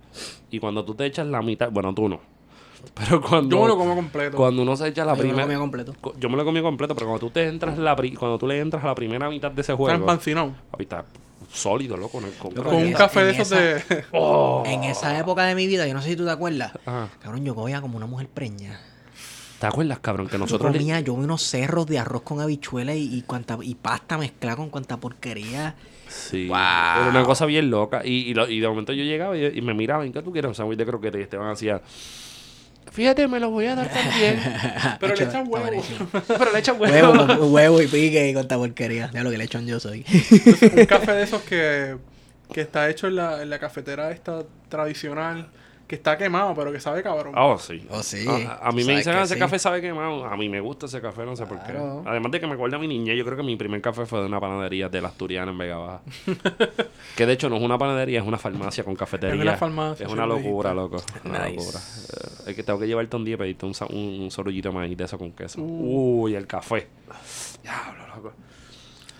Y 0.53 0.61
cuando 0.61 0.84
tú 0.84 0.94
te 0.94 1.07
echas 1.07 1.26
la 1.26 1.42
mitad, 1.42 1.70
bueno, 1.72 1.92
tú 1.92 2.09
no. 2.09 2.20
Pero 2.94 3.20
cuando, 3.20 3.56
Yo 3.56 3.62
me 3.62 3.68
lo 3.68 3.76
como 3.78 3.94
completo. 3.94 4.36
cuando 4.36 4.62
uno 4.62 4.76
se 4.76 4.88
echa 4.88 5.04
la 5.04 5.12
Yo 5.12 5.16
me 5.16 5.22
lo 5.22 5.28
primera... 5.28 5.42
comía 5.44 5.58
completo. 5.58 5.94
co- 6.00 6.14
Yo 6.18 6.28
me 6.28 6.36
lo 6.36 6.44
comí 6.44 6.60
completo, 6.62 6.94
pero 6.94 7.06
cuando 7.06 7.26
tú 7.26 7.30
te 7.30 7.46
entras 7.46 7.78
la 7.78 7.94
pri- 7.96 8.14
cuando 8.14 8.38
tú 8.38 8.46
le 8.46 8.58
entras 8.60 8.82
a 8.84 8.88
la 8.88 8.94
primera 8.94 9.28
mitad 9.30 9.50
de 9.50 9.60
ese 9.62 9.72
Está 9.72 9.76
juego, 9.76 9.96
empancinado. 9.96 10.54
papi, 10.70 10.82
está 10.84 11.04
sólido, 11.52 11.96
loco. 11.96 12.18
con 12.20 12.24
el- 12.24 12.34
con- 12.34 12.54
Yo 12.54 12.62
Con 12.62 12.74
un 12.76 12.92
café 12.92 13.24
de 13.24 13.30
esos 13.32 13.50
de... 13.50 14.04
Oh. 14.12 14.62
En 14.66 14.84
esa 14.84 15.18
época 15.18 15.44
de 15.44 15.54
mi 15.54 15.66
vida, 15.66 15.86
yo 15.86 15.94
no 15.94 16.02
sé 16.02 16.10
si 16.10 16.16
tú 16.16 16.24
te 16.24 16.30
acuerdas. 16.30 16.72
Ajá. 16.86 17.08
Cabrón, 17.22 17.44
yo 17.44 17.54
cogía 17.54 17.80
como 17.80 17.96
una 17.96 18.06
mujer 18.06 18.28
preña. 18.28 18.80
¿Te 19.58 19.66
acuerdas, 19.66 19.98
cabrón? 19.98 20.26
Que 20.26 20.32
Yo 20.32 20.38
nosotros... 20.38 20.72
le- 20.72 20.78
comía, 20.78 21.00
yo 21.00 21.14
vi 21.16 21.24
unos 21.24 21.42
cerros 21.42 21.86
de 21.86 21.98
arroz 21.98 22.22
con 22.22 22.40
habichuela 22.40 22.94
y, 22.94 23.14
y, 23.14 23.22
cuanta, 23.22 23.58
y 23.60 23.74
pasta 23.74 24.16
mezclada 24.16 24.56
con 24.56 24.70
cuanta 24.70 24.96
porquería. 24.98 25.74
Sí. 26.08 26.46
Era 26.46 27.08
una 27.10 27.24
cosa 27.24 27.44
bien 27.46 27.70
loca. 27.70 28.00
Y, 28.04 28.30
y, 28.30 28.34
lo- 28.34 28.48
y 28.48 28.58
de 28.60 28.68
momento 28.68 28.92
yo 28.94 29.04
llegaba 29.04 29.36
y, 29.36 29.44
y 29.58 29.60
me 29.60 29.74
miraban, 29.74 30.10
¿qué 30.12 30.22
tú 30.22 30.32
quieres? 30.32 30.48
Un 30.48 30.54
sándwich 30.54 30.78
de 30.78 30.86
croqueta. 30.86 31.18
Y 31.18 31.22
Esteban 31.22 31.50
hacía, 31.50 31.82
fíjate, 32.91 33.26
me 33.28 33.41
lo 33.41 33.51
voy 33.51 33.66
a 33.66 33.74
dar 33.74 33.88
también. 33.93 34.41
Pero 35.01 35.14
le 35.14 35.24
echan 35.24 35.45
huevo. 35.49 35.82
Pero 36.28 36.53
le 36.53 36.59
echan 36.59 36.80
huevo. 36.80 36.93
Huevo, 37.12 37.26
con- 37.26 37.53
huevo 37.53 37.82
y 37.82 37.86
pique 37.86 38.28
y 38.28 38.32
cuanta 38.32 38.57
porquería. 38.57 39.11
Ya 39.12 39.22
lo 39.22 39.30
que 39.30 39.38
le 39.38 39.45
echan 39.45 39.66
yo 39.66 39.80
soy. 39.80 40.05
un 40.76 40.86
café 40.86 41.12
de 41.12 41.22
esos 41.22 41.43
que, 41.43 41.97
que 42.53 42.61
está 42.61 42.88
hecho 42.91 43.07
en 43.07 43.16
la, 43.16 43.43
en 43.43 43.51
la 43.51 43.59
cafetera 43.59 44.11
esta 44.11 44.43
tradicional, 44.68 45.49
que 45.91 45.97
está 45.97 46.16
quemado, 46.16 46.55
pero 46.55 46.70
que 46.70 46.78
sabe 46.78 47.03
cabrón. 47.03 47.34
Oh, 47.36 47.59
sí. 47.59 47.84
Oh, 47.91 48.01
sí. 48.01 48.24
A, 48.28 48.68
a 48.68 48.70
mí 48.70 48.84
me 48.84 48.97
dicen, 48.97 49.12
que 49.12 49.18
ah, 49.18 49.22
ese 49.24 49.34
sí. 49.34 49.41
café 49.41 49.59
sabe 49.59 49.80
quemado. 49.80 50.24
A 50.24 50.36
mí 50.36 50.49
me 50.49 50.61
gusta 50.61 50.86
ese 50.86 51.01
café, 51.01 51.24
no 51.26 51.34
sé 51.34 51.47
por 51.47 51.61
qué. 51.64 51.72
Además 52.07 52.30
de 52.30 52.38
que 52.38 52.47
me 52.47 52.55
acuerda 52.55 52.76
a 52.76 52.78
mi 52.78 52.86
niña, 52.86 53.12
yo 53.12 53.24
creo 53.24 53.36
que 53.36 53.43
mi 53.43 53.57
primer 53.57 53.80
café 53.82 54.07
fue 54.07 54.20
de 54.20 54.26
una 54.26 54.38
panadería 54.38 54.88
de 54.88 55.01
la 55.01 55.09
Asturiana 55.09 55.51
en 55.51 55.59
Vega 55.59 55.78
Baja. 55.78 56.03
que 57.16 57.26
de 57.26 57.32
hecho 57.32 57.49
no 57.49 57.57
es 57.57 57.62
una 57.62 57.76
panadería, 57.76 58.20
es 58.20 58.24
una 58.24 58.38
farmacia 58.38 58.84
con 58.84 58.95
cafetería. 58.95 59.34
Es 59.34 59.43
una 59.43 59.57
farmacia, 59.57 60.05
Es 60.05 60.12
sí 60.12 60.14
una 60.16 60.26
lo 60.26 60.36
locura, 60.36 60.72
loco. 60.72 61.03
Una 61.24 61.49
Nice. 61.49 61.57
locura. 61.57 61.78
Eh, 61.80 62.51
es 62.51 62.55
que 62.55 62.62
tengo 62.62 62.78
que 62.78 62.86
llevarte 62.86 63.16
un 63.16 63.24
día 63.24 63.34
y 63.34 63.38
pedirte 63.38 63.66
un, 63.66 63.72
un, 63.91 64.20
un 64.22 64.30
sorullito 64.30 64.68
de 64.68 64.74
maíz 64.76 64.97
de 64.97 65.03
eso 65.07 65.18
con 65.18 65.32
queso. 65.32 65.61
Uh. 65.61 66.22
Uy, 66.22 66.36
el 66.36 66.47
café. 66.47 66.86
Diablo, 67.64 68.07
loco. 68.14 68.32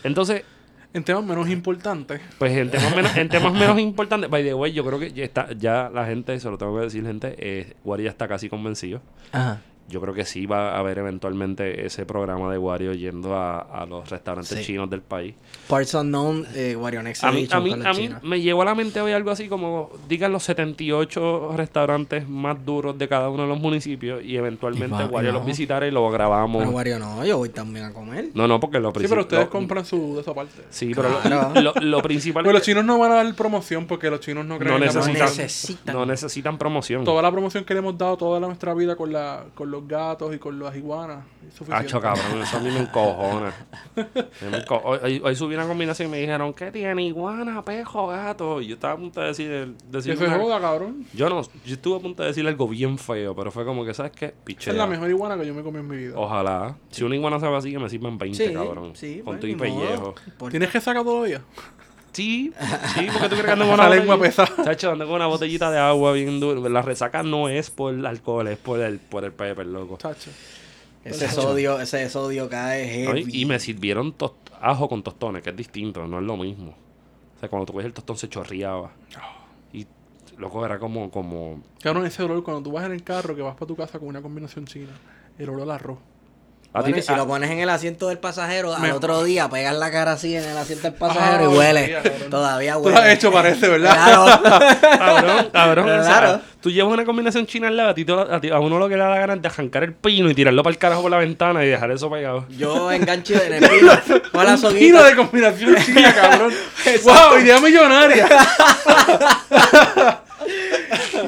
Entonces, 0.05 0.45
En 0.93 1.05
temas 1.05 1.25
menos 1.25 1.49
importantes, 1.49 2.21
pues 2.39 2.57
en 2.57 2.69
temas 2.71 2.97
menos, 2.97 3.17
en 3.17 3.29
temas 3.29 3.53
menos 3.53 3.79
importantes, 3.79 4.29
by 4.29 4.43
the 4.43 4.55
way, 4.55 4.73
yo 4.73 4.85
creo 4.85 4.99
que 4.99 5.13
ya, 5.13 5.23
está, 5.23 5.53
ya 5.53 5.89
la 5.89 6.05
gente, 6.05 6.39
se 6.41 6.51
lo 6.51 6.59
tengo 6.59 6.77
que 6.77 6.83
decir, 6.83 7.07
gente, 7.07 7.37
eh, 7.39 7.75
Wario 7.85 8.07
ya 8.07 8.11
está 8.11 8.27
casi 8.27 8.49
convencido. 8.49 9.01
Ajá. 9.31 9.61
Yo 9.91 10.01
creo 10.01 10.15
que 10.15 10.25
sí 10.25 10.47
va 10.47 10.71
a 10.75 10.79
haber 10.79 10.99
eventualmente 10.99 11.85
ese 11.85 12.07
programa 12.07 12.51
de 12.51 12.59
Wario 12.59 12.95
yendo 12.95 13.35
a, 13.35 13.59
a 13.59 13.85
los 13.87 14.09
restaurantes 14.09 14.57
Sí. 14.59 14.65
chinos 14.65 14.89
del 14.89 15.03
país. 15.03 15.35
Parts 15.69 15.95
Unknown, 15.95 16.47
eh, 16.55 16.77
Wario 16.77 17.03
Next 17.03 17.25
A 17.25 17.31
mí, 17.33 17.47
a 17.51 17.61
mí, 17.61 17.73
a 17.73 17.93
mí 17.93 18.11
me 18.23 18.41
llegó 18.41 18.63
a 18.63 18.65
la 18.67 18.75
mente 18.75 19.01
hoy 19.01 19.13
algo 19.13 19.31
así 19.31 19.49
como, 19.49 19.91
digan 20.09 20.33
los 20.33 20.43
78 20.45 21.55
restaurantes 21.57 22.29
más 22.29 22.65
duros 22.65 22.97
de 22.99 23.09
cada 23.09 23.29
uno 23.29 23.43
de 23.43 23.49
los 23.49 23.61
municipios 23.61 24.23
y 24.25 24.37
eventualmente 24.37 24.97
Y 24.97 24.99
va- 25.01 25.07
Wario 25.07 25.33
los 25.33 25.45
visitará 25.45 25.87
y 25.87 25.91
lo 25.91 26.09
grabamos. 26.11 26.59
Pero 26.63 26.71
Wario 26.71 26.99
no, 26.99 27.25
yo 27.25 27.39
voy 27.39 27.49
también 27.51 27.87
a 27.87 27.93
comer. 27.93 28.29
No, 28.35 28.47
no, 28.49 28.59
porque 28.61 28.79
lo 28.81 28.89
sí, 28.91 28.95
principal... 28.95 29.11
pero 29.11 29.23
ustedes 29.23 29.45
lo- 29.45 29.51
compran 29.51 29.85
su 29.85 30.15
de 30.15 30.21
esa 30.23 30.35
parte. 30.35 30.63
Sí, 30.71 30.93
pero 30.95 31.09
lo- 31.11 31.21
Claro. 31.21 31.53
lo, 31.61 31.73
lo 31.75 32.03
principal 32.03 32.43
Pero 32.43 32.53
los 32.53 32.61
es 32.63 32.67
que 32.67 32.71
chinos 32.73 32.85
no 32.85 32.99
van 32.99 33.13
a 33.13 33.17
dar 33.17 33.35
promoción 33.35 33.87
porque 33.87 34.11
los 34.11 34.21
chinos 34.21 34.45
no 34.47 34.59
creen 34.59 34.75
no 34.75 34.79
necesitan, 34.81 35.13
promoción. 35.15 35.45
necesitan. 35.45 35.95
no 35.97 36.07
necesitan 36.07 36.59
promoción. 36.59 37.05
Toda 37.05 37.23
la 37.23 37.31
promoción 37.31 37.65
que 37.65 37.75
le 37.75 37.81
hemos 37.81 37.97
dado 37.99 38.17
toda 38.17 38.41
la- 38.41 38.47
nuestra 38.47 38.75
vida 38.75 38.97
con, 38.97 39.13
la, 39.13 39.45
con 39.55 39.71
los 39.81 39.89
gatos 39.89 40.35
y 40.35 40.39
con 40.39 40.59
las 40.59 40.77
iguanas. 40.77 41.25
Hacho, 41.71 42.01
cabrón, 42.01 42.43
eso 42.43 42.57
a 42.57 42.61
mí 42.61 42.71
me 42.71 42.81
encojona. 42.81 43.53
Me 43.97 44.59
enco- 44.65 44.81
hoy, 44.85 45.21
hoy- 45.25 45.37
subí 45.37 45.55
una 45.55 45.67
combinación 45.67 46.09
y 46.09 46.11
me 46.13 46.19
dijeron, 46.19 46.53
¿qué 46.55 46.71
tiene? 46.71 47.03
Iguana, 47.05 47.63
pejo, 47.65 48.07
gato. 48.09 48.61
Y 48.61 48.69
yo 48.69 48.75
estaba 48.75 48.95
a 48.95 48.97
punto 48.97 49.21
de 49.21 49.27
decir... 49.29 49.75
decir 49.89 50.17
Que 50.17 50.25
se 50.27 50.31
joda, 50.31 50.61
cabrón. 50.61 51.05
Yo 51.13 51.29
no, 51.29 51.43
yo 51.43 51.75
estuve 51.75 51.97
a 51.99 52.01
punto 52.01 52.23
de 52.23 52.29
decir 52.29 52.47
algo 52.47 52.69
bien 52.69 52.99
feo, 52.99 53.35
pero 53.35 53.51
fue 53.51 53.65
como 53.65 53.85
que, 53.85 53.93
¿sabes 53.95 54.13
qué? 54.13 54.35
Pichea. 54.45 54.73
es 54.73 54.79
la 54.79 54.87
mejor 54.87 55.09
iguana 55.11 55.37
que 55.37 55.47
yo 55.47 55.55
me 55.55 55.63
comí 55.63 55.79
en 55.81 55.89
mi 55.89 55.97
vida. 55.97 56.15
Ojalá. 56.17 56.77
Si 56.91 57.03
una 57.05 57.17
iguana 57.17 57.39
sabe 57.41 57.57
así, 57.57 57.71
que 57.73 57.79
me 57.79 57.89
sirvan 57.89 58.17
20, 58.19 58.47
Sí, 58.49 58.53
cabrón. 58.55 58.93
sí, 58.95 59.17
Con 59.25 59.25
pues, 59.37 59.41
tu 59.41 59.47
y 59.49 59.55
pellejo. 59.57 60.15
Por- 60.39 60.51
¿Tienes 60.51 60.71
que 60.71 60.81
sacar 60.81 61.03
todavía? 61.05 61.43
Sí, 62.13 62.53
sí, 62.95 63.09
porque 63.13 63.29
tú 63.29 63.37
crees 63.37 63.45
que 63.45 63.51
ando 63.53 63.65
con 63.67 63.75
una 63.75 63.87
Esa 63.87 63.95
lengua 63.95 64.21
pesada. 64.21 64.65
Chacho, 64.65 64.93
ando 64.93 65.07
con 65.07 65.15
una 65.15 65.27
botellita 65.27 65.71
de 65.71 65.79
agua 65.79 66.13
bien 66.13 66.41
dura. 66.41 66.69
La 66.69 66.83
resaca 66.83 67.23
no 67.23 67.49
es 67.49 67.71
por 67.71 67.95
el 67.95 68.05
alcohol, 68.05 68.49
es 68.49 68.59
por 68.59 68.81
el, 68.81 68.99
por 68.99 69.25
el 69.25 69.33
pepper, 69.33 69.67
loco. 69.67 69.97
Chacho. 69.99 70.31
Ese 71.05 71.29
sodio, 71.29 71.81
ese 71.81 72.09
sodio 72.11 72.49
cae 72.49 73.05
¿no? 73.05 73.13
heavy. 73.13 73.31
Y, 73.33 73.43
y 73.43 73.45
me 73.47 73.59
sirvieron 73.59 74.15
ajo 74.61 74.89
con 74.89 75.03
tostones, 75.03 75.43
que 75.43 75.51
es 75.51 75.57
distinto, 75.57 76.07
no 76.07 76.19
es 76.19 76.25
lo 76.25 76.37
mismo. 76.37 76.75
O 77.37 77.41
sea, 77.41 77.49
cuando 77.49 77.67
tú 77.67 77.73
coges 77.73 77.87
el 77.87 77.95
tostón 77.95 78.19
se 78.19 78.29
chorreaba. 78.29 78.93
Y 79.73 79.87
Loco, 80.37 80.65
era 80.65 80.79
como, 80.79 81.11
como... 81.11 81.63
Cabrón, 81.83 82.07
ese 82.07 82.23
olor 82.23 82.43
cuando 82.43 82.63
tú 82.63 82.73
vas 82.73 82.85
en 82.85 82.93
el 82.93 83.03
carro 83.03 83.35
que 83.35 83.43
vas 83.43 83.55
para 83.55 83.67
tu 83.67 83.77
casa 83.77 83.99
con 83.99 84.09
una 84.09 84.21
combinación 84.21 84.67
china. 84.67 84.93
El 85.39 85.49
olor 85.49 85.63
al 85.63 85.71
arroz. 85.71 85.99
A 86.73 86.83
Bueno, 86.83 86.85
ti 86.87 86.91
y 86.91 86.95
te- 86.95 87.03
si 87.03 87.13
a- 87.13 87.17
lo 87.17 87.27
pones 87.27 87.51
en 87.51 87.59
el 87.59 87.69
asiento 87.69 88.07
del 88.09 88.19
pasajero, 88.19 88.73
al 88.73 88.81
Me- 88.81 88.93
otro 88.93 89.25
día 89.25 89.49
pegas 89.49 89.75
la 89.75 89.91
cara 89.91 90.13
así 90.13 90.37
en 90.37 90.45
el 90.45 90.57
asiento 90.57 90.85
del 90.85 90.95
pasajero 90.95 91.53
y 91.53 91.57
huele. 91.57 91.97
Todavía 92.31 92.75
Tú 92.75 92.79
huele. 92.83 92.95
lo 92.97 93.03
has 93.03 93.09
hecho, 93.09 93.33
parece, 93.33 93.69
¿verdad? 93.69 93.93
Claro. 93.93 94.41
Cabrón, 94.81 95.51
cabrón. 95.53 95.91
o 95.91 96.05
sea, 96.05 96.19
Claro. 96.21 96.41
tú 96.63 96.71
llevas 96.71 96.93
una 96.93 97.05
combinación 97.05 97.45
china 97.47 97.67
al 97.67 97.77
lado, 97.77 97.89
a, 97.89 97.95
ti 97.95 98.07
a, 98.09 98.41
ti- 98.41 98.51
a 98.51 98.61
uno 98.61 98.79
lo 98.79 98.89
que 98.89 98.97
le 98.97 99.03
da 99.03 99.09
la 99.11 99.19
gana 99.19 99.35
es 99.35 99.43
de 99.43 99.49
arrancar 99.49 99.83
el 99.83 99.95
pino 99.95 100.31
y 100.31 100.35
tirarlo 100.35 100.63
para 100.63 100.71
el 100.73 100.79
carajo 100.79 101.03
por 101.03 101.11
la 101.11 101.19
ventana 101.19 101.65
y 101.65 101.69
dejar 101.69 101.91
eso 101.91 102.09
pegado. 102.09 102.47
Yo 102.51 102.93
engancho 102.93 103.35
en 103.43 103.55
el 103.55 103.69
pino. 103.69 103.93
Con 104.31 104.45
la 104.47 104.55
Un 104.55 104.63
de 104.71 105.17
combinación 105.17 105.75
china, 105.85 106.15
cabrón. 106.15 106.53
¡Wow! 107.03 107.39
Idea 107.41 107.61
millonaria. 107.61 108.29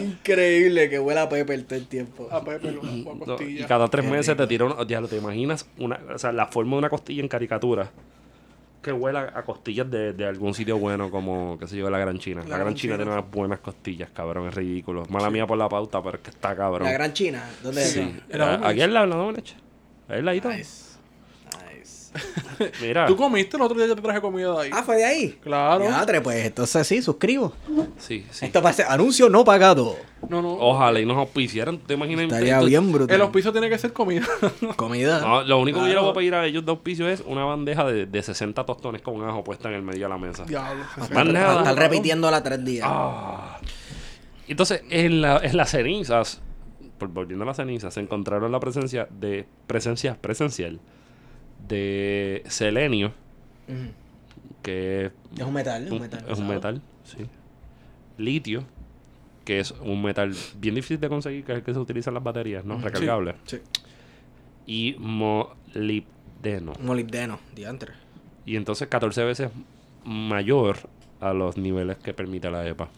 Increíble 0.01 0.89
que 0.89 0.99
huele 0.99 1.21
a 1.21 1.29
Pepper 1.29 1.63
todo 1.65 1.79
el 1.79 1.87
tiempo. 1.87 2.29
A 2.31 2.43
Pepe, 2.45 2.73
lo- 2.73 2.81
o 2.81 3.13
a 3.15 3.19
costilla. 3.19 3.65
Y 3.65 3.65
cada 3.65 3.89
tres 3.89 4.05
Qué 4.05 4.11
meses 4.11 4.37
te 4.37 4.47
tira 4.47 4.65
una. 4.65 4.85
Diablo, 4.85 5.09
¿te 5.09 5.17
imaginas? 5.17 5.67
Una, 5.79 5.99
o 6.15 6.19
sea, 6.19 6.33
la 6.33 6.47
forma 6.47 6.73
de 6.73 6.79
una 6.79 6.91
costilla 6.91 7.23
en 7.23 7.29
caricatura. 7.29 7.91
Que 8.83 8.93
huela 8.93 9.33
a 9.37 9.43
costillas 9.45 9.89
de, 9.89 10.13
de 10.13 10.27
algún 10.27 10.55
sitio 10.55 10.77
bueno, 10.77 11.09
como, 11.11 11.57
qué 11.59 11.69
sé 11.69 11.77
yo, 11.77 11.89
la 11.89 11.99
Gran 11.99 12.19
China. 12.19 12.43
La, 12.43 12.49
La 12.49 12.55
Gran 12.57 12.65
Gran 12.69 12.75
China 12.75 12.95
China. 12.95 13.05
tiene 13.05 13.19
unas 13.21 13.31
buenas 13.31 13.61
costillas, 13.61 14.11
cabrón, 14.11 14.49
es 14.49 14.55
ridículo. 14.55 15.05
Mala 15.09 15.31
mía 15.31 15.47
por 15.47 15.57
la 15.57 15.69
pauta, 15.69 16.03
pero 16.03 16.17
es 16.17 16.23
que 16.25 16.31
está 16.31 16.57
cabrón. 16.57 16.83
La 16.85 16.93
Gran 16.93 17.13
China. 17.13 17.49
¿Dónde 17.63 17.81
Sí. 17.85 18.01
es? 18.01 18.07
¿En 18.35 18.39
la 18.41 18.55
Ah? 18.55 18.69
Aquí 18.71 18.81
al 18.81 18.93
lado, 18.93 19.07
la 19.07 19.17
Domenech. 19.17 19.55
Ahí 20.09 20.19
al 20.19 20.25
ladito. 20.25 20.49
Nice. 20.51 20.92
Mira. 22.83 23.07
¿Tú 23.07 23.17
comiste 23.17 23.57
el 23.57 23.63
otro 23.63 23.77
día 23.77 23.89
que 23.89 23.95
te 23.97 24.03
traje 24.03 24.21
comida 24.21 24.53
de 24.55 24.61
ahí? 24.63 24.71
Ah, 24.73 24.83
fue 24.83 24.97
de 24.97 25.05
ahí. 25.05 25.39
Claro. 25.43 25.85
Diatre, 25.85 26.21
pues 26.21 26.45
entonces 26.47 26.87
sí, 26.87 27.01
suscribo. 27.03 27.53
Sí, 27.99 28.27
sí. 28.31 28.47
Esto 28.47 28.63
parece 28.63 28.85
anuncio 28.85 29.29
no 29.29 29.45
pagado. 29.45 29.97
No, 30.29 30.41
no. 30.43 30.53
Ojalá 30.55 31.01
y 31.01 31.07
nos 31.07 31.17
auspiciaran. 31.17 31.79
¿Te 31.79 31.95
imaginas? 31.95 32.25
Estaría 32.27 32.61
Tú- 32.61 32.67
bien 32.67 32.93
brutal. 32.93 33.15
El 33.15 33.23
auspicio 33.23 33.51
tiene 33.53 33.69
que 33.69 33.79
ser 33.79 33.93
comida. 33.93 34.27
Comida. 34.77 35.21
No, 35.21 35.43
lo 35.43 35.59
único 35.59 35.81
que 35.83 35.89
yo 35.89 35.95
le 35.95 36.01
voy 36.01 36.11
a 36.11 36.15
pedir 36.15 36.35
a 36.35 36.47
ellos 36.47 36.65
de 36.65 36.71
auspicio 36.71 37.09
es 37.09 37.23
una 37.27 37.45
bandeja 37.45 37.85
de, 37.85 38.07
de 38.07 38.23
60 38.23 38.65
tostones 38.65 39.03
con 39.03 39.23
ajo 39.29 39.43
puesta 39.43 39.69
en 39.69 39.75
el 39.75 39.83
medio 39.83 40.05
de 40.05 40.09
la 40.11 40.19
mesa. 40.19 40.45
Diablo. 40.45 40.85
Estar 41.01 41.75
repitiéndola 41.77 42.43
tres 42.43 42.65
días. 42.65 42.87
Ah. 42.89 43.59
Entonces, 44.49 44.83
en, 44.91 45.23
la- 45.23 45.39
en 45.39 45.57
las 45.57 45.71
cenizas, 45.71 46.41
por, 46.99 47.09
volviendo 47.09 47.45
a 47.45 47.47
las 47.47 47.57
cenizas, 47.57 47.95
se 47.95 48.01
encontraron 48.01 48.53
la 48.53 48.61
presencia 48.61 49.09
de 49.11 49.47
presencia 49.67 50.17
presencial 50.21 50.79
de 51.69 52.43
selenio, 52.47 53.13
que 54.63 55.11
Es 55.37 55.43
un 55.45 55.53
metal. 55.55 55.87
un- 55.87 55.93
un 55.95 56.01
metal. 56.03 56.25
es 56.29 56.39
un 56.39 56.49
metal, 56.49 56.83
sí. 57.05 57.19
Litio, 58.19 58.65
que 59.45 59.59
es 59.61 59.73
un 59.73 60.03
metal 60.03 60.35
bien 60.59 60.75
difícil 60.75 61.01
de 61.01 61.09
conseguir, 61.09 61.45
que 61.45 61.53
es 61.53 61.59
el 61.59 61.65
que 61.65 61.73
se 61.75 61.81
utiliza 61.81 62.11
en 62.11 62.15
las 62.15 62.23
baterías, 62.23 62.65
¿no? 62.65 62.79
Recargable. 62.81 63.35
Sí. 63.45 63.59
Y 64.67 64.97
molibdeno. 64.99 66.73
Molibdeno, 66.81 67.39
diantre. 67.55 67.93
Y 68.47 68.57
entonces 68.57 68.89
14 68.89 69.25
veces 69.25 69.51
mayor 70.05 70.77
a 71.21 71.33
los 71.33 71.57
niveles 71.57 71.97
que 71.99 72.13
permite 72.15 72.51
la 72.51 72.67
EPA. 72.67 72.89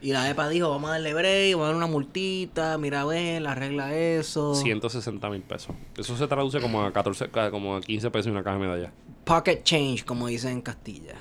Y 0.00 0.12
la 0.12 0.30
EPA 0.30 0.48
dijo, 0.48 0.70
vamos 0.70 0.90
a 0.90 0.92
darle 0.92 1.12
break, 1.12 1.52
vamos 1.54 1.64
a 1.64 1.66
dar 1.68 1.76
una 1.76 1.86
multita, 1.88 2.78
mira 2.78 3.00
a 3.02 3.04
ver, 3.04 3.44
arregla 3.46 3.94
eso. 3.96 4.54
160 4.54 5.28
mil 5.30 5.42
pesos. 5.42 5.74
Eso 5.96 6.16
se 6.16 6.26
traduce 6.28 6.60
como 6.60 6.82
a 6.84 6.92
14, 6.92 7.30
ca- 7.30 7.50
como 7.50 7.74
a 7.76 7.80
15 7.80 8.10
pesos 8.10 8.28
y 8.28 8.30
una 8.30 8.44
caja 8.44 8.58
de 8.58 8.66
medalla. 8.66 8.92
Pocket 9.24 9.62
change, 9.64 10.04
como 10.04 10.28
dicen 10.28 10.52
en 10.52 10.60
Castilla. 10.62 11.16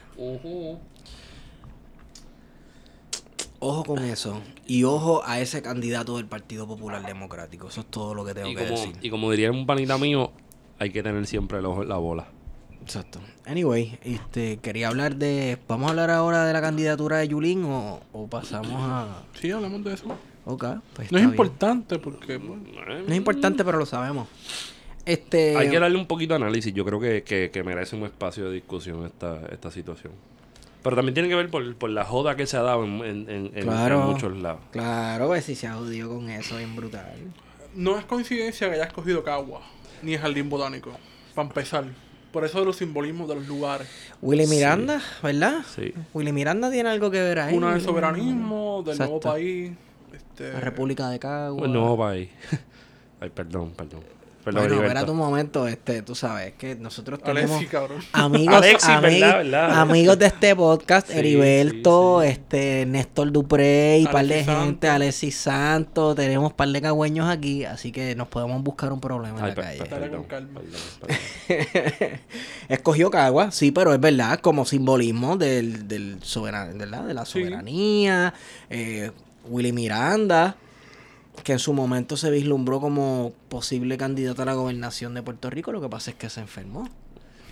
Ojo 3.60 3.84
con 3.84 4.04
eso. 4.04 4.42
Y 4.68 4.84
ojo 4.84 5.24
a 5.26 5.40
ese 5.40 5.62
candidato 5.64 6.18
del 6.18 6.28
Partido 6.28 6.68
Popular 6.68 7.04
Democrático. 7.06 7.70
Eso 7.70 7.82
es 7.82 7.88
todo 7.88 8.14
lo 8.14 8.24
que 8.24 8.36
tengo 8.36 8.50
Y 8.50 8.56
que 8.56 8.64
como, 8.66 8.80
decir. 8.80 8.96
y 9.02 9.10
como 9.10 9.32
diría 9.32 9.50
un 9.52 9.66
panita 9.66 9.98
mío, 9.98 10.32
hay 10.78 10.92
que 10.92 11.02
tener 11.02 11.26
siempre 11.26 11.58
el 11.58 11.66
ojo 11.66 11.82
en 11.82 11.90
la 11.90 11.98
bola. 11.98 12.28
Exacto. 12.88 13.20
Anyway, 13.46 14.00
este, 14.06 14.58
quería 14.60 14.88
hablar 14.88 15.18
de... 15.18 15.58
¿Vamos 15.68 15.88
a 15.88 15.90
hablar 15.90 16.10
ahora 16.10 16.46
de 16.46 16.54
la 16.54 16.62
candidatura 16.62 17.18
de 17.18 17.28
Yulín 17.28 17.66
o, 17.66 18.00
o 18.14 18.28
pasamos 18.28 18.72
a...? 18.76 19.24
Sí, 19.34 19.52
hablamos 19.52 19.84
de 19.84 19.94
eso. 19.94 20.08
Ok, 20.46 20.64
pues 20.96 21.12
No 21.12 21.18
es 21.18 21.24
bien. 21.24 21.30
importante 21.32 22.00
porque... 22.00 22.38
bueno, 22.38 22.64
No 23.06 23.12
es 23.12 23.18
importante, 23.18 23.66
pero 23.66 23.78
lo 23.78 23.86
sabemos. 23.86 24.30
Este... 25.06 25.58
Hay 25.58 25.70
que 25.70 25.78
darle 25.82 25.98
un 25.98 26.06
poquito 26.08 26.34
de 26.34 26.44
análisis. 26.46 26.74
Yo 26.74 26.86
creo 26.86 26.98
que, 27.02 27.24
que- 27.24 27.52
que 27.52 27.62
merece 27.62 27.98
un 27.98 28.04
espacio 28.04 28.46
de 28.46 28.54
discusión 28.56 29.06
esta, 29.06 29.38
esta 29.52 29.70
situación. 29.70 30.14
Pero 30.82 30.96
también 30.96 31.14
tiene 31.14 31.28
que 31.28 31.36
ver 31.36 31.50
por, 31.50 31.76
por 31.76 31.90
la 31.90 32.06
joda 32.06 32.38
que 32.38 32.48
se 32.48 32.56
ha 32.56 32.62
dado 32.62 32.86
en, 32.86 33.04
en- 33.04 33.30
en- 33.30 33.52
en- 33.54 33.64
Claro. 33.64 34.00
en 34.02 34.08
muchos 34.12 34.38
lados. 34.38 34.62
Claro, 34.72 35.28
pues 35.28 35.44
si 35.44 35.56
se 35.56 35.68
ha 35.68 35.74
jodido 35.74 36.08
con 36.08 36.30
eso, 36.30 36.56
bien 36.56 36.74
brutal. 36.74 37.12
No 37.76 37.98
es 38.00 38.06
coincidencia 38.06 38.70
que 38.70 38.76
haya 38.76 38.86
escogido 38.86 39.26
Cagua, 39.26 39.60
ni 40.02 40.14
el 40.14 40.22
Jardín 40.22 40.50
Botánico, 40.50 40.92
para 41.36 41.50
empezar. 41.50 41.84
Por 42.38 42.46
eso 42.46 42.60
de 42.60 42.66
los 42.66 42.76
simbolismos 42.76 43.28
de 43.28 43.34
los 43.34 43.48
lugares. 43.48 43.88
Willy 44.22 44.46
Miranda, 44.46 45.02
¿verdad? 45.24 45.62
Sí. 45.76 45.92
Willy 46.14 46.32
Miranda 46.32 46.70
tiene 46.70 46.88
algo 46.88 47.10
que 47.10 47.20
ver 47.20 47.40
ahí. 47.40 47.58
Una 47.58 47.72
del 47.72 47.82
soberanismo, 47.82 48.84
del 48.86 48.96
nuevo 48.96 49.16
Exacto. 49.16 49.30
país. 49.30 49.72
Este, 50.14 50.54
La 50.54 50.60
República 50.60 51.10
de 51.10 51.18
Cagua. 51.18 51.66
Un 51.66 51.74
nuevo 51.74 51.98
país. 51.98 52.30
Ay, 53.20 53.32
perdón, 53.32 53.72
perdón. 53.76 54.02
Perdón, 54.48 54.62
Bueno, 54.62 54.76
Heriberto. 54.76 54.88
espérate 55.00 55.12
un 55.12 55.18
momento, 55.18 55.68
este, 55.68 56.02
tú 56.04 56.16
sabes 56.16 56.54
que 56.54 56.76
nosotros 56.76 57.20
tenemos 57.22 57.52
Alexis, 57.52 57.70
cabrón. 57.70 57.98
amigos, 58.14 58.56
Alexis, 58.56 58.90
ami- 58.90 59.02
¿verdad? 59.20 59.38
¿verdad? 59.40 59.80
amigos 59.82 60.18
de 60.20 60.26
este 60.28 60.56
podcast, 60.56 61.08
Sí, 61.12 61.18
Heriberto, 61.20 62.22
sí, 62.22 62.28
sí. 62.28 62.32
este, 62.32 62.86
Néstor 62.86 63.32
Dupré 63.34 64.00
y 64.00 64.06
par 64.06 64.26
de 64.26 64.36
Alexis 64.36 64.56
gente. 64.56 64.88
Alexis 64.88 65.36
Santos, 65.36 66.16
tenemos 66.16 66.54
par 66.54 66.70
de 66.70 66.82
cagüeños 66.82 67.30
aquí, 67.30 67.66
así 67.66 67.92
que 67.92 68.16
nos 68.16 68.30
podemos 68.30 68.64
buscar 68.64 68.94
un 68.94 69.02
problema 69.02 69.38
en 69.40 69.44
Ay, 69.44 69.50
la 69.54 69.56
calle. 69.62 69.84
perdón, 69.84 70.24
calma. 70.24 70.62
perdón. 70.62 71.18
Escogió 72.70 73.12
Cagua, 73.12 73.52
sí, 73.52 73.72
pero 73.72 73.94
es 73.94 74.00
verdad, 74.00 74.40
como 74.40 74.64
simbolismo 74.66 75.36
del, 75.36 75.90
del 75.90 76.20
soberan- 76.22 76.78
¿verdad? 76.78 77.04
de 77.04 77.14
la 77.14 77.26
Sí. 77.26 77.42
soberanía. 77.42 78.34
eh, 78.70 79.12
Willy 79.50 79.72
Miranda, 79.74 80.56
que 81.44 81.54
en 81.54 81.60
su 81.60 81.74
momento 81.74 82.18
se 82.18 82.30
vislumbró 82.32 82.80
como 82.82 83.32
posible 83.50 83.98
candidato 83.98 84.42
a 84.42 84.46
la 84.46 84.54
gobernación 84.54 85.14
de 85.14 85.22
Puerto 85.24 85.50
Rico, 85.50 85.72
lo 85.72 85.82
que 85.82 85.90
pasa 85.90 86.12
es 86.12 86.18
que 86.18 86.30
se 86.30 86.42
enfermó 86.42 86.90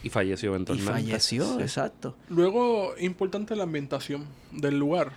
Y 0.03 0.09
falleció 0.09 0.49
y 0.49 0.53
eventualmente. 0.53 0.91
falleció, 0.91 1.45
Sí. 1.57 1.61
exacto. 1.61 2.15
Luego, 2.29 2.93
importante 2.99 3.55
la 3.55 3.63
ambientación 3.63 4.25
del 4.51 4.77
lugar. 4.77 5.13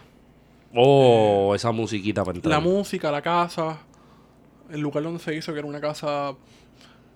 Oh, 0.75 1.55
esa 1.55 1.73
musiquita 1.73 2.25
para 2.25 2.37
entrar. 2.37 2.53
La 2.55 2.61
música, 2.61 3.11
la 3.11 3.23
casa, 3.23 3.79
el 4.71 4.81
lugar 4.81 5.03
donde 5.03 5.19
se 5.21 5.35
hizo, 5.35 5.53
que 5.53 5.59
era 5.61 5.69
una 5.69 5.81
casa 5.81 6.35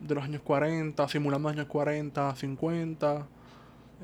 de 0.00 0.14
los 0.14 0.24
años 0.24 0.40
40, 0.42 1.06
simulando 1.08 1.48
años 1.48 1.66
40, 1.66 2.34
50. 2.34 3.26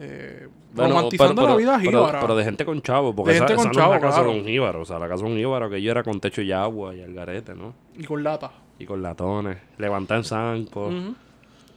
Eh, 0.01 0.49
Bueno, 0.73 0.95
romantizando 0.95 1.35
pero- 1.43 1.49
la 1.49 1.57
pero- 1.57 1.59
vida 1.59 1.79
pero, 1.83 1.91
jíbara. 2.01 2.21
pero 2.21 2.37
de 2.37 2.45
gente 2.45 2.65
con 2.65 2.81
chavo, 2.83 3.15
porque 3.15 3.31
De 3.33 3.37
esa, 3.39 3.47
gente 3.49 3.55
esa 3.55 3.63
con 3.63 3.67
no 3.69 3.73
es 3.73 3.77
la 3.77 3.83
chavo, 3.99 4.01
casa 4.01 4.19
claro. 4.23 4.33
de 4.33 4.39
un 4.41 4.47
jíbaro. 4.47 4.81
O 4.83 4.85
sea, 4.85 4.99
la 4.99 5.09
casa 5.09 5.25
de 5.25 5.31
un 5.31 5.37
jíbaro 5.37 5.71
que 5.71 5.83
yo 5.83 5.91
era 5.91 6.03
con 6.05 6.21
techo 6.21 6.43
y 6.43 6.53
agua 6.53 6.95
y 6.95 7.03
algarete, 7.03 7.55
¿no? 7.55 7.75
Y 7.97 8.05
con 8.05 8.23
lata. 8.23 8.51
Y 8.79 8.85
con 8.87 9.03
latones. 9.03 9.59
Levanta 9.79 10.17
en 10.17 10.25
zanco. 10.25 10.87
Ujú. 10.89 11.15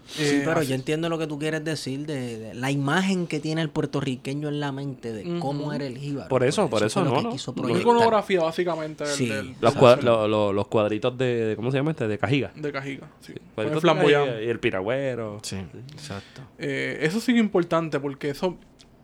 Sí, 0.07 0.23
Eh, 0.25 0.41
pero 0.43 0.59
así- 0.59 0.69
yo 0.69 0.75
entiendo 0.75 1.07
lo 1.09 1.17
que 1.17 1.27
tú 1.27 1.39
quieres 1.39 1.63
decir 1.63 2.05
de, 2.05 2.37
de 2.37 2.53
la 2.53 2.69
imagen 2.71 3.27
que 3.27 3.39
tiene 3.39 3.61
el 3.61 3.69
puertorriqueño 3.69 4.49
en 4.49 4.59
la 4.59 4.71
mente 4.71 5.13
de 5.13 5.39
cómo 5.39 5.71
era 5.73 5.85
el 5.85 5.97
jíbaro. 5.97 6.27
Por 6.27 6.43
eso, 6.43 6.69
por 6.69 6.83
eso 6.83 6.99
fue 7.01 7.09
lo 7.09 7.21
no, 7.21 7.29
que 7.31 7.37
no. 7.37 7.63
Una 7.63 7.79
iconografía, 7.79 8.41
básicamente, 8.41 9.05
Sí. 9.05 9.27
del- 9.27 9.55
Los, 9.61 9.73
Exacto. 9.75 9.79
cua- 9.79 10.01
lo- 10.01 10.27
lo- 10.27 10.53
los 10.53 10.67
cuadritos 10.67 11.17
de, 11.17 11.45
de- 11.45 11.55
¿Cómo 11.55 11.71
se 11.71 11.77
llama 11.77 11.91
este? 11.91 12.07
De 12.07 12.17
cajiga. 12.17 12.51
de 12.55 12.71
Cajiga. 12.71 13.07
Sí. 13.21 13.33
Con 13.55 13.67
el 13.71 13.79
flamboyán. 13.79 14.27
Y 14.43 14.47
el 14.49 14.59
piragüero. 14.59 15.39
Sí, 15.43 15.57
exacto. 15.93 16.41
Eh, 16.57 16.99
eso 17.01 17.19
sí 17.21 17.31
es 17.31 17.37
importante 17.37 17.99
porque 17.99 18.29
eso 18.31 18.57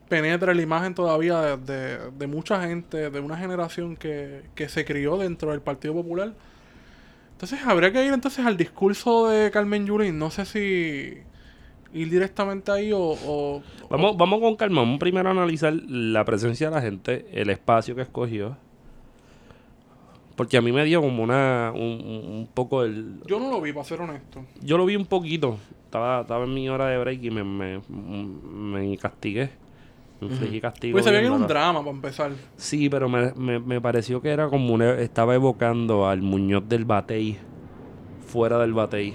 penetra 0.09 0.53
la 0.53 0.61
imagen 0.61 0.93
todavía 0.95 1.41
de, 1.41 1.57
de- 1.57 2.11
de 2.17 2.27
mucha 2.27 2.65
gente, 2.67 3.09
de 3.09 3.19
una 3.19 3.37
generación 3.37 3.95
que, 3.97 4.43
que 4.55 4.69
se 4.69 4.85
crió 4.85 5.17
dentro 5.17 5.51
del 5.51 5.61
Partido 5.61 5.93
Popular. 5.93 6.33
Entonces 7.37 7.59
habría 7.67 7.91
que 7.93 8.03
ir 8.03 8.11
entonces 8.13 8.43
al 8.43 8.57
discurso 8.57 9.27
de 9.27 9.51
Carmen 9.51 9.85
Yulín. 9.85 10.17
No 10.17 10.31
sé 10.31 10.43
si 10.45 11.17
ir 11.93 12.09
directamente 12.09 12.71
ahí 12.71 12.91
o... 12.91 12.99
o- 12.99 13.61
Vamos, 13.91 14.17
vamos 14.17 14.39
con 14.41 14.55
calma. 14.55 14.81
Vamos 14.81 14.99
primero 14.99 15.29
a 15.29 15.33
analizar 15.33 15.71
la 15.87 16.25
presencia 16.25 16.69
de 16.69 16.75
la 16.75 16.81
gente, 16.81 17.27
el 17.31 17.51
espacio 17.51 17.95
que 17.95 18.01
escogió. 18.01 18.57
Porque 20.35 20.57
a 20.57 20.61
mí 20.61 20.71
me 20.71 20.83
dio 20.85 20.99
como 21.01 21.21
una. 21.23 21.71
Un, 21.75 21.81
un- 21.81 22.31
un 22.39 22.49
poco 22.53 22.83
el. 22.83 23.21
Yo 23.27 23.39
no 23.39 23.51
lo 23.51 23.61
vi, 23.61 23.71
para 23.71 23.85
ser 23.85 24.01
honesto. 24.01 24.43
Yo 24.61 24.77
lo 24.79 24.85
vi 24.85 24.95
un 24.95 25.05
poquito. 25.05 25.57
Estaba, 25.85 26.21
estaba 26.21 26.43
en 26.45 26.53
mi 26.55 26.67
hora 26.69 26.87
de 26.87 26.97
break 26.97 27.23
y 27.23 27.29
me, 27.31 27.43
me, 27.43 27.81
me 27.89 28.97
castigué. 28.97 29.49
Me 30.19 30.27
infligí 30.27 30.59
castigo. 30.61 30.93
Pues 30.93 31.05
sabía 31.05 31.19
que 31.19 31.25
era 31.27 31.35
un 31.35 31.45
drama 31.47 31.79
para 31.79 31.91
empezar. 31.91 32.31
Sí, 32.55 32.89
pero 32.89 33.07
me, 33.07 33.33
me, 33.35 33.59
me 33.59 33.79
pareció 33.81 34.21
que 34.21 34.29
era 34.29 34.47
como 34.49 34.73
una, 34.73 34.93
estaba 34.99 35.35
evocando 35.35 36.07
al 36.07 36.21
Muñoz 36.21 36.67
del 36.67 36.85
Batey 36.85 37.37
fuera 38.25 38.57
del 38.59 38.73
Batey. 38.73 39.13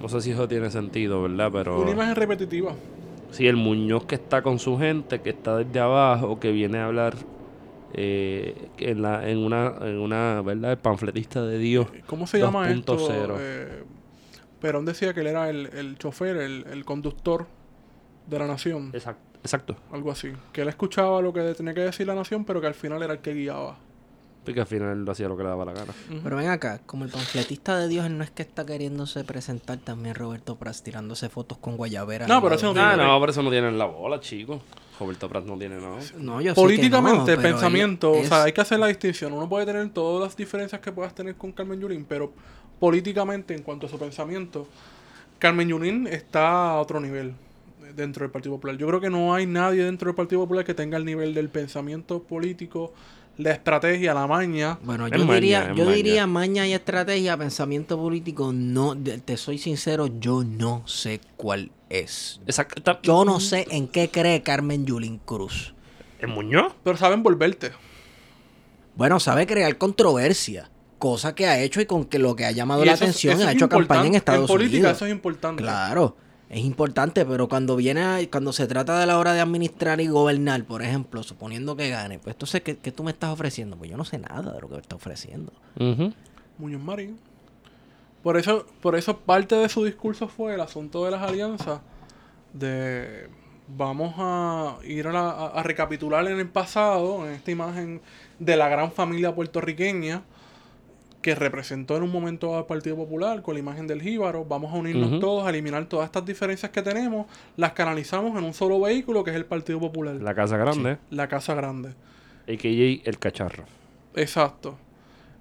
No 0.00 0.08
sé 0.08 0.20
si 0.20 0.30
eso 0.32 0.48
tiene 0.48 0.70
sentido, 0.70 1.22
¿verdad? 1.22 1.50
Pero 1.52 1.80
Una 1.80 1.90
imagen 1.90 2.14
repetitiva. 2.16 2.74
sí, 3.30 3.46
el 3.46 3.56
Muñoz 3.56 4.04
que 4.06 4.14
está 4.16 4.42
con 4.42 4.58
su 4.58 4.78
gente, 4.78 5.20
que 5.20 5.30
está 5.30 5.58
desde 5.58 5.80
abajo, 5.80 6.40
que 6.40 6.50
viene 6.52 6.78
a 6.78 6.86
hablar 6.86 7.14
eh, 7.92 8.68
en, 8.78 9.02
la, 9.02 9.28
en 9.28 9.38
una, 9.38 9.74
en 9.82 9.98
una, 10.00 10.42
¿verdad? 10.42 10.72
El 10.72 10.78
panfletista 10.78 11.42
de 11.42 11.58
Dios. 11.58 11.86
¿Cómo 12.06 12.26
se 12.26 12.38
llama 12.38 12.70
esto? 12.70 12.96
2.0. 12.98 13.36
Eh, 13.38 13.82
Perón 14.60 14.84
decía 14.86 15.12
que 15.14 15.20
él 15.20 15.26
era 15.28 15.48
el, 15.50 15.66
el 15.66 15.96
chofer, 15.98 16.36
el, 16.38 16.64
el 16.72 16.84
conductor 16.84 17.46
de 18.26 18.38
la 18.38 18.46
nación. 18.46 18.90
Exacto. 18.94 19.33
Exacto. 19.44 19.76
Algo 19.92 20.10
así. 20.10 20.32
Que 20.52 20.62
él 20.62 20.68
escuchaba 20.68 21.20
lo 21.20 21.32
que 21.32 21.40
tenía 21.54 21.72
que 21.74 21.82
decir 21.82 22.06
la 22.06 22.14
nación, 22.16 22.44
pero 22.44 22.60
que 22.60 22.66
al 22.66 22.74
final 22.74 23.00
era 23.02 23.12
el 23.12 23.18
que 23.20 23.32
guiaba. 23.34 23.76
Porque 24.44 24.60
al 24.60 24.66
final 24.66 24.98
él 25.02 25.08
hacía 25.08 25.28
lo 25.28 25.36
que 25.36 25.42
le 25.42 25.48
daba 25.50 25.64
la 25.64 25.72
gana. 25.72 25.92
Pero 26.22 26.36
ven 26.36 26.48
acá, 26.48 26.80
como 26.84 27.04
el 27.04 27.10
panfletista 27.10 27.78
de 27.78 27.88
Dios, 27.88 28.04
él 28.04 28.18
no 28.18 28.24
es 28.24 28.30
que 28.30 28.42
está 28.42 28.66
queriéndose 28.66 29.24
presentar 29.24 29.78
también 29.78 30.14
Roberto 30.14 30.56
Pras 30.56 30.82
tirándose 30.82 31.28
fotos 31.30 31.56
con 31.58 31.76
guayabera. 31.78 32.26
No, 32.26 32.42
pero 32.42 32.56
eso 32.56 32.66
no 32.66 32.72
tiene- 32.74 32.88
Ah, 32.88 32.96
no, 32.96 33.20
pero 33.20 33.32
eso 33.32 33.42
no 33.42 33.50
tiene 33.50 33.70
la 33.72 33.86
bola, 33.86 34.20
chico. 34.20 34.60
Roberto 35.00 35.28
Prat 35.28 35.44
no 35.44 35.56
tiene 35.58 35.76
nada. 35.76 35.98
No, 36.18 36.40
yo 36.40 36.50
sé 36.50 36.54
que 36.54 36.60
Políticamente, 36.62 37.36
no, 37.36 37.42
pensamiento, 37.42 38.12
o 38.12 38.24
sea, 38.24 38.44
hay 38.44 38.52
que 38.52 38.60
hacer 38.60 38.78
la 38.78 38.86
distinción. 38.86 39.32
Uno 39.32 39.48
puede 39.48 39.66
tener 39.66 39.88
todas 39.90 40.22
las 40.28 40.36
diferencias 40.36 40.80
que 40.80 40.92
puedas 40.92 41.14
tener 41.14 41.34
con 41.36 41.50
Carmen 41.52 41.80
Yulín, 41.80 42.04
pero 42.08 42.32
políticamente, 42.78 43.54
en 43.54 43.62
cuanto 43.62 43.86
a 43.86 43.88
su 43.90 43.98
pensamiento, 43.98 44.68
Carmen 45.38 45.68
Yulín 45.68 46.06
está 46.06 46.70
a 46.70 46.80
otro 46.80 47.00
nivel 47.00 47.34
dentro 47.94 48.24
del 48.24 48.30
Partido 48.30 48.54
Popular. 48.54 48.76
Yo 48.76 48.86
creo 48.86 49.00
que 49.00 49.10
no 49.10 49.34
hay 49.34 49.46
nadie 49.46 49.84
dentro 49.84 50.06
del 50.08 50.14
Partido 50.14 50.40
Popular 50.42 50.64
que 50.64 50.74
tenga 50.74 50.96
el 50.96 51.04
nivel 51.04 51.34
del 51.34 51.48
pensamiento 51.48 52.22
político, 52.22 52.92
la 53.36 53.50
estrategia, 53.52 54.14
la 54.14 54.26
maña. 54.26 54.78
Bueno, 54.82 55.08
yo 55.08 55.18
maña, 55.24 55.34
diría, 55.34 55.72
yo 55.74 55.84
maña. 55.84 55.96
diría 55.96 56.26
maña 56.26 56.66
y 56.66 56.72
estrategia, 56.72 57.36
pensamiento 57.36 57.96
político, 57.98 58.52
no, 58.52 58.96
te 58.96 59.36
soy 59.36 59.58
sincero, 59.58 60.06
yo 60.20 60.44
no 60.44 60.86
sé 60.86 61.20
cuál 61.36 61.70
es. 61.90 62.40
Exacto. 62.46 62.98
Yo 63.02 63.24
no 63.24 63.40
sé 63.40 63.66
en 63.70 63.88
qué 63.88 64.08
cree 64.10 64.42
Carmen 64.42 64.86
Yulín 64.86 65.18
Cruz. 65.18 65.74
¿En 66.20 66.30
Muñoz? 66.30 66.72
Pero 66.84 66.96
saben 66.96 67.22
volverte. 67.22 67.72
Bueno, 68.96 69.18
sabe 69.18 69.46
crear 69.46 69.76
controversia, 69.76 70.70
cosa 70.98 71.34
que 71.34 71.46
ha 71.46 71.58
hecho 71.60 71.80
y 71.80 71.86
con 71.86 72.04
que 72.04 72.18
lo 72.18 72.36
que 72.36 72.44
ha 72.44 72.52
llamado 72.52 72.82
Y 72.84 72.86
la 72.86 72.92
es- 72.92 73.02
atención, 73.02 73.38
eso 73.40 73.48
ha 73.48 73.52
hecho 73.52 73.68
campaña 73.68 74.06
en. 74.06 74.14
Estados 74.14 74.48
política 74.48 74.76
Unidos. 74.78 74.96
eso 74.96 75.06
es 75.06 75.12
importante. 75.12 75.62
Claro, 75.62 76.16
es 76.50 76.60
importante, 76.64 77.24
pero 77.24 77.48
cuando 77.48 77.74
viene, 77.76 78.02
a- 78.02 78.18
cuando 78.30 78.52
se 78.52 78.66
trata 78.66 78.98
de 78.98 79.06
la 79.06 79.18
hora 79.18 79.32
de 79.32 79.40
administrar 79.40 80.00
y 80.00 80.06
gobernar, 80.06 80.64
por 80.64 80.82
ejemplo, 80.82 81.22
suponiendo 81.22 81.76
que 81.76 81.88
gane, 81.90 82.18
pues 82.18 82.34
entonces, 82.34 82.60
¿qué, 82.62 82.76
qué 82.76 82.92
tú 82.92 83.02
me 83.02 83.10
estás 83.10 83.30
ofreciendo? 83.30 83.76
Pues 83.76 83.90
yo 83.90 83.96
no 83.96 84.04
sé 84.04 84.18
nada 84.18 84.52
de 84.52 84.60
lo 84.60 84.68
que 84.68 84.74
me 84.74 84.80
está 84.80 84.96
ofreciendo. 84.96 85.52
Muñoz 86.58 86.82
Marín. 86.82 87.18
Por 88.22 88.36
eso, 88.36 88.66
por 88.80 88.96
eso 88.96 89.18
parte 89.18 89.54
de 89.56 89.68
su 89.68 89.84
discurso 89.84 90.28
fue 90.28 90.54
el 90.54 90.60
asunto 90.60 91.04
de 91.04 91.10
las 91.10 91.22
alianzas. 91.22 91.80
De 92.52 93.28
vamos 93.66 94.14
a 94.18 94.76
ir 94.84 95.06
a, 95.08 95.12
la- 95.12 95.30
a- 95.30 95.46
a 95.48 95.62
recapitular 95.62 96.26
en 96.28 96.38
el 96.38 96.48
pasado, 96.48 97.26
en 97.26 97.32
esta 97.32 97.50
imagen 97.50 98.00
de 98.38 98.56
la 98.56 98.68
gran 98.68 98.92
familia 98.92 99.34
puertorriqueña 99.34 100.22
que 101.24 101.34
representó 101.34 101.96
en 101.96 102.02
un 102.02 102.12
momento 102.12 102.54
al 102.58 102.66
Partido 102.66 102.96
Popular 102.96 103.40
con 103.40 103.54
la 103.54 103.60
imagen 103.60 103.86
del 103.86 104.02
Jíbaro. 104.02 104.44
Vamos 104.44 104.74
a 104.74 104.76
unirnos 104.76 105.18
todos, 105.20 105.46
a 105.46 105.48
eliminar 105.48 105.86
todas 105.86 106.04
estas 106.04 106.26
diferencias 106.26 106.70
que 106.70 106.82
tenemos, 106.82 107.24
las 107.56 107.72
canalizamos 107.72 108.36
en 108.36 108.44
un 108.44 108.52
solo 108.52 108.78
vehículo 108.78 109.24
que 109.24 109.30
es 109.30 109.36
el 109.36 109.46
Partido 109.46 109.80
Popular, 109.80 110.16
la, 110.16 110.22
La 110.22 110.34
Casa 110.34 110.58
Grande. 110.58 110.98
Casa 111.30 111.54
Grande. 111.54 111.88
A.K.A. 112.46 113.08
El 113.08 113.18
Cacharro. 113.18 113.64
Exacto. 114.14 114.76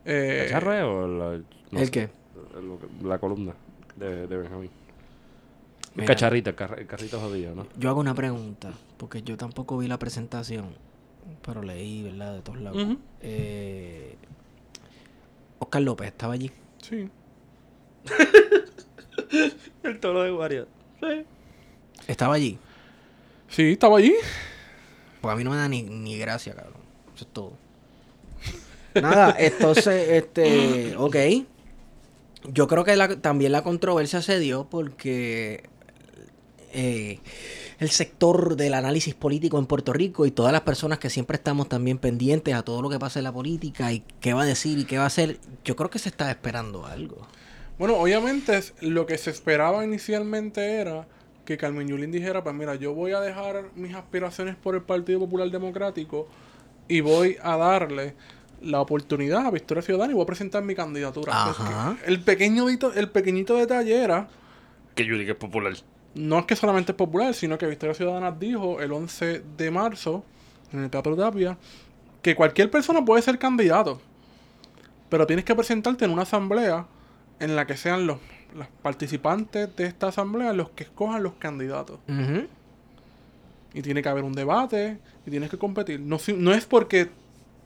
Eh, 0.05 0.43
¿Cacharro 0.45 0.73
es 0.73 0.83
o 0.85 1.07
la, 1.07 1.41
no 1.71 1.79
¿El 1.79 1.85
sé, 1.87 1.91
qué? 1.91 2.09
La 3.03 3.17
columna 3.19 3.53
de, 3.97 4.25
de 4.27 4.37
Benjamín. 4.37 4.69
El 5.95 5.95
Mira. 5.95 6.07
cacharrito, 6.07 6.49
el, 6.49 6.55
carr- 6.55 6.79
el 6.79 6.87
carrito 6.87 7.19
jodido, 7.19 7.55
¿no? 7.55 7.67
Yo 7.77 7.89
hago 7.89 7.99
una 7.99 8.15
pregunta, 8.15 8.71
porque 8.95 9.21
yo 9.21 9.35
tampoco 9.35 9.77
vi 9.77 9.87
la 9.89 9.99
presentación, 9.99 10.67
pero 11.45 11.61
leí, 11.61 12.03
¿verdad? 12.03 12.35
De 12.35 12.41
todos 12.41 12.61
lados. 12.61 12.81
Ujú. 12.81 12.97
Eh, 13.19 14.15
Oscar 15.63 15.81
López 15.81 16.07
estaba 16.07 16.33
allí. 16.33 16.51
Sí. 16.81 17.09
El 19.83 19.99
toro 19.99 20.23
de 20.23 20.31
Guaria. 20.31 20.65
Estaba 22.07 22.35
allí. 22.35 22.57
Sí, 23.49 23.73
estaba 23.73 23.97
allí. 23.97 24.13
Pues 25.21 25.33
a 25.33 25.35
mí 25.37 25.43
no 25.43 25.51
me 25.51 25.57
da 25.57 25.67
ni, 25.67 25.83
ni 25.83 26.17
gracia, 26.17 26.53
cabrón. 26.55 26.81
Eso 27.15 27.25
es 27.25 27.33
todo. 27.33 27.53
Nada, 28.95 29.35
entonces, 29.39 30.09
este, 30.09 30.95
ok. 30.97 31.15
Yo 32.45 32.67
creo 32.67 32.83
que 32.83 32.95
la- 32.95 33.21
también 33.21 33.51
la 33.51 33.63
controversia 33.63 34.21
se 34.21 34.39
dio 34.39 34.65
porque 34.69 35.63
eh, 36.73 37.19
el 37.79 37.89
sector 37.89 38.55
del 38.55 38.73
análisis 38.73 39.13
político 39.15 39.59
en 39.59 39.65
Puerto 39.65 39.93
Rico 39.93 40.25
y 40.25 40.31
todas 40.31 40.51
las 40.51 40.61
personas 40.61 40.99
que 40.99 41.09
siempre 41.09 41.35
estamos 41.35 41.69
también 41.69 41.97
pendientes 41.97 42.53
a 42.53 42.63
todo 42.63 42.81
lo 42.81 42.89
que 42.89 42.99
pasa 42.99 43.19
en 43.19 43.23
la 43.23 43.31
política 43.31 43.91
y 43.91 44.03
qué 44.19 44.33
va 44.33 44.43
a 44.43 44.45
decir 44.45 44.79
y 44.79 44.85
qué 44.85 44.97
va 44.97 45.05
a 45.05 45.07
hacer, 45.07 45.39
yo 45.63 45.75
creo 45.75 45.89
que 45.89 45.99
se 45.99 46.09
está 46.09 46.29
esperando 46.29 46.85
algo. 46.85 47.27
Bueno, 47.77 47.95
obviamente 47.95 48.59
lo 48.81 49.05
que 49.05 49.17
se 49.17 49.31
esperaba 49.31 49.83
inicialmente 49.83 50.75
era 50.75 51.07
que 51.45 51.57
Carmen 51.57 51.87
Yulín 51.87 52.11
dijera, 52.11 52.43
pues 52.43 52.55
mira, 52.55 52.75
yo 52.75 52.93
voy 52.93 53.11
a 53.11 53.19
dejar 53.19 53.71
mis 53.75 53.93
aspiraciones 53.95 54.55
por 54.55 54.75
el 54.75 54.81
Partido 54.81 55.19
Popular 55.19 55.49
Democrático 55.49 56.27
y 56.87 57.01
voy 57.01 57.37
a 57.41 57.57
darle 57.57 58.15
la 58.61 58.79
oportunidad 58.79 59.45
a 59.45 59.51
Victoria 59.51 59.81
Ciudadana 59.81 60.11
y 60.11 60.15
voy 60.15 60.23
a 60.23 60.27
presentar 60.27 60.63
mi 60.63 60.75
candidatura. 60.75 61.33
Ajá. 61.33 61.97
El 62.05 62.21
pequeño 62.21 62.67
el 62.69 63.09
pequeñito 63.09 63.57
detalle 63.57 64.01
era, 64.01 64.29
Que 64.95 65.05
que 65.05 65.31
es 65.31 65.35
popular. 65.35 65.73
No 66.15 66.39
es 66.39 66.45
que 66.45 66.55
solamente 66.55 66.91
es 66.91 66.95
popular, 66.97 67.33
sino 67.33 67.57
que 67.57 67.65
Victoria 67.67 67.93
Ciudadana 67.95 68.31
dijo 68.31 68.79
el 68.81 68.91
11 68.91 69.43
de 69.57 69.71
marzo 69.71 70.23
en 70.71 70.83
el 70.83 70.89
Teatro 70.89 71.15
Tapia 71.15 71.57
que 72.21 72.35
cualquier 72.35 72.69
persona 72.71 73.03
puede 73.03 73.21
ser 73.21 73.37
candidato, 73.39 73.99
pero 75.09 75.25
tienes 75.27 75.43
que 75.45 75.55
presentarte 75.55 76.05
en 76.05 76.11
una 76.11 76.21
asamblea 76.23 76.85
en 77.39 77.55
la 77.55 77.65
que 77.67 77.75
sean 77.77 78.07
los, 78.07 78.17
los 78.55 78.67
participantes 78.81 79.75
de 79.75 79.85
esta 79.85 80.07
asamblea 80.07 80.53
los 80.53 80.69
que 80.69 80.83
escojan 80.83 81.21
los 81.23 81.33
candidatos. 81.33 81.99
Y 83.73 83.81
tiene 83.81 84.01
que 84.03 84.09
haber 84.09 84.23
un 84.23 84.33
debate 84.33 84.99
y 85.25 85.31
tienes 85.31 85.49
que 85.49 85.57
competir. 85.57 85.99
No, 85.99 86.19
si- 86.19 86.33
no 86.33 86.53
es 86.53 86.65
porque 86.65 87.09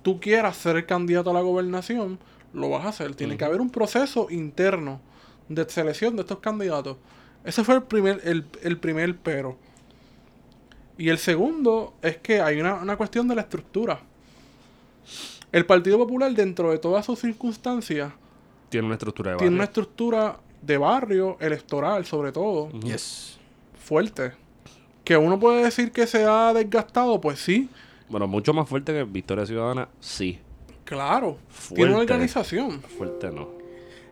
tú 0.04 0.20
quieras 0.22 0.56
ser 0.56 0.78
el 0.78 0.86
candidato 0.86 1.32
a 1.32 1.34
la 1.34 1.42
gobernación, 1.42 2.18
lo 2.54 2.70
vas 2.70 2.86
a 2.86 2.90
hacer. 2.90 3.14
Tiene 3.16 3.36
que 3.38 3.44
haber 3.46 3.60
un 3.60 3.70
proceso 3.70 4.28
interno 4.30 5.02
de 5.50 5.70
selección 5.70 6.16
de 6.16 6.22
estos 6.22 6.40
candidatos. 6.40 6.96
Ese 7.48 7.64
fue 7.64 7.76
el 7.76 7.84
primer, 7.84 8.22
el, 8.26 8.46
el 8.62 8.78
primer 8.78 9.16
pero. 9.18 9.58
Y 10.98 11.10
el 11.10 11.18
segundo 11.18 11.94
es 12.02 12.18
que 12.18 12.42
hay 12.42 12.60
una, 12.60 12.76
una 12.76 12.98
cuestión 12.98 13.28
de 13.28 13.36
la 13.36 13.42
estructura. 13.42 14.00
El 15.52 15.66
Partido 15.66 15.98
Popular, 15.98 16.32
dentro 16.34 16.72
de 16.72 16.78
todas 16.78 17.06
sus 17.06 17.20
circunstancias, 17.20 18.12
Tiene 18.70 18.86
una 18.88 18.96
estructura 18.96 19.32
de 19.32 19.38
tiene 19.38 19.56
una 19.56 19.60
barrio. 19.66 19.82
estructura 19.82 20.40
de 20.62 20.78
barrio, 20.78 21.38
electoral 21.40 22.06
sobre 22.06 22.32
todo, 22.32 22.70
Yes. 22.82 23.40
fuerte. 23.80 24.34
Que 25.06 25.16
uno 25.16 25.40
puede 25.40 25.64
decir 25.64 25.92
que 25.94 26.06
se 26.06 26.26
ha 26.26 26.52
desgastado, 26.54 27.22
pues 27.22 27.40
sí, 27.40 27.70
Bueno, 28.10 28.28
mucho 28.28 28.54
más 28.54 28.68
fuerte 28.68 28.92
que 28.92 29.04
Victoria 29.04 29.46
Ciudadana, 29.46 29.88
sí. 30.02 30.40
claro. 30.84 31.38
Tiene 31.70 31.92
una 31.92 31.96
Fuerte. 31.98 32.14
organización. 32.14 32.82
Fuerte 32.82 33.32
no. 33.32 33.50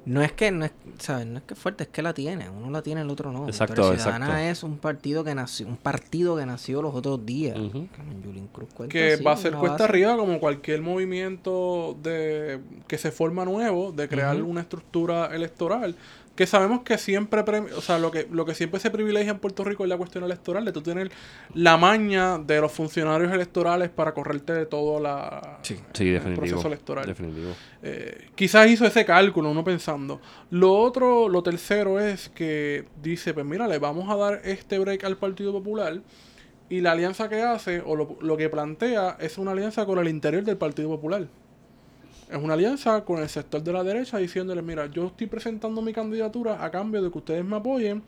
No 0.05 0.21
es 0.21 0.31
que 0.33 0.51
no 0.51 0.65
es, 0.65 0.71
¿sabes? 0.99 1.25
No 1.25 1.39
es 1.39 1.43
que 1.43 1.55
fuerte, 1.55 1.83
es 1.83 1.89
que 1.89 2.01
la 2.01 2.13
tiene. 2.13 2.47
Uno 2.49 2.69
la 2.69 2.81
tiene, 2.83 3.01
el 3.01 3.09
otro 3.09 3.31
no. 3.31 3.47
Exacto, 3.47 3.73
Victoria 3.73 3.99
Ciudadana 3.99 4.25
exacto. 4.27 4.49
es 4.51 4.63
un 4.63 4.77
partido 4.77 5.23
que 5.23 5.33
nació, 5.33 5.67
un 5.67 5.77
partido 5.77 6.37
que 6.37 6.45
nació 6.45 6.81
los 6.81 6.93
otros 6.93 7.25
días. 7.25 7.57
Ujú. 7.57 7.87
Carmen 7.95 8.21
Yulín 8.23 8.47
Cruz 8.47 8.69
cuenta 8.73 8.91
Que 8.93 9.13
así, 9.13 9.23
va 9.23 9.31
a 9.33 9.37
ser 9.37 9.53
cuesta 9.53 9.71
base. 9.73 9.83
arriba 9.85 10.15
como 10.17 10.39
cualquier 10.39 10.81
movimiento 10.81 11.97
de 12.03 12.59
que 12.87 12.97
se 12.97 13.11
forma 13.11 13.45
nuevo, 13.45 13.91
de 13.91 14.07
crear 14.07 14.41
una 14.41 14.61
estructura 14.61 15.33
electoral. 15.35 15.95
Que 16.35 16.45
sabemos 16.45 16.81
que 16.81 16.97
siempre, 16.97 17.43
pre- 17.43 17.59
o 17.73 17.81
sea, 17.81 17.97
lo 17.97 18.11
que, 18.11 18.27
lo 18.29 18.45
que 18.45 18.53
siempre 18.53 18.79
se 18.81 18.91
privilegia 18.91 19.31
en 19.31 19.39
Puerto 19.39 19.63
Rico 19.63 19.83
es 19.83 19.89
la 19.89 19.95
cuestión 19.97 20.23
electoral, 20.25 20.65
de 20.65 20.73
tú 20.73 20.81
tener 20.81 21.09
la 21.53 21.77
maña 21.77 22.37
de 22.37 22.59
los 22.59 22.71
funcionarios 22.73 23.31
electorales 23.31 23.89
para 23.89 24.13
correrte 24.13 24.51
de 24.53 24.65
todo 24.65 24.99
la, 24.99 25.59
Sí. 25.61 25.79
Sí, 25.93 26.09
el 26.13 26.33
proceso 26.33 26.67
electoral. 26.67 27.05
Definitivo. 27.05 27.51
Eh, 27.83 28.29
quizás 28.35 28.67
hizo 28.69 28.85
ese 28.85 29.05
cálculo, 29.05 29.49
uno 29.49 29.63
pensando. 29.63 30.19
Lo 30.49 30.73
otro, 30.73 31.29
lo 31.29 31.41
tercero 31.41 31.99
es 32.01 32.27
que 32.29 32.85
dice, 33.01 33.33
pues 33.33 33.45
mira, 33.45 33.67
le 33.67 33.79
vamos 33.79 34.09
a 34.09 34.15
dar 34.17 34.41
este 34.43 34.77
break 34.77 35.05
al 35.05 35.15
Partido 35.17 35.53
Popular 35.53 36.01
y 36.67 36.81
la 36.81 36.91
alianza 36.93 37.29
que 37.29 37.43
hace 37.43 37.79
o 37.85 37.95
lo, 37.95 38.17
lo 38.21 38.35
que 38.35 38.49
plantea 38.49 39.15
es 39.21 39.37
una 39.37 39.51
alianza 39.51 39.85
con 39.85 39.99
el 39.99 40.07
interior 40.09 40.43
del 40.43 40.57
Partido 40.57 40.89
Popular. 40.89 41.27
Es 42.29 42.37
una 42.41 42.55
alianza 42.55 43.03
con 43.05 43.19
el 43.21 43.29
sector 43.29 43.61
de 43.61 43.71
la 43.71 43.83
derecha 43.83 44.17
diciéndole, 44.17 44.61
mira, 44.61 44.87
yo 44.87 45.07
estoy 45.07 45.27
presentando 45.27 45.81
mi 45.81 45.93
candidatura 45.93 46.63
a 46.63 46.71
cambio 46.71 47.01
de 47.03 47.11
que 47.11 47.17
ustedes 47.17 47.45
me 47.45 47.55
apoyen 47.57 48.01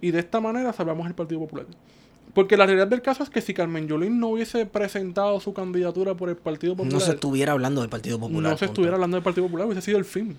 y 0.00 0.10
de 0.10 0.18
esta 0.18 0.40
manera 0.40 0.72
salvamos 0.72 1.06
el 1.06 1.14
Partido 1.14 1.40
Popular. 1.40 1.66
Porque 2.34 2.56
la 2.56 2.64
realidad 2.66 2.86
del 2.88 3.02
caso 3.02 3.22
es 3.22 3.30
que 3.30 3.40
si 3.40 3.54
Carmen 3.54 3.88
Yulín 3.88 4.18
no 4.20 4.28
hubiese 4.28 4.64
presentado 4.66 5.38
su 5.40 5.52
candidatura 5.52 6.14
por 6.14 6.28
el 6.28 6.36
Partido 6.36 6.74
Popular, 6.76 6.92
No 6.92 7.00
se 7.00 7.12
estuviera 7.12 7.52
hablando 7.52 7.80
del 7.80 7.90
Partido 7.90 8.18
Popular. 8.18 8.42
no 8.42 8.48
se 8.50 8.66
punto. 8.66 8.72
estuviera 8.72 8.94
hablando 8.94 9.16
del 9.16 9.24
Partido 9.24 9.46
Popular, 9.46 9.66
hubiese 9.66 9.82
sido 9.82 9.98
el 9.98 10.04
fin. 10.04 10.36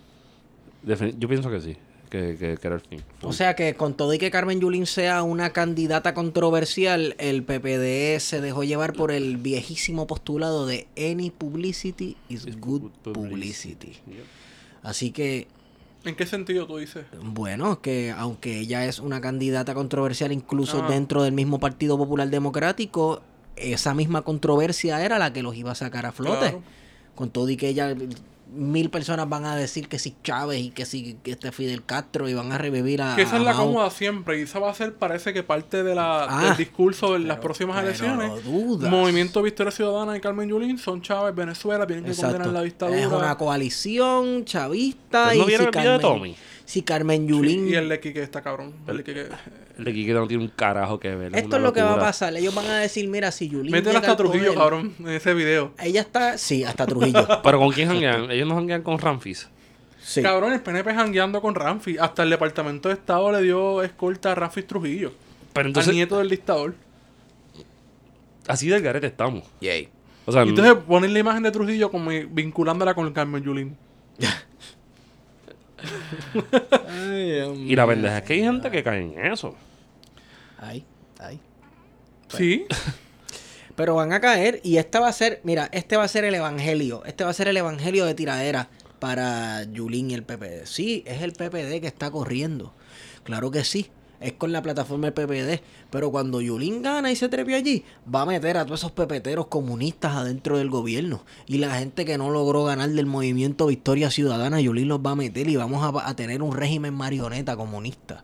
Yo 1.17 1.27
pienso 1.27 1.49
que 1.49 1.61
sí. 1.61 1.77
Que, 2.11 2.35
que- 2.37 2.57
que 2.57 2.67
era 2.67 2.75
el 2.75 2.81
fin. 2.81 3.01
O 3.23 3.33
sea 3.33 3.55
que 3.55 3.73
con 3.75 3.95
todo 3.95 4.13
y 4.13 4.17
que 4.19 4.29
Carmen 4.29 4.59
Yulín 4.59 4.85
sea 4.85 5.23
una 5.23 5.49
candidata 5.51 6.13
controversial, 6.13 7.15
el 7.17 7.41
PPD 7.43 8.19
se 8.19 8.41
dejó 8.41 8.63
llevar 8.63 8.93
por 8.93 9.11
el 9.11 9.37
viejísimo 9.37 10.05
postulado 10.05 10.67
de 10.67 10.87
any 10.97 11.31
publicity 11.31 12.17
is 12.29 12.45
It's 12.45 12.59
good 12.59 12.81
good 12.81 12.91
publicity. 13.13 13.93
Así 14.83 15.11
que, 15.11 15.47
¿En 16.03 16.15
qué 16.15 16.25
sentido 16.25 16.67
tú 16.67 16.77
dices? 16.77 17.05
bueno, 17.23 17.81
que 17.81 18.11
aunque 18.11 18.59
ella 18.59 18.85
es 18.85 18.99
una 18.99 19.21
candidata 19.21 19.73
controversial 19.73 20.31
incluso 20.31 20.83
Ah. 20.83 20.89
dentro 20.89 21.23
del 21.23 21.31
mismo 21.33 21.59
Partido 21.59 21.97
Popular 21.97 22.29
Democrático, 22.29 23.21
esa 23.55 23.93
misma 23.93 24.23
controversia 24.23 25.03
era 25.05 25.19
la 25.19 25.31
que 25.31 25.43
los 25.43 25.55
iba 25.55 25.71
a 25.71 25.75
sacar 25.75 26.05
a 26.05 26.11
flote. 26.11 26.39
Claro. 26.39 26.63
Con 27.15 27.29
todo 27.29 27.49
y 27.49 27.57
que 27.57 27.69
ella, 27.69 27.95
mil 28.53 28.89
personas 28.89 29.29
van 29.29 29.45
a 29.45 29.55
decir 29.55 29.87
que 29.87 29.97
si 29.97 30.13
Chávez 30.23 30.59
y 30.59 30.69
que 30.71 30.85
si 30.85 31.13
que 31.23 31.31
este 31.31 31.51
Fidel 31.53 31.83
Castro 31.85 32.27
y 32.27 32.33
van 32.33 32.51
a 32.51 32.57
revivir 32.57 33.01
a... 33.01 33.15
Que 33.15 33.21
esa 33.21 33.35
a 33.35 33.39
es 33.39 33.45
la 33.45 33.53
Mao. 33.53 33.65
cómoda 33.67 33.89
siempre 33.89 34.39
y 34.39 34.41
esa 34.43 34.59
va 34.59 34.69
a 34.69 34.73
ser, 34.73 34.93
parece 34.95 35.33
que 35.33 35.41
parte 35.43 35.83
de 35.83 35.95
la, 35.95 36.25
Ah, 36.29 36.43
del 36.49 36.57
discurso 36.57 37.13
de 37.13 37.19
las 37.19 37.37
próximas 37.39 37.77
pero 37.77 37.87
elecciones. 37.87 38.43
dudas. 38.43 38.91
Movimiento 38.91 39.41
Victoria 39.41 39.71
Ciudadana 39.71 40.17
y 40.17 40.19
Carmen 40.21 40.49
Yulín 40.49 40.77
son 40.77 41.01
Chávez, 41.01 41.33
Venezuela, 41.33 41.87
tienen 41.87 42.03
que 42.03 42.11
Exacto. 42.11 42.33
condenar 42.35 42.53
la 42.53 42.63
dictadura. 42.63 42.99
Es 42.99 43.07
una 43.07 43.37
coalición 43.37 44.43
chavista 44.45 45.27
¿Ustedes 45.33 45.37
no 45.39 45.43
y 45.43 45.47
si 45.47 45.53
el 45.53 45.59
video 45.59 45.65
de 45.65 45.71
Carmen, 45.71 46.01
Tommy? 46.01 46.35
si 46.65 46.81
Carmen 46.81 47.21
Sí, 47.21 47.27
Yulín... 47.29 47.69
y 47.69 47.73
el 47.75 47.89
de 47.89 47.99
Quique 47.99 48.21
está 48.21 48.41
cabrón. 48.41 48.73
El 48.87 48.97
de 48.97 49.03
Quique- 49.03 49.29
El 49.70 49.70
de 49.83 49.93
Quique 49.93 50.13
no 50.13 50.27
tiene 50.27 50.43
un 50.43 50.49
carajo 50.49 50.99
que 50.99 51.13
ver. 51.15 51.35
Esto 51.35 51.57
es 51.57 51.61
lo 51.61 51.73
que 51.73 51.81
va 51.81 51.93
a 51.93 51.99
pasar. 51.99 52.35
Ellos 52.35 52.53
van 52.55 52.65
a 52.67 52.79
decir, 52.79 53.07
mira, 53.07 53.31
si 53.31 53.49
Yulín 53.49 53.71
Meten 53.71 53.87
llega 53.87 53.99
hasta 53.99 54.11
al 54.11 54.17
Trujillo, 54.17 54.53
poder- 54.53 54.57
cabrón, 54.57 54.93
en 54.99 55.09
ese 55.09 55.33
video. 55.33 55.73
Ella 55.79 56.01
está... 56.01 56.37
Sí, 56.37 56.63
hasta 56.63 56.85
Trujillo. 56.85 57.27
Pero 57.43 57.59
¿con 57.59 57.71
quién 57.71 57.89
janguean? 57.89 58.31
Ellos 58.31 58.47
no 58.47 58.55
janguean 58.55 58.81
con 58.83 58.99
Ramfis. 58.99 59.49
sí. 60.03 60.21
Cabrón, 60.21 60.53
el 60.53 60.61
PNP 60.61 60.93
jangueando 60.93 61.41
con 61.41 61.55
Ramfi. 61.55 61.97
Hasta 61.97 62.23
el 62.23 62.29
Departamento 62.29 62.89
de 62.89 62.95
Estado 62.95 63.31
le 63.31 63.41
dio 63.41 63.83
escolta 63.83 64.31
a 64.31 64.35
Ramfi 64.35 64.63
Trujillo. 64.63 65.11
Pero 65.53 65.61
al 65.65 65.67
entonces, 65.67 65.93
nieto 65.93 66.17
del 66.17 66.29
dictador. 66.29 66.75
así 68.47 68.67
del 68.67 68.81
garete 68.81 69.07
estamos. 69.07 69.43
Yay. 69.61 69.89
O 70.25 70.31
sea, 70.31 70.45
Y 70.45 70.49
entonces 70.49 70.75
ponen 70.87 71.13
la 71.13 71.19
imagen 71.19 71.43
de 71.43 71.51
Trujillo 71.51 71.91
como 71.91 72.09
vinculándola 72.29 72.93
con 72.93 73.11
Carmen 73.11 73.43
Yulín. 73.43 73.75
y 77.57 77.75
la 77.75 77.87
pendeja 77.87 78.17
es 78.19 78.23
que 78.23 78.33
hay 78.33 78.41
gente 78.41 78.69
que 78.69 78.83
cae 78.83 79.01
en 79.01 79.31
eso. 79.33 79.55
Ay, 80.61 80.85
ay. 81.19 81.39
Sí. 82.29 82.65
Pero 83.75 83.95
van 83.95 84.13
a 84.13 84.21
caer 84.21 84.61
y 84.63 84.77
esta 84.77 84.99
va 84.99 85.07
a 85.07 85.13
ser, 85.13 85.41
mira, 85.43 85.69
este 85.71 85.97
va 85.97 86.03
a 86.03 86.07
ser 86.07 86.23
el 86.23 86.35
evangelio. 86.35 87.03
Este 87.05 87.23
va 87.23 87.31
a 87.31 87.33
ser 87.33 87.47
el 87.47 87.57
evangelio 87.57 88.05
de 88.05 88.13
tiradera 88.13 88.69
para 88.99 89.63
Yulín 89.63 90.11
y 90.11 90.13
el 90.13 90.23
PPD. 90.23 90.65
Sí, 90.65 91.03
es 91.07 91.23
el 91.23 91.33
PPD 91.33 91.81
que 91.81 91.87
está 91.87 92.11
corriendo. 92.11 92.73
Claro 93.23 93.49
que 93.49 93.63
sí. 93.63 93.89
Es 94.19 94.33
con 94.33 94.51
la 94.51 94.61
plataforma 94.61 95.09
del 95.09 95.13
PPD. 95.13 95.63
Pero 95.89 96.11
cuando 96.11 96.41
Yulín 96.41 96.83
gana 96.83 97.11
y 97.11 97.15
se 97.15 97.27
trepe 97.27 97.55
allí, 97.55 97.83
va 98.13 98.21
a 98.21 98.25
meter 98.27 98.57
a 98.57 98.65
todos 98.65 98.81
esos 98.81 98.91
pepeteros 98.91 99.47
comunistas 99.47 100.15
adentro 100.15 100.59
del 100.59 100.69
gobierno. 100.69 101.23
Y 101.47 101.57
la 101.57 101.73
gente 101.79 102.05
que 102.05 102.19
no 102.19 102.29
logró 102.29 102.65
ganar 102.65 102.89
del 102.89 103.07
movimiento 103.07 103.65
Victoria 103.65 104.11
Ciudadana, 104.11 104.61
Yulín 104.61 104.89
los 104.89 104.99
va 104.99 105.11
a 105.11 105.15
meter 105.15 105.49
y 105.49 105.55
vamos 105.55 105.83
a, 105.83 106.07
a 106.07 106.15
tener 106.15 106.43
un 106.43 106.55
régimen 106.55 106.93
marioneta 106.93 107.57
comunista. 107.57 108.23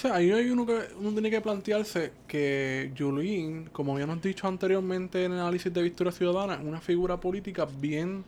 O 0.00 0.02
sea, 0.02 0.14
ahí 0.14 0.30
hay 0.32 0.48
uno 0.48 0.64
que 0.64 0.78
uno 0.98 1.10
tiene 1.12 1.28
que 1.28 1.42
plantearse 1.42 2.12
que 2.26 2.90
Yulín, 2.94 3.68
como 3.70 3.92
habíamos 3.92 4.22
dicho 4.22 4.48
anteriormente 4.48 5.26
en 5.26 5.32
el 5.32 5.40
análisis 5.40 5.70
de 5.74 5.82
Victoria 5.82 6.10
Ciudadana, 6.10 6.54
es 6.54 6.60
una 6.66 6.80
figura 6.80 7.20
política 7.20 7.66
bien 7.66 8.24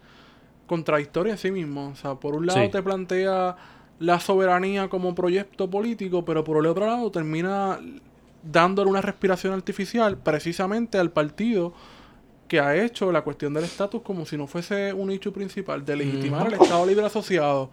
contradictoria 0.66 1.32
en 1.32 1.38
sí 1.38 1.50
mismo. 1.50 1.88
O 1.88 1.96
sea, 1.96 2.14
por 2.16 2.34
un 2.34 2.44
lado 2.44 2.62
Sí. 2.62 2.68
te 2.70 2.82
plantea 2.82 3.56
la 4.00 4.20
soberanía 4.20 4.90
como 4.90 5.14
proyecto 5.14 5.70
político, 5.70 6.26
pero 6.26 6.44
por 6.44 6.58
el 6.58 6.66
otro 6.66 6.84
lado 6.84 7.10
termina 7.10 7.80
dándole 8.42 8.90
una 8.90 9.00
respiración 9.00 9.54
artificial 9.54 10.18
precisamente 10.18 10.98
al 10.98 11.10
partido 11.10 11.72
que 12.48 12.60
ha 12.60 12.76
hecho 12.76 13.10
la 13.12 13.22
cuestión 13.22 13.54
del 13.54 13.64
estatus 13.64 14.02
como 14.02 14.26
si 14.26 14.36
no 14.36 14.46
fuese 14.46 14.92
un 14.92 15.10
hecho 15.10 15.32
principal, 15.32 15.86
de 15.86 15.96
legitimar 15.96 16.48
el 16.48 16.60
Estado 16.60 16.84
Libre 16.84 17.06
Asociado, 17.06 17.70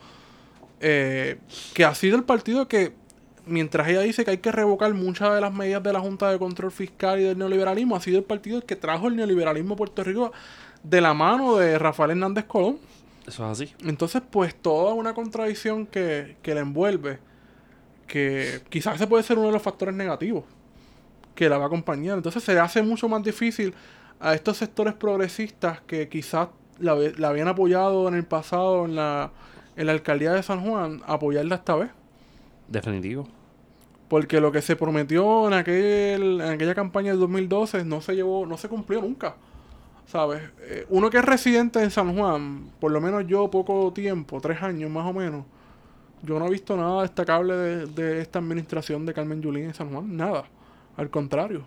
eh, 0.79 1.37
que 1.73 1.83
ha 1.83 1.93
sido 1.93 2.15
el 2.15 2.23
partido 2.23 2.69
que, 2.69 2.93
mientras 3.49 3.87
ella 3.87 4.01
dice 4.01 4.23
que 4.23 4.31
hay 4.31 4.37
que 4.37 4.51
revocar 4.51 4.93
muchas 4.93 5.33
de 5.33 5.41
las 5.41 5.53
medidas 5.53 5.83
de 5.83 5.93
la 5.93 5.99
Junta 5.99 6.31
de 6.31 6.39
Control 6.39 6.71
Fiscal 6.71 7.19
y 7.19 7.23
del 7.23 7.37
neoliberalismo, 7.37 7.95
ha 7.95 8.01
sido 8.01 8.19
el 8.19 8.23
partido 8.23 8.57
el 8.57 8.63
que 8.63 8.75
trajo 8.75 9.07
el 9.07 9.15
neoliberalismo 9.15 9.73
a 9.73 9.77
Puerto 9.77 10.03
Rico 10.03 10.31
de 10.83 11.01
la 11.01 11.13
mano 11.13 11.57
de 11.57 11.77
Rafael 11.77 12.11
Hernández 12.11 12.45
Colón. 12.45 12.77
Eso 13.27 13.45
es 13.45 13.61
así. 13.61 13.73
Entonces, 13.83 14.21
pues 14.29 14.55
toda 14.55 14.93
una 14.93 15.13
contradicción 15.13 15.85
que, 15.85 16.37
que 16.41 16.55
la 16.55 16.61
envuelve, 16.61 17.19
que 18.07 18.61
quizás 18.69 18.95
ese 18.95 19.07
puede 19.07 19.23
ser 19.23 19.37
uno 19.37 19.47
de 19.47 19.53
los 19.53 19.61
factores 19.61 19.93
negativos 19.93 20.45
que 21.35 21.47
la 21.47 21.57
va 21.57 21.65
a 21.65 21.67
acompañar. 21.67 22.17
Entonces 22.17 22.43
se 22.43 22.53
le 22.53 22.59
hace 22.59 22.81
mucho 22.81 23.07
más 23.07 23.23
difícil 23.23 23.73
a 24.19 24.33
estos 24.33 24.57
sectores 24.57 24.93
progresistas 24.93 25.81
que 25.81 26.09
quizás 26.09 26.49
la, 26.79 26.95
la 27.17 27.29
habían 27.29 27.47
apoyado 27.47 28.07
en 28.07 28.15
el 28.15 28.25
pasado 28.25 28.85
en 28.85 28.95
la, 28.95 29.31
en 29.75 29.85
la 29.85 29.93
alcaldía 29.93 30.33
de 30.33 30.43
San 30.43 30.61
Juan, 30.61 31.01
apoyarla 31.05 31.55
esta 31.55 31.75
vez. 31.75 31.89
Definitivo. 32.67 33.27
Porque 34.09 34.41
lo 34.41 34.51
que 34.51 34.61
se 34.61 34.75
prometió 34.75 35.47
en, 35.47 35.53
aquel, 35.53 36.41
en 36.41 36.49
aquella 36.49 36.73
campaña 36.75 37.11
del 37.11 37.19
2012 37.19 37.85
no 37.85 38.01
se 38.01 38.15
llevó, 38.15 38.45
no 38.45 38.57
se 38.57 38.67
cumplió 38.67 39.01
nunca. 39.01 39.35
¿Sabes? 40.07 40.41
Eh, 40.61 40.85
uno 40.89 41.11
que 41.11 41.17
es 41.19 41.25
residente 41.25 41.81
en 41.83 41.91
San 41.91 42.17
Juan, 42.17 42.71
por 42.79 42.91
lo 42.91 42.99
menos 42.99 43.27
yo 43.27 43.49
poco 43.51 43.93
tiempo, 43.93 44.41
tres 44.41 44.61
años 44.63 44.89
más 44.89 45.05
o 45.05 45.13
menos, 45.13 45.45
yo 46.23 46.39
no 46.39 46.47
he 46.47 46.49
visto 46.49 46.75
nada 46.75 47.03
destacable 47.03 47.55
de, 47.55 47.85
de 47.85 48.21
esta 48.21 48.39
administración 48.39 49.05
de 49.05 49.13
Carmen 49.13 49.41
Yulín 49.41 49.65
en 49.65 49.73
San 49.75 49.91
Juan. 49.91 50.17
Nada. 50.17 50.45
Al 50.97 51.09
contrario. 51.11 51.61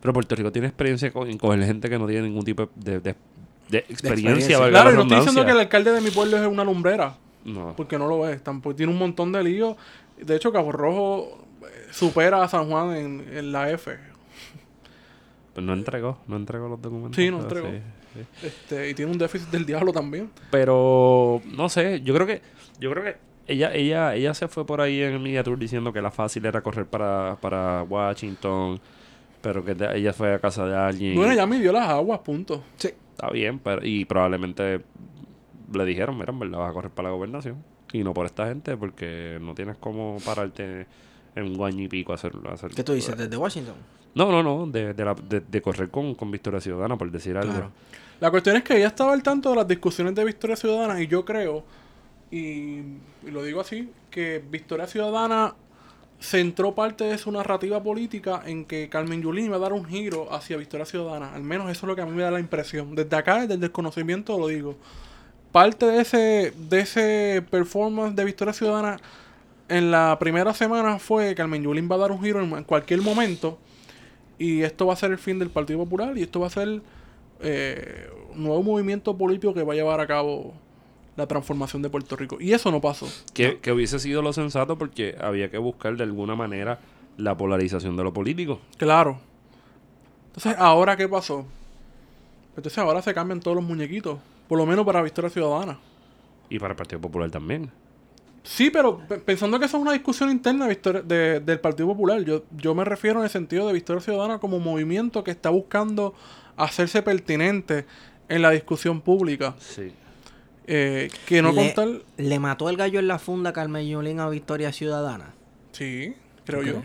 Pero 0.00 0.12
Puerto 0.14 0.34
Rico 0.34 0.50
tiene 0.50 0.68
experiencia 0.68 1.12
con, 1.12 1.28
en 1.28 1.36
coger 1.38 1.62
gente 1.64 1.90
que 1.90 1.98
no 1.98 2.06
tiene 2.06 2.22
ningún 2.22 2.44
tipo 2.44 2.70
de, 2.74 3.00
de, 3.00 3.14
de 3.68 3.78
experiencia. 3.78 3.78
experiencia. 3.90 4.58
valga 4.58 4.70
Claro, 4.80 4.90
la 4.90 4.94
y 4.94 4.96
no 4.96 5.02
estoy 5.02 5.16
diciendo 5.18 5.44
que 5.44 5.50
el 5.52 5.58
alcalde 5.60 5.92
de 5.92 6.00
mi 6.00 6.10
pueblo 6.10 6.38
es 6.38 6.46
una 6.46 6.64
lumbrera, 6.64 7.16
No. 7.44 7.74
porque 7.76 7.98
no 7.98 8.08
lo 8.08 8.26
es. 8.28 8.42
Tampoco 8.42 8.74
tiene 8.74 8.90
un 8.92 8.98
montón 8.98 9.30
de 9.30 9.42
líos. 9.44 9.76
De 10.20 10.36
hecho, 10.36 10.52
Cabo 10.52 10.72
Rojo 10.72 11.44
eh, 11.62 11.86
supera 11.90 12.42
a 12.42 12.48
San 12.48 12.68
Juan 12.68 12.96
en, 12.96 13.26
en 13.32 13.52
la 13.52 13.70
F. 13.70 13.96
Pues 15.54 15.64
no 15.64 15.72
entregó, 15.72 16.18
no 16.26 16.36
entregó 16.36 16.68
los 16.68 16.80
documentos. 16.82 17.16
Sí, 17.16 17.30
no 17.30 17.38
pero 17.48 17.66
entregó. 17.66 17.78
sí, 18.14 18.20
sí. 18.40 18.46
Este, 18.46 18.90
y 18.90 18.94
tiene 18.94 19.12
un 19.12 19.18
déficit 19.18 19.48
del 19.48 19.64
diablo 19.64 19.92
también. 19.92 20.30
Pero 20.50 21.40
no 21.46 21.68
sé, 21.68 22.00
yo 22.02 22.14
creo 22.14 22.26
que 22.26 22.42
yo 22.78 22.90
creo 22.90 23.04
que 23.04 23.16
ella 23.46 23.72
ella 23.72 24.14
ella 24.14 24.34
se 24.34 24.48
fue 24.48 24.66
por 24.66 24.80
ahí 24.80 25.00
en 25.00 25.14
el 25.14 25.20
media 25.20 25.42
tour 25.42 25.58
diciendo 25.58 25.92
que 25.92 26.02
la 26.02 26.10
fácil 26.10 26.44
era 26.44 26.60
correr 26.62 26.86
para, 26.86 27.38
para 27.40 27.82
Washington, 27.84 28.78
pero 29.40 29.64
que 29.64 29.76
ella 29.94 30.12
fue 30.12 30.34
a 30.34 30.38
casa 30.38 30.66
de 30.66 30.76
alguien. 30.76 31.14
Bueno, 31.14 31.32
ya 31.32 31.46
midió 31.46 31.72
las 31.72 31.88
aguas, 31.88 32.20
punto. 32.20 32.62
Sí. 32.76 32.90
Está 33.12 33.30
bien, 33.30 33.58
pero 33.58 33.82
y 33.82 34.04
probablemente 34.04 34.82
le 35.72 35.84
dijeron, 35.86 36.18
mira, 36.18 36.32
en 36.32 36.38
verdad 36.38 36.58
vas 36.58 36.70
a 36.70 36.74
correr 36.74 36.90
para 36.90 37.08
la 37.08 37.14
gobernación 37.14 37.64
y 38.00 38.04
no 38.04 38.14
por 38.14 38.26
esta 38.26 38.46
gente 38.46 38.76
porque 38.76 39.38
no 39.40 39.54
tienes 39.54 39.76
cómo 39.78 40.18
pararte 40.24 40.86
en 41.34 41.44
un 41.58 41.64
año 41.66 41.84
y 41.84 41.88
pico 41.88 42.12
a 42.12 42.14
hacerlo. 42.16 42.48
a 42.50 42.54
hacer- 42.54 42.70
¿Qué 42.74 42.82
tú 42.84 42.92
dices? 42.92 43.16
¿Desde 43.16 43.36
Washington? 43.36 43.74
No, 44.14 44.30
no, 44.32 44.42
no, 44.42 44.66
de, 44.66 44.94
de, 44.94 45.04
la- 45.04 45.14
de- 45.14 45.40
de 45.40 45.62
correr 45.62 45.90
con, 45.90 46.14
con 46.14 46.30
Victoria 46.30 46.60
Ciudadana, 46.60 46.96
por 46.96 47.10
decir 47.10 47.36
algo. 47.36 47.52
Claro. 47.52 47.70
La 48.20 48.30
cuestión 48.30 48.56
es 48.56 48.62
que 48.62 48.76
ella 48.76 48.86
estaba 48.86 49.12
al 49.12 49.22
tanto 49.22 49.50
de 49.50 49.56
las 49.56 49.68
discusiones 49.68 50.14
de 50.14 50.24
Victoria 50.24 50.56
Ciudadana 50.56 51.00
y 51.02 51.06
yo 51.06 51.24
creo, 51.24 51.64
y, 52.30 52.38
y 52.38 53.30
lo 53.30 53.42
digo 53.42 53.60
así, 53.60 53.90
que 54.10 54.42
Victoria 54.50 54.86
Ciudadana 54.86 55.54
centró 56.18 56.74
parte 56.74 57.04
de 57.04 57.18
su 57.18 57.30
narrativa 57.30 57.82
política 57.82 58.42
en 58.46 58.64
que 58.64 58.88
Carmen 58.88 59.20
Yulín 59.20 59.44
iba 59.46 59.56
a 59.56 59.58
dar 59.58 59.74
un 59.74 59.84
giro 59.84 60.32
hacia 60.32 60.56
Victoria 60.56 60.86
Ciudadana. 60.86 61.34
Al 61.34 61.42
menos 61.42 61.70
eso 61.70 61.84
es 61.84 61.88
lo 61.88 61.94
que 61.94 62.00
a 62.00 62.06
mí 62.06 62.12
me 62.12 62.22
da 62.22 62.30
la 62.30 62.40
impresión. 62.40 62.94
Desde 62.94 63.14
acá, 63.16 63.42
desde 63.42 63.52
el 63.54 63.60
desconocimiento, 63.60 64.38
lo 64.38 64.46
digo. 64.48 64.76
Parte 65.52 65.86
de 65.86 66.00
ese, 66.00 66.52
de 66.56 66.80
ese 66.80 67.44
performance 67.50 68.14
de 68.14 68.24
Victoria 68.24 68.52
Ciudadana 68.52 68.98
en 69.68 69.90
la 69.90 70.18
primera 70.18 70.54
semana 70.54 70.98
fue 70.98 71.28
que 71.28 71.34
Carmen 71.34 71.62
Yulín 71.62 71.88
va 71.90 71.96
a 71.96 71.98
dar 71.98 72.12
un 72.12 72.22
giro 72.22 72.40
en, 72.42 72.64
cualquier 72.64 73.02
momento. 73.02 73.58
Y 74.38 74.62
esto 74.62 74.86
va 74.86 74.92
a 74.92 74.96
ser 74.96 75.12
el 75.12 75.18
fin 75.18 75.38
del 75.38 75.50
Partido 75.50 75.78
Popular 75.78 76.16
y 76.16 76.22
esto 76.22 76.40
va 76.40 76.48
a 76.48 76.50
ser 76.50 76.82
eh, 77.40 78.10
un 78.34 78.44
nuevo 78.44 78.62
movimiento 78.62 79.16
político 79.16 79.54
que 79.54 79.62
va 79.62 79.72
a 79.72 79.76
llevar 79.76 80.00
a 80.00 80.06
cabo 80.06 80.52
la 81.16 81.26
transformación 81.26 81.80
de 81.80 81.88
Puerto 81.88 82.16
Rico. 82.16 82.36
Y 82.38 82.52
eso 82.52 82.70
no 82.70 82.80
pasó. 82.80 83.08
Que, 83.32 83.58
que 83.58 83.72
hubiese 83.72 83.98
sido 83.98 84.20
lo 84.20 84.34
sensato 84.34 84.76
porque 84.76 85.16
había 85.20 85.50
que 85.50 85.58
buscar 85.58 85.96
de 85.96 86.04
alguna 86.04 86.36
manera 86.36 86.78
la 87.16 87.36
polarización 87.36 87.96
de 87.96 88.04
lo 88.04 88.12
político. 88.12 88.60
Claro. 88.76 89.18
Entonces, 90.26 90.54
¿ahora 90.58 90.96
qué 90.96 91.08
pasó? 91.08 91.46
Entonces 92.56 92.78
ahora 92.78 93.02
se 93.02 93.14
cambian 93.14 93.40
todos 93.40 93.56
los 93.56 93.64
muñequitos. 93.64 94.18
Por 94.48 94.58
lo 94.58 94.66
menos 94.66 94.84
para 94.84 95.02
Victoria 95.02 95.30
Ciudadana. 95.30 95.78
Y 96.48 96.58
para 96.58 96.72
el 96.72 96.76
Partido 96.76 97.00
Popular 97.00 97.30
también. 97.30 97.70
Sí, 98.44 98.70
pero 98.70 98.98
pe- 98.98 99.18
pensando 99.18 99.58
que 99.58 99.64
eso 99.66 99.76
es 99.76 99.82
una 99.82 99.92
discusión 99.92 100.30
interna 100.30 100.66
de 100.66 100.68
Victoria- 100.70 101.02
de- 101.02 101.40
del 101.40 101.58
Partido 101.58 101.88
Popular, 101.88 102.22
yo, 102.22 102.44
yo 102.56 102.74
me 102.76 102.84
refiero 102.84 103.18
en 103.18 103.24
el 103.24 103.30
sentido 103.30 103.66
de 103.66 103.72
Victoria 103.72 104.00
Ciudadana 104.00 104.38
como 104.38 104.60
movimiento 104.60 105.24
que 105.24 105.32
está 105.32 105.50
buscando 105.50 106.14
hacerse 106.56 107.02
pertinente 107.02 107.86
en 108.28 108.42
la 108.42 108.50
discusión 108.50 109.00
pública. 109.00 109.56
Sí. 109.58 109.92
Eh, 110.68 111.10
que 111.26 111.42
no 111.42 111.50
le, 111.52 111.74
contar... 111.74 112.02
¿Le 112.16 112.38
mató 112.38 112.68
el 112.70 112.76
gallo 112.76 112.98
en 113.00 113.08
la 113.08 113.18
funda 113.18 113.52
Carmen 113.52 113.86
Yulín 113.88 114.20
a 114.20 114.28
Victoria 114.28 114.72
Ciudadana? 114.72 115.34
Sí, 115.72 116.14
creo 116.44 116.62
yo. 116.62 116.82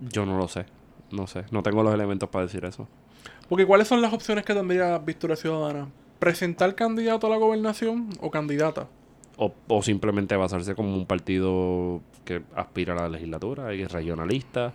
Yo 0.00 0.26
no 0.26 0.36
lo 0.36 0.48
sé. 0.48 0.66
No 1.12 1.26
sé. 1.26 1.44
No 1.50 1.62
tengo 1.62 1.82
los 1.82 1.94
elementos 1.94 2.28
para 2.28 2.46
decir 2.46 2.64
eso. 2.64 2.88
Porque 3.48 3.66
¿cuáles 3.66 3.88
son 3.88 4.00
las 4.02 4.12
opciones 4.12 4.44
que 4.44 4.54
tendría 4.54 4.98
Victoria 4.98 5.36
Ciudadana? 5.36 5.88
¿Presentar 6.20 6.74
candidato 6.76 7.26
a 7.26 7.30
la 7.30 7.36
gobernación 7.36 8.08
o 8.20 8.30
candidata? 8.30 8.86
O, 9.36 9.52
o 9.68 9.82
simplemente 9.82 10.36
basarse 10.36 10.74
como 10.76 10.94
un 10.94 11.06
partido 11.06 12.00
que 12.24 12.42
aspira 12.54 12.92
a 12.92 12.96
la 12.96 13.08
legislatura 13.08 13.74
y 13.74 13.82
es 13.82 13.90
regionalista. 13.90 14.72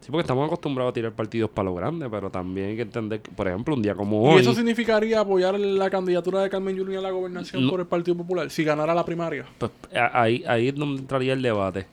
Sí, 0.00 0.10
porque 0.10 0.22
estamos 0.22 0.46
acostumbrados 0.46 0.90
a 0.90 0.94
tirar 0.94 1.12
partidos 1.12 1.48
para 1.48 1.66
lo 1.70 1.74
grande, 1.74 2.08
pero 2.10 2.28
también 2.28 2.70
hay 2.70 2.76
que 2.76 2.82
entender 2.82 3.20
que, 3.22 3.30
por 3.30 3.46
ejemplo, 3.48 3.74
un 3.74 3.82
día 3.82 3.94
como 3.94 4.30
¿Y 4.30 4.34
hoy... 4.34 4.40
eso 4.42 4.52
significaría 4.52 5.20
apoyar 5.20 5.58
la 5.58 5.88
candidatura 5.90 6.42
de 6.42 6.50
Carmen 6.50 6.76
Yulín 6.76 6.98
a 6.98 7.00
la 7.00 7.10
gobernación 7.12 7.64
No. 7.64 7.70
por 7.70 7.80
el 7.80 7.86
Partido 7.86 8.16
Popular 8.16 8.50
si 8.50 8.64
ganara 8.64 8.94
la 8.94 9.04
primaria? 9.04 9.46
Pues 9.58 9.70
ahí, 10.12 10.42
ahí 10.46 10.68
es 10.68 10.74
donde 10.74 11.00
entraría 11.02 11.32
el 11.32 11.40
debate. 11.40 11.86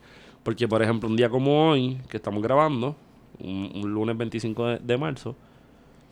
Porque, 0.44 0.68
por 0.68 0.82
ejemplo, 0.82 1.08
un 1.08 1.16
día 1.16 1.30
como 1.30 1.70
hoy, 1.70 1.98
que 2.10 2.18
estamos 2.18 2.42
grabando, 2.42 2.96
un, 3.40 3.72
un 3.76 3.94
lunes 3.94 4.18
25 4.18 4.66
de, 4.66 4.80
de 4.80 4.98
marzo, 4.98 5.36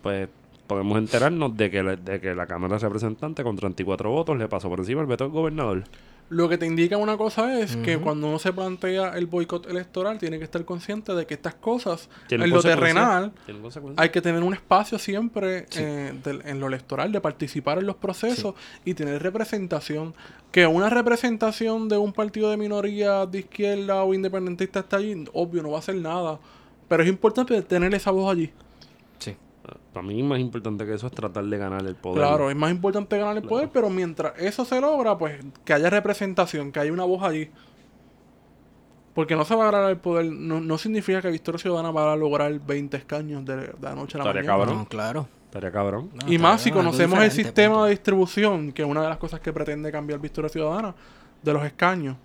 pues 0.04 0.30
podemos 0.68 0.98
enterarnos 0.98 1.56
de 1.58 1.72
que, 1.72 1.82
la- 1.84 1.96
de 1.96 2.20
que 2.20 2.36
la 2.36 2.46
Cámara 2.46 2.76
de 2.78 2.80
Representantes 2.84 3.44
con 3.44 3.56
34 3.56 4.10
votos 4.12 4.38
le 4.38 4.48
pasó 4.48 4.70
por 4.70 4.80
encima 4.80 5.02
el 5.02 5.08
veto 5.08 5.24
del 5.24 5.34
gobernador. 5.34 5.84
Lo 6.30 6.50
que 6.50 6.58
te 6.58 6.66
indica 6.66 6.98
una 6.98 7.16
cosa 7.16 7.58
es 7.62 7.78
que 7.78 8.00
cuando 8.00 8.28
uno 8.28 8.38
se 8.38 8.52
plantea 8.52 9.12
el 9.18 9.28
boicot 9.28 9.66
electoral 9.70 10.18
tiene 10.20 10.38
que 10.38 10.44
estar 10.44 10.66
consciente 10.66 11.16
de 11.16 11.26
que 11.26 11.36
estas 11.36 11.54
cosas 11.56 12.10
en 12.44 12.50
lo 12.50 12.58
terrenal 12.76 13.32
hay 13.98 14.10
que 14.10 14.22
tener 14.22 14.44
un 14.44 14.54
espacio 14.54 15.00
siempre 15.00 15.68
eh, 15.78 16.14
en 16.44 16.60
lo 16.60 16.68
electoral 16.68 17.14
de 17.14 17.22
participar 17.22 17.78
en 17.78 17.86
los 17.88 17.96
procesos 17.96 18.56
y 18.84 18.94
tener 18.94 19.24
representación. 19.24 20.14
Que 20.52 20.68
una 20.68 20.90
representación 20.90 21.88
de 21.88 21.96
un 21.98 22.12
partido 22.12 22.50
de 22.52 22.58
minoría 22.58 23.26
de 23.26 23.40
izquierda 23.40 24.04
o 24.04 24.14
independentista 24.14 24.80
está 24.82 24.98
allí, 24.98 25.24
obvio, 25.32 25.64
no 25.64 25.70
va 25.72 25.78
a 25.78 25.80
hacer 25.80 25.96
nada. 25.96 26.40
Pero 26.90 27.04
es 27.04 27.10
importante 27.10 27.62
tener 27.62 27.94
esa 27.96 28.12
voz 28.12 28.30
allí. 28.32 28.52
Para 29.94 30.06
mí, 30.06 30.22
más 30.24 30.40
importante 30.40 30.86
que 30.86 30.94
eso 30.94 31.08
es 31.08 31.14
tratar 31.14 31.44
de 31.46 31.58
ganar 31.58 31.86
el 31.86 31.96
poder. 31.96 32.20
Claro, 32.20 32.50
es 32.50 32.56
más 32.56 32.72
importante 32.72 33.18
ganar 33.18 33.36
el 33.38 33.44
poder, 33.44 33.70
pero 33.72 33.90
mientras 33.90 34.34
eso 34.38 34.64
se 34.66 34.80
logra, 34.80 35.18
pues 35.18 35.44
que 35.66 35.74
haya 35.74 35.90
representación, 35.90 36.72
que 36.72 36.80
haya 36.80 36.94
una 36.94 37.04
voz 37.04 37.24
allí. 37.24 37.50
Porque 39.14 39.36
no 39.36 39.46
se 39.46 39.56
va 39.56 39.68
a 39.68 39.72
ganar 39.72 39.90
el 39.90 39.98
poder, 39.98 40.26
no, 40.32 40.62
no 40.62 40.78
significa 40.78 41.22
que 41.22 41.32
Victoria 41.32 41.58
Ciudadana 41.58 41.90
va 41.90 42.14
a 42.14 42.16
lograr 42.16 42.54
20 42.60 42.98
escaños 42.98 43.44
de, 43.46 43.56
de 43.56 43.74
la 43.82 43.96
noche 43.96 44.18
a 44.18 44.24
la 44.24 44.30
Estaría 44.30 44.44
mañana. 44.44 44.66
cabrón. 44.66 44.78
No, 44.78 44.86
claro. 44.88 45.28
Estaría 45.46 45.72
cabrón. 45.72 46.12
No, 46.14 46.32
y 46.32 46.38
más 46.38 46.62
si 46.62 46.72
conocemos 46.72 47.20
el 47.24 47.32
sistema 47.32 47.76
punto. 47.76 47.86
de 47.86 47.90
distribución, 47.92 48.72
que 48.74 48.84
es 48.84 48.88
una 48.88 49.02
de 49.02 49.10
las 49.10 49.18
cosas 49.18 49.40
que 49.40 49.52
pretende 49.52 49.92
cambiar 49.92 50.20
Victoria 50.20 50.50
Ciudadana, 50.50 50.94
de 51.42 51.54
los 51.54 51.64
escaños, 51.66 52.18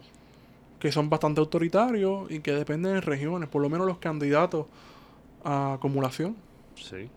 que 0.79 0.93
son 0.93 1.09
bastante 1.09 1.41
autoritarios 1.41 2.31
y 2.31 2.41
que 2.41 2.53
dependen 2.53 2.95
de 2.95 3.01
regiones, 3.01 3.49
por 3.49 3.63
lo 3.63 3.71
menos 3.71 3.87
los 3.87 3.99
candidatos 3.99 4.67
a 5.45 5.75
acumulación. 5.75 6.37
Sí. 6.75 7.09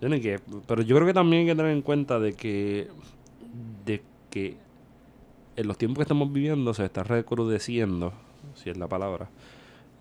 Que, 0.00 0.40
pero 0.66 0.82
yo 0.82 0.96
creo 0.96 1.06
que 1.06 1.14
también 1.14 1.42
hay 1.42 1.48
que 1.48 1.54
tener 1.54 1.72
en 1.72 1.82
cuenta 1.82 2.18
de 2.18 2.34
que, 2.34 2.88
de 3.84 4.02
que 4.30 4.56
en 5.56 5.66
los 5.66 5.78
tiempos 5.78 5.98
que 5.98 6.02
estamos 6.02 6.32
viviendo 6.32 6.74
se 6.74 6.84
está 6.84 7.02
recrudeciendo, 7.02 8.12
si 8.54 8.70
es 8.70 8.76
la 8.76 8.88
palabra, 8.88 9.30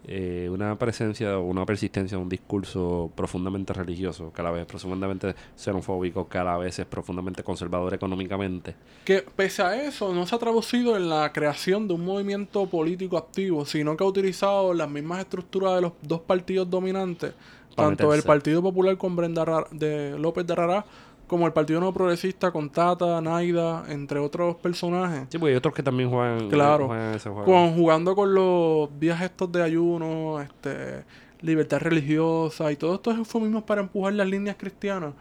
eh, 0.07 0.49
una 0.51 0.77
presencia 0.77 1.39
o 1.39 1.45
una 1.45 1.65
persistencia 1.65 2.15
de 2.15 2.21
un 2.21 2.29
discurso 2.29 3.11
profundamente 3.15 3.73
religioso, 3.73 4.31
que 4.31 4.41
a 4.41 4.43
la 4.43 4.51
vez 4.51 4.65
profundamente 4.67 5.33
xenofóbico, 5.55 6.29
que 6.29 6.37
a 6.37 6.43
la 6.43 6.57
vez 6.57 6.77
es 6.77 6.85
profundamente 6.85 7.43
conservador 7.43 7.91
económicamente. 7.93 8.75
que 9.03 9.23
pese 9.35 9.63
a 9.63 9.81
eso 9.81 10.13
no 10.13 10.27
se 10.27 10.35
ha 10.35 10.37
traducido 10.37 10.95
en 10.95 11.09
la 11.09 11.33
creación 11.33 11.87
de 11.87 11.95
un 11.95 12.05
movimiento 12.05 12.67
político 12.67 13.17
activo, 13.17 13.65
sino 13.65 13.97
que 13.97 14.03
ha 14.03 14.07
utilizado 14.07 14.75
las 14.75 14.89
mismas 14.89 15.21
estructuras 15.21 15.75
de 15.75 15.81
los 15.81 15.93
dos 16.03 16.21
partidos 16.21 16.69
dominantes, 16.69 17.33
Tanto 17.75 18.13
el. 18.13 18.23
Partido 18.23 18.61
Popular 18.61 18.97
con 18.97 19.15
Brenda 19.15 19.43
Ra- 19.45 19.67
de 19.71 20.17
López 20.17 20.45
de 20.47 20.55
Rará, 20.55 20.85
como 21.27 21.45
el 21.47 21.53
Partido 21.53 21.79
No 21.79 21.91
Progresista 21.93 22.51
con 22.51 22.69
Tata, 22.69 23.19
Naida, 23.21 23.83
entre 23.89 24.19
otros 24.19 24.55
personajes, 24.57 25.27
Sí, 25.29 25.37
porque 25.39 25.51
hay 25.53 25.57
otros 25.57 25.73
que 25.73 25.81
también 25.83 26.09
juegan, 26.09 26.49
Claro. 26.49 26.87
juegan 26.87 27.15
ese 27.15 27.29
juego. 27.29 27.45
con, 27.45 27.73
jugando 27.75 28.15
con 28.15 28.33
los 28.33 28.89
días 28.99 29.21
estos 29.21 29.51
de 29.51 29.63
ayuno, 29.63 30.39
este, 30.41 31.03
libertad 31.41 31.79
religiosa 31.79 32.71
y 32.71 32.75
todos 32.75 32.95
estos 32.95 33.17
eufemismos 33.17 33.63
para 33.63 33.81
empujar 33.81 34.13
las 34.13 34.27
líneas 34.27 34.55
cristianas, 34.57 35.13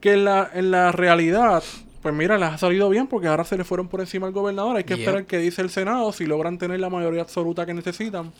que 0.00 0.14
en 0.14 0.24
la, 0.24 0.50
en 0.54 0.70
la 0.70 0.90
realidad, 0.90 1.62
pues 2.00 2.14
mira, 2.14 2.36
les 2.38 2.48
ha 2.48 2.58
salido 2.58 2.88
bien 2.88 3.06
porque 3.06 3.28
ahora 3.28 3.44
se 3.44 3.56
le 3.56 3.62
fueron 3.64 3.88
por 3.88 4.00
encima 4.00 4.26
al 4.26 4.32
gobernador. 4.32 4.76
Hay 4.76 4.84
que 4.84 4.94
Yep. 4.96 5.00
esperar 5.00 5.24
que 5.26 5.38
dice 5.38 5.62
el 5.62 5.70
Senado 5.70 6.12
si 6.12 6.26
logran 6.26 6.58
tener 6.58 6.80
la 6.80 6.90
mayoría 6.90 7.22
absoluta 7.22 7.64
que 7.66 7.74
necesitan 7.74 8.32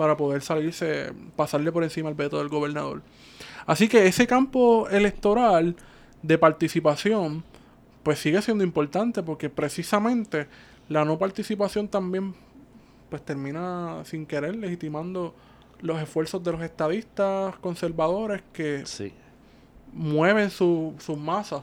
para 0.00 0.16
poder 0.16 0.40
salirse, 0.40 1.12
pasarle 1.36 1.70
por 1.70 1.84
encima 1.84 2.08
el 2.08 2.14
veto 2.14 2.38
del 2.38 2.48
gobernador. 2.48 3.02
Así 3.66 3.86
que 3.86 4.06
ese 4.06 4.26
campo 4.26 4.88
electoral 4.88 5.76
de 6.22 6.38
participación, 6.38 7.44
pues 8.02 8.18
sigue 8.18 8.40
siendo 8.40 8.64
importante 8.64 9.22
porque 9.22 9.50
precisamente 9.50 10.46
la 10.88 11.04
no 11.04 11.18
participación 11.18 11.86
también 11.86 12.34
pues 13.10 13.22
termina 13.22 14.02
sin 14.06 14.24
querer 14.24 14.56
legitimando 14.56 15.34
los 15.82 16.00
esfuerzos 16.00 16.42
de 16.42 16.52
los 16.52 16.62
estadistas 16.62 17.54
conservadores 17.56 18.40
que 18.54 18.86
Sí. 18.86 19.12
mueven 19.92 20.48
su- 20.48 20.94
sus 20.98 21.18
masas 21.18 21.62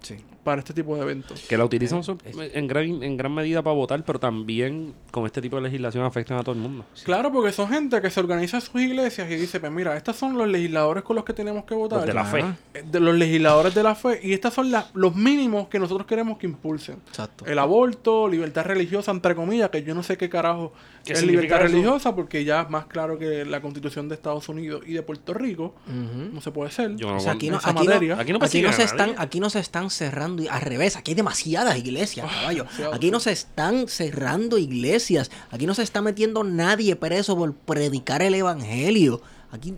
Sí. 0.00 0.16
Para 0.44 0.60
este 0.60 0.72
tipo 0.72 0.96
de 0.96 1.02
eventos. 1.02 1.40
Que 1.48 1.56
la 1.56 1.64
utilizan 1.64 2.02
su- 2.02 2.16
en, 2.24 2.66
gran, 2.66 3.02
en 3.02 3.16
gran 3.16 3.34
medida 3.34 3.62
para 3.62 3.74
votar, 3.74 4.02
pero 4.04 4.18
también 4.18 4.94
con 5.10 5.26
este 5.26 5.40
tipo 5.42 5.56
de 5.56 5.62
legislación 5.62 6.04
afectan 6.04 6.38
a 6.38 6.42
todo 6.42 6.54
el 6.54 6.60
mundo. 6.60 6.84
Claro, 7.04 7.30
porque 7.30 7.52
son 7.52 7.68
gente 7.68 8.00
que 8.00 8.10
se 8.10 8.20
organiza 8.20 8.56
en 8.56 8.60
sus 8.62 8.80
iglesias 8.80 9.30
y 9.30 9.36
dice, 9.36 9.60
pues 9.60 9.70
mira, 9.72 9.96
estos 9.96 10.16
son 10.16 10.36
los 10.38 10.48
legisladores 10.48 11.02
con 11.04 11.16
los 11.16 11.24
que 11.24 11.32
tenemos 11.32 11.64
que 11.64 11.74
votar. 11.74 11.98
Los 11.98 12.06
de 12.06 12.14
la 12.14 12.24
fe. 12.24 12.40
Ajá. 12.40 12.56
Eh, 12.74 12.84
De 12.90 13.00
los 13.00 13.14
legisladores 13.14 13.74
de 13.74 13.82
la 13.82 13.94
fe. 13.94 14.20
Y 14.22 14.32
estos 14.32 14.54
son 14.54 14.70
las- 14.70 14.90
los 14.94 15.14
mínimos 15.14 15.68
que 15.68 15.78
nosotros 15.78 16.06
queremos 16.06 16.38
que 16.38 16.46
impulsen. 16.46 16.96
Exacto. 17.08 17.44
El 17.46 17.58
aborto, 17.58 18.28
libertad 18.28 18.64
religiosa, 18.64 19.10
entre 19.10 19.34
comillas, 19.34 19.70
que 19.70 19.82
yo 19.82 19.94
no 19.94 20.02
sé 20.02 20.16
qué 20.16 20.28
carajo 20.28 20.72
¿Qué 20.99 20.99
es 21.06 21.22
libertad 21.22 21.58
eso? 21.58 21.68
religiosa, 21.68 22.14
porque 22.14 22.44
ya 22.44 22.62
es 22.62 22.70
más 22.70 22.86
claro 22.86 23.18
que 23.18 23.44
la 23.44 23.60
constitución 23.62 24.08
de 24.08 24.14
Estados 24.14 24.48
Unidos 24.48 24.82
y 24.86 24.92
de 24.92 25.02
Puerto 25.02 25.34
Rico 25.34 25.74
no 25.86 26.40
se 26.40 26.50
puede 26.50 26.70
ser. 26.70 26.96
Yo 26.96 27.08
no 27.10 27.16
O 27.16 27.20
sea, 27.20 27.32
aquí 27.32 27.50
no, 27.50 27.58
esa 27.58 27.70
aquí 27.70 27.78
no- 27.86 27.92
materia. 27.94 28.14
Aquí 28.20 28.32
no 28.32 28.36
aquí 28.36 28.40
persiguen 28.40 28.70
no 28.70 28.76
se 28.76 28.82
están, 28.84 29.14
aquí 29.18 29.40
no 29.40 29.50
se 29.50 29.58
están 29.60 29.90
cerrando, 29.90 30.42
y- 30.42 30.48
al 30.48 30.60
revés, 30.60 30.96
aquí 30.96 31.12
hay 31.12 31.14
demasiadas 31.16 31.76
iglesias, 31.78 32.26
caballo. 32.30 32.64
demasiado, 32.64 32.94
Aquí 32.94 33.10
no 33.10 33.20
se 33.20 33.32
están 33.32 33.88
cerrando 33.88 34.58
iglesias, 34.58 35.30
aquí 35.50 35.66
no 35.66 35.74
se 35.74 35.82
está 35.82 36.02
metiendo 36.02 36.44
nadie 36.44 36.96
preso 36.96 37.36
por 37.36 37.54
predicar 37.54 38.22
el 38.22 38.34
evangelio. 38.34 39.20
Aquí 39.52 39.74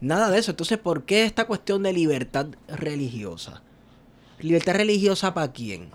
nada 0.00 0.30
de 0.30 0.38
eso. 0.38 0.50
Entonces, 0.50 0.78
¿por 0.78 1.04
qué 1.04 1.24
esta 1.24 1.46
cuestión 1.46 1.82
de 1.82 1.92
libertad 1.92 2.46
religiosa? 2.68 3.62
¿Libertad 4.40 4.74
religiosa 4.74 5.32
para 5.32 5.52
quién? 5.52 5.88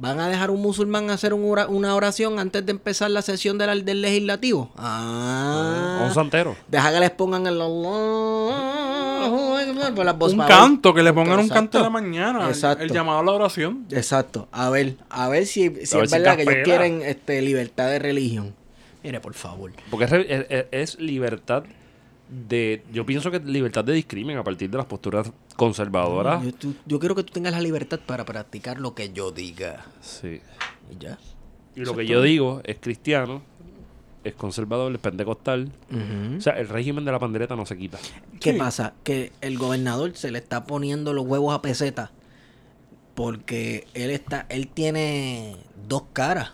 ¿Van 0.00 0.20
a 0.20 0.28
dejar 0.28 0.50
un 0.52 0.62
musulmán 0.62 1.10
hacer 1.10 1.34
una 1.34 1.94
oración 1.96 2.38
antes 2.38 2.64
de 2.64 2.70
empezar 2.70 3.10
la 3.10 3.20
sesión 3.20 3.58
del, 3.58 3.84
del 3.84 4.00
legislativo? 4.00 4.70
Ah. 4.76 6.04
Un 6.06 6.14
santero. 6.14 6.54
Deja 6.68 6.92
que 6.92 7.00
les 7.00 7.10
pongan 7.10 7.46
el 7.48 7.58
por 9.94 10.04
las 10.04 10.16
voz- 10.16 10.32
un 10.32 10.38
canto, 10.46 10.94
que 10.94 11.02
le 11.02 11.12
pongan 11.12 11.40
un 11.40 11.48
canto 11.48 11.78
de 11.78 11.84
la 11.84 11.90
mañana. 11.90 12.46
Exacto. 12.48 12.84
El, 12.84 12.90
llamado 12.92 13.18
a 13.18 13.24
la 13.24 13.32
oración. 13.32 13.86
Exacto. 13.90 14.48
A 14.52 14.70
ver, 14.70 14.94
a 15.10 15.28
ver 15.28 15.46
si, 15.46 15.62
si 15.62 15.68
ver 15.68 15.80
es 15.82 15.88
si 15.88 15.96
verdad 16.18 16.36
que 16.36 16.42
ellos 16.42 16.54
quieren 16.64 17.02
este, 17.02 17.42
libertad 17.42 17.88
de 17.88 17.98
religión. 17.98 18.54
Mire, 19.02 19.20
por 19.20 19.34
favor. 19.34 19.72
Porque 19.90 20.04
es- 20.04 20.46
es- 20.48 20.66
es 20.70 21.00
libertad 21.00 21.64
de... 22.28 22.84
Yo 22.92 23.04
pienso 23.06 23.30
que 23.30 23.38
libertad 23.40 23.84
de 23.84 23.92
discrimen 23.92 24.36
a 24.38 24.44
partir 24.44 24.70
de 24.70 24.76
las 24.76 24.86
posturas 24.86 25.30
conservadoras. 25.56 26.42
Yo, 26.44 26.52
tú- 26.52 26.74
yo 26.86 26.98
quiero 26.98 27.14
que 27.14 27.24
tú 27.24 27.32
tengas 27.32 27.52
la 27.52 27.60
libertad 27.60 28.00
para 28.04 28.24
practicar 28.24 28.78
lo 28.80 28.94
que 28.94 29.12
yo 29.12 29.30
diga. 29.32 29.84
Sí. 30.00 30.40
Y 30.90 30.98
ya. 31.02 31.18
Y 31.74 31.80
lo 31.80 31.94
que 31.96 32.06
yo 32.06 32.20
digo 32.22 32.60
es 32.64 32.78
cristiano, 32.80 33.40
es 34.24 34.34
conservador, 34.34 34.92
es 34.92 34.98
pentecostal. 34.98 35.70
O 36.36 36.40
sea, 36.40 36.58
el 36.58 36.68
régimen 36.68 37.04
de 37.04 37.12
la 37.12 37.18
pandereta 37.18 37.54
no 37.56 37.64
se 37.66 37.76
quita. 37.78 37.98
¿Qué 38.40 38.52
Sí. 38.52 38.58
pasa? 38.58 38.94
Que 39.04 39.32
el 39.40 39.56
gobernador 39.58 40.16
se 40.16 40.30
le 40.30 40.38
está 40.38 40.64
poniendo 40.64 41.12
los 41.14 41.24
huevos 41.26 41.54
a 41.54 41.62
peseta 41.62 42.10
porque 43.14 43.86
él 43.94 44.10
está, 44.10 44.46
él 44.48 44.68
tiene 44.68 45.56
dos 45.88 46.02
caras. 46.12 46.52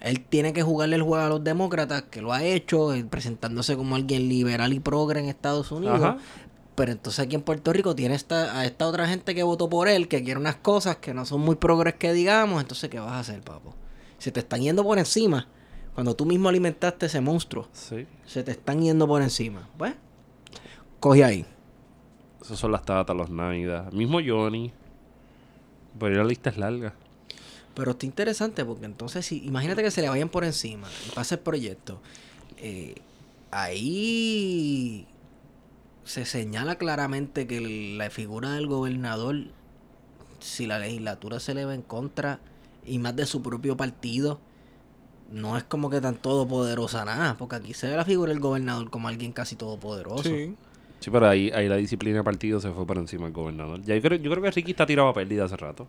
Él 0.00 0.20
tiene 0.24 0.52
que 0.52 0.62
jugarle 0.62 0.96
el 0.96 1.02
juego 1.02 1.24
a 1.24 1.28
los 1.28 1.42
demócratas, 1.42 2.02
que 2.02 2.22
lo 2.22 2.32
ha 2.32 2.42
hecho, 2.44 2.94
eh, 2.94 3.04
presentándose 3.04 3.76
como 3.76 3.96
alguien 3.96 4.28
liberal 4.28 4.72
y 4.72 4.80
progre 4.80 5.20
en 5.20 5.26
Estados 5.26 5.72
Unidos. 5.72 6.00
Ajá. 6.00 6.18
Pero 6.76 6.92
entonces 6.92 7.18
aquí 7.24 7.34
en 7.34 7.42
Puerto 7.42 7.72
Rico 7.72 7.96
tiene 7.96 8.14
esta, 8.14 8.56
a 8.56 8.64
esta 8.64 8.86
otra 8.86 9.08
gente 9.08 9.34
que 9.34 9.42
votó 9.42 9.68
por 9.68 9.88
él, 9.88 10.06
que 10.06 10.22
quiere 10.22 10.38
unas 10.38 10.54
cosas 10.56 10.96
que 10.98 11.12
no 11.12 11.26
son 11.26 11.40
muy 11.40 11.56
progres 11.56 11.94
que 11.94 12.12
digamos. 12.12 12.60
Entonces, 12.60 12.88
¿qué 12.88 13.00
vas 13.00 13.10
a 13.12 13.18
hacer, 13.18 13.40
papo? 13.42 13.74
Se 14.18 14.30
te 14.30 14.38
están 14.40 14.60
yendo 14.60 14.84
por 14.84 14.98
encima. 14.98 15.48
Cuando 15.94 16.14
tú 16.14 16.24
mismo 16.24 16.48
alimentaste 16.48 17.06
ese 17.06 17.20
monstruo, 17.20 17.66
Sí. 17.72 18.06
se 18.24 18.44
te 18.44 18.52
están 18.52 18.80
yendo 18.80 19.08
por 19.08 19.20
encima. 19.22 19.68
Pues, 19.76 19.94
coge 21.00 21.24
ahí. 21.24 21.44
Esas 22.40 22.56
son 22.60 22.70
las 22.70 22.84
tatas, 22.84 23.16
los 23.16 23.28
naidas. 23.30 23.92
Mismo 23.92 24.20
Johnny. 24.24 24.72
Pero 25.98 26.14
la 26.14 26.24
lista 26.24 26.50
es 26.50 26.56
larga. 26.58 26.94
Pero 27.78 27.92
está 27.92 28.06
interesante 28.06 28.64
porque 28.64 28.86
entonces, 28.86 29.24
si, 29.24 29.44
imagínate 29.46 29.82
que 29.82 29.90
se 29.90 30.02
le 30.02 30.08
vayan 30.08 30.28
por 30.28 30.44
encima 30.44 30.88
y 31.06 31.14
pase 31.14 31.36
el 31.36 31.40
proyecto. 31.40 32.00
eh, 32.58 32.96
ahí 33.50 35.06
se 36.04 36.24
señala 36.24 36.76
claramente 36.76 37.46
que 37.46 37.60
la 37.96 38.10
figura 38.10 38.52
del 38.52 38.66
gobernador, 38.66 39.36
si 40.40 40.66
la 40.66 40.78
legislatura 40.78 41.38
se 41.38 41.54
le 41.54 41.64
va 41.64 41.74
en 41.74 41.82
contra 41.82 42.40
y 42.84 42.98
más 42.98 43.14
de 43.14 43.26
su 43.26 43.42
propio 43.42 43.76
partido, 43.76 44.40
no 45.30 45.56
es 45.56 45.64
como 45.64 45.90
que 45.90 46.00
tan 46.00 46.16
todopoderosa 46.16 47.04
nada, 47.04 47.36
porque 47.38 47.56
aquí 47.56 47.74
se 47.74 47.88
ve 47.88 47.96
la 47.96 48.04
figura 48.04 48.32
del 48.32 48.40
gobernador 48.40 48.90
como 48.90 49.08
alguien 49.08 49.32
casi 49.32 49.54
todopoderoso. 49.54 50.24
Sí. 50.24 50.54
Sí, 51.00 51.10
pero 51.10 51.28
ahí, 51.28 51.50
ahí 51.54 51.68
la 51.68 51.76
disciplina 51.76 52.18
de 52.18 52.24
partido 52.24 52.58
se 52.58 52.72
fue 52.72 52.84
por 52.84 52.98
encima 52.98 53.26
del 53.26 53.32
gobernador. 53.32 53.80
Ya, 53.82 53.94
yo, 53.94 54.02
creo, 54.02 54.18
yo 54.18 54.30
creo 54.30 54.42
que 54.42 54.50
Ricky 54.50 54.72
está 54.72 54.84
tirado 54.84 55.08
a 55.08 55.14
pérdida 55.14 55.44
hace 55.44 55.56
rato. 55.56 55.86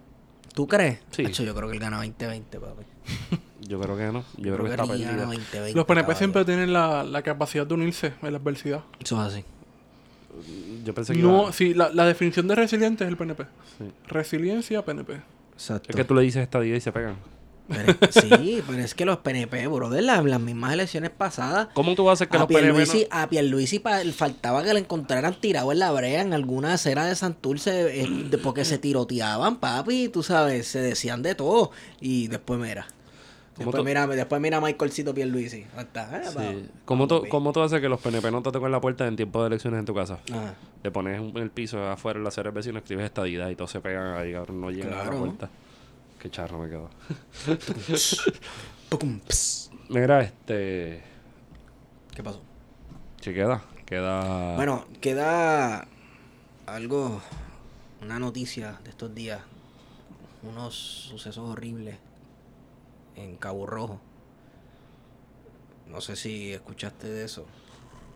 ¿Tú 0.53 0.67
crees? 0.67 0.99
Sí. 1.11 1.25
Hacho, 1.25 1.43
yo 1.43 1.53
creo 1.55 1.67
que 1.69 1.75
él 1.75 1.79
gana 1.79 2.03
20-20, 2.03 2.43
papi. 2.59 2.83
Yo 3.67 3.79
creo 3.79 3.95
que 3.97 4.05
no. 4.05 4.23
Yo, 4.37 4.55
creo 4.55 4.65
que 4.65 4.71
está. 4.71 4.83
20-20, 4.85 5.73
Los 5.75 5.85
PNP 5.85 6.01
caballo. 6.01 6.17
siempre 6.17 6.45
tienen 6.45 6.73
la, 6.73 7.03
la 7.03 7.21
capacidad 7.21 7.67
de 7.67 7.73
unirse 7.75 8.13
en 8.23 8.31
la 8.31 8.39
adversidad. 8.39 8.83
Eso 8.99 9.21
es 9.21 9.33
así. 9.33 9.45
Yo 10.83 10.93
pensé 10.93 11.13
que 11.13 11.19
No, 11.21 11.43
iba- 11.43 11.51
sí, 11.53 11.73
la, 11.73 11.89
la 11.93 12.05
definición 12.05 12.47
de 12.47 12.55
resiliente 12.55 13.03
es 13.03 13.09
el 13.09 13.17
PNP. 13.17 13.43
Sí. 13.77 13.85
Resiliencia, 14.07 14.83
PNP. 14.83 15.21
Exacto. 15.53 15.89
Es 15.89 15.95
que 15.95 16.03
tú 16.03 16.15
le 16.15 16.21
dices 16.21 16.41
esta 16.41 16.59
día 16.61 16.75
y 16.75 16.81
se 16.81 16.91
pegan. 16.91 17.15
Pero 17.69 17.91
es- 18.01 18.15
sí, 18.15 18.63
pero 18.67 18.79
es 18.81 18.93
que 18.95 19.05
los 19.05 19.17
PNP, 19.19 19.67
brother, 19.67 20.03
las, 20.03 20.23
las 20.25 20.39
mismas 20.41 20.73
elecciones 20.73 21.11
pasadas, 21.11 21.67
¿Cómo 21.73 21.95
tú 21.95 22.03
vas 22.05 22.11
a 22.11 22.25
hacer 22.25 22.29
que 22.29 22.37
a 22.37 22.39
los 22.41 22.47
PNP 22.47 22.67
no- 22.67 22.73
Pierluisi, 22.75 23.07
a 23.11 23.29
Pierluisi 23.29 23.79
pa- 23.79 24.01
faltaba 24.15 24.63
que 24.63 24.73
le 24.73 24.79
encontraran 24.79 25.35
tirado 25.39 25.71
en 25.71 25.79
la 25.79 25.91
brea 25.91 26.21
en 26.21 26.33
alguna 26.33 26.73
acera 26.73 27.05
de 27.05 27.15
Santurce 27.15 28.03
eh, 28.03 28.37
porque 28.43 28.65
se 28.65 28.77
tiroteaban, 28.79 29.57
papi, 29.57 30.09
tú 30.09 30.23
sabes, 30.23 30.67
se 30.67 30.81
decían 30.81 31.21
de 31.21 31.35
todo. 31.35 31.71
Y 32.01 32.27
después 32.27 32.59
mira. 32.59 32.87
¿Cómo 33.55 33.71
Después 33.71 33.81
tú- 33.81 33.85
mira, 33.87 34.07
después 34.07 34.41
mira 34.41 34.57
a 34.57 34.61
Michaelcito 34.61 35.13
Pierluisi. 35.13 35.57
Eh, 35.57 35.65
Sí. 36.31 36.69
¿Cómo, 36.85 37.07
tú. 37.07 37.25
¿Cómo 37.29 37.51
tú 37.51 37.61
haces 37.61 37.81
que 37.81 37.89
los 37.89 37.99
PNP 37.99 38.31
no 38.31 38.41
te 38.41 38.51
toquen 38.51 38.71
la 38.71 38.79
puerta 38.79 39.05
en 39.05 39.17
tiempo 39.17 39.41
de 39.41 39.47
elecciones 39.47 39.79
en 39.79 39.85
tu 39.85 39.93
casa? 39.93 40.19
Ajá. 40.31 40.53
Le 40.81 40.91
pones 40.91 41.19
en 41.19 41.35
el 41.37 41.51
piso 41.51 41.85
afuera 41.85 42.17
en 42.17 42.23
la 42.23 42.29
acera 42.29 42.45
del 42.51 42.55
vecino, 42.55 42.77
escribes 42.77 43.03
estadidad 43.05 43.49
y 43.49 43.55
todos 43.55 43.71
se 43.71 43.81
pegan 43.81 44.15
ahí, 44.17 44.31
cabrón, 44.31 44.61
no 44.61 44.71
llegan 44.71 44.93
a 44.93 45.03
la 45.03 45.11
puerta. 45.11 45.49
Qué 46.19 46.29
charro 46.29 46.59
me 46.59 46.69
quedó. 46.69 46.89
Mira, 49.89 50.21
este... 50.21 51.01
¿Qué 52.13 52.21
pasó? 52.21 52.41
¿Qué 53.21 53.33
queda? 53.33 53.63
Queda... 53.85 54.55
Bueno, 54.55 54.85
queda 54.99 55.87
algo, 56.65 57.21
una 58.01 58.19
noticia 58.19 58.79
de 58.83 58.89
estos 58.89 59.15
días, 59.15 59.39
unos 60.43 60.75
sucesos 60.75 61.49
horribles 61.49 61.97
en 63.15 63.37
Cabo 63.37 63.65
Rojo. 63.65 64.01
No 65.87 66.01
sé 66.01 66.17
si 66.17 66.51
escuchaste 66.51 67.07
de 67.07 67.23
eso. 67.23 67.45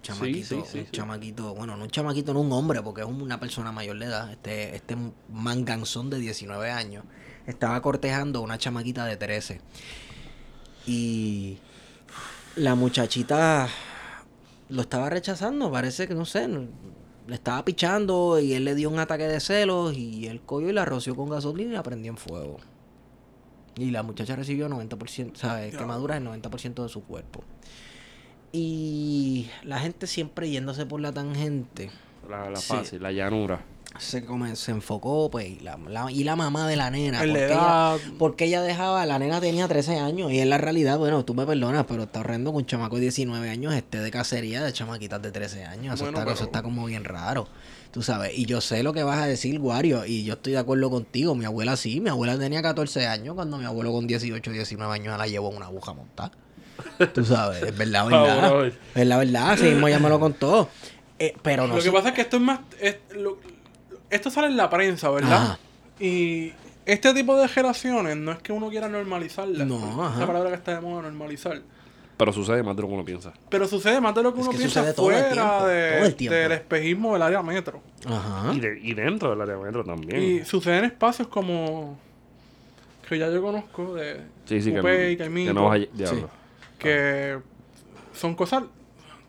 Chamaquito, 0.02 0.48
sí, 0.48 0.62
sí, 0.70 0.80
un 0.80 0.86
sí. 0.86 0.92
chamaquito, 0.92 1.56
bueno, 1.56 1.78
no 1.78 1.86
un 1.86 1.90
chamaquito, 1.90 2.34
no 2.34 2.42
un 2.42 2.52
hombre, 2.52 2.82
porque 2.82 3.02
es 3.02 3.08
una 3.08 3.40
persona 3.40 3.72
mayor 3.72 3.98
de 3.98 4.06
edad. 4.06 4.30
Este, 4.30 4.76
este 4.76 4.98
manganzón 5.30 6.10
de 6.10 6.20
19 6.20 6.70
años 6.70 7.06
estaba 7.48 7.82
cortejando 7.82 8.40
a 8.40 8.42
una 8.42 8.58
chamaquita 8.58 9.06
de 9.06 9.18
13. 9.18 9.62
Y 10.86 11.58
la 12.56 12.76
muchachita 12.76 13.68
lo 14.70 14.82
estaba 14.82 15.10
rechazando, 15.10 15.72
parece 15.72 16.08
que 16.08 16.16
no 16.16 16.26
sé, 16.26 16.48
le 16.48 17.36
estaba 17.36 17.64
pichando 17.64 18.40
y 18.40 18.54
él 18.54 18.66
le 18.66 18.76
dio 18.76 18.90
un 18.90 19.00
ataque 19.00 19.28
de 19.28 19.40
celos 19.40 19.96
y 19.96 20.28
él 20.28 20.42
cogió 20.46 20.70
y 20.70 20.74
la 20.74 20.86
roció 20.86 21.16
con 21.16 21.30
gasolina 21.30 21.72
y 21.72 21.74
la 21.74 21.84
prendió 21.84 22.12
en 22.12 22.18
fuego. 22.18 22.58
Y 23.76 23.92
la 23.92 24.04
muchacha 24.04 24.36
recibió 24.36 24.68
90%, 24.70 25.36
¿sabes? 25.36 25.76
Quemaduras 25.76 26.18
en 26.18 26.26
90% 26.26 26.84
de 26.84 26.90
su 26.90 27.04
cuerpo. 27.04 27.44
Y 28.52 29.50
la 29.64 29.80
gente 29.80 30.06
siempre 30.06 30.50
yéndose 30.50 30.86
por 30.86 31.00
la 31.02 31.12
tangente. 31.12 31.90
La, 32.30 32.50
la 32.52 32.58
Sí. 32.58 32.68
fácil, 32.68 33.02
la 33.02 33.12
llanura. 33.12 33.62
Se, 34.00 34.26
come- 34.26 34.56
se 34.56 34.72
enfocó, 34.72 35.30
pues, 35.30 35.48
y 35.48 35.60
la, 35.60 35.78
la- 35.88 36.12
y 36.12 36.24
la 36.24 36.36
mamá 36.36 36.68
de 36.68 36.76
la 36.76 36.90
nena. 36.90 37.20
La 37.24 37.32
porque 37.32 37.46
edad- 37.46 37.96
ella, 37.98 38.14
porque 38.18 38.46
ella 38.46 38.62
dejaba, 38.64 39.06
la 39.06 39.20
nena 39.20 39.40
tenía 39.40 39.68
13 39.68 40.00
años 40.00 40.32
y 40.32 40.40
en 40.40 40.50
la 40.50 40.58
realidad, 40.58 40.98
bueno, 40.98 41.24
tú 41.24 41.36
me 41.36 41.46
perdonas, 41.46 41.86
pero 41.88 42.04
está 42.04 42.22
horrendo 42.22 42.52
que 42.52 42.58
un 42.58 42.66
chamaco 42.66 42.96
de 42.96 43.02
19 43.04 43.50
años 43.50 43.74
esté 43.74 44.00
de 44.00 44.10
cacería 44.10 44.64
de 44.64 44.74
chamaquitas 44.74 45.22
de 45.22 45.32
13 45.32 45.66
años. 45.66 45.96
Eso, 45.96 46.10
está, 46.10 46.24
eso 46.32 46.44
está 46.46 46.64
como 46.64 46.86
bien 46.86 47.04
raro, 47.04 47.48
tú 47.92 48.02
sabes. 48.02 48.32
Y 48.36 48.46
yo 48.46 48.62
sé 48.62 48.82
lo 48.82 48.94
que 48.94 49.04
vas 49.04 49.20
a 49.20 49.28
decir, 49.28 49.60
Wario, 49.60 50.06
y 50.08 50.24
yo 50.24 50.34
estoy 50.34 50.54
de 50.54 50.60
acuerdo 50.60 50.90
contigo. 50.90 51.36
Mi 51.36 51.46
abuela 51.46 51.78
sí, 51.78 52.02
mi 52.02 52.10
abuela 52.10 52.38
tenía 52.40 52.62
14 52.64 53.06
años 53.08 53.36
cuando 53.36 53.58
mi 53.60 53.66
abuelo 53.66 53.92
con 53.92 54.08
18, 54.08 54.52
19 54.52 54.92
años 54.94 55.18
la 55.18 55.28
llevó 55.28 55.52
en 55.52 55.58
una 55.58 55.68
aguja 55.68 55.94
montada. 55.94 56.32
Tú 57.14 57.24
sabes, 57.24 57.62
es 57.62 57.78
verdad, 57.78 58.06
verdad. 58.10 58.40
Cabrón. 58.42 58.74
es 58.96 59.08
la 59.08 59.18
verdad, 59.18 59.52
así 59.52 59.66
mismo 59.66 59.88
ya 59.88 60.00
me 60.00 60.10
lo 60.10 60.20
contó. 60.20 60.68
Eh, 61.20 61.36
pero 61.44 61.68
no 61.68 61.76
lo 61.76 61.82
sé- 61.82 61.90
que 61.90 61.94
pasa 61.96 62.10
es 62.10 62.16
que 62.16 62.22
esto 62.22 62.38
es 62.38 62.42
más. 62.44 62.60
es- 62.82 62.98
lo- 63.16 63.38
esto 64.16 64.30
sale 64.30 64.48
en 64.48 64.58
la 64.58 64.70
prensa, 64.70 65.10
¿verdad? 65.10 65.34
Ajá. 65.34 65.60
Y 66.00 66.52
este 66.86 67.14
tipo 67.14 67.38
de 67.38 67.48
generaciones 67.48 68.18
no 68.18 68.32
es 68.32 68.40
que 68.40 68.52
uno 68.52 68.70
quiera 68.70 68.88
normalizarlas. 68.90 69.68
No, 69.68 69.80
porque 69.80 70.02
ajá. 70.02 70.16
Esa 70.18 70.28
palabra 70.28 70.50
que 70.50 70.56
está 70.56 70.76
de 70.76 70.82
moda, 70.82 71.02
normalizar. 71.04 71.62
Pero 72.18 72.32
sucede 72.32 72.62
más 72.62 72.76
de 72.76 72.82
lo 72.84 72.88
que 72.88 72.94
uno 72.94 73.04
piensa. 73.06 73.34
Pero 73.50 73.68
sucede 73.68 74.00
más 74.00 74.14
de 74.14 74.22
lo 74.24 74.34
que 74.34 74.40
Es 74.40 74.44
uno 74.46 74.52
que 74.52 74.58
piensa 74.60 74.84
fuera 74.94 75.30
tiempo, 75.32 75.66
de- 75.66 76.30
del 76.30 76.52
espejismo 76.52 77.14
del 77.14 77.22
área 77.24 77.42
metro. 77.42 77.82
Ajá. 78.06 78.54
Y, 78.54 78.60
de- 78.60 78.80
y 78.82 78.94
dentro 78.94 79.32
del 79.32 79.42
área 79.42 79.58
metro 79.58 79.84
también. 79.84 80.22
Y 80.22 80.46
sucede 80.46 80.78
en 80.80 80.86
espacios 80.86 81.28
como. 81.28 81.98
que 83.10 83.18
ya 83.18 83.30
yo 83.30 83.42
conozco, 83.42 83.96
de. 83.96 84.22
sí, 84.46 84.62
sí, 84.62 84.72
Coupé 84.72 85.12
y 85.12 85.18
que, 85.18 85.24
Caimito, 85.24 85.50
que 85.50 85.54
no 85.54 85.66
vas 85.66 85.80
a... 85.82 85.86
Diablo. 85.98 86.30
que 86.80 87.38
son 88.14 88.36
cosas 88.36 88.64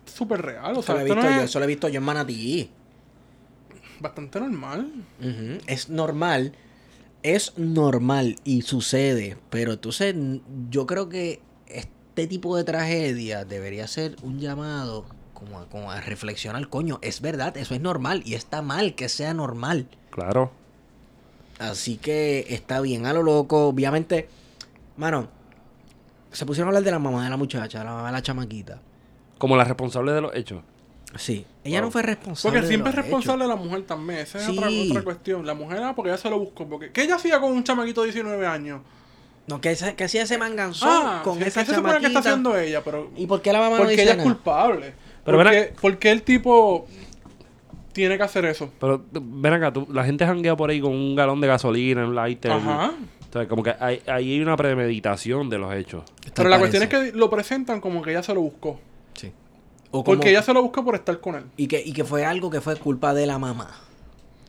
súper 0.05 0.43
reales. 0.43 0.77
O 0.77 0.81
Eso 0.81 0.83
sea, 0.83 0.95
lo, 0.97 1.01
he 1.01 1.05
visto 1.05 1.17
no 1.23 1.23
yo, 1.31 1.37
es 1.39 1.45
eso 1.45 1.59
lo 1.59 1.65
he 1.65 1.69
visto 1.69 1.89
yo 1.89 1.99
en 1.99 2.05
Manatí. 2.05 2.71
Bastante 4.01 4.41
normal. 4.41 4.93
Es 5.67 5.89
normal. 5.89 6.53
Es 7.23 7.57
normal 7.57 8.37
y 8.45 8.63
sucede. 8.63 9.37
Pero 9.51 9.73
entonces 9.73 10.15
yo 10.71 10.87
creo 10.87 11.09
que 11.09 11.41
este 11.67 12.27
tipo 12.27 12.57
de 12.57 12.65
tragedia 12.65 13.45
debería 13.45 13.87
ser 13.89 14.17
un 14.23 14.39
llamado 14.39 15.07
como 15.33 15.59
a, 15.59 15.69
como 15.69 15.91
a 15.91 16.01
reflexionar. 16.01 16.69
Coño, 16.69 16.99
es 17.03 17.21
verdad, 17.21 17.57
eso 17.57 17.75
es 17.75 17.81
normal 17.81 18.23
y 18.25 18.35
está 18.35 18.63
mal 18.63 18.95
que 18.95 19.09
sea 19.09 19.35
normal. 19.35 19.89
Claro. 20.11 20.53
Así 21.59 21.97
que 21.97 22.47
está 22.51 22.81
bien 22.81 23.07
a 23.07 23.13
lo 23.13 23.23
loco. 23.23 23.69
Obviamente, 23.69 24.29
mano, 24.97 25.29
se 26.33 26.45
pusieron 26.47 26.69
a 26.69 26.71
hablar 26.71 26.85
de 26.85 26.91
la 26.91 26.99
mamá 26.99 27.25
de 27.25 27.31
la 27.31 27.37
muchacha, 27.37 27.79
de 27.79 27.85
la 27.85 27.93
mamá 27.93 28.07
de 28.09 28.13
la 28.13 28.23
chamaquita. 28.23 28.81
Como 29.39 29.57
la 29.57 29.65
responsable 29.65 30.13
de 30.13 30.21
los 30.21 30.35
hechos. 30.35 30.63
Sí, 31.17 31.45
ella 31.63 31.79
Wow. 31.81 31.87
no 31.89 31.93
fue 31.93 32.03
responsable. 32.03 32.51
Porque 32.53 32.63
de 32.63 32.69
siempre 32.69 32.91
es 32.91 32.97
los 32.97 33.05
responsable 33.05 33.47
la 33.47 33.57
mujer 33.57 33.83
también. 33.83 34.21
Esa 34.21 34.39
es 34.39 34.49
otra, 34.49 34.69
Sí. 34.69 34.89
otra 34.91 35.03
cuestión. 35.03 35.47
La 35.47 35.55
mujer, 35.55 35.83
ah, 35.83 35.95
porque 35.95 36.11
ella 36.11 36.19
se 36.19 36.29
lo 36.31 36.39
buscó. 36.39 36.67
Porque, 36.67 36.91
¿Qué 36.91 37.03
ella 37.03 37.17
hacía 37.17 37.41
con 37.41 37.53
un 37.53 37.63
chamaquito 37.65 38.01
de 38.03 38.09
19 38.09 38.47
años? 38.47 38.81
No, 39.47 39.61
que, 39.61 39.71
ese- 39.73 39.95
que 39.95 40.05
hacía 40.05 40.23
ese 40.23 40.39
manganzón 40.39 40.89
Ah, 40.91 41.21
con 41.23 41.39
¿qué- 41.39 41.49
esa 41.49 41.61
¿qué 41.61 41.67
se 41.71 41.75
supone 41.77 41.95
que 41.95 41.99
chamaquita. 42.01 42.19
está 42.21 42.31
haciendo 42.31 42.59
ella? 42.59 42.83
Pero, 42.83 43.11
¿Y 43.17 43.27
por 43.27 43.43
qué 43.43 43.53
la 43.53 43.59
mamá 43.61 43.73
no 43.73 43.77
porque 43.79 43.91
dice 43.93 44.03
ella 44.05 44.15
es 44.15 44.23
culpable. 44.23 44.95
Pero 45.25 45.39
porque, 45.39 45.57
ven 45.57 45.73
porque 45.81 46.11
el 46.11 46.23
tipo 46.23 46.87
tiene 47.93 48.17
que 48.17 48.23
hacer 48.25 48.45
eso. 48.47 48.71
Pero 48.81 49.05
ven 49.13 49.53
acá, 49.53 49.73
tú, 49.73 49.87
la 49.93 50.05
gente 50.05 50.27
janguea 50.27 50.57
por 50.57 50.71
ahí 50.71 50.81
con 50.81 50.93
un 50.93 51.15
galón 51.15 51.41
de 51.41 51.47
gasolina, 51.47 52.05
un 52.07 52.15
lighter. 52.15 52.51
Ajá. 52.53 52.93
O 53.29 53.33
sea, 53.33 53.47
como 53.49 53.63
que 53.63 53.75
hay, 53.79 54.01
ahí 54.07 54.33
hay 54.35 54.41
una 54.41 54.57
premeditación 54.57 55.49
de 55.51 55.59
los 55.59 55.73
hechos. 55.75 56.05
Pero 56.35 56.49
la 56.49 56.59
parece. 56.59 56.79
cuestión 56.79 57.05
es 57.05 57.13
que 57.13 57.17
lo 57.19 57.29
presentan 57.31 57.81
como 57.81 58.01
que 58.03 58.11
ella 58.11 58.23
se 58.23 58.33
lo 58.35 58.41
buscó. 58.41 58.81
Sí. 59.15 59.33
O 59.97 60.03
como- 60.03 60.17
Porque 60.17 60.31
ella 60.31 60.43
se 60.43 60.53
lo 60.53 60.61
buscó 60.63 60.85
por 60.85 60.95
estar 60.97 61.21
con 61.21 61.37
él. 61.37 61.45
y, 61.57 61.69
que, 61.69 61.81
y 61.85 61.93
que 61.93 62.03
fue 62.05 62.25
algo 62.25 62.51
que 62.51 62.61
fue 62.61 62.75
culpa 62.77 63.15
de 63.15 63.27
la 63.27 63.39
mamá. 63.39 63.71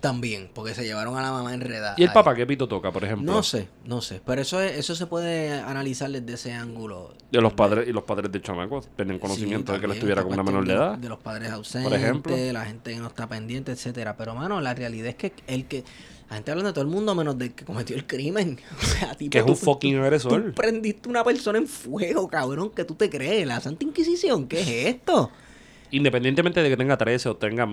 También, 0.02 0.50
porque 0.54 0.76
se 0.76 0.84
llevaron 0.84 1.18
a 1.18 1.22
la 1.22 1.32
mamá 1.32 1.54
enredada. 1.54 1.96
¿Y 1.98 2.04
el 2.04 2.10
ahí. 2.10 2.14
papá 2.14 2.36
qué 2.36 2.46
pito 2.46 2.68
toca, 2.68 2.92
por 2.92 3.04
ejemplo? 3.04 3.32
No 3.32 3.42
sé, 3.42 3.68
no 3.86 4.02
sé. 4.02 4.22
Pero 4.24 4.42
eso, 4.42 4.60
es- 4.62 4.78
eso 4.78 4.94
se 4.96 5.08
puede 5.08 5.52
analizar 5.52 6.12
desde 6.12 6.34
ese 6.34 6.54
ángulo. 6.54 7.14
De 7.32 7.42
los 7.42 7.54
padres 7.54 7.88
y 7.88 7.92
los 7.92 8.04
padres 8.04 8.32
del 8.32 8.42
chamaco 8.44 8.82
tienen 8.96 9.18
conocimiento 9.20 9.72
Sí, 9.72 9.78
de 9.78 9.80
que 9.80 9.86
él 9.86 9.92
también, 9.92 9.98
estuviera 9.98 10.24
con 10.24 10.34
una 10.34 10.44
menor 10.44 10.66
de 10.66 10.74
de- 10.74 10.78
edad. 10.80 10.98
De 10.98 11.10
los 11.10 11.20
padres 11.20 11.52
ausentes, 11.52 11.94
ejemplo. 11.94 12.36
la 12.54 12.66
gente 12.66 12.94
que 12.94 13.00
no 13.00 13.08
está 13.08 13.28
pendiente, 13.28 13.72
etcétera. 13.72 14.16
Pero, 14.18 14.36
mano, 14.36 14.62
la 14.62 14.74
realidad 14.76 15.08
es 15.08 15.16
que 15.16 15.34
el 15.48 15.66
que... 15.66 15.84
La 16.30 16.36
gente 16.38 16.52
habla 16.52 16.64
de 16.64 16.72
todo 16.74 16.82
el 16.84 16.88
mundo 16.90 17.14
menos 17.16 17.38
del 17.38 17.54
que 17.54 17.64
cometió 17.66 17.96
el 17.96 18.06
crimen. 18.08 18.60
O 18.82 18.86
sea, 18.86 19.14
tipo, 19.16 19.32
Que 19.32 19.40
es 19.40 19.46
tú- 19.46 19.52
un 19.52 19.58
fucking 19.58 19.96
Tú 19.96 20.02
agresor. 20.02 20.54
prendiste 20.54 21.08
una 21.10 21.24
persona 21.24 21.58
en 21.60 21.68
fuego, 21.68 22.28
cabrón, 22.28 22.72
que 22.72 22.84
tú 22.84 22.96
te 22.96 23.10
crees. 23.10 23.46
La 23.46 23.60
Santa 23.62 23.84
Inquisición, 23.86 24.48
¿qué 24.48 24.62
es 24.62 24.68
esto? 24.96 25.30
Independientemente 25.92 26.62
de 26.64 26.70
que 26.70 26.78
tenga 26.78 26.98
13 26.98 27.30
o 27.30 27.36
tenga 27.38 27.68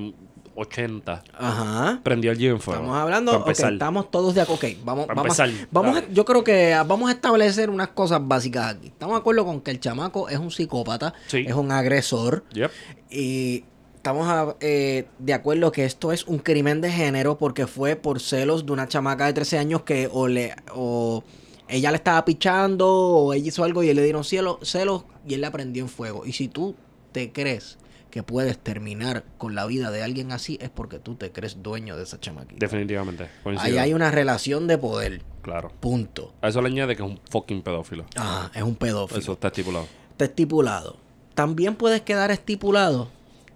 80, 0.55 1.24
Ajá. 1.33 2.01
prendió 2.03 2.31
el 2.31 2.45
en 2.45 2.61
fuego. 2.61 2.81
Estamos 2.83 2.97
hablando, 2.99 3.33
Para 3.33 3.43
ok, 3.43 3.49
empezar. 3.49 3.73
estamos 3.73 4.11
todos 4.11 4.35
de 4.35 4.43
acuerdo. 4.43 4.66
Ok, 4.69 4.77
vamos, 4.85 5.07
Para 5.07 5.23
vamos, 5.23 5.39
empezar, 5.39 5.69
vamos 5.70 5.97
a- 5.97 6.09
yo 6.11 6.24
creo 6.27 6.45
que 6.45 6.74
vamos 6.87 7.09
a 7.09 7.12
establecer 7.15 7.70
unas 7.70 7.89
cosas 7.89 8.20
básicas 8.23 8.74
aquí. 8.77 8.89
Estamos 8.89 9.15
de 9.16 9.20
acuerdo 9.20 9.47
con 9.47 9.62
que 9.62 9.70
el 9.70 9.81
chamaco 9.81 10.29
es 10.29 10.37
un 10.39 10.51
psicópata, 10.51 11.15
Sí. 11.27 11.45
es 11.49 11.55
un 11.55 11.73
agresor, 11.73 12.45
Yep. 12.53 12.70
y 13.11 13.65
estamos 14.03 14.27
a- 14.27 14.57
eh, 14.61 15.07
de 15.20 15.33
acuerdo 15.33 15.70
que 15.70 15.85
esto 15.85 16.11
es 16.11 16.27
un 16.27 16.39
crimen 16.39 16.81
de 16.81 16.91
género 16.91 17.39
porque 17.39 17.69
fue 17.69 17.95
por 17.95 18.19
celos 18.19 18.66
de 18.66 18.73
una 18.73 18.89
chamaca 18.89 19.27
de 19.27 19.33
13 19.33 19.59
años 19.59 19.83
que 19.83 20.09
o 20.12 20.27
le 20.27 20.57
o 20.74 21.23
ella 21.69 21.93
le 21.93 21.99
estaba 21.99 22.24
pichando 22.24 22.91
o 22.93 23.33
ella 23.33 23.47
hizo 23.47 23.62
algo 23.62 23.85
y 23.85 23.91
él 23.91 23.97
le 23.97 24.03
dieron 24.03 24.24
cielo, 24.24 24.59
celos 24.62 25.05
y 25.24 25.35
él 25.35 25.41
la 25.41 25.53
prendió 25.53 25.85
en 25.85 25.89
fuego. 25.89 26.27
Y 26.27 26.33
si 26.33 26.49
tú 26.49 26.74
te 27.12 27.31
crees 27.31 27.79
que 28.11 28.24
puedes 28.24 28.59
terminar 28.59 29.24
con 29.39 29.55
la 29.55 29.66
vida 29.66 29.93
de 29.93 30.03
alguien 30.03 30.33
así, 30.33 30.59
es 30.61 30.69
porque 30.69 30.99
tú 30.99 31.15
te 31.15 31.31
crees 31.31 31.62
dueño 31.62 31.97
de 31.97 32.03
esa 32.03 32.19
chamaquita. 32.19 32.59
Definitivamente. 32.59 33.29
coincido. 33.45 33.70
Ahí 33.73 33.79
hay 33.79 33.95
una 33.95 34.11
relación 34.11 34.66
de 34.66 34.79
poder. 34.79 35.23
Claro. 35.43 35.70
Punto. 35.79 36.35
A 36.43 36.49
eso 36.49 36.61
le 36.61 36.69
añade 36.69 36.97
que 36.97 37.05
es 37.05 37.09
un 37.09 37.20
fucking 37.31 37.62
pedófilo. 37.62 38.05
Ah, 38.16 38.51
es 38.53 38.62
un 38.65 38.74
pedófilo. 38.74 39.20
Eso 39.20 39.33
está 39.35 39.47
estipulado. 39.47 39.87
Está 40.11 40.24
estipulado. 40.24 40.97
También 41.35 41.77
puedes 41.77 42.01
quedar 42.03 42.33
estipulado 42.33 43.09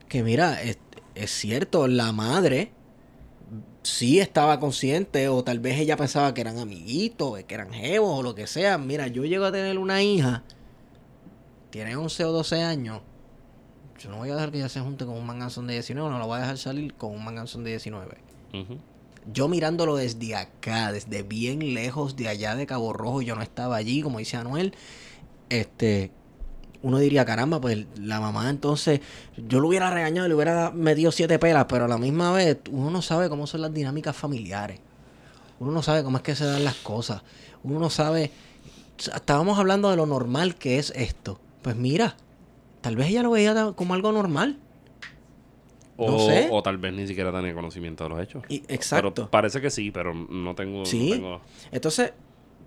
que, 0.08 0.22
mira, 0.22 0.62
es, 0.62 0.78
es 1.14 1.30
cierto, 1.30 1.88
la 1.88 2.12
madre 2.12 2.72
sí 3.82 4.18
estaba 4.18 4.58
consciente 4.58 5.28
o 5.28 5.44
tal 5.44 5.60
vez 5.60 5.78
ella 5.78 5.96
pensaba 5.96 6.34
que 6.34 6.40
eran 6.40 6.58
amiguitos, 6.58 7.42
que 7.44 7.54
eran 7.54 7.72
jevos 7.72 8.18
o 8.18 8.22
lo 8.22 8.34
que 8.34 8.46
sea. 8.46 8.78
Mira, 8.78 9.06
yo 9.06 9.24
llego 9.24 9.44
a 9.44 9.52
tener 9.52 9.78
una 9.78 10.02
hija, 10.02 10.42
tiene 11.70 11.96
11 11.96 12.24
o 12.24 12.32
12 12.32 12.62
años. 12.62 13.00
Yo 13.98 14.10
no 14.10 14.18
voy 14.18 14.30
a 14.30 14.34
dejar 14.34 14.50
que 14.50 14.58
ella 14.58 14.68
se 14.68 14.80
junte 14.80 15.06
con 15.06 15.14
un 15.14 15.24
manganzón 15.24 15.66
de 15.66 15.74
19, 15.74 16.10
no 16.10 16.18
la 16.18 16.26
voy 16.26 16.36
a 16.36 16.40
dejar 16.40 16.58
salir 16.58 16.94
con 16.94 17.12
un 17.12 17.24
manganzón 17.24 17.64
de 17.64 17.70
19 17.70 18.18
Ujú. 18.52 18.78
yo 19.32 19.48
mirándolo 19.48 19.96
desde 19.96 20.36
acá, 20.36 20.92
desde 20.92 21.22
bien 21.22 21.74
lejos 21.74 22.14
de 22.14 22.28
allá 22.28 22.54
de 22.56 22.66
Cabo 22.66 22.92
Rojo, 22.92 23.22
yo 23.22 23.34
no 23.34 23.42
estaba 23.42 23.76
allí, 23.76 24.02
como 24.02 24.18
dice 24.18 24.36
Anuel, 24.36 24.74
este, 25.48 26.10
uno 26.82 26.98
diría, 26.98 27.24
caramba, 27.24 27.60
pues 27.60 27.86
la 28.00 28.20
mamá 28.20 28.48
entonces, 28.50 29.00
yo 29.36 29.60
lo 29.60 29.68
hubiera 29.68 29.90
regañado, 29.90 30.28
le 30.28 30.34
hubiera 30.34 30.70
metido 30.70 31.10
siete 31.12 31.38
pelas, 31.38 31.66
pero 31.68 31.84
a 31.86 31.88
la 31.88 31.98
misma 31.98 32.32
vez 32.32 32.58
uno 32.70 32.90
no 32.90 33.02
sabe 33.02 33.28
cómo 33.28 33.46
son 33.46 33.62
las 33.62 33.72
dinámicas 33.74 34.16
familiares, 34.16 34.80
uno 35.58 35.72
no 35.72 35.82
sabe 35.82 36.02
cómo 36.04 36.16
es 36.18 36.22
que 36.22 36.34
se 36.34 36.44
dan 36.44 36.64
las 36.64 36.76
cosas, 36.76 37.22
uno 37.62 37.78
no 37.78 37.90
sabe, 37.90 38.30
estábamos 38.98 39.58
hablando 39.58 39.90
de 39.90 39.96
lo 39.96 40.06
normal 40.06 40.54
que 40.54 40.78
es 40.78 40.92
esto, 40.96 41.40
pues 41.62 41.76
mira, 41.76 42.16
tal 42.80 42.96
vez 42.96 43.08
ella 43.08 43.22
lo 43.22 43.30
veía 43.32 43.72
como 43.74 43.94
algo 43.94 44.12
normal. 44.12 44.58
O, 45.98 46.10
No 46.10 46.18
sé. 46.18 46.48
o 46.52 46.62
tal 46.62 46.76
vez 46.76 46.92
ni 46.92 47.06
siquiera 47.06 47.32
tenía 47.32 47.54
conocimiento 47.54 48.04
de 48.04 48.10
los 48.10 48.20
hechos. 48.20 48.42
Y, 48.50 48.56
exacto. 48.68 49.14
Pero 49.14 49.30
parece 49.30 49.62
que 49.62 49.70
sí, 49.70 49.90
pero 49.90 50.12
no 50.12 50.54
tengo. 50.54 50.80
no 50.80 50.84
Sí. 50.84 51.08
tengo- 51.12 51.40
Entonces, 51.72 52.12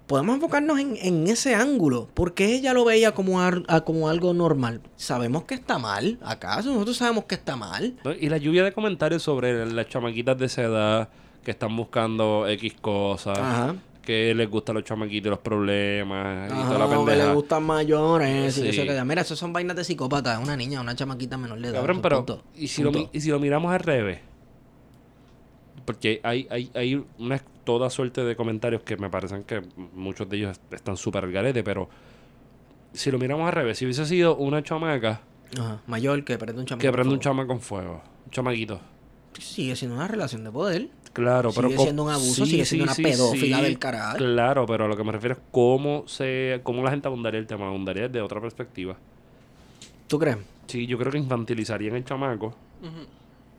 podemos 0.09 0.33
enfocarnos 0.35 0.79
en, 0.79 0.97
en 1.01 1.27
ese 1.27 1.53
ángulo. 1.53 2.09
Porque 2.15 2.55
ella 2.55 2.73
lo 2.73 2.83
veía 2.83 3.13
como, 3.13 3.39
ar- 3.41 3.63
a- 3.67 3.81
como 3.81 4.09
algo 4.09 4.33
normal. 4.33 4.81
Sabemos 4.95 5.43
que 5.43 5.53
está 5.53 5.77
mal. 5.77 6.17
¿Acaso 6.23 6.73
nosotros 6.73 6.97
sabemos 6.97 7.25
que 7.25 7.35
está 7.35 7.55
mal? 7.55 7.93
Y 8.19 8.27
la 8.27 8.37
lluvia 8.37 8.63
de 8.63 8.71
comentarios 8.73 9.21
sobre 9.21 9.65
las 9.71 9.87
chamaquitas 9.87 10.35
de 10.37 10.47
esa 10.47 10.63
edad 10.63 11.09
que 11.43 11.51
están 11.51 11.75
buscando 11.77 12.47
X 12.47 12.73
cosas, 12.81 13.37
Ajá. 13.37 13.75
que 14.01 14.33
les 14.33 14.49
gustan 14.49 14.75
los 14.75 14.83
chamaquitos 14.83 15.27
y 15.27 15.29
los 15.29 15.39
problemas 15.39 16.49
y 16.49 16.53
Ajá, 16.53 16.65
toda 16.67 16.79
la 16.79 16.85
o 16.85 16.89
que 16.89 16.95
le 16.97 17.05
pendeja. 17.17 17.33
gustan 17.33 17.63
mayores. 17.63 18.57
y 18.57 18.67
eso 18.67 18.83
que- 18.83 19.03
Mira, 19.05 19.21
eso 19.21 19.35
son 19.35 19.53
vainas 19.53 19.75
de 19.77 19.83
psicópata. 19.83 20.39
Una 20.39 20.57
niña, 20.57 20.81
una 20.81 20.95
chamaquita 20.95 21.37
menor 21.37 21.59
de 21.61 21.67
edad. 21.67 21.75
Cabrón, 21.75 21.97
eso, 21.97 22.01
pero 22.01 22.17
punto. 22.17 22.43
¿y 22.55 22.67
si, 22.67 22.81
lo, 22.81 22.91
Punto. 22.91 23.09
y 23.13 23.21
si 23.21 23.29
lo 23.29 23.39
miramos 23.39 23.71
al 23.71 23.79
revés? 23.79 24.19
Porque 25.85 26.19
hay, 26.23 26.47
hay, 26.51 26.69
hay 26.73 27.03
una 27.17 27.41
toda 27.69 27.91
suerte 27.91 28.23
de 28.23 28.35
comentarios 28.35 28.81
que 28.81 28.97
me 28.97 29.11
parecen 29.11 29.43
que 29.43 29.61
muchos 29.93 30.27
de 30.27 30.37
ellos 30.37 30.59
están 30.71 30.97
súper 30.97 31.23
al 31.25 31.31
garete, 31.31 31.63
pero 31.63 31.87
si 32.93 33.11
lo 33.11 33.19
miramos 33.19 33.45
al 33.45 33.53
revés, 33.53 33.77
si 33.77 33.85
hubiese 33.85 34.07
sido 34.07 34.35
una 34.37 34.63
chamaca 34.63 35.21
Ajá, 35.55 35.79
Mayor 35.85 36.23
que 36.23 36.35
prende 36.39 36.61
un 36.61 36.65
chamaco. 36.65 36.81
que 36.81 36.91
prende 36.91 37.13
un 37.13 37.19
chama 37.19 37.45
con 37.45 37.61
fuego, 37.61 38.01
un 38.25 38.31
chamaquito. 38.31 38.79
Sigue 39.39 39.75
siendo 39.75 39.97
una 39.97 40.07
relación 40.07 40.43
de 40.43 40.51
poder. 40.51 40.87
Claro, 41.13 41.51
pero 41.55 41.69
Sigue 41.69 41.83
siendo 41.83 42.03
un 42.05 42.09
abuso, 42.09 42.45
sigue 42.47 42.65
siendo 42.65 42.85
una 42.85 42.95
pedófila 42.95 43.61
del 43.61 43.77
carajo. 43.77 44.17
Claro, 44.17 44.65
pero 44.65 44.85
a 44.85 44.87
lo 44.87 44.97
que 44.97 45.03
me 45.03 45.11
refiero 45.11 45.35
es 45.35 45.41
cómo 45.51 46.07
se 46.07 46.61
cómo 46.63 46.81
la 46.81 46.89
gente 46.89 47.07
abundaría 47.07 47.39
el 47.39 47.45
tema, 47.45 47.67
abundaría 47.67 48.07
desde 48.07 48.21
otra 48.21 48.41
perspectiva. 48.41 48.97
¿Tú 50.07 50.17
crees? 50.17 50.37
Sí, 50.65 50.87
yo 50.87 50.97
creo 50.97 51.11
que 51.11 51.19
infantilizarían 51.19 51.95
el 51.95 52.03
chamaco 52.03 52.55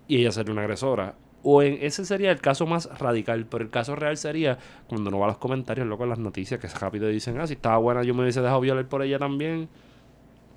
y 0.08 0.16
ella 0.18 0.32
sería 0.32 0.50
una 0.52 0.62
agresora. 0.62 1.14
O 1.42 1.62
en 1.62 1.78
ese 1.80 2.04
sería 2.04 2.30
el 2.30 2.40
caso 2.40 2.66
más 2.66 2.86
radical, 2.98 3.46
pero 3.46 3.64
el 3.64 3.70
caso 3.70 3.96
real 3.96 4.16
sería 4.18 4.58
cuando 4.88 5.08
uno 5.08 5.18
va 5.20 5.26
a 5.26 5.28
los 5.30 5.38
comentarios, 5.38 5.86
loco, 5.86 6.02
en 6.04 6.10
las 6.10 6.18
noticias, 6.18 6.60
que 6.60 6.68
rápido 6.68 7.08
dicen, 7.08 7.40
ah, 7.40 7.46
si 7.46 7.54
estaba 7.54 7.78
buena 7.78 8.02
yo 8.02 8.12
me 8.14 8.22
hubiese 8.22 8.40
dejado 8.42 8.60
violar 8.60 8.86
por 8.88 9.02
ella 9.02 9.18
también. 9.18 9.68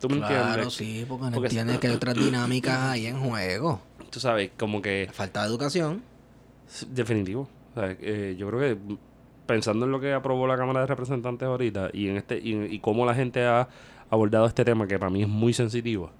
¿Tú 0.02 0.10
me 0.10 0.18
Claro, 0.18 0.36
entiendes? 0.64 0.74
sí, 0.74 1.06
porque 1.08 1.26
no 1.26 1.32
Porque- 1.32 1.48
entiendes 1.48 1.80
que 1.80 1.88
hay 1.88 1.96
otras 1.96 2.16
dinámicas 2.26 2.78
ahí 2.78 3.06
en 3.06 3.18
juego. 3.20 3.80
Tú 4.10 4.20
sabes, 4.20 4.52
como 4.60 4.82
que... 4.82 5.08
Falta 5.14 5.42
de 5.44 5.48
educación. 5.48 6.02
Definitivo. 6.90 7.48
O 7.76 7.80
sea, 7.80 7.96
eh, 8.02 8.36
yo 8.38 8.48
creo 8.50 8.60
que 8.60 8.78
pensando 9.46 9.86
en 9.86 9.92
lo 9.92 10.00
que 10.00 10.14
aprobó 10.14 10.48
la 10.48 10.58
Cámara 10.58 10.82
de 10.82 10.88
Representantes 10.88 11.46
ahorita 11.48 11.90
y 11.94 12.08
en 12.10 12.18
este 12.18 12.38
y, 12.40 12.56
y 12.66 12.80
cómo 12.80 13.06
la 13.06 13.14
gente 13.16 13.46
ha 13.46 13.68
abordado 14.10 14.46
este 14.46 14.64
tema 14.66 14.88
que 14.88 14.98
para 15.00 15.10
mí 15.10 15.22
es 15.24 15.28
muy 15.28 15.54
sensitivo, 15.54 16.12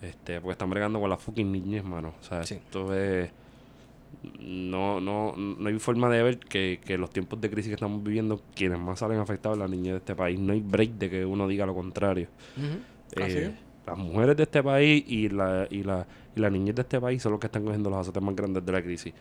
este, 0.00 0.40
porque 0.40 0.52
están 0.52 0.70
bregando 0.70 1.00
con 1.00 1.10
la 1.10 1.16
fucking 1.16 1.50
niñez, 1.50 1.84
mano. 1.84 2.14
O 2.20 2.24
sea, 2.24 2.42
Sí. 2.44 2.54
esto 2.54 2.94
es 2.94 3.30
no, 4.38 5.00
no, 5.00 5.34
no 5.36 5.68
hay 5.68 5.78
forma 5.78 6.08
de 6.08 6.22
ver 6.22 6.38
que, 6.38 6.80
que 6.84 6.98
los 6.98 7.10
tiempos 7.10 7.40
de 7.40 7.50
crisis 7.50 7.68
que 7.68 7.74
estamos 7.74 8.02
viviendo, 8.02 8.42
quienes 8.54 8.78
más 8.78 8.98
salen 8.98 9.18
afectados 9.18 9.58
la 9.58 9.68
niñez 9.68 9.92
de 9.92 9.98
este 9.98 10.14
país. 10.14 10.38
No 10.38 10.52
hay 10.52 10.60
break 10.60 10.92
de 10.92 11.10
que 11.10 11.24
uno 11.24 11.48
diga 11.48 11.66
lo 11.66 11.74
contrario. 11.74 12.28
Eh, 13.16 13.54
las 13.86 13.98
mujeres 13.98 14.36
de 14.36 14.42
este 14.44 14.62
país 14.62 15.04
y 15.06 15.28
la, 15.28 15.66
y 15.70 15.82
la 15.82 16.06
y 16.34 16.40
la 16.40 16.50
niñez 16.50 16.74
de 16.74 16.82
este 16.82 17.00
país 17.00 17.22
son 17.22 17.32
los 17.32 17.40
que 17.40 17.46
están 17.46 17.64
cogiendo 17.64 17.90
los 17.90 18.00
azotes 18.00 18.22
más 18.22 18.34
grandes 18.34 18.64
de 18.64 18.72
la 18.72 18.82
crisis. 18.82 19.12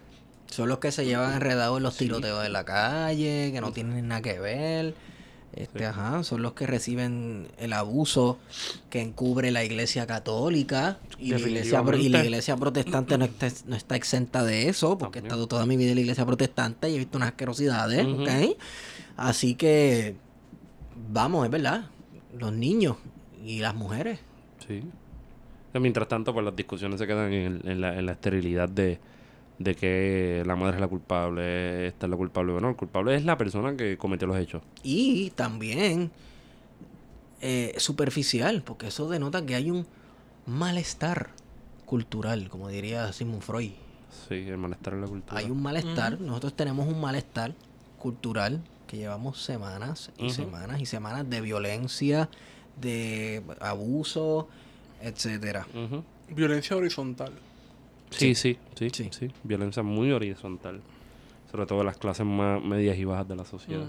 Son 0.47 0.68
los 0.68 0.80
que 0.80 0.91
se 0.91 1.05
llevan 1.05 1.34
enredados 1.34 1.77
en 1.77 1.84
los 1.84 1.97
tiroteos 1.97 2.43
de 2.43 2.49
la 2.49 2.63
calle, 2.63 3.51
que 3.53 3.61
no 3.61 3.72
tienen 3.72 4.07
nada 4.07 4.22
que 4.22 4.39
ver. 4.39 4.93
Este, 5.53 5.86
ajá, 5.86 6.23
son 6.23 6.41
los 6.41 6.53
que 6.53 6.65
reciben 6.65 7.48
el 7.57 7.73
abuso 7.73 8.38
que 8.90 9.02
encubre 9.02 9.52
la 9.52 9.65
iglesia 9.65 10.07
católica 10.07 10.98
y 11.19 11.32
la 11.32 11.40
iglesia, 11.40 11.84
pro- 11.84 11.98
y 11.98 12.07
la 12.10 12.19
Definitivamente. 12.19 12.26
iglesia 12.28 12.56
protestante 12.57 13.18
no 13.18 13.26
está, 13.26 13.49
no 13.68 13.76
está 13.76 13.95
exenta 13.98 14.44
de 14.45 14.69
eso, 14.69 14.98
porque 14.98 15.19
he 15.19 15.22
estado 15.22 15.48
toda 15.48 15.65
mi 15.65 15.76
vida 15.76 15.90
en 15.90 15.95
la 15.95 16.02
iglesia 16.02 16.26
protestante 16.26 16.90
y 16.90 16.95
he 16.95 16.98
visto 16.99 17.18
unas 17.18 17.30
asquerosidades, 17.32 18.06
Ujú. 18.06 18.22
¿ok? 18.23 18.30
Así 19.18 19.56
que, 19.56 20.15
vamos, 21.11 21.44
es 21.45 21.52
verdad, 21.52 21.86
los 22.38 22.53
niños 22.53 22.95
y 23.45 23.60
las 23.60 23.76
mujeres. 23.76 24.19
Sí. 24.65 24.84
Mientras 25.73 26.07
tanto, 26.07 26.34
pues 26.34 26.45
las 26.45 26.56
discusiones 26.56 26.98
se 26.99 27.07
quedan 27.07 27.32
en, 27.34 27.61
en 27.65 27.82
la, 27.82 27.98
en 27.99 28.06
la 28.06 28.14
esterilidad 28.14 28.69
de, 28.69 28.99
de 29.63 29.75
que 29.75 30.43
la 30.45 30.55
madre 30.55 30.75
es 30.75 30.81
la 30.81 30.88
culpable, 30.88 31.88
esta 31.88 32.05
es 32.05 32.09
la 32.09 32.17
culpable 32.17 32.53
o 32.53 32.59
no. 32.59 32.69
El 32.69 32.75
culpable 32.75 33.15
es 33.15 33.25
la 33.25 33.38
persona 33.38 33.75
que 33.75 33.97
cometió 33.97 34.27
los 34.27 34.38
hechos. 34.38 34.61
Y 34.83 35.31
también 35.31 36.11
eh, 37.41 37.73
superficial, 37.77 38.63
porque 38.63 38.88
eso 38.88 39.09
denota 39.09 39.45
que 39.45 39.55
hay 39.55 39.71
un 39.71 39.85
malestar 40.45 41.29
cultural, 41.85 42.49
como 42.49 42.69
diría 42.69 43.11
Sigmund 43.13 43.41
Freud. 43.41 43.71
Sí, 44.27 44.35
el 44.47 44.57
malestar 44.57 44.93
en 44.93 45.01
la 45.01 45.07
cultura. 45.07 45.39
Hay 45.39 45.49
un 45.49 45.61
malestar, 45.61 46.19
nosotros 46.19 46.55
tenemos 46.55 46.88
un 46.88 46.99
malestar 46.99 47.53
cultural 47.97 48.61
que 48.88 48.97
llevamos 48.97 49.41
semanas 49.41 50.11
y 50.17 50.31
semanas 50.31 50.81
y 50.81 50.85
semanas 50.85 51.29
de 51.29 51.41
violencia, 51.41 52.29
de 52.79 53.41
abuso, 53.59 54.47
etcétera. 55.01 55.65
Violencia 56.29 56.75
horizontal. 56.75 57.31
Sí, 58.11 58.35
sí, 58.35 58.57
sí, 58.75 58.89
Sí. 58.91 59.09
sí, 59.11 59.31
Violencia 59.43 59.81
muy 59.83 60.11
horizontal. 60.11 60.81
Sobre 61.51 61.65
todo 61.65 61.79
en 61.81 61.88
las 61.88 61.97
clases 61.97 62.25
más 62.25 62.63
medias 62.63 62.97
y 62.97 63.03
bajas 63.05 63.27
de 63.27 63.35
la 63.35 63.43
sociedad. 63.45 63.88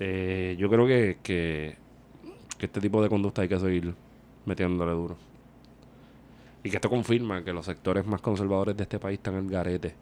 Eh, 0.00 0.56
yo 0.58 0.68
creo 0.70 0.86
que, 0.86 1.18
que, 1.22 1.76
que 2.56 2.66
este 2.66 2.80
tipo 2.80 3.02
de 3.02 3.08
conducta 3.08 3.42
hay 3.42 3.48
que 3.48 3.58
seguir 3.58 3.94
metiéndole 4.46 4.92
duro. 4.92 5.16
Y 6.62 6.70
que 6.70 6.76
esto 6.76 6.88
confirma 6.90 7.44
que 7.44 7.52
los 7.52 7.66
sectores 7.66 8.06
más 8.06 8.20
conservadores 8.20 8.76
de 8.76 8.82
este 8.84 8.98
país 8.98 9.18
están 9.18 9.34
en 9.34 9.44
el 9.46 9.50
garete. 9.50 9.94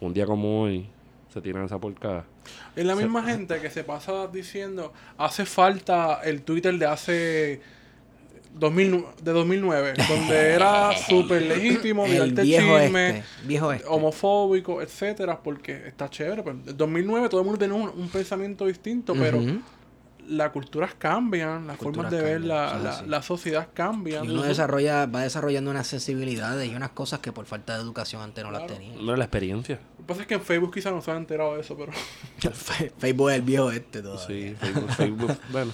Un 0.00 0.12
día 0.12 0.26
como 0.26 0.62
hoy 0.62 0.86
se 1.32 1.40
tiran 1.40 1.64
esa 1.64 1.78
porcada. 1.78 2.24
Es 2.74 2.84
la 2.84 2.94
Se- 2.96 3.02
misma 3.02 3.22
gente 3.26 3.60
que 3.60 3.70
se 3.70 3.84
pasa 3.84 4.26
diciendo, 4.26 4.92
hace 5.18 5.46
falta 5.46 6.20
el 6.24 6.42
Twitter 6.42 6.76
de 6.78 6.86
hace 6.86 7.60
2000, 8.58 9.04
de 9.22 9.32
2009, 9.32 9.94
donde 10.08 10.52
era 10.52 10.96
súper 10.96 11.42
legítimo 11.42 12.06
El 12.06 12.12
mirarte 12.12 12.40
el 12.40 12.46
viejo 12.46 12.80
chisme, 12.80 13.08
este, 13.18 13.46
viejo 13.46 13.72
este. 13.72 13.86
homofóbico, 13.88 14.82
etcétera, 14.82 15.42
porque 15.42 15.86
está 15.86 16.08
chévere. 16.08 16.42
Pero 16.42 16.56
en 16.56 16.76
2009 16.76 17.28
todo 17.28 17.40
el 17.40 17.44
mundo 17.44 17.58
tenía 17.58 17.74
un, 17.74 17.88
un 17.88 18.08
pensamiento 18.08 18.66
distinto, 18.66 19.14
pero 19.14 19.40
las 20.28 20.50
culturas 20.50 20.94
cambian, 20.94 21.66
las 21.66 21.76
formas 21.76 22.10
de 22.10 22.20
ver 22.20 22.40
la, 22.40 22.78
la, 22.78 23.02
la 23.02 23.22
sociedad 23.22 23.68
cambian. 23.72 24.24
Y 24.24 24.30
uno 24.30 24.42
desarrolla, 24.42 25.06
va 25.06 25.22
desarrollando 25.22 25.70
unas 25.70 25.86
sensibilidades 25.86 26.70
y 26.70 26.74
unas 26.74 26.90
cosas 26.90 27.20
que 27.20 27.32
por 27.32 27.46
falta 27.46 27.76
de 27.76 27.82
educación 27.82 28.22
antes 28.22 28.44
no 28.44 28.50
las 28.50 28.66
tenía. 28.66 28.94
No 28.96 29.10
era 29.10 29.16
la 29.18 29.24
experiencia. 29.24 29.78
Lo 29.98 29.98
que 29.98 30.08
pasa 30.08 30.20
es 30.22 30.26
que 30.26 30.34
en 30.34 30.42
Facebook 30.42 30.74
quizás 30.74 30.92
no 30.92 31.00
se 31.00 31.10
han 31.10 31.18
enterado 31.18 31.54
de 31.54 31.60
eso, 31.60 31.76
pero 31.76 31.92
Facebook 32.98 33.30
es 33.30 33.36
el 33.36 33.42
viejo 33.42 33.70
este 33.70 34.02
todavía. 34.02 34.26
Sí, 34.26 34.56
Facebook, 34.58 34.90
Facebook, 34.90 35.38
bueno. 35.52 35.72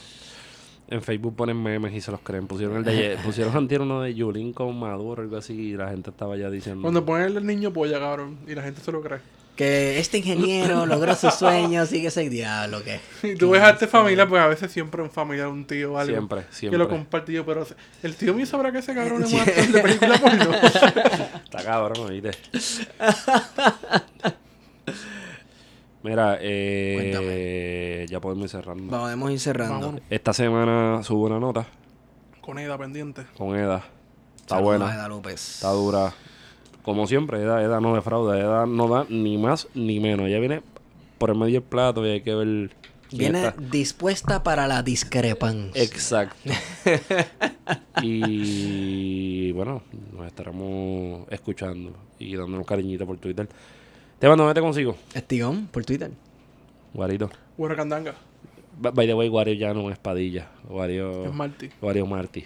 En 0.93 1.01
Facebook 1.03 1.35
ponen 1.37 1.61
memes 1.63 1.95
y 1.95 2.01
se 2.03 2.11
los 2.11 2.21
creen. 2.21 2.47
Pusieron 2.47 2.77
el 2.77 2.85
de 2.85 3.17
pusieron 3.25 3.57
antier 3.57 3.81
uno 3.81 4.03
de 4.03 4.15
Yulín 4.15 4.53
con 4.53 4.79
Maduro, 4.79 5.23
algo 5.23 5.39
así, 5.39 5.55
y 5.55 5.73
la 5.77 5.89
gente 5.89 6.11
estaba 6.11 6.37
ya 6.37 6.51
diciendo. 6.51 6.83
cuando 6.83 7.05
ponen 7.05 7.35
el 7.37 7.47
niño 7.47 7.73
polla, 7.73 7.99
cabrón, 7.99 8.39
y 8.47 8.55
la 8.55 8.63
gente 8.63 8.83
se 8.83 8.93
lo 8.93 9.01
cree. 9.01 9.19
Que 9.57 9.99
este 9.99 10.19
ingeniero 10.19 10.85
logró 10.87 11.15
su 11.15 11.31
sueño, 11.31 11.85
sigue 11.87 12.09
ese 12.09 12.29
diablo 12.29 12.83
que. 12.85 13.01
Y 13.23 13.37
tú 13.37 13.51
ves 13.51 13.63
a 13.63 13.71
esta 13.71 13.87
familia, 13.89 14.29
pues 14.29 14.43
a 14.43 14.47
veces 14.49 14.71
siempre 14.71 15.03
en 15.03 15.11
familia 15.11 15.49
un 15.49 15.65
tío 15.67 15.95
o 15.95 15.99
algo. 15.99 16.13
Siempre, 16.15 16.41
Que 16.43 16.55
siempre. 16.55 16.79
lo 16.79 16.89
comparte 16.89 17.33
yo, 17.33 17.45
pero 17.47 17.67
el 18.03 18.15
tío 18.17 18.35
mío 18.35 18.45
sabrá 18.47 18.71
que 18.71 18.79
ese 18.79 18.95
cabrón 18.95 19.23
es 19.25 19.33
un 19.33 19.41
actor 19.41 19.67
de 19.69 19.81
película 19.83 20.19
porno. 20.19 20.51
Está 21.45 21.65
cabrón, 21.65 22.07
oíste. 22.07 22.31
Mira, 26.03 26.39
eh, 26.41 28.07
ya 28.11 28.21
podemos 28.21 28.45
ir 28.45 28.51
cerrando. 28.51 28.91
Podemos 28.99 29.31
ir 29.31 29.39
cerrando. 29.41 29.75
Vámonos. 29.87 30.01
Esta 30.11 30.33
semana 30.33 31.03
subo 31.05 31.27
una 31.27 31.39
nota 31.39 31.67
Con 32.41 32.59
Eda 32.59 32.77
pendiente. 32.77 33.25
con 33.37 33.57
Eda. 33.57 33.85
Está 34.37 34.57
Saludos 34.57 34.75
a 34.75 34.79
buena, 34.79 34.95
Eda 34.95 35.09
López. 35.09 35.55
está 35.57 35.71
dura. 35.71 36.13
Como 36.83 37.07
siempre, 37.07 37.41
Eda, 37.43 37.63
Eda 37.63 37.81
no 37.81 37.95
defrauda, 37.95 38.37
Eda 38.39 38.67
no 38.67 38.89
da 38.89 39.07
ni 39.09 39.39
más 39.39 39.69
ni 39.75 40.01
menos. 40.01 40.27
Ella 40.27 40.41
viene 40.41 40.63
por 41.19 41.31
el 41.31 41.37
medio 41.39 41.61
del 41.61 41.63
plato 41.69 42.05
y 42.05 42.11
hay 42.11 42.21
que 42.23 42.35
ver. 42.35 42.71
Viene 43.13 43.47
está. 43.47 43.61
dispuesta 43.61 44.43
para 44.43 44.67
la 44.67 44.83
discrepancia. 44.83 45.81
Exacto. 45.83 46.35
y 48.03 49.53
bueno, 49.53 49.83
nos 50.17 50.27
estaremos 50.27 51.27
escuchando 51.31 51.93
y 52.19 52.35
dándonos 52.35 52.67
cariñito 52.67 53.07
por 53.07 53.19
Twitter. 53.19 53.49
Te 54.23 54.29
mando, 54.29 54.45
¿dónde 54.45 54.55
te 54.55 54.61
consigo? 54.61 54.97
Estigón, 55.15 55.67
por 55.67 55.85
Twitter. 55.85 56.13
Guarito. 56.95 57.29
Hueracandanga. 57.59 58.15
Ba- 58.79 58.93
By 58.93 59.09
the 59.09 59.15
way, 59.15 59.29
Wario 59.29 59.55
ya 59.55 59.75
no 59.75 59.91
es 59.91 59.99
Padilla. 59.99 60.47
Wario, 60.69 61.25
Es 61.25 61.35
Marty. 61.35 61.71
Wario 61.81 62.07
Marty. 62.07 62.45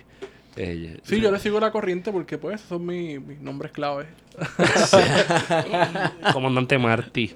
Eh, 0.56 0.98
Sí, 1.02 1.20
yo 1.20 1.30
le 1.30 1.38
sigo 1.38 1.60
la 1.60 1.70
corriente 1.70 2.10
porque 2.12 2.38
pues 2.38 2.54
esos 2.54 2.68
son 2.70 2.86
mis, 2.86 3.20
mis 3.20 3.38
nombres 3.40 3.72
claves. 3.72 4.06
Comandante 6.32 6.78
Marty. 6.78 7.34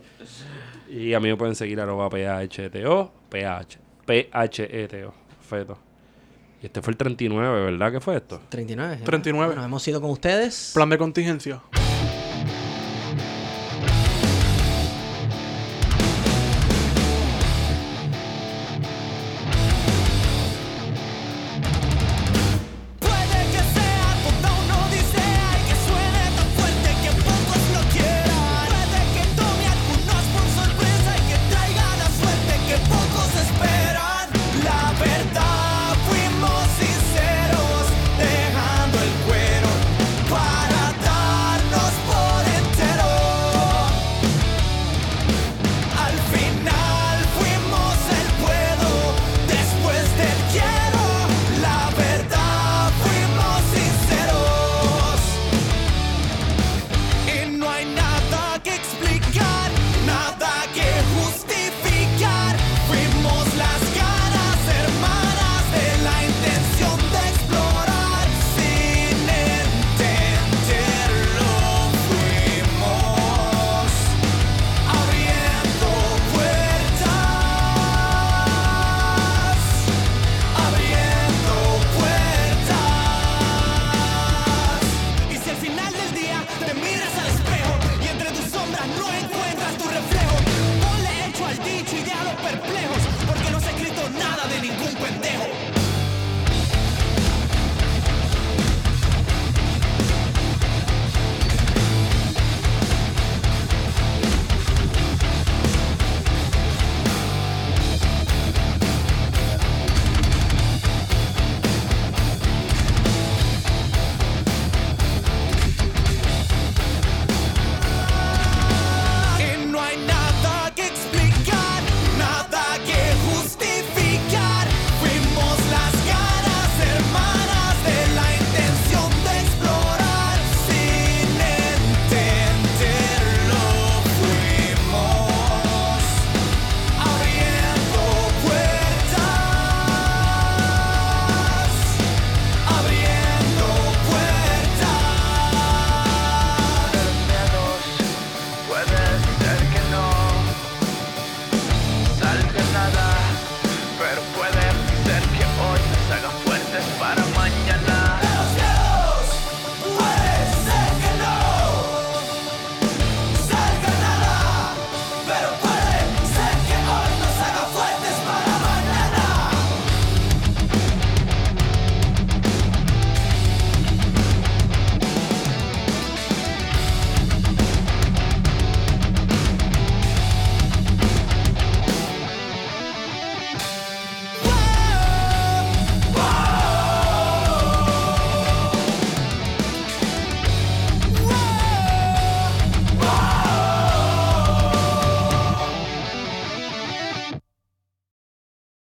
Y 0.88 1.12
a 1.12 1.20
mí 1.20 1.28
me 1.28 1.36
pueden 1.36 1.54
seguir 1.54 1.78
arroba 1.78 2.08
PHTO, 2.08 3.12
PH, 3.28 3.78
PHETO, 4.06 5.12
feto. 5.46 5.78
Y 6.62 6.66
este 6.66 6.80
fue 6.80 6.92
el 6.92 6.96
39, 6.96 7.64
¿verdad? 7.72 7.92
¿Qué 7.92 8.00
fue 8.00 8.16
esto? 8.16 8.40
39. 8.48 8.94
¿eh? 8.94 9.00
39. 9.04 9.54
Nos 9.54 9.64
hemos 9.66 9.86
ido 9.86 10.00
con 10.00 10.08
ustedes. 10.10 10.70
Plan 10.72 10.88
de 10.88 10.96
contingencia. 10.96 11.60